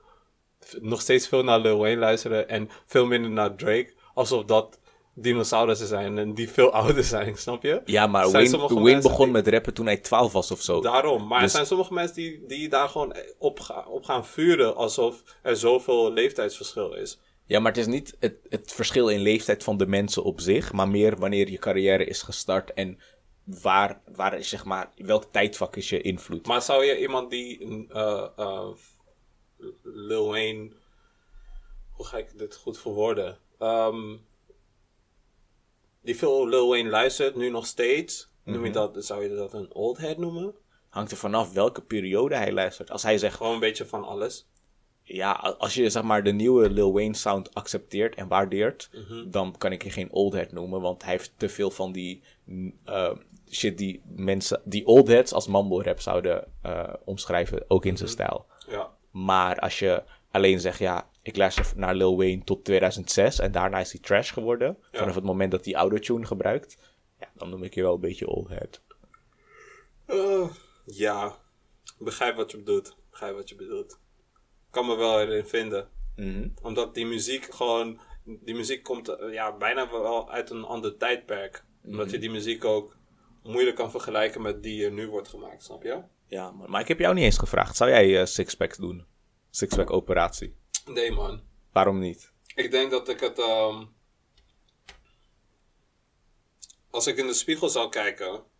nog 0.80 1.00
steeds 1.00 1.28
veel 1.28 1.44
naar 1.44 1.58
Lil 1.60 1.78
Wayne 1.78 2.00
luisteren 2.00 2.48
en 2.48 2.68
veel 2.86 3.06
minder 3.06 3.30
naar 3.30 3.54
Drake, 3.54 3.92
alsof 4.14 4.44
dat 4.44 4.80
dinosaurussen 5.14 5.86
zijn 5.86 6.18
en 6.18 6.34
die 6.34 6.50
veel 6.50 6.72
ouder 6.82 7.04
zijn, 7.04 7.36
snap 7.36 7.62
je? 7.62 7.82
ja, 7.84 8.06
maar 8.06 8.20
Zijn 8.22 8.32
Wayne, 8.32 8.48
sommige 8.48 8.74
Wayne 8.74 8.90
mensen 8.90 9.10
begon 9.10 9.30
met 9.30 9.48
rappen 9.48 9.74
toen 9.74 9.86
hij 9.86 9.96
12 9.96 10.32
was 10.32 10.50
of 10.50 10.60
zo. 10.62 10.80
Daarom, 10.80 11.26
maar 11.26 11.36
er 11.38 11.42
Dus- 11.42 11.52
zijn 11.52 11.66
sommige 11.66 11.92
mensen 11.94 12.14
die, 12.16 12.44
die 12.46 12.68
daar 12.68 12.88
gewoon 12.88 13.16
op, 13.38 13.60
ga- 13.60 13.84
op 13.88 14.04
gaan 14.04 14.26
vuren 14.26 14.76
alsof 14.76 15.22
er 15.42 15.56
zoveel 15.56 16.12
leeftijdsverschil 16.12 16.94
is. 16.94 17.18
Ja, 17.46 17.58
maar 17.60 17.72
het 17.72 17.80
is 17.80 17.86
niet 17.86 18.16
het, 18.20 18.34
het 18.48 18.72
verschil 18.72 19.08
in 19.08 19.20
leeftijd 19.20 19.64
van 19.64 19.76
de 19.76 19.86
mensen 19.86 20.22
op 20.24 20.40
zich, 20.40 20.72
maar 20.72 20.88
meer 20.88 21.16
wanneer 21.16 21.50
je 21.50 21.58
carrière 21.58 22.04
is 22.04 22.22
gestart 22.22 22.72
en 22.72 22.98
waar, 23.44 24.00
waar 24.14 24.38
is, 24.38 24.48
zeg 24.48 24.64
maar, 24.64 24.92
welk 24.96 25.24
tijdvak 25.24 25.76
is 25.76 25.88
je 25.88 26.00
invloed. 26.00 26.46
Maar 26.46 26.62
zou 26.62 26.84
je 26.84 27.00
iemand 27.00 27.30
die 27.30 27.86
eh 27.88 28.26
eh, 28.36 28.68
Lil 29.82 30.28
Wayne, 30.28 30.70
hoe 31.90 32.06
ga 32.06 32.16
ik 32.18 32.38
dit 32.38 32.56
goed 32.56 32.78
verwoorden? 32.78 33.38
Ehm, 33.58 34.16
die 36.00 36.16
veel 36.16 36.48
Lil 36.48 36.68
Wayne 36.68 36.88
luistert, 36.90 37.36
nu 37.36 37.50
nog 37.50 37.66
steeds, 37.66 38.28
noem 38.44 38.56
Mhm. 38.56 38.64
je 38.64 38.70
dat, 38.72 39.04
zou 39.04 39.22
je 39.22 39.34
dat 39.34 39.52
een 39.52 39.72
old 39.74 39.98
head 39.98 40.18
noemen? 40.18 40.54
Hangt 40.88 41.10
er 41.10 41.16
vanaf 41.16 41.52
welke 41.52 41.82
periode 41.82 42.34
hij 42.34 42.52
luistert. 42.52 42.90
Als 42.90 43.02
hij 43.02 43.18
zegt, 43.18 43.36
Gewoon 43.36 43.52
een 43.52 43.60
beetje 43.60 43.86
van 43.86 44.04
alles. 44.04 44.48
Ja, 45.02 45.32
als 45.58 45.74
je 45.74 45.90
zeg 45.90 46.02
maar 46.02 46.22
de 46.24 46.32
nieuwe 46.32 46.70
Lil 46.70 46.92
Wayne 46.92 47.14
sound 47.16 47.54
accepteert 47.54 48.14
en 48.14 48.28
waardeert, 48.28 48.90
Mhm. 48.92 49.30
dan 49.30 49.54
kan 49.58 49.72
ik 49.72 49.82
je 49.82 49.90
geen 49.90 50.12
old 50.12 50.32
head 50.32 50.52
noemen, 50.52 50.80
want 50.80 51.02
hij 51.02 51.10
heeft 51.12 51.32
te 51.36 51.48
veel 51.48 51.70
van 51.70 51.92
die 51.92 52.22
mm, 52.44 52.74
eh, 52.84 53.14
shit 53.50 53.78
die 53.78 54.02
mensen, 54.04 54.60
die 54.64 54.86
old 54.86 55.08
heads 55.08 55.32
als 55.32 55.46
mumble 55.46 55.82
rap 55.82 56.00
zouden 56.00 56.44
eh, 56.62 56.94
omschrijven, 57.04 57.64
ook 57.68 57.84
in 57.84 57.96
zijn 57.96 58.08
Mhm. 58.10 58.18
stijl. 58.18 58.46
Ja. 58.68 58.90
Maar 59.10 59.58
als 59.58 59.78
je 59.78 60.02
alleen 60.30 60.60
zegt, 60.60 60.78
ja, 60.78 61.08
ik 61.22 61.36
luister 61.36 61.72
naar 61.76 61.94
Lil 61.94 62.16
Wayne 62.16 62.44
tot 62.44 62.64
2006 62.64 63.38
en 63.38 63.52
daarna 63.52 63.78
is 63.78 63.92
hij 63.92 64.00
trash 64.00 64.32
geworden, 64.32 64.76
Ja. 64.92 64.98
vanaf 64.98 65.14
het 65.14 65.24
moment 65.24 65.50
dat 65.50 65.64
hij 65.64 65.74
autotune 65.74 66.26
gebruikt, 66.26 66.76
ja, 67.20 67.28
dan 67.34 67.48
noem 67.50 67.62
ik 67.62 67.74
je 67.74 67.82
wel 67.82 67.94
een 67.94 68.00
beetje 68.00 68.26
old 68.28 68.48
head. 68.48 68.80
Eh, 70.06 70.48
ja, 70.84 71.36
begrijp 71.98 72.36
wat 72.36 72.50
je 72.50 72.56
bedoelt. 72.56 72.96
Begrijp 73.10 73.34
wat 73.34 73.48
je 73.48 73.54
bedoelt. 73.54 73.98
Kan 74.72 74.86
me 74.86 74.96
wel 74.96 75.20
erin 75.20 75.46
vinden. 75.46 75.88
Mhm. 76.16 76.48
Omdat 76.62 76.94
die 76.94 77.06
muziek 77.06 77.54
gewoon... 77.54 78.00
Die 78.24 78.54
muziek 78.54 78.82
komt 78.82 79.08
eh, 79.08 79.32
ja, 79.32 79.56
bijna 79.56 79.90
wel 79.90 80.30
uit 80.30 80.50
een 80.50 80.64
ander 80.64 80.96
tijdperk. 80.96 81.64
Omdat 81.84 82.10
je 82.10 82.18
die 82.18 82.30
muziek 82.30 82.64
ook 82.64 82.96
moeilijk 83.42 83.76
kan 83.76 83.90
vergelijken 83.90 84.42
met 84.42 84.62
die 84.62 84.84
er 84.84 84.92
nu 84.92 85.08
wordt 85.08 85.28
gemaakt, 85.28 85.62
snap 85.62 85.82
je? 85.82 86.02
Ja, 86.26 86.50
man. 86.50 86.70
maar 86.70 86.80
ik 86.80 86.88
heb 86.88 86.98
jou 86.98 87.14
niet 87.14 87.24
eens 87.24 87.38
gevraagd. 87.38 87.76
Zou 87.76 87.90
jij 87.90 88.20
eh 88.20 88.26
sixpacks 88.26 88.76
doen? 88.76 89.06
Sixpack 89.50 89.90
operatie. 89.90 90.56
Nee, 90.86 91.12
man. 91.12 91.42
Waarom 91.72 91.98
niet? 91.98 92.32
Ik 92.54 92.70
denk 92.70 92.90
dat 92.90 93.08
ik 93.08 93.20
het... 93.20 93.38
ehm, 93.38 93.84
als 96.90 97.06
ik 97.06 97.16
in 97.16 97.26
de 97.26 97.34
spiegel 97.34 97.68
zou 97.68 97.88
kijken... 97.88 98.50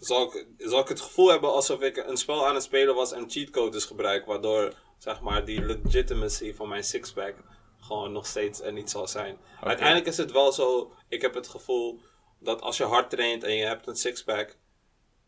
Zal 0.00 0.22
ik, 0.22 0.46
zal 0.56 0.80
ik 0.80 0.88
het 0.88 1.00
gevoel 1.00 1.28
hebben 1.28 1.52
alsof 1.52 1.80
ik 1.80 1.96
een 1.96 2.16
spel 2.16 2.46
aan 2.46 2.54
het 2.54 2.62
spelen 2.62 2.94
was 2.94 3.12
en 3.12 3.30
cheatcodes 3.30 3.84
gebruik. 3.84 4.26
Waardoor, 4.26 4.74
zeg 4.98 5.20
maar, 5.20 5.44
die 5.44 5.64
legitimacy 5.64 6.54
van 6.54 6.68
mijn 6.68 6.84
sixpack 6.84 7.34
gewoon 7.80 8.12
nog 8.12 8.26
steeds 8.26 8.60
er 8.60 8.72
niet 8.72 8.90
zal 8.90 9.08
zijn. 9.08 9.38
Uiteindelijk 9.60 10.06
is 10.06 10.16
het 10.16 10.32
wel 10.32 10.52
zo, 10.52 10.92
ik 11.08 11.22
heb 11.22 11.34
het 11.34 11.48
gevoel 11.48 12.00
dat 12.38 12.60
als 12.60 12.76
je 12.76 12.84
hard 12.84 13.10
traint 13.10 13.44
en 13.44 13.54
je 13.54 13.64
hebt 13.64 13.86
een 13.86 13.96
sixpack... 13.96 14.56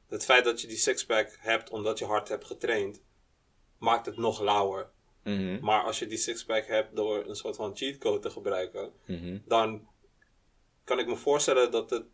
Het 0.09 0.25
feit 0.25 0.45
dat 0.45 0.61
je 0.61 0.67
die 0.67 0.77
sixpack 0.77 1.37
hebt 1.39 1.71
omdat 1.71 1.99
je 1.99 2.05
hard 2.05 2.29
hebt 2.29 2.45
getraind, 2.45 3.03
maakt 3.79 4.07
het 4.07 4.17
nog 4.17 4.41
lauwer. 4.41 4.91
Mhm. 5.25 5.59
Maar 5.61 5.83
als 5.83 5.99
je 5.99 6.07
die 6.07 6.19
sixpack 6.19 6.67
hebt 6.67 6.97
door 6.97 7.25
een 7.27 7.37
soort 7.37 7.57
van 7.57 7.77
cheatcode 7.77 8.19
te 8.19 8.31
gebruiken, 8.31 8.93
Mhm. 9.07 9.39
dan 9.45 9.89
kan 10.85 10.99
ik 10.99 11.07
me 11.07 11.17
voorstellen 11.17 11.71
dat 11.71 11.91
het. 11.91 12.05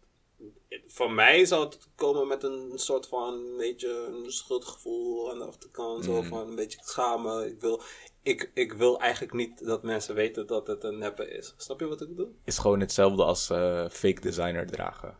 Van 0.87 1.15
mij 1.15 1.45
zou 1.45 1.65
het 1.65 1.89
komen 1.95 2.27
met 2.27 2.43
een 2.43 2.73
soort 2.75 3.07
van 3.07 3.57
beetje 3.57 4.07
een 4.25 4.31
schuldgevoel 4.33 5.31
aan 5.33 5.39
de 5.39 5.45
achterkant. 5.45 6.05
Zo 6.05 6.13
Mhm. 6.13 6.29
van 6.29 6.49
een 6.49 6.55
beetje 6.55 6.79
schamen. 6.83 7.47
Ik 7.47 7.61
wil, 7.61 7.83
ik, 8.23 8.51
ik 8.55 8.73
wil 8.73 9.01
eigenlijk 9.01 9.33
niet 9.33 9.65
dat 9.67 9.83
mensen 9.83 10.15
weten 10.15 10.47
dat 10.47 10.67
het 10.67 10.85
een 10.85 10.99
neppe 10.99 11.29
is. 11.31 11.55
Snap 11.57 11.81
je 11.81 11.87
wat 11.87 12.01
ik 12.01 12.09
bedoel? 12.09 12.35
Is 12.45 12.59
gewoon 12.59 12.81
hetzelfde 12.81 13.25
als 13.25 13.51
eh, 13.51 13.89
fake 13.89 14.21
designer 14.21 14.67
dragen. 14.67 15.17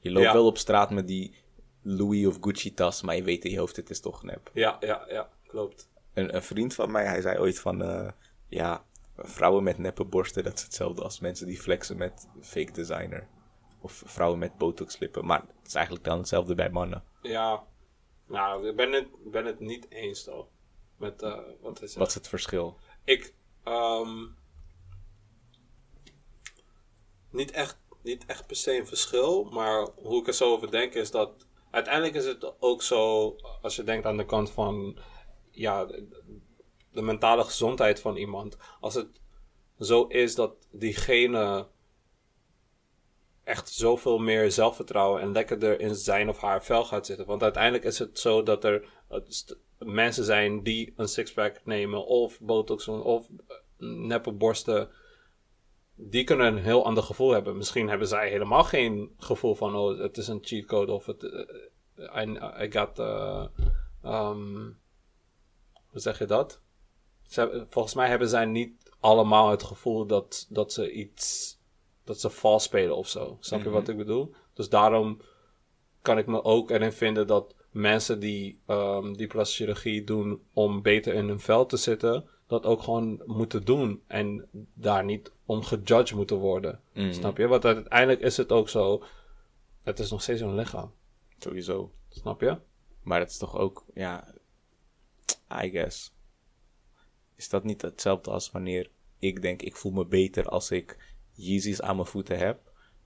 Je 0.00 0.10
loopt 0.10 0.24
Ja. 0.26 0.32
wel 0.32 0.46
op 0.46 0.58
straat 0.58 0.90
met 0.90 1.06
die 1.06 1.34
Louis 1.82 2.26
of 2.26 2.36
Gucci 2.40 2.74
tas, 2.74 3.02
maar 3.02 3.16
je 3.16 3.22
weet 3.22 3.44
in 3.44 3.50
je 3.50 3.58
hoofd, 3.58 3.76
het 3.76 3.90
is 3.90 4.00
toch 4.00 4.22
nep. 4.22 4.50
Ja, 4.54 4.76
ja, 4.80 5.04
ja, 5.08 5.30
klopt. 5.46 5.88
Een, 6.14 6.34
een 6.34 6.42
vriend 6.42 6.74
van 6.74 6.90
mij, 6.90 7.04
hij 7.06 7.20
zei 7.20 7.38
ooit 7.38 7.58
van, 7.58 7.82
eh, 7.82 8.10
ja, 8.48 8.84
vrouwen 9.16 9.62
met 9.62 9.78
neppe 9.78 10.04
borsten, 10.04 10.44
dat 10.44 10.54
is 10.54 10.62
hetzelfde 10.62 11.02
als 11.02 11.20
mensen 11.20 11.46
die 11.46 11.58
flexen 11.60 11.96
met 11.96 12.28
fake 12.40 12.72
designer. 12.72 13.28
Of 13.80 14.02
vrouwen 14.06 14.38
met 14.38 14.58
botox 14.58 14.98
lippen. 14.98 15.26
Maar 15.26 15.40
het 15.40 15.66
is 15.66 15.74
eigenlijk 15.74 16.04
dan 16.04 16.18
hetzelfde 16.18 16.54
bij 16.54 16.70
mannen. 16.70 17.04
Ja, 17.22 17.64
nou, 18.26 18.68
ik 18.68 18.76
ben 18.76 18.92
het, 18.92 19.08
ben 19.24 19.44
het 19.44 19.60
niet 19.60 19.86
eens 19.90 20.24
toch. 20.24 20.46
Met, 20.96 21.22
eh, 21.22 21.38
wat 21.60 21.82
is 21.82 21.90
het? 21.90 21.98
Wat 21.98 22.08
is 22.08 22.14
het 22.14 22.28
verschil? 22.28 22.78
Ik, 23.04 23.34
ehm, 23.64 24.26
niet, 27.30 27.50
echt, 27.50 27.78
niet 28.02 28.26
echt 28.26 28.46
per 28.46 28.56
se 28.56 28.78
een 28.78 28.86
verschil, 28.86 29.44
maar 29.44 29.88
hoe 29.96 30.20
ik 30.20 30.26
er 30.26 30.34
zo 30.34 30.52
over 30.52 30.70
denk 30.70 30.94
is 30.94 31.10
dat 31.10 31.46
uiteindelijk 31.70 32.14
is 32.14 32.24
het 32.24 32.54
ook 32.60 32.82
zo, 32.82 33.34
als 33.62 33.76
je 33.76 33.84
denkt 33.84 34.06
aan 34.06 34.16
de 34.16 34.24
kant 34.24 34.50
van 34.50 34.98
ja, 35.50 35.84
de 36.92 37.02
mentale 37.02 37.44
gezondheid 37.44 38.00
van 38.00 38.16
iemand, 38.16 38.56
als 38.80 38.94
het 38.94 39.20
zo 39.78 40.04
is 40.04 40.34
dat 40.34 40.54
diegene 40.70 41.68
echt 43.48 43.68
zoveel 43.68 44.18
meer 44.18 44.50
zelfvertrouwen 44.50 45.20
en 45.20 45.32
lekkerder 45.32 45.80
in 45.80 45.94
zijn 45.94 46.28
of 46.28 46.40
haar 46.40 46.64
vel 46.64 46.84
gaat 46.84 47.06
zitten. 47.06 47.26
Want 47.26 47.42
uiteindelijk 47.42 47.84
is 47.84 47.98
het 47.98 48.18
zo 48.18 48.42
dat 48.42 48.64
er 48.64 48.88
eh, 49.08 49.18
mensen 49.78 50.24
zijn 50.24 50.62
die 50.62 50.92
een 50.96 51.08
sixpack 51.08 51.60
nemen 51.64 52.06
of 52.06 52.40
botox 52.40 52.84
doen 52.84 53.02
of 53.02 53.28
eh, 53.28 53.56
neppe 53.78 54.32
borsten. 54.32 54.90
Die 55.94 56.24
kunnen 56.24 56.46
een 56.46 56.62
heel 56.62 56.84
ander 56.84 57.02
gevoel 57.02 57.30
hebben. 57.30 57.56
Misschien 57.56 57.88
hebben 57.88 58.08
zij 58.08 58.28
helemaal 58.28 58.64
geen 58.64 59.14
gevoel 59.18 59.54
van, 59.54 59.76
oh, 59.76 59.98
het 59.98 60.16
is 60.16 60.28
een 60.28 60.42
cheatcode 60.42 60.92
of 60.92 61.06
het, 61.06 61.22
eh, 61.94 62.26
I, 62.60 62.70
got, 62.70 62.98
eh, 62.98 63.46
um, 64.04 64.78
hoe 65.86 66.00
zeg 66.00 66.18
je 66.18 66.26
dat? 66.26 66.60
Volgens 67.68 67.94
mij 67.94 68.08
hebben 68.08 68.28
zij 68.28 68.44
niet 68.44 68.92
allemaal 69.00 69.50
het 69.50 69.62
gevoel 69.62 70.06
dat, 70.06 70.46
dat 70.48 70.72
ze 70.72 70.92
iets, 70.92 71.57
dat 72.08 72.20
ze 72.20 72.30
vals 72.30 72.62
spelen 72.64 72.96
of 72.96 73.08
zo. 73.08 73.36
Snap 73.40 73.62
je 73.62 73.70
wat 73.70 73.88
ik 73.88 73.96
bedoel? 73.96 74.34
Dus 74.54 74.68
daarom 74.68 75.20
kan 76.02 76.18
ik 76.18 76.26
me 76.26 76.44
ook 76.44 76.70
erin 76.70 76.92
vinden 76.92 77.26
dat 77.26 77.54
mensen 77.70 78.20
die 78.20 78.60
ehm, 78.66 79.12
die 79.12 79.26
plastische 79.26 79.64
chirurgie 79.64 80.04
doen 80.04 80.42
om 80.52 80.82
beter 80.82 81.14
in 81.14 81.28
hun 81.28 81.40
vel 81.40 81.66
te 81.66 81.76
zitten, 81.76 82.28
dat 82.46 82.64
ook 82.64 82.82
gewoon 82.82 83.22
moeten 83.26 83.64
doen 83.64 84.02
en 84.06 84.48
daar 84.74 85.04
niet 85.04 85.32
om 85.46 85.62
gejudged 85.62 86.14
moeten 86.14 86.36
worden. 86.36 86.80
Mhm. 86.92 87.12
Snap 87.12 87.36
je? 87.36 87.46
Want 87.46 87.64
uiteindelijk 87.64 88.20
is 88.20 88.36
het 88.36 88.52
ook 88.52 88.68
zo, 88.68 89.02
het 89.82 89.98
is 89.98 90.10
nog 90.10 90.22
steeds 90.22 90.40
een 90.40 90.54
lichaam. 90.54 90.92
Sowieso. 91.38 91.92
Snap 92.08 92.40
je? 92.40 92.56
Maar 93.02 93.20
het 93.20 93.30
is 93.30 93.38
toch 93.38 93.56
ook, 93.56 93.84
ja, 93.94 94.34
I 95.62 95.70
guess. 95.70 96.12
Is 97.36 97.48
dat 97.48 97.64
niet 97.64 97.82
hetzelfde 97.82 98.30
als 98.30 98.50
wanneer 98.50 98.90
ik 99.18 99.42
denk, 99.42 99.62
ik 99.62 99.76
voel 99.76 99.92
me 99.92 100.06
beter 100.06 100.44
als 100.44 100.70
ik 100.70 101.07
Yeezys 101.38 101.80
aan 101.82 101.96
mijn 101.96 102.08
voeten 102.08 102.38
heb? 102.38 102.58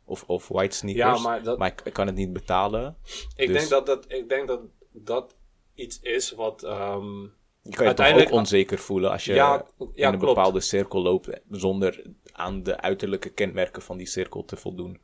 Of, 0.05 0.25
of 0.27 0.49
white 0.49 0.77
sneakers, 0.77 1.17
Ja, 1.17 1.23
maar 1.23 1.43
dat- 1.43 1.61
ik, 1.63 1.81
ik 1.85 1.93
kan 1.93 2.07
het 2.07 2.17
niet 2.17 2.33
betalen. 2.33 2.97
Ik, 3.37 3.47
Dus- 3.47 3.57
denk 3.57 3.69
dat 3.69 3.87
dat, 3.87 4.05
ik 4.13 4.29
denk 4.29 4.49
dat 4.49 4.61
dat 4.93 5.37
iets 5.75 6.01
is 6.01 6.31
wat. 6.33 6.63
ehm, 6.63 7.21
Je 7.65 7.71
kan 7.71 7.71
je 7.71 7.77
toch 7.77 7.87
Uiteindelijk- 7.87 8.31
ook 8.33 8.39
onzeker 8.39 8.79
voelen 8.79 9.11
als 9.11 9.25
je 9.25 9.35
Ja, 9.35 9.53
ja, 9.53 9.65
in 9.95 10.05
een 10.05 10.19
klopt. 10.19 10.35
bepaalde 10.35 10.61
cirkel 10.61 11.03
loopt 11.03 11.41
zonder 11.51 12.03
aan 12.33 12.63
de 12.63 12.81
uiterlijke 12.81 13.29
kenmerken 13.31 13.83
van 13.83 13.97
die 13.97 14.07
cirkel 14.07 14.45
te 14.45 14.57
voldoen. 14.57 15.01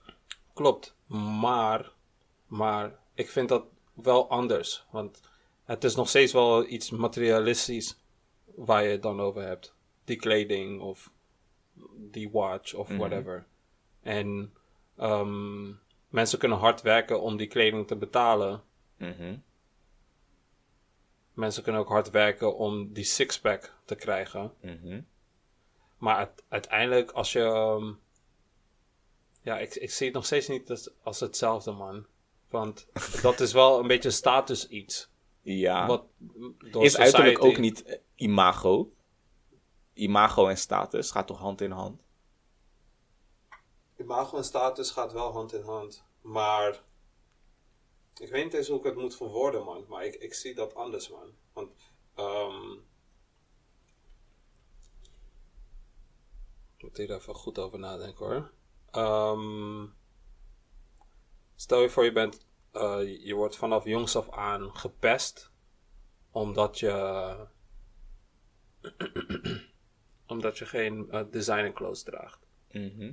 Klopt. 0.54 0.94
Maar, 1.40 1.92
maar 2.46 2.98
ik 3.14 3.30
vind 3.30 3.48
dat 3.48 3.64
wel 3.94 4.28
anders. 4.30 4.86
Want 4.90 5.20
het 5.64 5.84
is 5.84 5.94
nog 5.94 6.08
steeds 6.08 6.32
wel 6.32 6.66
iets 6.66 6.90
materialistisch 6.90 8.00
waar 8.54 8.84
je 8.84 8.90
het 8.90 9.02
dan 9.02 9.20
over 9.20 9.42
hebt. 9.42 9.74
Die 10.04 10.16
kleding 10.16 10.80
of 10.80 11.10
die 11.96 12.30
watch 12.30 12.74
of 12.74 12.88
whatever. 12.88 13.46
En 14.02 14.52
ehm, 14.96 15.72
mensen 16.08 16.38
kunnen 16.38 16.58
hard 16.58 16.82
werken 16.82 17.20
om 17.20 17.36
die 17.36 17.46
kleding 17.46 17.86
te 17.86 17.96
betalen. 17.96 18.62
Mhm. 18.96 19.36
Mensen 21.32 21.62
kunnen 21.62 21.80
ook 21.80 21.88
hard 21.88 22.10
werken 22.10 22.56
om 22.56 22.92
die 22.92 23.04
sixpack 23.04 23.74
te 23.84 23.94
krijgen. 23.94 24.52
Mhm. 24.60 25.00
Maar 25.98 26.16
uite- 26.16 26.42
uiteindelijk, 26.48 27.10
als 27.10 27.32
je. 27.32 27.40
ehm, 27.40 27.92
ja, 29.42 29.58
ik, 29.58 29.74
ik 29.74 29.90
zie 29.90 30.06
het 30.06 30.14
nog 30.14 30.24
steeds 30.24 30.48
niet 30.48 30.70
als, 30.70 30.90
als 31.02 31.20
hetzelfde, 31.20 31.72
man. 31.72 32.06
Want 32.50 32.86
dat 33.22 33.40
is 33.40 33.52
wel 33.52 33.80
een 33.80 33.86
beetje 33.86 34.10
status 34.10 34.68
iets. 34.68 35.08
Ja, 35.42 35.86
Wat 35.86 36.04
door 36.70 36.84
is 36.84 36.96
uiterlijk 36.96 37.44
ook 37.44 37.58
niet 37.58 37.82
eh, 37.82 37.98
imago? 38.14 38.92
Imago 39.98 40.46
en 40.48 40.56
status 40.58 41.10
gaat 41.10 41.26
toch 41.26 41.38
hand 41.38 41.60
in 41.60 41.70
hand? 41.70 42.00
Imago 43.96 44.36
en 44.36 44.44
status 44.44 44.90
gaat 44.90 45.12
wel 45.12 45.32
hand 45.32 45.52
in 45.52 45.62
hand. 45.62 46.04
Maar. 46.20 46.82
Ik 48.18 48.28
weet 48.30 48.44
niet 48.44 48.54
eens 48.54 48.68
hoe 48.68 48.78
ik 48.78 48.84
het 48.84 48.96
moet 48.96 49.16
verwoorden, 49.16 49.64
man. 49.64 49.84
Maar 49.88 50.04
ik, 50.04 50.14
ik 50.14 50.34
zie 50.34 50.54
dat 50.54 50.74
anders, 50.74 51.08
man. 51.10 51.32
Want. 51.52 51.70
ik 56.76 56.82
moet 56.82 56.96
hier 56.96 57.14
even 57.14 57.34
goed 57.34 57.58
over 57.58 57.78
nadenken 57.78 58.26
hoor. 58.26 58.50
Ehm, 58.90 59.86
stel 61.56 61.80
je 61.80 61.90
voor, 61.90 62.04
je 62.04 62.12
bent. 62.12 62.46
eh, 62.72 63.24
je 63.26 63.34
wordt 63.34 63.56
vanaf 63.56 63.84
jongs 63.84 64.16
af 64.16 64.30
aan 64.30 64.76
gepest. 64.76 65.50
Omdat 66.30 66.78
je. 66.78 67.46
omdat 70.28 70.58
je 70.58 70.66
geen 70.66 71.10
eh, 71.10 71.22
designer 71.30 71.72
clothes 71.72 72.02
draagt. 72.02 72.46
Mhm. 72.72 73.12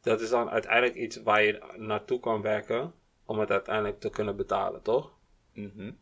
Dat 0.00 0.20
is 0.20 0.28
dan 0.28 0.50
uiteindelijk 0.50 0.94
iets 0.94 1.22
waar 1.22 1.42
je 1.42 1.74
naartoe 1.76 2.20
kan 2.20 2.42
werken 2.42 2.94
om 3.24 3.38
het 3.38 3.50
uiteindelijk 3.50 4.00
te 4.00 4.10
kunnen 4.10 4.36
betalen, 4.36 4.82
toch? 4.82 5.12
Mhm. 5.52 5.92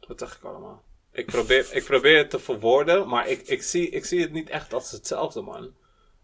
Wat 0.00 0.18
zeg 0.18 0.36
ik 0.36 0.44
allemaal? 0.44 0.82
Ik 1.12 1.26
probeer, 1.26 1.74
ik 1.74 1.84
probeer 1.84 2.18
het 2.18 2.30
te 2.30 2.38
verwoorden, 2.38 3.08
maar 3.08 3.28
ik, 3.28 3.40
ik, 3.40 3.62
zie, 3.62 3.88
ik 3.88 4.04
zie 4.04 4.20
het 4.20 4.32
niet 4.32 4.48
echt 4.48 4.72
als 4.72 4.90
hetzelfde, 4.90 5.40
man. 5.40 5.74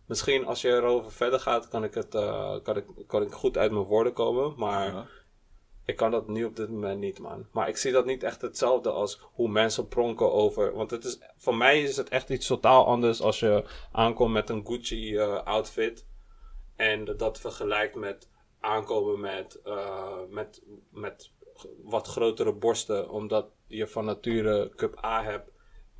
Misschien 0.07 0.45
als 0.47 0.61
je 0.61 0.69
erover 0.69 1.13
verder 1.13 1.41
gaat, 1.41 1.69
kan 1.69 1.85
ik, 1.85 1.95
het, 1.95 2.15
eh, 2.15 2.57
kan 2.63 2.77
ik, 2.77 2.85
kan 3.07 3.23
ik 3.23 3.33
goed 3.33 3.57
uit 3.57 3.71
mijn 3.73 3.85
woorden 3.85 4.13
komen, 4.13 4.55
maar 4.57 4.87
Ja. 4.87 5.09
Ik 5.87 5.97
kan 5.97 6.11
dat 6.11 6.29
nu 6.29 6.45
op 6.45 6.57
dit 6.57 6.71
moment 6.71 7.01
niet, 7.01 7.19
man. 7.19 7.47
Maar 7.53 7.69
ik 7.69 7.77
zie 7.77 7.93
dat 7.93 8.07
niet 8.07 8.23
echt 8.23 8.41
hetzelfde 8.41 8.91
als 8.91 9.21
hoe 9.33 9.49
mensen 9.49 9.89
pronken 9.89 10.33
over. 10.33 10.75
Want 10.75 10.91
het 10.91 11.05
is, 11.05 11.19
voor 11.37 11.57
mij 11.57 11.83
is 11.83 11.97
het 11.97 12.09
echt 12.09 12.31
iets 12.31 12.47
totaal 12.47 12.87
anders 12.87 13.21
als 13.21 13.41
je 13.41 13.65
aankomt 13.93 14.33
met 14.33 14.49
een 14.49 14.67
Gucci 14.67 15.17
eh, 15.17 15.43
outfit. 15.43 16.07
En 16.77 17.05
dat 17.17 17.41
vergelijkt 17.41 17.95
met 17.95 18.31
aankomen 18.61 19.21
met, 19.21 19.61
eh, 19.65 20.19
met, 20.29 20.63
met 20.91 21.33
wat 21.83 22.07
grotere 22.07 22.53
borsten. 22.53 23.11
Omdat 23.11 23.49
je 23.67 23.87
van 23.87 24.05
nature 24.05 24.73
cup 24.77 25.05
A 25.05 25.23
hebt. 25.23 25.51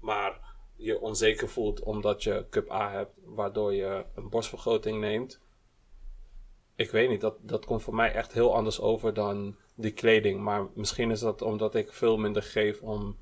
Maar 0.01 0.55
je 0.77 1.01
onzeker 1.01 1.49
voelt 1.49 1.83
omdat 1.83 2.23
je 2.23 2.47
cup 2.51 2.71
A 2.71 2.91
hebt. 2.91 3.13
Waardoor 3.25 3.75
je 3.75 4.05
een 4.15 4.29
borstvergroting 4.29 5.01
neemt. 5.01 5.41
Ik 6.77 6.91
weet 6.91 7.09
niet, 7.09 7.21
dat, 7.21 7.37
dat 7.41 7.65
komt 7.65 7.83
voor 7.83 7.95
mij 7.95 8.13
echt 8.13 8.33
heel 8.33 8.55
anders 8.55 8.81
over 8.81 9.15
dan 9.15 9.57
die 9.77 9.93
kleding. 9.93 10.41
Maar 10.41 10.67
misschien 10.75 11.11
is 11.11 11.21
dat 11.21 11.43
omdat 11.43 11.75
ik 11.75 11.93
veel 11.93 12.17
minder 12.17 12.43
geef 12.43 12.81
om 12.83 13.17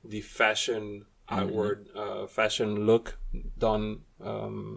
die 0.00 0.22
fashion 0.22 1.06
outward, 1.24 1.90
eh, 1.90 2.26
fashion 2.26 2.78
look 2.78 3.18
dan 3.54 4.04
ehm, 4.20 4.74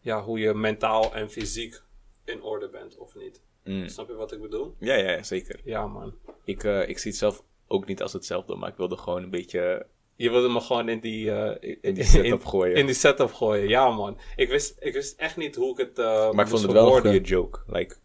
ja, 0.00 0.22
hoe 0.22 0.38
je 0.38 0.54
mentaal 0.54 1.14
en 1.14 1.30
fysiek 1.30 1.80
in 2.24 2.42
orde 2.42 2.68
bent 2.68 2.96
of 2.98 3.14
niet. 3.14 3.40
Mm. 3.64 3.88
Snap 3.88 4.08
je 4.08 4.14
wat 4.14 4.32
ik 4.32 4.40
bedoel? 4.40 4.74
Ja, 4.78 4.94
ja, 4.94 5.22
zeker. 5.22 5.60
Ja, 5.64 5.86
man. 5.86 6.14
Ik, 6.44 6.64
eh, 6.64 6.88
ik 6.88 6.98
zie 6.98 7.10
het 7.10 7.20
zelf 7.20 7.42
ook 7.66 7.86
niet 7.86 8.02
als 8.02 8.12
hetzelfde, 8.12 8.54
maar 8.54 8.68
ik 8.68 8.76
wilde 8.76 8.96
gewoon 8.96 9.22
een 9.22 9.30
beetje 9.30 9.86
Je 10.16 10.30
wilde 10.30 10.48
me 10.48 10.60
gewoon 10.60 10.88
in 10.88 11.00
die, 11.00 11.30
eh, 11.32 11.70
in, 11.70 11.78
in 11.80 11.94
die 11.94 12.04
setup 12.04 12.44
gooien. 12.44 12.76
in 12.76 12.86
die 12.86 12.94
setup 12.94 13.32
gooien. 13.32 13.68
Ja, 13.68 13.90
man. 13.90 14.18
Ik 14.36 14.48
wist, 14.48 14.76
ik 14.80 14.92
wist 14.92 15.18
echt 15.18 15.36
niet 15.36 15.56
hoe 15.56 15.70
ik 15.72 15.76
het. 15.78 15.98
eh 15.98 16.30
maar 16.32 16.44
ik 16.44 16.50
vond 16.50 16.62
het 16.62 16.72
wel 16.72 16.96
een 16.96 17.00
goede 17.02 17.20
joke. 17.20 17.58
Like, 17.66 17.96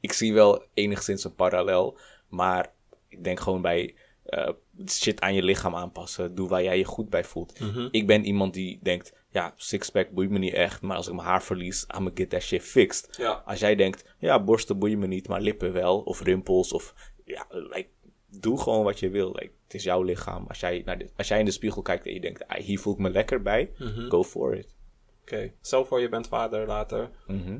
ik 0.00 0.12
zie 0.12 0.32
wel 0.34 0.64
enigszins 0.74 1.24
een 1.24 1.34
parallel, 1.34 1.98
maar 2.28 2.72
ik 3.08 3.24
denk 3.24 3.40
gewoon 3.40 3.62
bij 3.62 3.94
eh, 4.24 4.48
shit 4.88 5.20
aan 5.20 5.34
je 5.34 5.42
lichaam 5.42 5.74
aanpassen. 5.74 6.34
Doe 6.34 6.48
waar 6.48 6.62
jij 6.62 6.78
je 6.78 6.84
goed 6.84 7.10
bij 7.10 7.24
voelt. 7.24 7.60
Mhm. 7.60 7.88
Ik 7.90 8.06
ben 8.06 8.24
iemand 8.24 8.54
die 8.54 8.78
denkt, 8.82 9.12
ja, 9.30 9.52
sixpack 9.56 10.10
boeit 10.10 10.30
me 10.30 10.38
niet 10.38 10.52
echt, 10.54 10.82
maar 10.82 10.96
als 10.96 11.06
ik 11.08 11.14
mijn 11.14 11.26
haar 11.26 11.42
verlies, 11.42 11.82
I'm 11.82 11.88
gonna 11.94 12.10
get 12.14 12.30
that 12.30 12.42
shit 12.42 12.62
fixed. 12.62 13.16
Ja. 13.16 13.42
Als 13.46 13.60
jij 13.60 13.74
denkt, 13.74 14.14
ja, 14.18 14.42
borsten 14.44 14.78
boeien 14.78 14.98
me 14.98 15.06
niet, 15.06 15.28
maar 15.28 15.40
lippen 15.40 15.72
wel, 15.72 16.00
of 16.00 16.22
rimpels, 16.22 16.72
of 16.72 16.94
ja, 17.24 17.46
like, 17.50 17.88
doe 18.30 18.60
gewoon 18.60 18.84
wat 18.84 18.98
je 18.98 19.10
wil. 19.10 19.28
Like, 19.32 19.50
het 19.64 19.74
is 19.74 19.82
jouw 19.84 20.02
lichaam. 20.02 20.44
Als 20.48 20.60
jij, 20.60 20.82
naar 20.84 20.98
de, 20.98 21.10
als 21.16 21.28
jij 21.28 21.38
in 21.38 21.44
de 21.44 21.50
spiegel 21.50 21.82
kijkt 21.82 22.06
en 22.06 22.12
je 22.14 22.20
denkt, 22.20 22.46
ah, 22.48 22.56
hier 22.60 22.78
voel 22.78 22.92
ik 22.92 22.98
me 22.98 23.10
lekker 23.10 23.42
bij, 23.42 23.70
Mhm. 23.78 24.08
go 24.08 24.24
for 24.24 24.56
it. 24.56 24.74
Oké. 25.22 25.52
Stel 25.60 25.84
voor 25.84 26.00
je 26.00 26.08
bent 26.08 26.28
vader 26.28 26.66
later. 26.66 27.10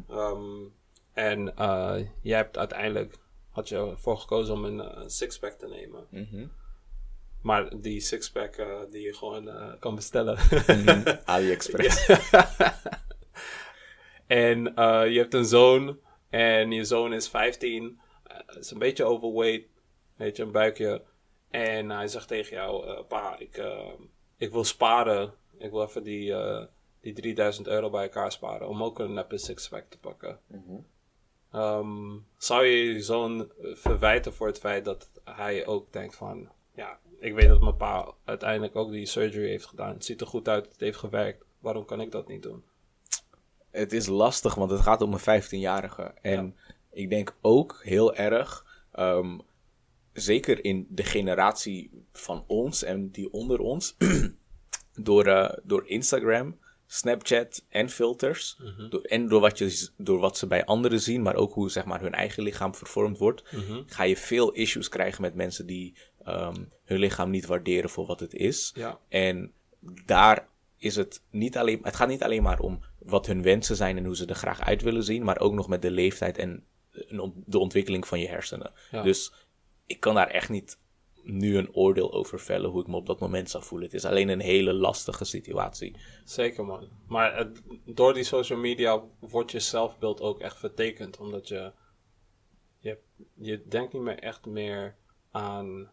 Ehm, 0.08 0.62
en 1.16 1.56
eh, 1.56 1.97
jij 2.22 2.36
hebt 2.36 2.59
uiteindelijk 2.59 3.18
had 3.56 3.68
je 3.68 3.76
ervoor 3.76 4.18
gekozen 4.18 4.55
om 4.55 4.64
een 4.64 4.80
eh, 4.80 5.02
sixpack 5.06 5.52
te 5.52 5.66
nemen. 5.66 6.06
Mhm. 6.10 6.47
Maar 7.43 7.80
die 7.80 8.01
sixpack 8.01 8.56
eh, 8.56 8.80
die 8.90 9.02
je 9.02 9.14
gewoon 9.14 9.76
kan 9.78 9.94
bestellen. 9.94 10.38
Mhm. 10.66 11.16
AliExpress. 11.24 12.09
en 14.26 14.62
je 15.10 15.18
hebt 15.18 15.34
een 15.34 15.44
zoon 15.44 15.98
en 16.28 16.70
je 16.70 16.84
zoon 16.84 17.12
is 17.12 17.28
15, 17.28 18.01
eh, 18.24 18.56
is 18.59 18.70
een 18.70 18.78
beetje 18.78 19.05
overweight, 19.05 19.68
weet 20.16 20.36
je, 20.36 20.43
een 20.43 20.52
buikje. 20.52 21.02
En 21.51 21.90
hij 21.90 22.09
zegt 22.09 22.28
tegen 22.28 22.56
jou, 22.56 23.02
pa, 23.02 23.38
ik, 23.38 23.62
ik 24.36 24.52
wil 24.52 24.64
sparen. 24.64 25.34
Ik 25.59 25.70
wil 25.70 25.82
even 25.82 26.02
die, 26.02 26.34
die 27.01 27.12
3000 27.12 27.66
euro 27.66 27.90
bij 27.90 28.02
elkaar 28.02 28.32
sparen 28.32 28.68
om 28.68 28.82
ook 28.82 28.98
een 28.98 29.12
neppe 29.12 29.38
sixpack 29.38 29.90
te 29.90 29.98
pakken. 29.98 30.40
Ehm, 31.57 32.19
zou 32.39 32.65
je 32.65 32.93
je 32.93 33.03
zoon 33.03 33.51
verwijten 33.61 34.33
voor 34.35 34.47
het 34.47 34.59
feit 34.59 34.85
dat 34.85 35.11
hij 35.24 35.66
ook 35.66 35.93
denkt 35.93 36.15
van... 36.15 36.49
Ja, 36.74 36.99
ik 37.19 37.35
weet 37.35 37.49
dat 37.49 37.61
mijn 37.61 37.77
pa 37.77 38.15
uiteindelijk 38.24 38.77
ook 38.77 38.91
die 38.91 39.07
surgery 39.07 39.49
heeft 39.49 39.66
gedaan. 39.66 39.93
Het 39.93 40.05
ziet 40.05 40.20
er 40.20 40.27
goed 40.27 40.49
uit, 40.49 40.66
het 40.66 40.81
heeft 40.81 40.99
gewerkt. 40.99 41.45
Waarom 41.59 41.85
kan 41.85 42.01
ik 42.01 42.11
dat 42.11 42.28
niet 42.28 42.43
doen? 42.43 42.65
Het 43.70 43.93
is 43.93 44.07
lastig, 44.07 44.55
want 44.55 44.70
het 44.70 44.81
gaat 44.81 45.01
om 45.01 45.12
een 45.12 45.43
15-jarige. 45.43 46.15
En 46.23 46.57
ik 46.91 47.11
denk 47.11 47.37
ook 47.41 47.81
heel 47.83 48.15
erg, 48.15 48.66
ehm, 48.93 49.39
zeker 50.12 50.65
in 50.65 50.87
de 50.91 51.05
generatie 51.05 52.05
van 52.12 52.45
ons 52.47 52.83
en 52.83 53.11
die 53.11 53.33
onder 53.33 53.61
ons, 53.61 53.97
door, 55.09 55.27
eh, 55.27 55.59
door 55.62 55.87
Instagram, 55.87 56.59
Snapchat 56.86 57.64
en 57.68 57.90
filters, 57.90 58.58
door, 58.90 59.02
en 59.02 59.28
door 59.28 59.40
wat, 59.40 59.58
je, 59.58 59.88
door 59.96 60.18
wat 60.18 60.36
ze 60.38 60.46
bij 60.46 60.64
anderen 60.64 61.00
zien, 61.00 61.22
maar 61.22 61.34
ook 61.34 61.52
hoe 61.52 61.70
zeg 61.70 61.84
maar, 61.84 62.00
hun 62.00 62.14
eigen 62.14 62.42
lichaam 62.42 62.74
vervormd 62.74 63.18
wordt, 63.18 63.42
ga 63.86 64.02
je 64.02 64.16
veel 64.16 64.52
issues 64.52 64.88
krijgen 64.88 65.22
met 65.22 65.34
mensen 65.34 65.66
die 65.66 65.94
ehm, 66.24 66.64
hun 66.84 66.98
lichaam 66.98 67.30
niet 67.30 67.46
waarderen 67.46 67.90
voor 67.90 68.06
wat 68.06 68.20
het 68.20 68.34
is. 68.34 68.72
Ja. 68.74 68.98
En 69.08 69.52
daar 70.04 70.48
is 70.76 70.96
het 70.96 71.22
niet 71.30 71.56
alleen, 71.56 71.78
het 71.82 71.96
gaat 71.96 72.08
niet 72.08 72.22
alleen 72.22 72.42
maar 72.42 72.60
om 72.60 72.80
wat 72.98 73.26
hun 73.26 73.42
wensen 73.42 73.76
zijn 73.76 73.96
en 73.96 74.04
hoe 74.04 74.16
ze 74.16 74.26
er 74.26 74.34
graag 74.34 74.60
uit 74.60 74.82
willen 74.82 75.04
zien, 75.04 75.24
maar 75.24 75.38
ook 75.38 75.52
nog 75.52 75.68
met 75.68 75.82
de 75.82 75.90
leeftijd 75.90 76.38
en 76.38 76.64
ont- 77.10 77.34
de 77.46 77.58
ontwikkeling 77.58 78.06
van 78.06 78.20
je 78.20 78.28
hersenen. 78.28 78.72
Ja. 78.90 79.02
Dus 79.02 79.32
ik 79.86 80.00
kan 80.00 80.14
daar 80.14 80.28
echt 80.28 80.48
niet 80.48 80.78
nu 81.28 81.57
een 81.57 81.74
oordeel 81.74 82.12
over 82.12 82.40
vellen 82.40 82.70
hoe 82.70 82.81
ik 82.81 82.86
me 82.86 82.97
op 82.97 83.07
dat 83.07 83.20
moment 83.20 83.51
zou 83.51 83.65
voelen. 83.65 83.86
Het 83.86 83.97
is 83.97 84.05
alleen 84.05 84.28
een 84.28 84.40
hele 84.40 84.73
lastige 84.73 85.24
situatie. 85.24 85.97
Zeker 86.24 86.65
man. 86.65 86.89
Maar 87.09 87.36
het- 87.36 87.62
door 87.85 88.15
die 88.15 88.24
social 88.24 88.59
media 88.59 89.03
wordt 89.20 89.51
je 89.51 89.61
zelfbeeld 89.61 90.20
ook 90.20 90.40
echt 90.40 90.59
vertekend. 90.59 91.19
Omdat 91.19 91.48
je, 91.48 91.73
je, 92.78 92.98
je 93.35 93.62
denkt 93.69 93.93
niet 93.93 94.03
meer 94.03 94.19
echt 94.19 94.47
meer 94.47 94.97
aan... 95.31 95.90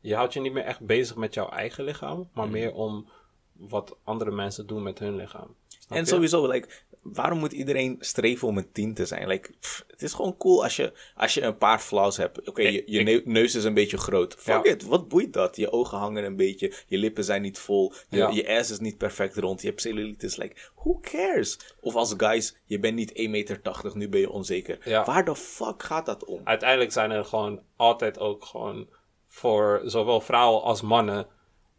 Je 0.00 0.14
houdt 0.14 0.32
je 0.34 0.40
niet 0.40 0.52
meer 0.52 0.64
echt 0.64 0.80
bezig 0.80 1.16
met 1.16 1.34
jouw 1.34 1.48
eigen 1.48 1.84
lichaam. 1.84 2.30
Maar 2.34 2.44
Mhm. 2.44 2.52
meer 2.52 2.72
om 2.74 3.08
wat 3.52 3.98
andere 4.04 4.30
mensen 4.30 4.66
doen 4.66 4.82
met 4.82 4.98
hun 4.98 5.16
lichaam. 5.16 5.56
Snap 5.92 5.94
En 5.94 6.00
je? 6.04 6.08
sowieso, 6.08 6.46
like, 6.46 6.68
waarom 7.02 7.38
moet 7.38 7.52
iedereen 7.52 7.96
streven 8.00 8.48
om 8.48 8.58
een 8.58 8.72
10 8.72 8.94
te 8.94 9.06
zijn? 9.06 9.26
Like, 9.28 9.50
pff, 9.60 9.84
het 9.90 10.02
is 10.02 10.12
gewoon 10.12 10.36
cool 10.36 10.62
als 10.62 10.76
je, 10.76 10.92
als 11.16 11.34
je 11.34 11.42
een 11.42 11.56
paar 11.56 11.78
flaws 11.78 12.16
hebt. 12.16 12.48
Oké, 12.48 12.62
je, 12.62 12.82
je 12.86 13.00
ik- 13.02 13.26
neus 13.26 13.54
is 13.54 13.64
een 13.64 13.74
beetje 13.74 13.96
groot. 13.98 14.34
Fuck 14.38 14.64
Ja. 14.66 14.70
it, 14.72 14.84
wat 14.84 15.08
boeit 15.08 15.32
dat? 15.32 15.56
Je 15.56 15.72
ogen 15.72 15.98
hangen 15.98 16.24
een 16.24 16.36
beetje, 16.36 16.72
je 16.86 16.98
lippen 16.98 17.24
zijn 17.24 17.42
niet 17.42 17.58
vol, 17.58 17.92
je, 18.08 18.16
Ja. 18.16 18.30
je 18.30 18.48
ass 18.58 18.70
is 18.70 18.78
niet 18.78 18.98
perfect 18.98 19.36
rond, 19.36 19.60
je 19.62 19.68
hebt 19.68 19.80
cellulitis. 19.80 20.36
Like, 20.36 20.56
who 20.74 20.98
cares? 21.00 21.58
Of 21.80 21.94
als 21.94 22.14
guys, 22.16 22.56
je 22.64 22.78
bent 22.78 22.94
niet 22.94 23.12
1,80 23.12 23.30
meter, 23.30 23.60
nu 23.94 24.08
ben 24.08 24.20
je 24.20 24.30
onzeker. 24.30 24.78
Ja. 24.84 25.04
Waar 25.04 25.24
de 25.24 25.36
fuck 25.36 25.82
gaat 25.82 26.06
dat 26.06 26.24
om? 26.24 26.40
Uiteindelijk 26.44 26.92
zijn 26.92 27.10
er 27.10 27.24
gewoon 27.24 27.60
altijd 27.76 28.18
ook 28.18 28.44
gewoon... 28.44 28.88
Voor 29.28 29.80
zowel 29.84 30.20
vrouwen 30.20 30.62
als 30.62 30.80
mannen... 30.82 31.26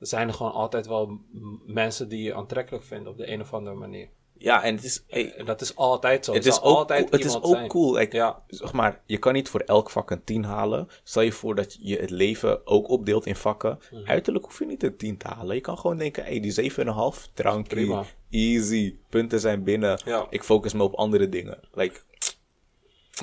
Zijn 0.07 0.27
er 0.27 0.33
gewoon 0.33 0.51
altijd 0.51 0.87
wel 0.87 1.17
mensen 1.65 2.09
die 2.09 2.23
je 2.23 2.33
aantrekkelijk 2.33 2.83
vinden 2.83 3.11
op 3.11 3.17
de 3.17 3.31
een 3.31 3.41
of 3.41 3.53
andere 3.53 3.75
manier. 3.75 4.09
Ja, 4.37 4.63
en 4.63 4.75
het 4.75 4.83
is... 4.83 5.03
hey, 5.07 5.33
En 5.35 5.45
dat 5.45 5.61
is 5.61 5.75
altijd 5.75 6.25
zo. 6.25 6.33
Het 6.33 6.45
Er 6.45 6.51
is 6.51 6.61
ook, 6.61 6.63
altijd 6.77 7.09
het 7.11 7.25
is 7.25 7.35
ook 7.35 7.45
zijn. 7.45 7.67
cool. 7.67 7.99
Ja. 7.99 8.43
Zeg 8.47 8.73
maar, 8.73 9.01
je 9.05 9.17
kan 9.17 9.33
niet 9.33 9.49
voor 9.49 9.59
elk 9.59 9.89
vak 9.89 10.11
een 10.11 10.23
10 10.23 10.43
halen. 10.43 10.87
Stel 11.03 11.21
je 11.21 11.31
voor 11.31 11.55
dat 11.55 11.77
je 11.81 11.97
het 11.97 12.09
leven 12.09 12.67
ook 12.67 12.89
opdeelt 12.89 13.25
in 13.25 13.35
vakken. 13.35 13.79
Mhm. 13.91 14.09
Uiterlijk 14.09 14.45
hoef 14.45 14.59
je 14.59 14.65
niet 14.65 14.83
een 14.83 14.97
10 14.97 15.17
te 15.17 15.27
halen. 15.27 15.55
Je 15.55 15.61
kan 15.61 15.77
gewoon 15.77 15.97
denken, 15.97 16.23
hey, 16.23 16.39
die 16.39 16.71
7,5, 16.71 17.33
tranquil, 17.33 18.05
easy, 18.29 18.95
punten 19.09 19.39
zijn 19.39 19.63
binnen. 19.63 20.01
Ja. 20.05 20.27
Ik 20.29 20.43
focus 20.43 20.73
me 20.73 20.83
op 20.83 20.93
andere 20.93 21.29
dingen. 21.29 21.59
Like, 21.73 21.99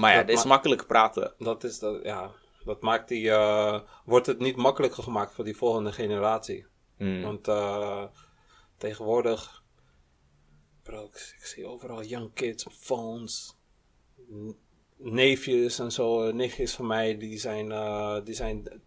maar 0.01 0.11
ja, 0.11 0.19
Dat 0.19 0.29
het 0.29 0.39
is 0.39 0.43
ma- 0.45 0.49
makkelijk 0.51 0.87
praten. 0.87 1.33
Dat 1.39 1.65
is 1.65 1.79
dat, 1.79 2.01
ja. 2.03 2.31
Dat 2.65 2.81
maakt 2.81 3.09
die, 3.09 3.31
eh, 3.31 3.81
wordt 4.05 4.27
het 4.27 4.39
niet 4.39 4.57
makkelijker 4.57 5.03
gemaakt 5.03 5.35
voor 5.35 5.45
die 5.45 5.57
volgende 5.57 5.93
generatie. 5.93 6.67
Mm. 6.99 7.23
Want 7.23 7.49
eh, 7.49 8.05
tegenwoordig, 8.77 9.63
bro, 10.83 11.05
ik, 11.05 11.35
ik 11.39 11.45
zie 11.45 11.67
overal 11.67 12.03
young 12.03 12.33
kids, 12.35 12.67
phones, 12.71 13.57
neefjes 14.97 15.79
en 15.79 15.93
zo, 15.93 16.23
eh, 16.23 16.35
nichtjes 16.35 16.75
van 16.75 16.87
mij, 16.87 17.19
die 17.19 17.39
zijn, 17.39 17.69
die 18.25 18.35
zijn 18.35 18.83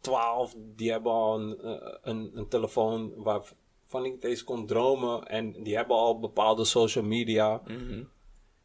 12, 0.00 0.54
die 0.58 0.90
hebben 0.90 1.12
al 1.12 1.40
een, 1.40 1.58
een, 2.02 2.30
een 2.34 2.48
telefoon 2.48 3.22
waarvan 3.22 4.04
ik 4.04 4.24
eens 4.24 4.44
kon 4.44 4.66
dromen 4.66 5.26
en 5.26 5.62
die 5.62 5.76
hebben 5.76 5.96
al 5.96 6.18
bepaalde 6.18 6.64
social 6.64 7.04
media. 7.04 7.62
Mhm. 7.66 8.04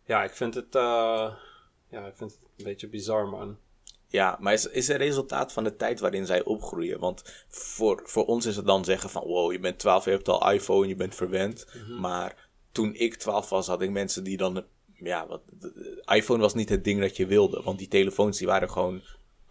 Ja, 0.05 0.23
ik 0.23 0.31
vind 0.31 0.53
het, 0.53 0.73
ja, 1.89 2.05
ik 2.07 2.15
vind 2.15 2.31
het 2.31 2.39
een 2.57 2.63
beetje 2.63 2.89
bizar, 2.89 3.27
man. 3.27 3.57
Ja, 4.11 4.37
maar 4.39 4.53
is, 4.53 4.67
is 4.67 4.87
een 4.87 4.97
resultaat 4.97 5.53
van 5.53 5.63
de 5.63 5.75
tijd 5.75 5.99
waarin 5.99 6.25
zij 6.25 6.43
opgroeien. 6.43 6.99
Want 6.99 7.23
voor, 7.47 8.01
voor 8.03 8.25
ons 8.25 8.45
is 8.45 8.55
het 8.55 8.65
dan 8.65 8.83
zeggen 8.85 9.09
van... 9.09 9.23
Wow, 9.23 9.51
je 9.51 9.59
bent 9.59 9.79
12, 9.79 10.05
je 10.05 10.11
hebt 10.11 10.29
al 10.29 10.51
iPhone, 10.51 10.87
je 10.87 10.95
bent 10.95 11.15
verwend. 11.15 11.67
Mhm. 11.73 11.99
Maar 11.99 12.49
toen 12.71 12.95
ik 12.95 13.15
12 13.15 13.49
was, 13.49 13.67
had 13.67 13.81
ik 13.81 13.89
mensen 13.89 14.23
die 14.23 14.37
dan... 14.37 14.65
Ja, 14.93 15.27
wat, 15.27 15.41
iPhone 16.05 16.39
was 16.39 16.53
niet 16.53 16.69
het 16.69 16.83
ding 16.83 16.99
dat 16.99 17.17
je 17.17 17.25
wilde. 17.25 17.61
Want 17.63 17.77
die 17.77 17.87
telefoons 17.87 18.37
die 18.37 18.47
waren 18.47 18.69
gewoon 18.69 19.01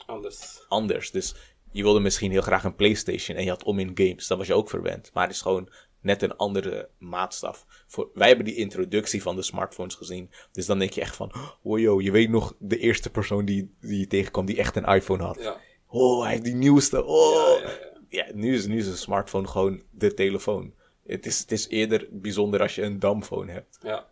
Anders. 0.07 0.65
anders. 0.69 1.11
Dus 1.11 1.35
je 1.73 1.83
wilde 1.83 2.01
misschien 2.01 2.31
heel 2.31 2.43
graag 2.43 2.65
een 2.65 2.75
PlayStation 2.75 3.37
en 3.37 3.45
je 3.45 3.51
had 3.51 3.65
om 3.65 3.79
in 3.79 3.91
games. 3.95 4.27
Dan 4.27 4.39
was 4.39 4.47
je 4.47 4.55
ook 4.55 4.71
verwend. 4.71 5.11
Maar 5.15 5.27
het 5.27 5.35
is 5.35 5.43
gewoon 5.43 5.69
net 6.01 6.23
een 6.23 6.37
andere 6.37 6.89
maatstaf. 6.99 7.67
Voor, 7.87 8.11
wij 8.15 8.29
hebben 8.29 8.45
die 8.47 8.55
introductie 8.55 9.23
van 9.23 9.37
de 9.37 9.43
smartphones 9.43 9.95
gezien. 9.95 10.31
Dus 10.53 10.67
dan 10.67 10.79
denk 10.79 10.93
je 10.93 11.01
echt 11.01 11.17
van... 11.17 11.33
Wow, 11.63 11.79
yo, 11.79 12.01
je 12.01 12.11
weet 12.11 12.29
nog 12.31 12.55
de 12.59 12.79
eerste 12.79 13.11
persoon 13.11 13.45
die, 13.45 13.75
die 13.81 13.99
je 13.99 14.07
tegenkwam 14.07 14.47
die 14.47 14.57
echt 14.59 14.77
een 14.77 14.85
iPhone 14.85 15.23
had. 15.23 15.39
Ja. 15.41 15.61
Oh, 15.87 16.23
hij 16.23 16.31
heeft 16.31 16.45
die 16.45 16.55
nieuwste. 16.55 17.05
Oh. 17.05 17.59
Ja, 17.61 17.69
Ja, 17.69 17.79
ja, 18.09 18.27
ja. 18.27 18.35
nu, 18.35 18.55
is, 18.55 18.67
nu 18.67 18.79
is 18.79 18.87
een 18.87 18.97
smartphone 18.97 19.47
gewoon 19.47 19.83
de 19.91 20.15
telefoon. 20.15 20.75
Het 21.07 21.27
is, 21.27 21.39
het 21.39 21.53
is 21.53 21.69
eerder 21.69 22.09
bijzonder 22.11 22.61
als 22.61 22.75
je 22.75 22.83
een 22.83 22.99
damphone 22.99 23.53
hebt. 23.53 23.79
Ja. 23.83 24.09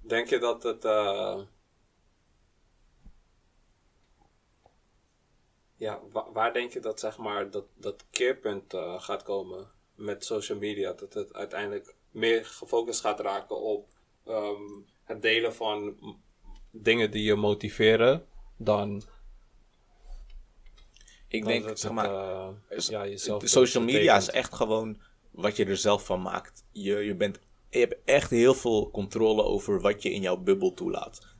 Denk 0.00 0.28
je 0.28 0.38
dat 0.38 0.62
het. 0.62 0.84
eh, 0.84 1.38
Ja, 5.76 6.00
wa- 6.12 6.32
waar 6.32 6.52
denk 6.52 6.72
je 6.72 6.80
dat 6.80 7.00
zeg 7.00 7.18
maar 7.18 7.50
dat, 7.50 7.64
dat 7.74 8.04
keerpunt 8.10 8.74
eh, 8.74 9.00
gaat 9.02 9.22
komen 9.22 9.70
met 9.98 10.24
social 10.24 10.58
media? 10.58 10.92
Dat 10.92 11.14
het 11.14 11.34
uiteindelijk 11.34 11.94
meer 12.10 12.44
gefocust 12.44 13.00
gaat 13.00 13.20
raken 13.20 13.60
op 13.60 13.88
ehm, 14.24 14.62
het 15.04 15.22
delen 15.22 15.54
van 15.54 15.98
dingen 16.70 17.10
die 17.10 17.22
je 17.22 17.34
motiveren 17.34 18.24
dan. 18.56 19.02
Ik 21.28 21.42
dan 21.42 21.52
denk, 21.52 21.64
het, 21.64 21.80
zeg 21.80 21.90
maar, 21.92 22.14
eh, 22.14 22.78
ja, 22.78 23.06
jezelf 23.06 23.42
social 23.48 23.84
media 23.84 24.16
is 24.16 24.30
echt 24.30 24.54
gewoon 24.54 25.00
wat 25.30 25.56
je 25.56 25.64
er 25.64 25.76
zelf 25.76 26.04
van 26.04 26.22
maakt. 26.22 26.64
Je, 26.72 26.96
je, 26.96 27.14
bent, 27.14 27.40
je 27.70 27.78
hebt 27.78 27.96
echt 28.04 28.30
heel 28.30 28.54
veel 28.54 28.90
controle 28.90 29.42
over 29.42 29.80
wat 29.80 30.02
je 30.02 30.12
in 30.12 30.20
jouw 30.20 30.36
bubbel 30.36 30.74
toelaat. 30.74 31.36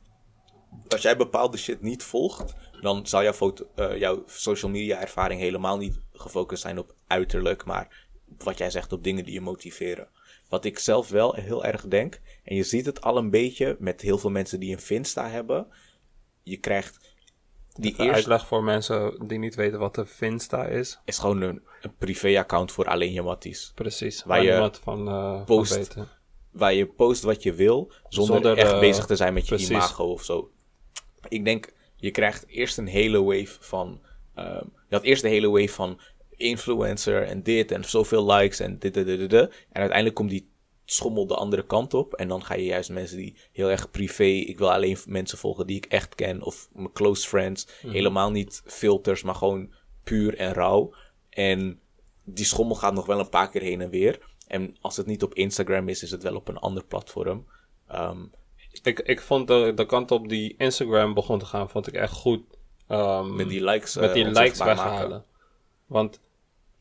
Als 0.87 1.01
jij 1.01 1.17
bepaalde 1.17 1.57
shit 1.57 1.81
niet 1.81 2.03
volgt, 2.03 2.53
dan 2.81 3.07
zal 3.07 3.23
jouw, 3.23 3.33
foto, 3.33 3.67
eh, 3.75 3.97
jouw 3.97 4.23
social 4.25 4.71
media 4.71 4.99
ervaring 4.99 5.39
helemaal 5.39 5.77
niet 5.77 5.99
gefocust 6.11 6.61
zijn 6.61 6.79
op 6.79 6.95
uiterlijk, 7.07 7.65
maar 7.65 8.07
wat 8.37 8.57
jij 8.57 8.69
zegt 8.69 8.91
op 8.93 9.03
dingen 9.03 9.23
die 9.23 9.33
je 9.33 9.41
motiveren. 9.41 10.07
Wat 10.49 10.65
ik 10.65 10.79
zelf 10.79 11.09
wel 11.09 11.33
heel 11.33 11.65
erg 11.65 11.87
denk, 11.87 12.19
en 12.43 12.55
je 12.55 12.63
ziet 12.63 12.85
het 12.85 13.01
al 13.01 13.17
een 13.17 13.29
beetje 13.29 13.75
met 13.79 14.01
heel 14.01 14.17
veel 14.17 14.29
mensen 14.29 14.59
die 14.59 14.71
een 14.73 14.81
Finsta 14.81 15.29
hebben. 15.29 15.67
Je 16.43 16.57
krijgt 16.57 17.15
die 17.73 17.91
eerste 17.91 18.13
Uitleg 18.13 18.47
voor 18.47 18.63
mensen 18.63 19.27
die 19.27 19.39
niet 19.39 19.55
weten 19.55 19.79
wat 19.79 19.95
de 19.95 20.05
Finsta 20.05 20.65
is. 20.65 20.99
is 21.05 21.17
gewoon 21.17 21.41
een, 21.41 21.61
een 21.81 21.95
privé-account 21.97 22.71
voor 22.71 22.85
alleen 22.85 23.13
je 23.13 23.21
matties. 23.21 23.71
Precies, 23.75 24.23
Waar 24.23 24.45
waar 24.45 24.63
je 24.63 24.71
van, 24.81 25.07
eh 25.07 25.43
post. 25.45 25.71
van 25.71 25.79
weten. 25.81 26.07
Waar 26.51 26.73
je 26.73 26.85
post 26.87 27.23
wat 27.23 27.43
je 27.43 27.53
wil, 27.53 27.91
zonder, 28.07 28.33
Zonder, 28.33 28.57
echt 28.57 28.79
bezig 28.79 29.05
te 29.05 29.15
zijn 29.15 29.33
met 29.33 29.43
je 29.47 29.55
precies. 29.55 29.69
imago 29.69 30.03
of 30.03 30.23
zo. 30.23 30.51
Ik 31.27 31.45
denk, 31.45 31.73
je 31.95 32.11
krijgt 32.11 32.47
eerst 32.47 32.77
een 32.77 32.87
hele 32.87 33.23
wave 33.23 33.57
van... 33.59 34.01
ehm, 34.35 34.65
je 34.87 34.95
had 34.95 35.03
eerst 35.03 35.21
de 35.21 35.29
hele 35.29 35.49
wave 35.49 35.69
van 35.69 35.99
influencer 36.39 37.23
en 37.23 37.43
dit 37.43 37.71
en 37.71 37.83
zoveel 37.83 38.31
likes 38.31 38.59
en 38.59 38.77
dit, 38.79 38.93
dit, 38.93 39.05
dit. 39.05 39.31
En 39.33 39.49
uiteindelijk 39.71 40.15
komt 40.15 40.29
die 40.29 40.49
schommel 40.85 41.27
de 41.27 41.35
andere 41.35 41.65
kant 41.65 41.93
op. 41.93 42.13
En 42.13 42.27
dan 42.27 42.43
ga 42.45 42.53
je 42.55 42.65
juist 42.65 42.89
mensen 42.89 43.17
die 43.17 43.35
heel 43.51 43.69
erg 43.69 43.91
privé. 43.91 44.23
Ik 44.23 44.57
wil 44.57 44.71
alleen 44.73 44.97
mensen 45.05 45.37
volgen 45.37 45.67
die 45.67 45.77
ik 45.77 45.85
echt 45.85 46.15
ken. 46.15 46.41
Of 46.41 46.69
mijn 46.73 46.91
close 46.91 47.27
friends. 47.27 47.67
Helemaal 47.81 48.31
niet 48.31 48.61
filters, 48.65 49.23
maar 49.23 49.35
gewoon 49.35 49.73
puur 50.03 50.37
en 50.37 50.53
rauw. 50.53 50.93
En 51.29 51.79
die 52.23 52.45
schommel 52.45 52.75
gaat 52.75 52.93
nog 52.93 53.05
wel 53.05 53.19
een 53.19 53.29
paar 53.29 53.49
keer 53.49 53.61
heen 53.61 53.81
en 53.81 53.89
weer. 53.89 54.19
En 54.47 54.75
als 54.81 54.97
het 54.97 55.05
niet 55.05 55.23
op 55.23 55.33
Instagram 55.33 55.89
is, 55.89 56.03
is 56.03 56.11
het 56.11 56.23
wel 56.23 56.35
op 56.35 56.47
een 56.47 56.57
ander 56.57 56.83
platform. 56.85 57.45
Ehm, 57.87 58.21
Ik, 58.83 58.99
ik 58.99 59.21
vond 59.21 59.47
de, 59.47 59.71
de 59.75 59.85
kant 59.85 60.11
op 60.11 60.29
die 60.29 60.55
Instagram 60.57 61.13
begon 61.13 61.39
te 61.39 61.45
gaan, 61.45 61.69
vond 61.69 61.87
ik 61.87 61.93
echt 61.93 62.13
goed. 62.13 62.41
Ehm, 62.87 63.35
met 63.35 63.49
die 63.49 63.63
likes, 63.63 63.95
met 63.95 64.07
eh, 64.07 64.13
die 64.13 64.23
likes 64.25 64.39
onzichtbaar 64.39 64.75
weghalen. 64.75 65.09
maken. 65.09 65.25
Want 65.85 66.19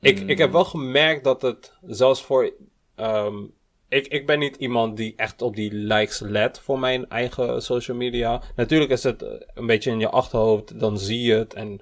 ik, 0.00 0.20
Mm. 0.22 0.28
ik 0.28 0.38
heb 0.38 0.52
wel 0.52 0.64
gemerkt 0.64 1.24
dat 1.24 1.42
het 1.42 1.72
zelfs 1.86 2.22
voor. 2.22 2.52
ehm, 2.94 3.44
ik, 3.88 4.06
ik 4.06 4.26
ben 4.26 4.38
niet 4.38 4.56
iemand 4.56 4.96
die 4.96 5.12
echt 5.16 5.42
op 5.42 5.56
die 5.56 5.72
likes 5.74 6.20
let 6.20 6.60
voor 6.60 6.78
mijn 6.78 7.08
eigen 7.08 7.62
social 7.62 7.96
media. 7.96 8.42
Natuurlijk 8.56 8.90
is 8.90 9.02
het 9.02 9.22
eh, 9.22 9.30
een 9.54 9.66
beetje 9.66 9.90
in 9.90 9.98
je 10.00 10.08
achterhoofd, 10.08 10.80
dan 10.80 10.98
zie 10.98 11.22
je 11.22 11.34
het 11.34 11.54
en, 11.54 11.80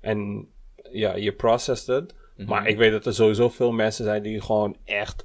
en 0.00 0.48
ja, 0.90 1.14
je 1.16 1.32
processt 1.32 1.86
het. 1.86 2.14
Mhm. 2.36 2.48
Maar 2.48 2.66
ik 2.66 2.76
weet 2.76 2.92
dat 2.92 3.06
er 3.06 3.14
sowieso 3.14 3.48
veel 3.48 3.72
mensen 3.72 4.04
zijn 4.04 4.22
die 4.22 4.40
gewoon 4.40 4.76
echt, 4.84 5.24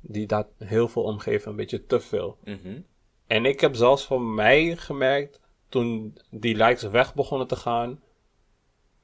die 0.00 0.26
dat 0.26 0.46
heel 0.58 0.88
veel 0.88 1.02
omgeven, 1.02 1.50
een 1.50 1.56
beetje 1.56 1.86
te 1.86 2.00
veel. 2.00 2.38
Mhm. 2.44 2.80
En 3.26 3.44
ik 3.44 3.60
heb 3.60 3.74
zelfs 3.74 4.06
voor 4.06 4.20
mij 4.22 4.76
gemerkt, 4.76 5.40
toen 5.68 6.16
die 6.30 6.56
likes 6.56 6.82
weg 6.82 7.14
begonnen 7.14 7.46
te 7.46 7.56
gaan, 7.56 8.00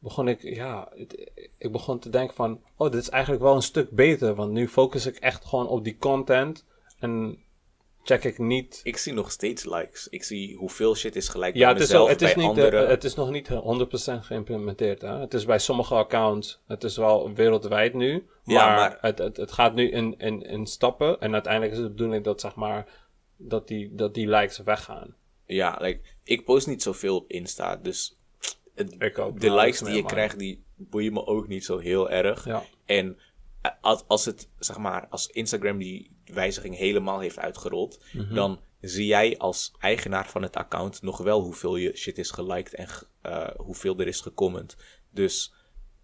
begon 0.01 0.29
ik, 0.29 0.43
ja, 0.43 0.89
het- 0.95 1.31
ik 1.59 1.73
begon 1.73 1.99
te 1.99 2.11
denken 2.11 2.35
van, 2.37 2.61
oh, 2.77 2.91
dit 2.91 3.01
is 3.01 3.09
eigenlijk 3.09 3.43
wel 3.43 3.55
een 3.55 3.63
stuk 3.63 3.91
beter, 3.91 4.35
want 4.35 4.53
nu 4.53 4.69
focus 4.69 5.07
ik 5.07 5.17
echt 5.17 5.45
gewoon 5.45 5.69
op 5.69 5.85
die 5.85 5.97
content 5.99 6.67
en 6.99 7.39
check 8.03 8.25
ik 8.25 8.39
niet. 8.39 8.81
Ik 8.83 8.97
zie 8.97 9.13
nog 9.13 9.31
steeds 9.31 9.65
likes. 9.65 10.09
Ik 10.09 10.23
zie 10.25 10.57
hoeveel 10.57 10.95
shit 10.95 11.17
is 11.17 11.29
gelijk 11.29 11.55
Ja, 11.55 11.61
bij 11.61 11.69
het 11.73 11.83
is, 11.83 11.89
mezelf, 11.89 12.09
het, 12.09 12.23
is 12.23 12.35
bij 12.35 12.47
niet, 12.47 12.57
eh, 12.59 12.65
anderen. 12.65 12.89
het 12.89 13.05
is 13.05 13.15
nog 13.15 13.31
niet 13.31 13.49
100% 13.49 14.25
geïmplementeerd. 14.25 15.01
Hè? 15.01 15.19
Het 15.19 15.35
is 15.35 15.45
bij 15.45 15.59
sommige 15.59 15.95
accounts, 15.95 16.61
het 16.67 16.85
is 16.85 16.97
wel 16.97 17.33
wereldwijd 17.35 17.95
nu, 17.95 18.13
maar, 18.45 18.55
Ja, 18.55 18.75
maar- 18.75 18.99
Het, 19.01 19.19
het, 19.19 19.37
het 19.37 19.53
gaat 19.53 19.75
nu 19.75 19.91
in, 19.91 20.15
in, 20.19 20.43
in 20.43 20.67
stappen 20.67 21.21
en 21.21 21.33
uiteindelijk 21.33 21.73
is 21.73 21.79
het 21.79 21.87
de 21.89 21.93
bedoeling 21.95 22.25
dat, 22.25 22.41
zeg 22.41 22.55
maar, 22.55 22.87
dat 23.37 23.69
die, 23.69 23.95
dat 23.95 24.15
die 24.15 24.29
likes 24.29 24.59
weggaan. 24.59 25.15
Ja, 25.47 25.79
like, 25.81 26.01
ik 26.25 26.45
post 26.45 26.67
niet 26.67 26.83
zoveel 26.83 27.17
op 27.17 27.31
Insta, 27.31 27.77
dus 27.77 28.20
het- 28.75 28.91
de 29.41 29.55
likes 29.55 29.79
die 29.79 29.95
je 29.95 30.03
maar- 30.03 30.13
krijgt, 30.13 30.39
die 30.39 30.65
boeien 30.77 31.13
me 31.13 31.27
ook 31.27 31.49
niet 31.49 31.65
zo 31.65 31.79
heel 31.79 32.11
erg. 32.11 32.45
Ja. 32.45 32.63
En 32.85 33.19
eh, 33.61 33.71
als, 33.81 34.05
als 34.07 34.25
het, 34.25 34.49
zeg 34.59 34.79
maar, 34.79 35.07
als 35.11 35.27
Instagram 35.27 35.79
die 35.79 36.11
wijziging 36.25 36.77
helemaal 36.77 37.21
heeft 37.21 37.39
uitgerold, 37.39 38.05
Mhm. 38.13 38.35
dan 38.35 38.61
zie 38.81 39.07
jij 39.07 39.39
als 39.39 39.73
eigenaar 39.79 40.29
van 40.29 40.43
het 40.43 40.57
account 40.57 41.03
nog 41.03 41.19
wel 41.19 41.41
hoeveel 41.41 41.77
je 41.77 41.97
shit 41.97 42.19
is 42.19 42.31
geliked 42.31 42.75
en 42.75 42.87
eh, 43.23 43.49
hoeveel 43.57 43.99
er 43.99 44.07
is 44.07 44.21
gecomment. 44.21 44.77
Dus 45.11 45.53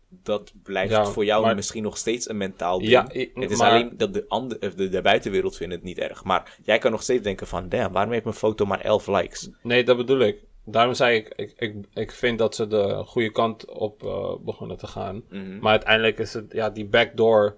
dat 0.09 0.53
blijft 0.63 0.93
Ja, 0.93 1.05
voor 1.07 1.25
jou 1.25 1.45
maar- 1.45 1.55
misschien 1.55 1.83
nog 1.83 1.97
steeds 1.97 2.29
een 2.29 2.37
mentaal 2.37 2.79
ding. 2.79 2.91
Ja, 2.91 3.03
het 3.35 3.51
is 3.51 3.59
maar- 3.59 3.71
alleen 3.71 3.97
dat 3.97 4.15
de, 4.15 4.25
andere, 4.29 4.75
de, 4.75 4.89
de 4.89 5.03
buitenwereld 5.03 5.57
vindt 5.57 5.75
het 5.75 5.83
niet 5.83 5.99
erg. 5.99 6.25
Maar 6.25 6.59
jij 6.65 6.79
kan 6.79 6.91
nog 6.91 7.03
steeds 7.03 7.23
denken 7.23 7.47
van, 7.47 7.69
damn, 7.69 7.93
waarom 7.93 8.13
heeft 8.13 8.25
mijn 8.25 8.37
foto 8.37 8.65
maar 8.67 8.81
11 8.81 9.07
likes? 9.07 9.51
Nee, 9.63 9.85
dat 9.85 9.97
bedoel 9.97 10.21
ik. 10.21 10.39
Daarom 10.69 10.95
zei 10.95 11.17
ik, 11.17 11.29
ik, 11.29 11.53
ik, 11.57 11.87
ik 11.93 12.13
vind 12.13 12.39
dat 12.39 12.55
ze 12.55 12.67
de 12.67 13.03
goede 13.05 13.31
kant 13.31 13.65
op 13.65 14.03
eh, 14.03 14.35
begonnen 14.41 14.77
te 14.77 14.87
gaan. 14.87 15.23
Mhm. 15.29 15.59
Maar 15.59 15.71
uiteindelijk 15.71 16.19
is 16.19 16.35
het, 16.35 16.53
ja, 16.53 16.71
die 16.71 16.87
backdoor, 16.87 17.57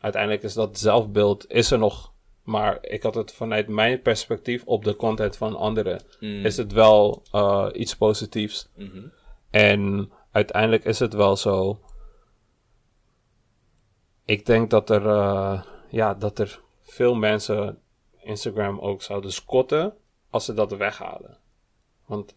uiteindelijk 0.00 0.42
is 0.42 0.54
dat 0.54 0.78
zelfbeeld, 0.78 1.50
is 1.50 1.70
er 1.70 1.78
nog. 1.78 2.14
Maar 2.42 2.78
ik 2.80 3.02
had 3.02 3.14
het 3.14 3.32
vanuit 3.32 3.68
mijn 3.68 4.02
perspectief 4.02 4.64
op 4.64 4.84
de 4.84 4.96
content 4.96 5.36
van 5.36 5.56
anderen, 5.56 6.02
is 6.20 6.56
het 6.56 6.72
wel 6.72 7.22
eh, 7.32 7.68
iets 7.72 7.96
positiefs. 7.96 8.68
Mhm. 8.76 9.06
En 9.50 10.10
uiteindelijk 10.30 10.84
is 10.84 10.98
het 10.98 11.14
wel 11.14 11.36
zo. 11.36 11.80
Ik 14.24 14.46
denk 14.46 14.70
dat 14.70 14.90
er, 14.90 15.06
eh, 15.06 15.62
ja, 15.90 16.14
dat 16.14 16.38
er 16.38 16.60
veel 16.82 17.14
mensen 17.14 17.78
Instagram 18.22 18.78
ook 18.78 19.02
zouden 19.02 19.32
scotten 19.32 19.94
als 20.30 20.44
ze 20.44 20.54
dat 20.54 20.76
weghalen. 20.76 21.38
Want 22.06 22.34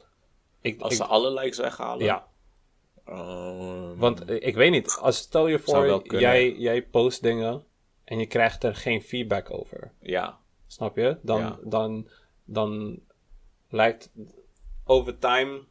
ik, 0.61 0.81
Als 0.81 0.91
ik- 0.91 0.97
ze 0.97 1.05
alle 1.05 1.31
likes 1.33 1.57
weghalen? 1.57 2.05
ja, 2.05 2.27
Ehm, 3.05 3.95
want 3.97 4.29
ik, 4.29 4.43
ik 4.43 4.55
weet 4.55 4.71
niet. 4.71 4.97
Als 5.01 5.17
stel 5.17 5.47
je 5.47 5.59
voor, 5.59 6.03
jij, 6.19 6.51
jij 6.51 6.83
post 6.87 7.21
dingen 7.21 7.63
en 8.03 8.19
je 8.19 8.25
krijgt 8.25 8.63
er 8.63 8.75
geen 8.75 9.01
feedback 9.01 9.51
over. 9.51 9.91
ja. 10.01 10.37
Snap 10.67 10.95
je? 10.97 11.17
Dan, 11.21 11.39
Ja. 11.39 11.59
dan, 11.63 12.07
dan 12.43 12.99
lijkt 13.69 14.11
over 14.85 15.19
time 15.19 15.63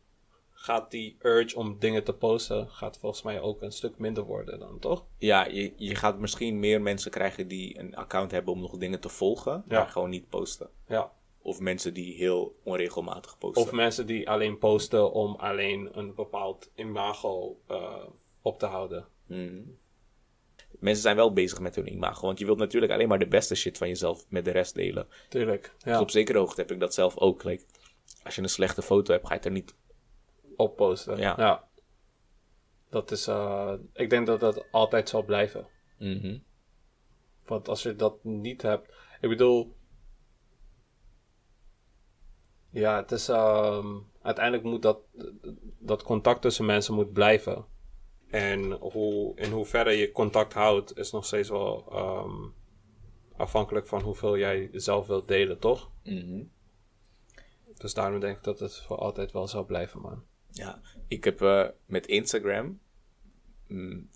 gaat 0.51 0.91
die 0.91 1.17
urge 1.23 1.57
om 1.57 1.79
dingen 1.79 2.05
te 2.05 2.13
posten, 2.13 2.69
gaat 2.71 2.99
volgens 2.99 3.23
mij 3.23 3.41
ook 3.41 3.63
een 3.63 3.73
stuk 3.73 3.99
minder 3.99 4.25
worden 4.25 4.59
dan, 4.59 4.79
toch? 4.79 5.05
Ja, 5.19 5.47
je, 5.47 5.73
je 5.77 5.95
gaat 5.95 6.19
misschien 6.19 6.59
meer 6.59 6.83
mensen 6.83 7.11
krijgen 7.11 7.49
die 7.49 7.79
een 7.79 7.97
account 7.97 8.31
hebben 8.31 8.53
om 8.53 8.61
nog 8.61 8.77
dingen 8.79 9.01
te 9.01 9.09
volgen, 9.09 9.65
Ja. 9.69 9.79
maar 9.79 9.89
gewoon 9.89 10.11
niet 10.11 10.29
posten. 10.29 10.71
Ja. 10.89 11.13
Of 11.43 11.61
mensen 11.61 11.95
die 11.95 12.15
heel 12.15 12.57
onregelmatig 12.65 13.39
posten. 13.39 13.63
Of 13.63 13.73
mensen 13.73 14.07
die 14.07 14.31
alleen 14.31 14.59
posten 14.59 15.13
om 15.13 15.35
alleen 15.35 15.99
een 15.99 16.15
bepaald 16.15 16.71
imago 16.75 17.61
eh, 17.67 18.05
op 18.43 18.59
te 18.59 18.67
houden. 18.67 19.07
Hmm. 19.27 19.79
Mensen 20.79 21.03
zijn 21.03 21.17
wel 21.17 21.33
bezig 21.33 21.61
met 21.61 21.75
hun 21.75 21.93
imago, 21.93 22.27
want 22.27 22.39
je 22.39 22.45
wilt 22.45 22.59
natuurlijk 22.59 22.93
alleen 22.93 23.09
maar 23.09 23.19
de 23.19 23.29
beste 23.29 23.55
shit 23.55 23.79
van 23.79 23.89
jezelf 23.89 24.25
met 24.29 24.45
de 24.45 24.51
rest 24.51 24.75
delen. 24.75 25.09
Tuurlijk. 25.29 25.73
Dus 25.77 25.93
Ja. 25.93 26.01
op 26.01 26.11
zekere 26.11 26.39
hoogte 26.39 26.61
heb 26.61 26.71
ik 26.71 26.81
dat 26.81 26.95
zelf 26.95 27.17
ook. 27.19 27.45
Like, 27.45 27.65
als 28.25 28.35
je 28.35 28.43
een 28.43 28.49
slechte 28.49 28.83
foto 28.83 29.13
hebt, 29.13 29.27
ga 29.27 29.33
je 29.33 29.37
het 29.39 29.47
er 29.47 29.53
niet... 29.53 29.75
Opposten. 30.57 31.17
Ja. 31.19 31.69
Dat 32.91 33.11
is, 33.11 33.27
eh, 33.27 33.73
ik 33.93 34.11
denk 34.11 34.27
dat 34.27 34.41
dat 34.41 34.65
altijd 34.71 35.09
zal 35.09 35.23
blijven. 35.23 35.67
Mhm. 35.99 36.39
Want 37.47 37.69
als 37.69 37.83
je 37.83 37.97
dat 37.97 38.25
niet 38.25 38.63
hebt. 38.63 38.95
Ik 39.21 39.29
bedoel. 39.29 39.77
Ja, 42.71 42.97
het 42.97 43.13
is. 43.13 43.29
ehm, 43.29 43.87
uiteindelijk 44.23 44.65
moet 44.65 44.83
dat. 44.83 44.99
Dat 45.79 46.03
contact 46.03 46.43
tussen 46.43 46.65
mensen 46.65 46.95
moet 46.95 47.13
blijven. 47.13 47.65
En 48.31 48.73
hoe, 48.73 49.37
in 49.37 49.51
hoeverre 49.51 49.91
je 49.93 50.13
contact 50.13 50.53
houdt, 50.53 50.99
is 50.99 51.11
nog 51.11 51.25
steeds 51.27 51.49
wel. 51.49 51.87
ehm, 51.93 52.49
afhankelijk 53.37 53.87
van 53.87 54.03
hoeveel 54.03 54.39
jij 54.39 54.69
zelf 54.73 55.07
wilt 55.07 55.29
delen, 55.29 55.59
toch? 55.59 55.91
Mhm. 56.05 56.43
Dus 57.77 57.95
daarom 57.95 58.21
denk 58.21 58.37
ik 58.37 58.45
dat 58.45 58.59
het 58.59 58.77
voor 58.77 58.97
altijd 58.97 59.33
wel 59.33 59.49
zal 59.49 59.65
blijven, 59.65 60.01
man. 60.01 60.23
Ja, 60.51 60.81
ik 61.09 61.25
heb 61.25 61.43
eh, 61.43 61.67
met 61.87 62.07
Instagram 62.07 62.81
mm, 63.67 64.11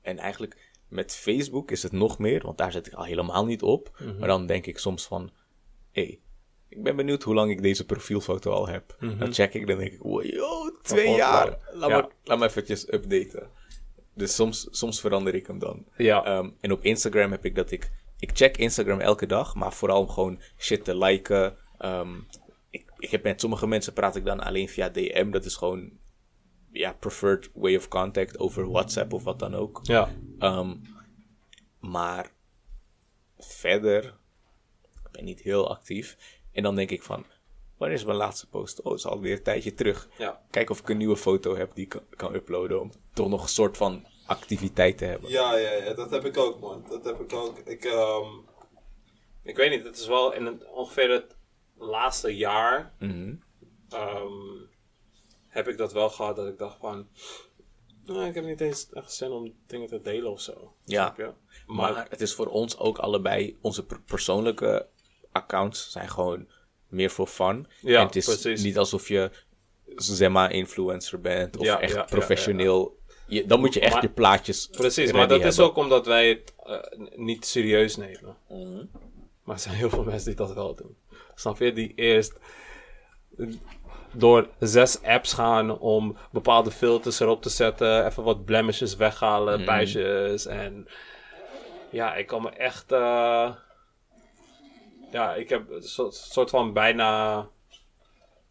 en 0.00 0.18
eigenlijk 0.18 0.70
met 0.88 1.14
Facebook 1.14 1.70
is 1.70 1.82
het 1.82 1.92
nog 1.92 2.18
meer, 2.18 2.42
want 2.42 2.58
daar 2.58 2.72
zet 2.72 2.86
ik 2.86 2.92
al 2.92 3.04
helemaal 3.04 3.44
niet 3.44 3.62
op. 3.62 3.98
Mhm. 3.98 4.18
Maar 4.18 4.28
dan 4.28 4.46
denk 4.46 4.66
ik 4.66 4.78
soms 4.78 5.06
van, 5.06 5.30
hé, 5.90 6.02
hey, 6.04 6.20
ik 6.76 6.82
ben 6.82 6.96
benieuwd 6.96 7.22
hoe 7.22 7.34
lang 7.34 7.50
ik 7.50 7.62
deze 7.62 7.86
profielfoto 7.86 8.50
al 8.50 8.68
heb. 8.68 8.96
Dan 9.18 9.32
check 9.32 9.54
ik, 9.54 9.66
dan 9.66 9.78
denk 9.78 9.92
ik, 9.92 9.98
wow, 10.02 10.76
twee 10.82 11.08
Oh, 11.08 11.16
jaar. 11.16 11.48
wow. 11.50 11.80
Laat, 11.80 11.90
Ja. 11.90 12.08
laat 12.24 12.38
me 12.38 12.44
eventjes 12.46 12.92
updaten. 12.92 13.48
Dus 14.14 14.34
soms, 14.34 14.68
soms 14.70 15.00
verander 15.00 15.34
ik 15.34 15.46
hem 15.46 15.58
dan. 15.58 15.84
Ja. 15.96 16.24
Ehm, 16.24 16.50
en 16.60 16.72
op 16.72 16.82
Instagram 16.84 17.30
heb 17.30 17.44
ik 17.44 17.54
dat 17.54 17.70
ik... 17.70 17.90
Ik 18.18 18.30
check 18.34 18.56
Instagram 18.56 19.00
elke 19.00 19.26
dag, 19.26 19.54
maar 19.54 19.72
vooral 19.72 20.00
om 20.00 20.08
gewoon 20.08 20.40
shit 20.58 20.84
te 20.84 20.96
liken. 20.98 21.56
Ehm, 21.78 22.14
ik, 22.70 22.92
ik 22.98 23.10
heb 23.10 23.22
met 23.22 23.40
sommige 23.40 23.66
mensen 23.66 23.92
praat 23.92 24.16
ik 24.16 24.24
dan 24.24 24.40
alleen 24.40 24.68
via 24.68 24.88
DM. 24.88 25.30
Dat 25.30 25.44
is 25.44 25.56
gewoon... 25.56 25.90
Ja, 26.72 26.92
preferred 26.92 27.50
way 27.54 27.76
of 27.76 27.88
contact 27.88 28.38
over 28.38 28.70
WhatsApp 28.70 29.12
of 29.12 29.24
wat 29.24 29.38
dan 29.38 29.54
ook. 29.54 29.80
Ja. 29.82 30.10
Ehm, 30.38 30.74
maar 31.80 32.30
verder, 33.38 34.04
ik 35.04 35.10
ben 35.12 35.24
niet 35.24 35.40
heel 35.40 35.70
actief. 35.70 36.16
En 36.52 36.62
dan 36.62 36.74
denk 36.74 36.90
ik 36.90 37.02
van, 37.02 37.24
wanneer 37.76 37.96
is 37.96 38.04
mijn 38.04 38.16
laatste 38.16 38.48
post? 38.48 38.80
Oh, 38.82 38.90
het 38.90 38.98
is 38.98 39.06
alweer 39.06 39.36
een 39.36 39.42
tijdje 39.42 39.74
terug. 39.74 40.08
Ja. 40.18 40.42
Kijk 40.50 40.70
of 40.70 40.78
ik 40.80 40.88
een 40.88 40.96
nieuwe 40.96 41.16
foto 41.16 41.56
heb 41.56 41.74
die 41.74 41.84
ik 41.84 41.90
kan, 41.90 42.02
kan 42.10 42.34
uploaden 42.34 42.80
om 42.80 42.92
toch 43.12 43.28
nog 43.28 43.42
een 43.42 43.48
soort 43.48 43.76
van 43.76 44.06
activiteit 44.26 44.98
te 44.98 45.04
hebben. 45.04 45.30
Ja, 45.30 45.56
ja, 45.56 45.72
ja, 45.72 45.94
dat 45.94 46.10
heb 46.10 46.24
ik 46.24 46.36
ook, 46.36 46.60
man. 46.60 46.84
Dat 46.88 47.04
heb 47.04 47.20
ik 47.20 47.32
ook. 47.32 47.58
Ik, 47.58 47.84
ehm, 47.84 48.28
ik 49.42 49.56
weet 49.56 49.70
niet, 49.70 49.84
het 49.84 49.98
is 49.98 50.06
wel 50.06 50.32
in 50.32 50.46
het, 50.46 50.64
ongeveer 50.70 51.10
het 51.10 51.36
laatste 51.76 52.36
jaar 52.36 52.94
Mhm. 52.98 53.34
ehm, 53.88 54.30
heb 55.48 55.68
ik 55.68 55.78
dat 55.78 55.92
wel 55.92 56.10
gehad 56.10 56.36
dat 56.36 56.46
ik 56.46 56.58
dacht 56.58 56.76
van, 56.80 57.08
nou, 58.04 58.26
ik 58.26 58.34
heb 58.34 58.44
niet 58.44 58.60
eens 58.60 58.90
echt 58.92 59.12
zin 59.12 59.30
om 59.30 59.54
dingen 59.66 59.88
te 59.88 60.00
delen 60.00 60.30
of 60.30 60.40
zo. 60.40 60.74
Ja. 60.84 61.14
Maar, 61.16 61.32
Maar, 61.66 62.06
het 62.08 62.20
is 62.20 62.34
voor 62.34 62.46
ons 62.46 62.78
ook 62.78 62.98
allebei, 62.98 63.58
onze 63.60 63.86
per- 63.86 64.00
persoonlijke 64.02 64.88
accounts 65.32 65.90
zijn 65.90 66.08
gewoon 66.08 66.48
meer 66.88 67.10
voor 67.10 67.26
fun. 67.26 67.66
Ja, 67.80 68.00
en 68.00 68.06
het 68.06 68.16
is 68.16 68.24
precies. 68.24 68.62
niet 68.62 68.78
alsof 68.78 69.08
je 69.08 69.30
Zema-influencer 69.96 71.20
bent 71.20 71.56
of 71.56 71.64
Ja, 71.66 71.80
echt 71.80 71.94
ja, 71.94 72.02
professioneel. 72.02 73.00
Je, 73.26 73.46
dan 73.46 73.60
moet 73.60 73.74
je 73.74 73.80
echt 73.80 73.92
Maar- 73.92 74.02
je 74.02 74.08
plaatjes 74.08 74.66
precies, 74.66 75.12
maar 75.12 75.28
dat 75.28 75.44
is 75.44 75.60
ook 75.60 75.76
omdat 75.76 76.06
wij 76.06 76.28
het 76.28 76.54
eh, 76.66 76.78
niet 77.16 77.46
serieus 77.46 77.96
nemen. 77.96 78.36
Mhm. 78.48 78.84
Maar 79.42 79.54
er 79.54 79.60
zijn 79.60 79.74
heel 79.74 79.90
veel 79.90 80.04
mensen 80.04 80.26
die 80.26 80.34
dat 80.46 80.54
wel 80.54 80.74
doen. 80.74 80.96
Snap 81.34 81.58
je? 81.58 81.72
Die 81.72 81.92
eerst 81.94 82.32
door 84.12 84.48
zes 84.58 85.02
apps 85.02 85.32
gaan 85.32 85.78
om 85.78 86.16
bepaalde 86.30 86.70
filters 86.70 87.20
erop 87.20 87.42
te 87.42 87.48
zetten. 87.48 88.06
Even 88.06 88.22
wat 88.22 88.44
blemishes 88.44 88.96
weghalen, 88.96 89.56
Mhm. 89.56 89.66
buisjes. 89.66 90.46
En 90.46 90.88
ja, 91.90 92.14
ik 92.14 92.26
kan 92.26 92.42
me 92.42 92.50
echt... 92.50 92.92
eh, 92.92 93.50
ja, 95.12 95.34
ik 95.34 95.48
heb 95.48 95.70
een 95.70 95.82
soort, 96.12 96.50
van 96.50 96.72
bijna 96.72 97.48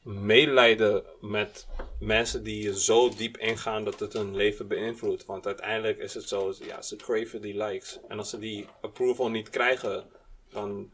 medelijden 0.03 1.03
met 1.21 1.67
mensen 1.99 2.43
die 2.43 2.79
zo 2.79 3.09
diep 3.09 3.37
ingaan 3.37 3.83
dat 3.83 3.99
het 3.99 4.13
hun 4.13 4.35
leven 4.35 4.67
beïnvloedt. 4.67 5.25
Want 5.25 5.45
uiteindelijk 5.45 5.97
is 5.97 6.13
het 6.13 6.27
zo, 6.27 6.53
ja, 6.65 6.81
ze 6.81 6.95
craven 6.95 7.41
die 7.41 7.63
likes. 7.63 7.99
En 8.07 8.17
als 8.17 8.29
ze 8.29 8.39
die 8.39 8.67
approval 8.81 9.29
niet 9.29 9.49
krijgen, 9.49 10.05
dan 10.49 10.91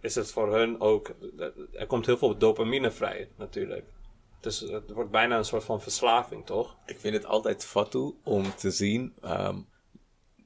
is 0.00 0.14
het 0.14 0.30
voor 0.30 0.56
hun 0.56 0.80
ook, 0.80 1.14
er 1.72 1.86
komt 1.86 2.06
heel 2.06 2.18
veel 2.18 2.38
dopamine 2.38 2.90
vrij 2.90 3.28
natuurlijk. 3.36 3.84
Dus 4.40 4.60
het 4.60 4.90
wordt 4.90 5.10
bijna 5.10 5.36
een 5.36 5.44
soort 5.44 5.64
van 5.64 5.80
verslaving, 5.80 6.46
toch? 6.46 6.76
Ik 6.86 6.98
vind 6.98 7.14
het 7.14 7.26
altijd 7.26 7.64
fatu 7.64 8.14
om 8.24 8.54
te 8.54 8.70
zien 8.70 9.14
ehm, 9.20 9.58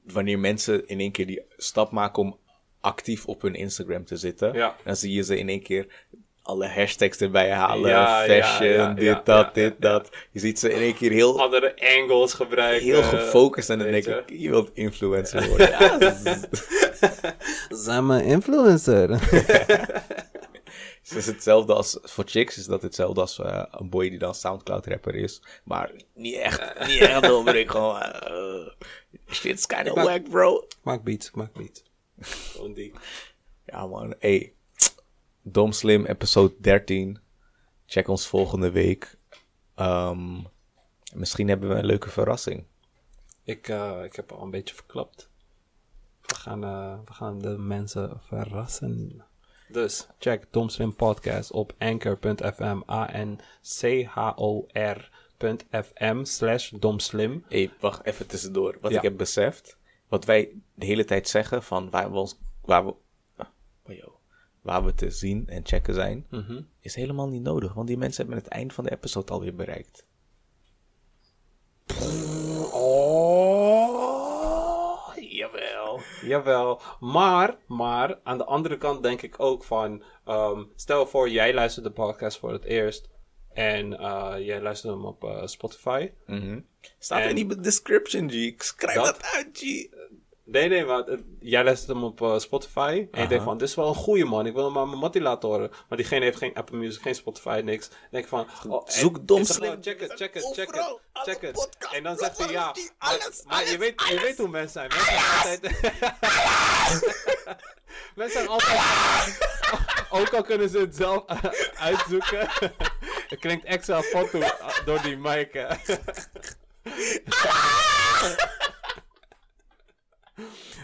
wanneer 0.03 0.39
mensen 0.39 0.87
in 0.87 0.99
één 0.99 1.11
keer 1.11 1.27
die 1.27 1.45
stap 1.57 1.91
maken 1.91 2.23
om 2.23 2.39
actief 2.81 3.25
op 3.25 3.41
hun 3.41 3.55
Instagram 3.55 4.05
te 4.05 4.17
zitten. 4.17 4.53
Ja. 4.53 4.75
Dan 4.83 4.95
zie 4.95 5.13
je 5.13 5.23
ze 5.23 5.37
in 5.37 5.49
één 5.49 5.63
keer 5.63 5.87
alle 6.41 6.67
hashtags 6.67 7.17
erbij 7.17 7.51
halen. 7.51 7.89
Ja, 7.89 8.23
fashion, 8.25 8.69
ja, 8.69 8.93
dit, 8.93 9.03
ja, 9.05 9.21
dat, 9.23 9.45
ja, 9.45 9.51
dit, 9.53 9.73
ja, 9.79 9.89
dat. 9.91 10.09
Je 10.31 10.39
ziet 10.39 10.59
ze 10.59 10.73
in 10.73 10.81
één 10.81 10.95
keer 10.95 11.11
heel, 11.11 11.41
Andere 11.41 11.75
angles 11.97 12.33
gebruiken. 12.33 12.85
heel 12.87 13.03
gefocust. 13.03 13.69
En 13.69 13.79
dan 13.79 13.91
denk 13.91 14.05
je. 14.05 14.23
ik, 14.27 14.39
je 14.39 14.49
wilt 14.49 14.69
influencer 14.73 15.47
worden. 15.47 16.47
Mijn 18.07 18.23
influencer. 18.35 19.09
Het 19.09 21.17
is 21.17 21.25
hetzelfde 21.25 21.73
als 21.73 21.97
voor 22.01 22.23
chicks 22.27 22.57
is 22.57 22.65
dat 22.65 22.81
hetzelfde 22.81 23.21
als 23.21 23.39
eh, 23.39 23.63
een 23.71 23.89
boy 23.89 24.09
die 24.09 24.19
dan 24.19 24.35
Soundcloud 24.35 24.85
rapper 24.85 25.15
is. 25.15 25.41
Maar 25.63 25.91
niet 26.13 26.35
echt, 26.35 26.87
niet 26.87 26.99
echt 26.99 27.23
doorbreken. 27.23 27.71
Gewoon, 27.71 28.01
eh, 28.01 28.67
shit's 29.31 29.65
kind 29.65 29.89
of 29.89 29.95
maak- 29.95 30.05
wack, 30.05 30.29
bro. 30.29 30.67
maak 30.83 31.03
beats, 31.03 31.31
maak 31.31 31.53
beats. 31.53 31.83
Gewoon 32.21 32.73
die. 32.73 32.93
Ja 33.65 33.87
man, 33.87 34.15
hey. 34.19 34.53
Dom 35.41 35.71
Slim, 35.71 36.05
episode 36.05 36.53
13. 36.59 37.19
Check 37.85 38.07
ons 38.07 38.27
volgende 38.27 38.71
week. 38.71 39.17
Ehm, 39.75 40.39
misschien 41.13 41.47
hebben 41.47 41.69
we 41.69 41.75
een 41.75 41.85
leuke 41.85 42.09
verrassing. 42.09 42.63
Ik, 43.43 43.67
eh, 43.67 44.03
ik 44.03 44.15
heb 44.15 44.31
al 44.31 44.41
een 44.43 44.49
beetje 44.51 44.75
verklapt. 44.75 45.29
We 46.21 46.35
gaan, 46.35 46.63
eh, 46.63 46.99
we 47.05 47.13
gaan 47.13 47.39
de 47.39 47.57
mensen 47.57 48.21
verrassen. 48.27 49.23
Dus 49.67 50.07
check 50.19 50.45
Dom 50.51 50.69
Slim 50.69 50.95
Podcast 50.95 51.51
op 51.51 51.73
anchor.fm. 51.77 52.81
A-N-C-H-O-R.fm 54.89 56.23
slash 56.23 56.71
domslim. 56.79 57.43
hey, 57.49 57.71
wacht 57.79 58.05
even 58.05 58.27
tussendoor. 58.27 58.77
Wat 58.81 58.91
Ja. 58.91 58.97
ik 58.97 59.03
heb 59.03 59.17
beseft, 59.17 59.77
wat 60.09 60.25
wij 60.25 60.51
de 60.73 60.85
hele 60.85 61.05
tijd 61.05 61.27
zeggen 61.27 61.63
van 61.63 61.89
waar 61.89 62.11
we 62.11 62.17
ons, 62.17 62.39
waar 62.61 62.85
we, 62.85 62.93
oh, 63.83 64.15
waar 64.61 64.85
we 64.85 64.93
te 64.93 65.09
zien 65.09 65.47
en 65.47 65.65
checken 65.65 65.93
zijn, 65.93 66.25
Mhm. 66.29 66.61
is 66.79 66.95
helemaal 66.95 67.27
niet 67.27 67.41
nodig. 67.41 67.73
Want 67.73 67.87
die 67.87 67.97
mensen 67.97 68.25
hebben 68.25 68.43
het 68.43 68.53
eind 68.53 68.73
van 68.73 68.83
de 68.83 68.91
episode 68.91 69.31
alweer 69.33 69.55
bereikt. 69.55 70.07
Oh, 73.81 75.15
jawel. 75.15 75.99
Jawel, 76.21 76.81
maar, 76.99 77.57
maar 77.67 78.19
aan 78.23 78.37
de 78.37 78.45
andere 78.45 78.77
kant 78.77 79.03
denk 79.03 79.21
ik 79.21 79.39
ook 79.39 79.63
van, 79.63 80.03
ehm, 80.25 80.63
stel 80.75 81.07
voor 81.07 81.29
jij 81.29 81.53
luistert 81.53 81.85
de 81.85 81.91
podcast 81.91 82.37
voor 82.39 82.51
het 82.51 82.63
eerst 82.63 83.09
en 83.53 83.97
eh, 83.99 84.33
jij 84.39 84.61
luistert 84.61 84.93
hem 84.93 85.05
op 85.05 85.23
eh, 85.23 85.45
Spotify. 85.45 86.11
Mhm. 86.25 86.59
Staat 86.99 87.19
En- 87.21 87.27
er 87.27 87.33
niet 87.33 87.41
in 87.43 87.49
de 87.57 87.59
description, 87.59 88.29
G. 88.31 88.53
Schrijf 88.63 88.95
Dat- 88.95 89.05
dat, 89.05 89.23
uit, 89.23 89.49
G. 89.57 89.63
Nee, 90.51 90.69
nee, 90.69 90.85
maar 90.85 90.97
het- 90.97 91.23
jij 91.39 91.63
luistert 91.63 91.91
hem 91.91 92.03
op 92.03 92.21
eh, 92.21 92.39
Spotify 92.39 92.79
en 92.79 93.07
je 93.11 93.17
Aha. 93.17 93.25
denkt 93.27 93.43
van, 93.43 93.57
dit 93.57 93.67
is 93.67 93.75
wel 93.75 93.87
een 93.87 93.95
goede 93.95 94.25
man, 94.25 94.45
ik 94.45 94.53
wil 94.53 94.65
hem 94.65 94.77
aan 94.77 94.87
mijn 94.87 94.99
mattie 95.01 95.21
laten 95.21 95.49
horen. 95.49 95.71
Maar 95.89 95.97
diegene 95.97 96.23
heeft 96.25 96.37
geen 96.37 96.53
Apple 96.53 96.77
Music, 96.77 97.01
geen 97.01 97.15
Spotify, 97.15 97.61
niks. 97.63 97.89
Dan 97.89 97.97
denk 98.11 98.23
ik 98.23 98.29
van, 98.29 98.47
oh, 98.67 98.81
en- 98.85 98.93
Zoek 98.93 99.27
Dom 99.27 99.43
Slim. 99.45 99.61
gewoon, 99.61 99.83
Check 99.83 99.99
het, 99.99 100.11
check 100.15 100.33
het, 100.33 100.51
check 100.53 100.75
het, 100.75 100.97
check 101.13 101.41
het. 101.41 101.69
En 101.91 102.03
dan 102.03 102.17
zegt 102.17 102.37
hij 102.37 102.51
ja. 102.51 102.65
alles, 102.67 102.91
Maar, 102.99 103.09
alles, 103.09 103.43
maar 103.45 103.59
je, 103.59 103.65
alles, 103.65 103.77
weet, 103.77 104.01
je 104.09 104.19
weet 104.21 104.37
hoe 104.37 104.47
mensen 104.47 104.71
zijn. 104.71 104.87
Mensen 104.89 105.13
zijn 105.19 105.31
altijd... 105.35 105.61
mensen 108.15 108.37
zijn 108.37 108.47
altijd... 108.47 109.47
Ook 110.09 110.33
al 110.33 110.41
kunnen 110.43 110.69
ze 110.69 110.79
het 110.79 110.95
zelf 110.95 111.23
eh, 111.25 111.43
uitzoeken. 111.75 112.47
het 113.29 113.39
klinkt 113.39 113.65
extra 113.65 114.01
foto 114.01 114.39
door 114.85 115.01
die 115.01 115.17
mic. 115.17 115.65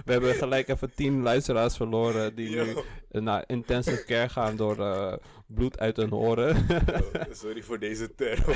We 0.06 0.12
hebben 0.12 0.36
gelijk 0.36 0.68
even 0.68 0.94
tien 0.96 1.22
luisteraars 1.22 1.76
verloren 1.76 2.36
die 2.36 2.50
nu 2.50 2.76
naar 3.22 3.44
intensive 3.48 4.04
care 4.06 4.30
gaan 4.30 4.56
door 4.56 4.80
eh, 4.80 5.14
bloed 5.48 5.80
uit 5.80 5.98
hun 5.98 6.14
oren. 6.14 6.68
Sorry 7.32 7.64
voor 7.64 7.80
deze 7.80 8.16
terror. 8.16 8.56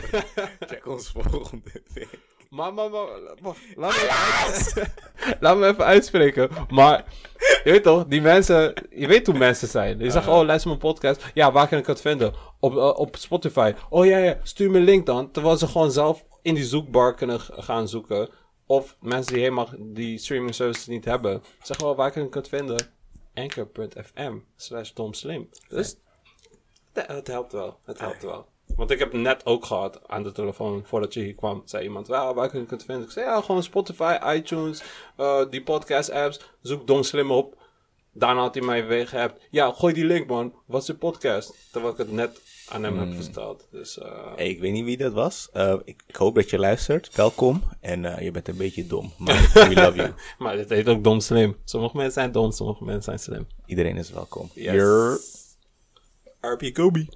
Check 0.60 0.88
ons 0.88 1.12
volgende 1.16 1.82
week. 1.94 2.20
maar, 2.50 2.74
maar, 2.74 2.90
maar, 2.90 3.56
laat 3.76 3.92
me, 3.92 4.10
even 4.48 4.92
laat 5.40 5.58
me 5.58 5.68
even 5.68 5.86
uitspreken. 5.86 6.50
Maar, 6.70 7.06
je 7.38 7.72
weet 7.72 7.84
toch, 7.84 8.06
die 8.06 8.22
mensen, 8.22 8.74
je 8.90 9.08
weet 9.08 9.28
hoe 9.28 9.38
mensen 9.38 9.68
zijn. 9.68 10.00
Je 10.00 10.12
zegt, 10.12 10.28
oh, 10.28 10.46
luister 10.46 10.70
mijn 10.70 10.82
podcast. 10.82 11.26
Ja, 11.34 11.52
waar 11.52 11.68
kan 11.68 11.78
ik 11.78 11.88
het 11.88 12.02
vinden? 12.02 12.34
Op, 12.60 12.78
eh, 12.78 13.00
op 13.00 13.16
Spotify. 13.16 13.74
Oh 13.90 14.06
ja, 14.06 14.18
ja, 14.18 14.38
stuur 14.44 14.72
me 14.72 14.78
een 14.78 14.84
link 14.84 15.06
dan. 15.06 15.32
Terwijl 15.32 15.58
ze 15.58 15.68
gewoon 15.68 15.92
zelf 15.92 16.26
in 16.42 16.56
die 16.56 16.66
zoekbar 16.66 17.16
kunnen 17.16 17.40
gaan 17.40 17.88
zoeken. 17.88 18.30
Of 18.72 18.96
mensen 19.00 19.34
die 19.34 19.42
helemaal 19.42 19.70
die 19.78 20.18
streaming 20.18 20.56
services 20.56 20.88
niet 20.88 21.06
hebben. 21.06 21.44
Zeg 21.62 21.78
wel, 21.78 21.96
waar 21.96 22.12
kan 22.12 22.26
ik 22.26 22.34
het 22.34 22.48
vinden? 22.48 22.94
Anchor.fm 23.34 24.38
slash 24.56 24.92
domslim. 24.92 25.50
Dus 25.70 25.96
het, 26.94 27.08
het 27.08 27.28
helpt 27.28 27.52
wel. 27.52 27.80
Het 27.86 28.00
helpt 28.00 28.24
wel. 28.24 28.46
Want 28.76 28.92
ik 28.92 29.00
heb 29.00 29.14
net 29.14 29.46
ook 29.46 29.66
gehad 29.66 30.08
aan 30.08 30.24
de 30.24 30.32
telefoon 30.32 30.86
voordat 30.86 31.14
je 31.14 31.20
hier 31.20 31.36
kwam. 31.36 31.62
Zei 31.66 31.84
iemand, 31.84 32.08
ja, 32.08 32.34
waar 32.34 32.50
kan 32.50 32.62
ik 32.62 32.70
het 32.70 32.84
vinden? 32.84 33.06
Ik 33.06 33.12
zei, 33.12 33.26
ja, 33.26 33.42
gewoon 33.42 33.64
Spotify, 33.64 34.18
iTunes, 34.36 34.84
eh, 35.16 35.46
die 35.50 35.64
podcast 35.64 36.12
apps. 36.12 36.40
Zoek 36.62 36.88
Dom 36.88 37.04
Slim 37.04 37.32
op. 37.32 37.58
Daarna 38.12 38.42
had 38.42 38.56
hij 38.56 38.64
mij 38.64 39.06
geappt. 39.06 39.42
Ja, 39.52 39.72
gooi 39.72 39.94
die 39.94 40.06
link 40.06 40.28
man. 40.28 40.54
Wat 40.66 40.82
is 40.82 40.88
je 40.88 40.96
podcast? 40.96 41.54
Terwijl 41.72 41.94
ik 41.94 42.00
het 42.00 42.12
net 42.12 42.42
aan 42.70 42.84
hem 42.84 43.00
heb 43.00 43.24
verteld. 43.24 43.68
Dus 43.72 43.98
eh, 43.98 44.36
Hey, 44.36 44.50
ik 44.50 44.60
weet 44.60 44.72
niet 44.72 44.86
wie 44.86 44.98
dat 44.98 45.14
was. 45.14 45.50
Eh, 45.54 45.76
ik, 45.84 46.04
ik 46.08 46.16
hoop 46.16 46.36
dat 46.36 46.50
je 46.50 46.60
luistert. 46.60 47.16
Welkom. 47.16 47.64
En 47.80 48.06
eh, 48.06 48.24
je 48.24 48.32
bent 48.32 48.48
een 48.48 48.58
beetje 48.58 48.88
dom. 48.88 49.12
Maar 49.18 49.52
we 49.70 49.74
love 49.74 49.96
you. 49.96 50.14
Maar 50.38 50.56
dit 50.56 50.70
heet 50.70 50.88
ook 50.88 51.04
Dom 51.04 51.20
Slim. 51.20 51.56
Sommige 51.64 51.96
mensen 51.96 52.14
zijn 52.14 52.32
dom, 52.32 52.52
sommige 52.52 52.84
mensen 52.84 53.04
zijn 53.04 53.20
slim. 53.20 53.48
Iedereen 53.66 53.98
is 53.98 54.12
welkom. 54.12 54.50
Yes. 54.54 54.74
Yer. 54.74 55.20
RP 56.40 56.74
Kobe. 56.74 57.08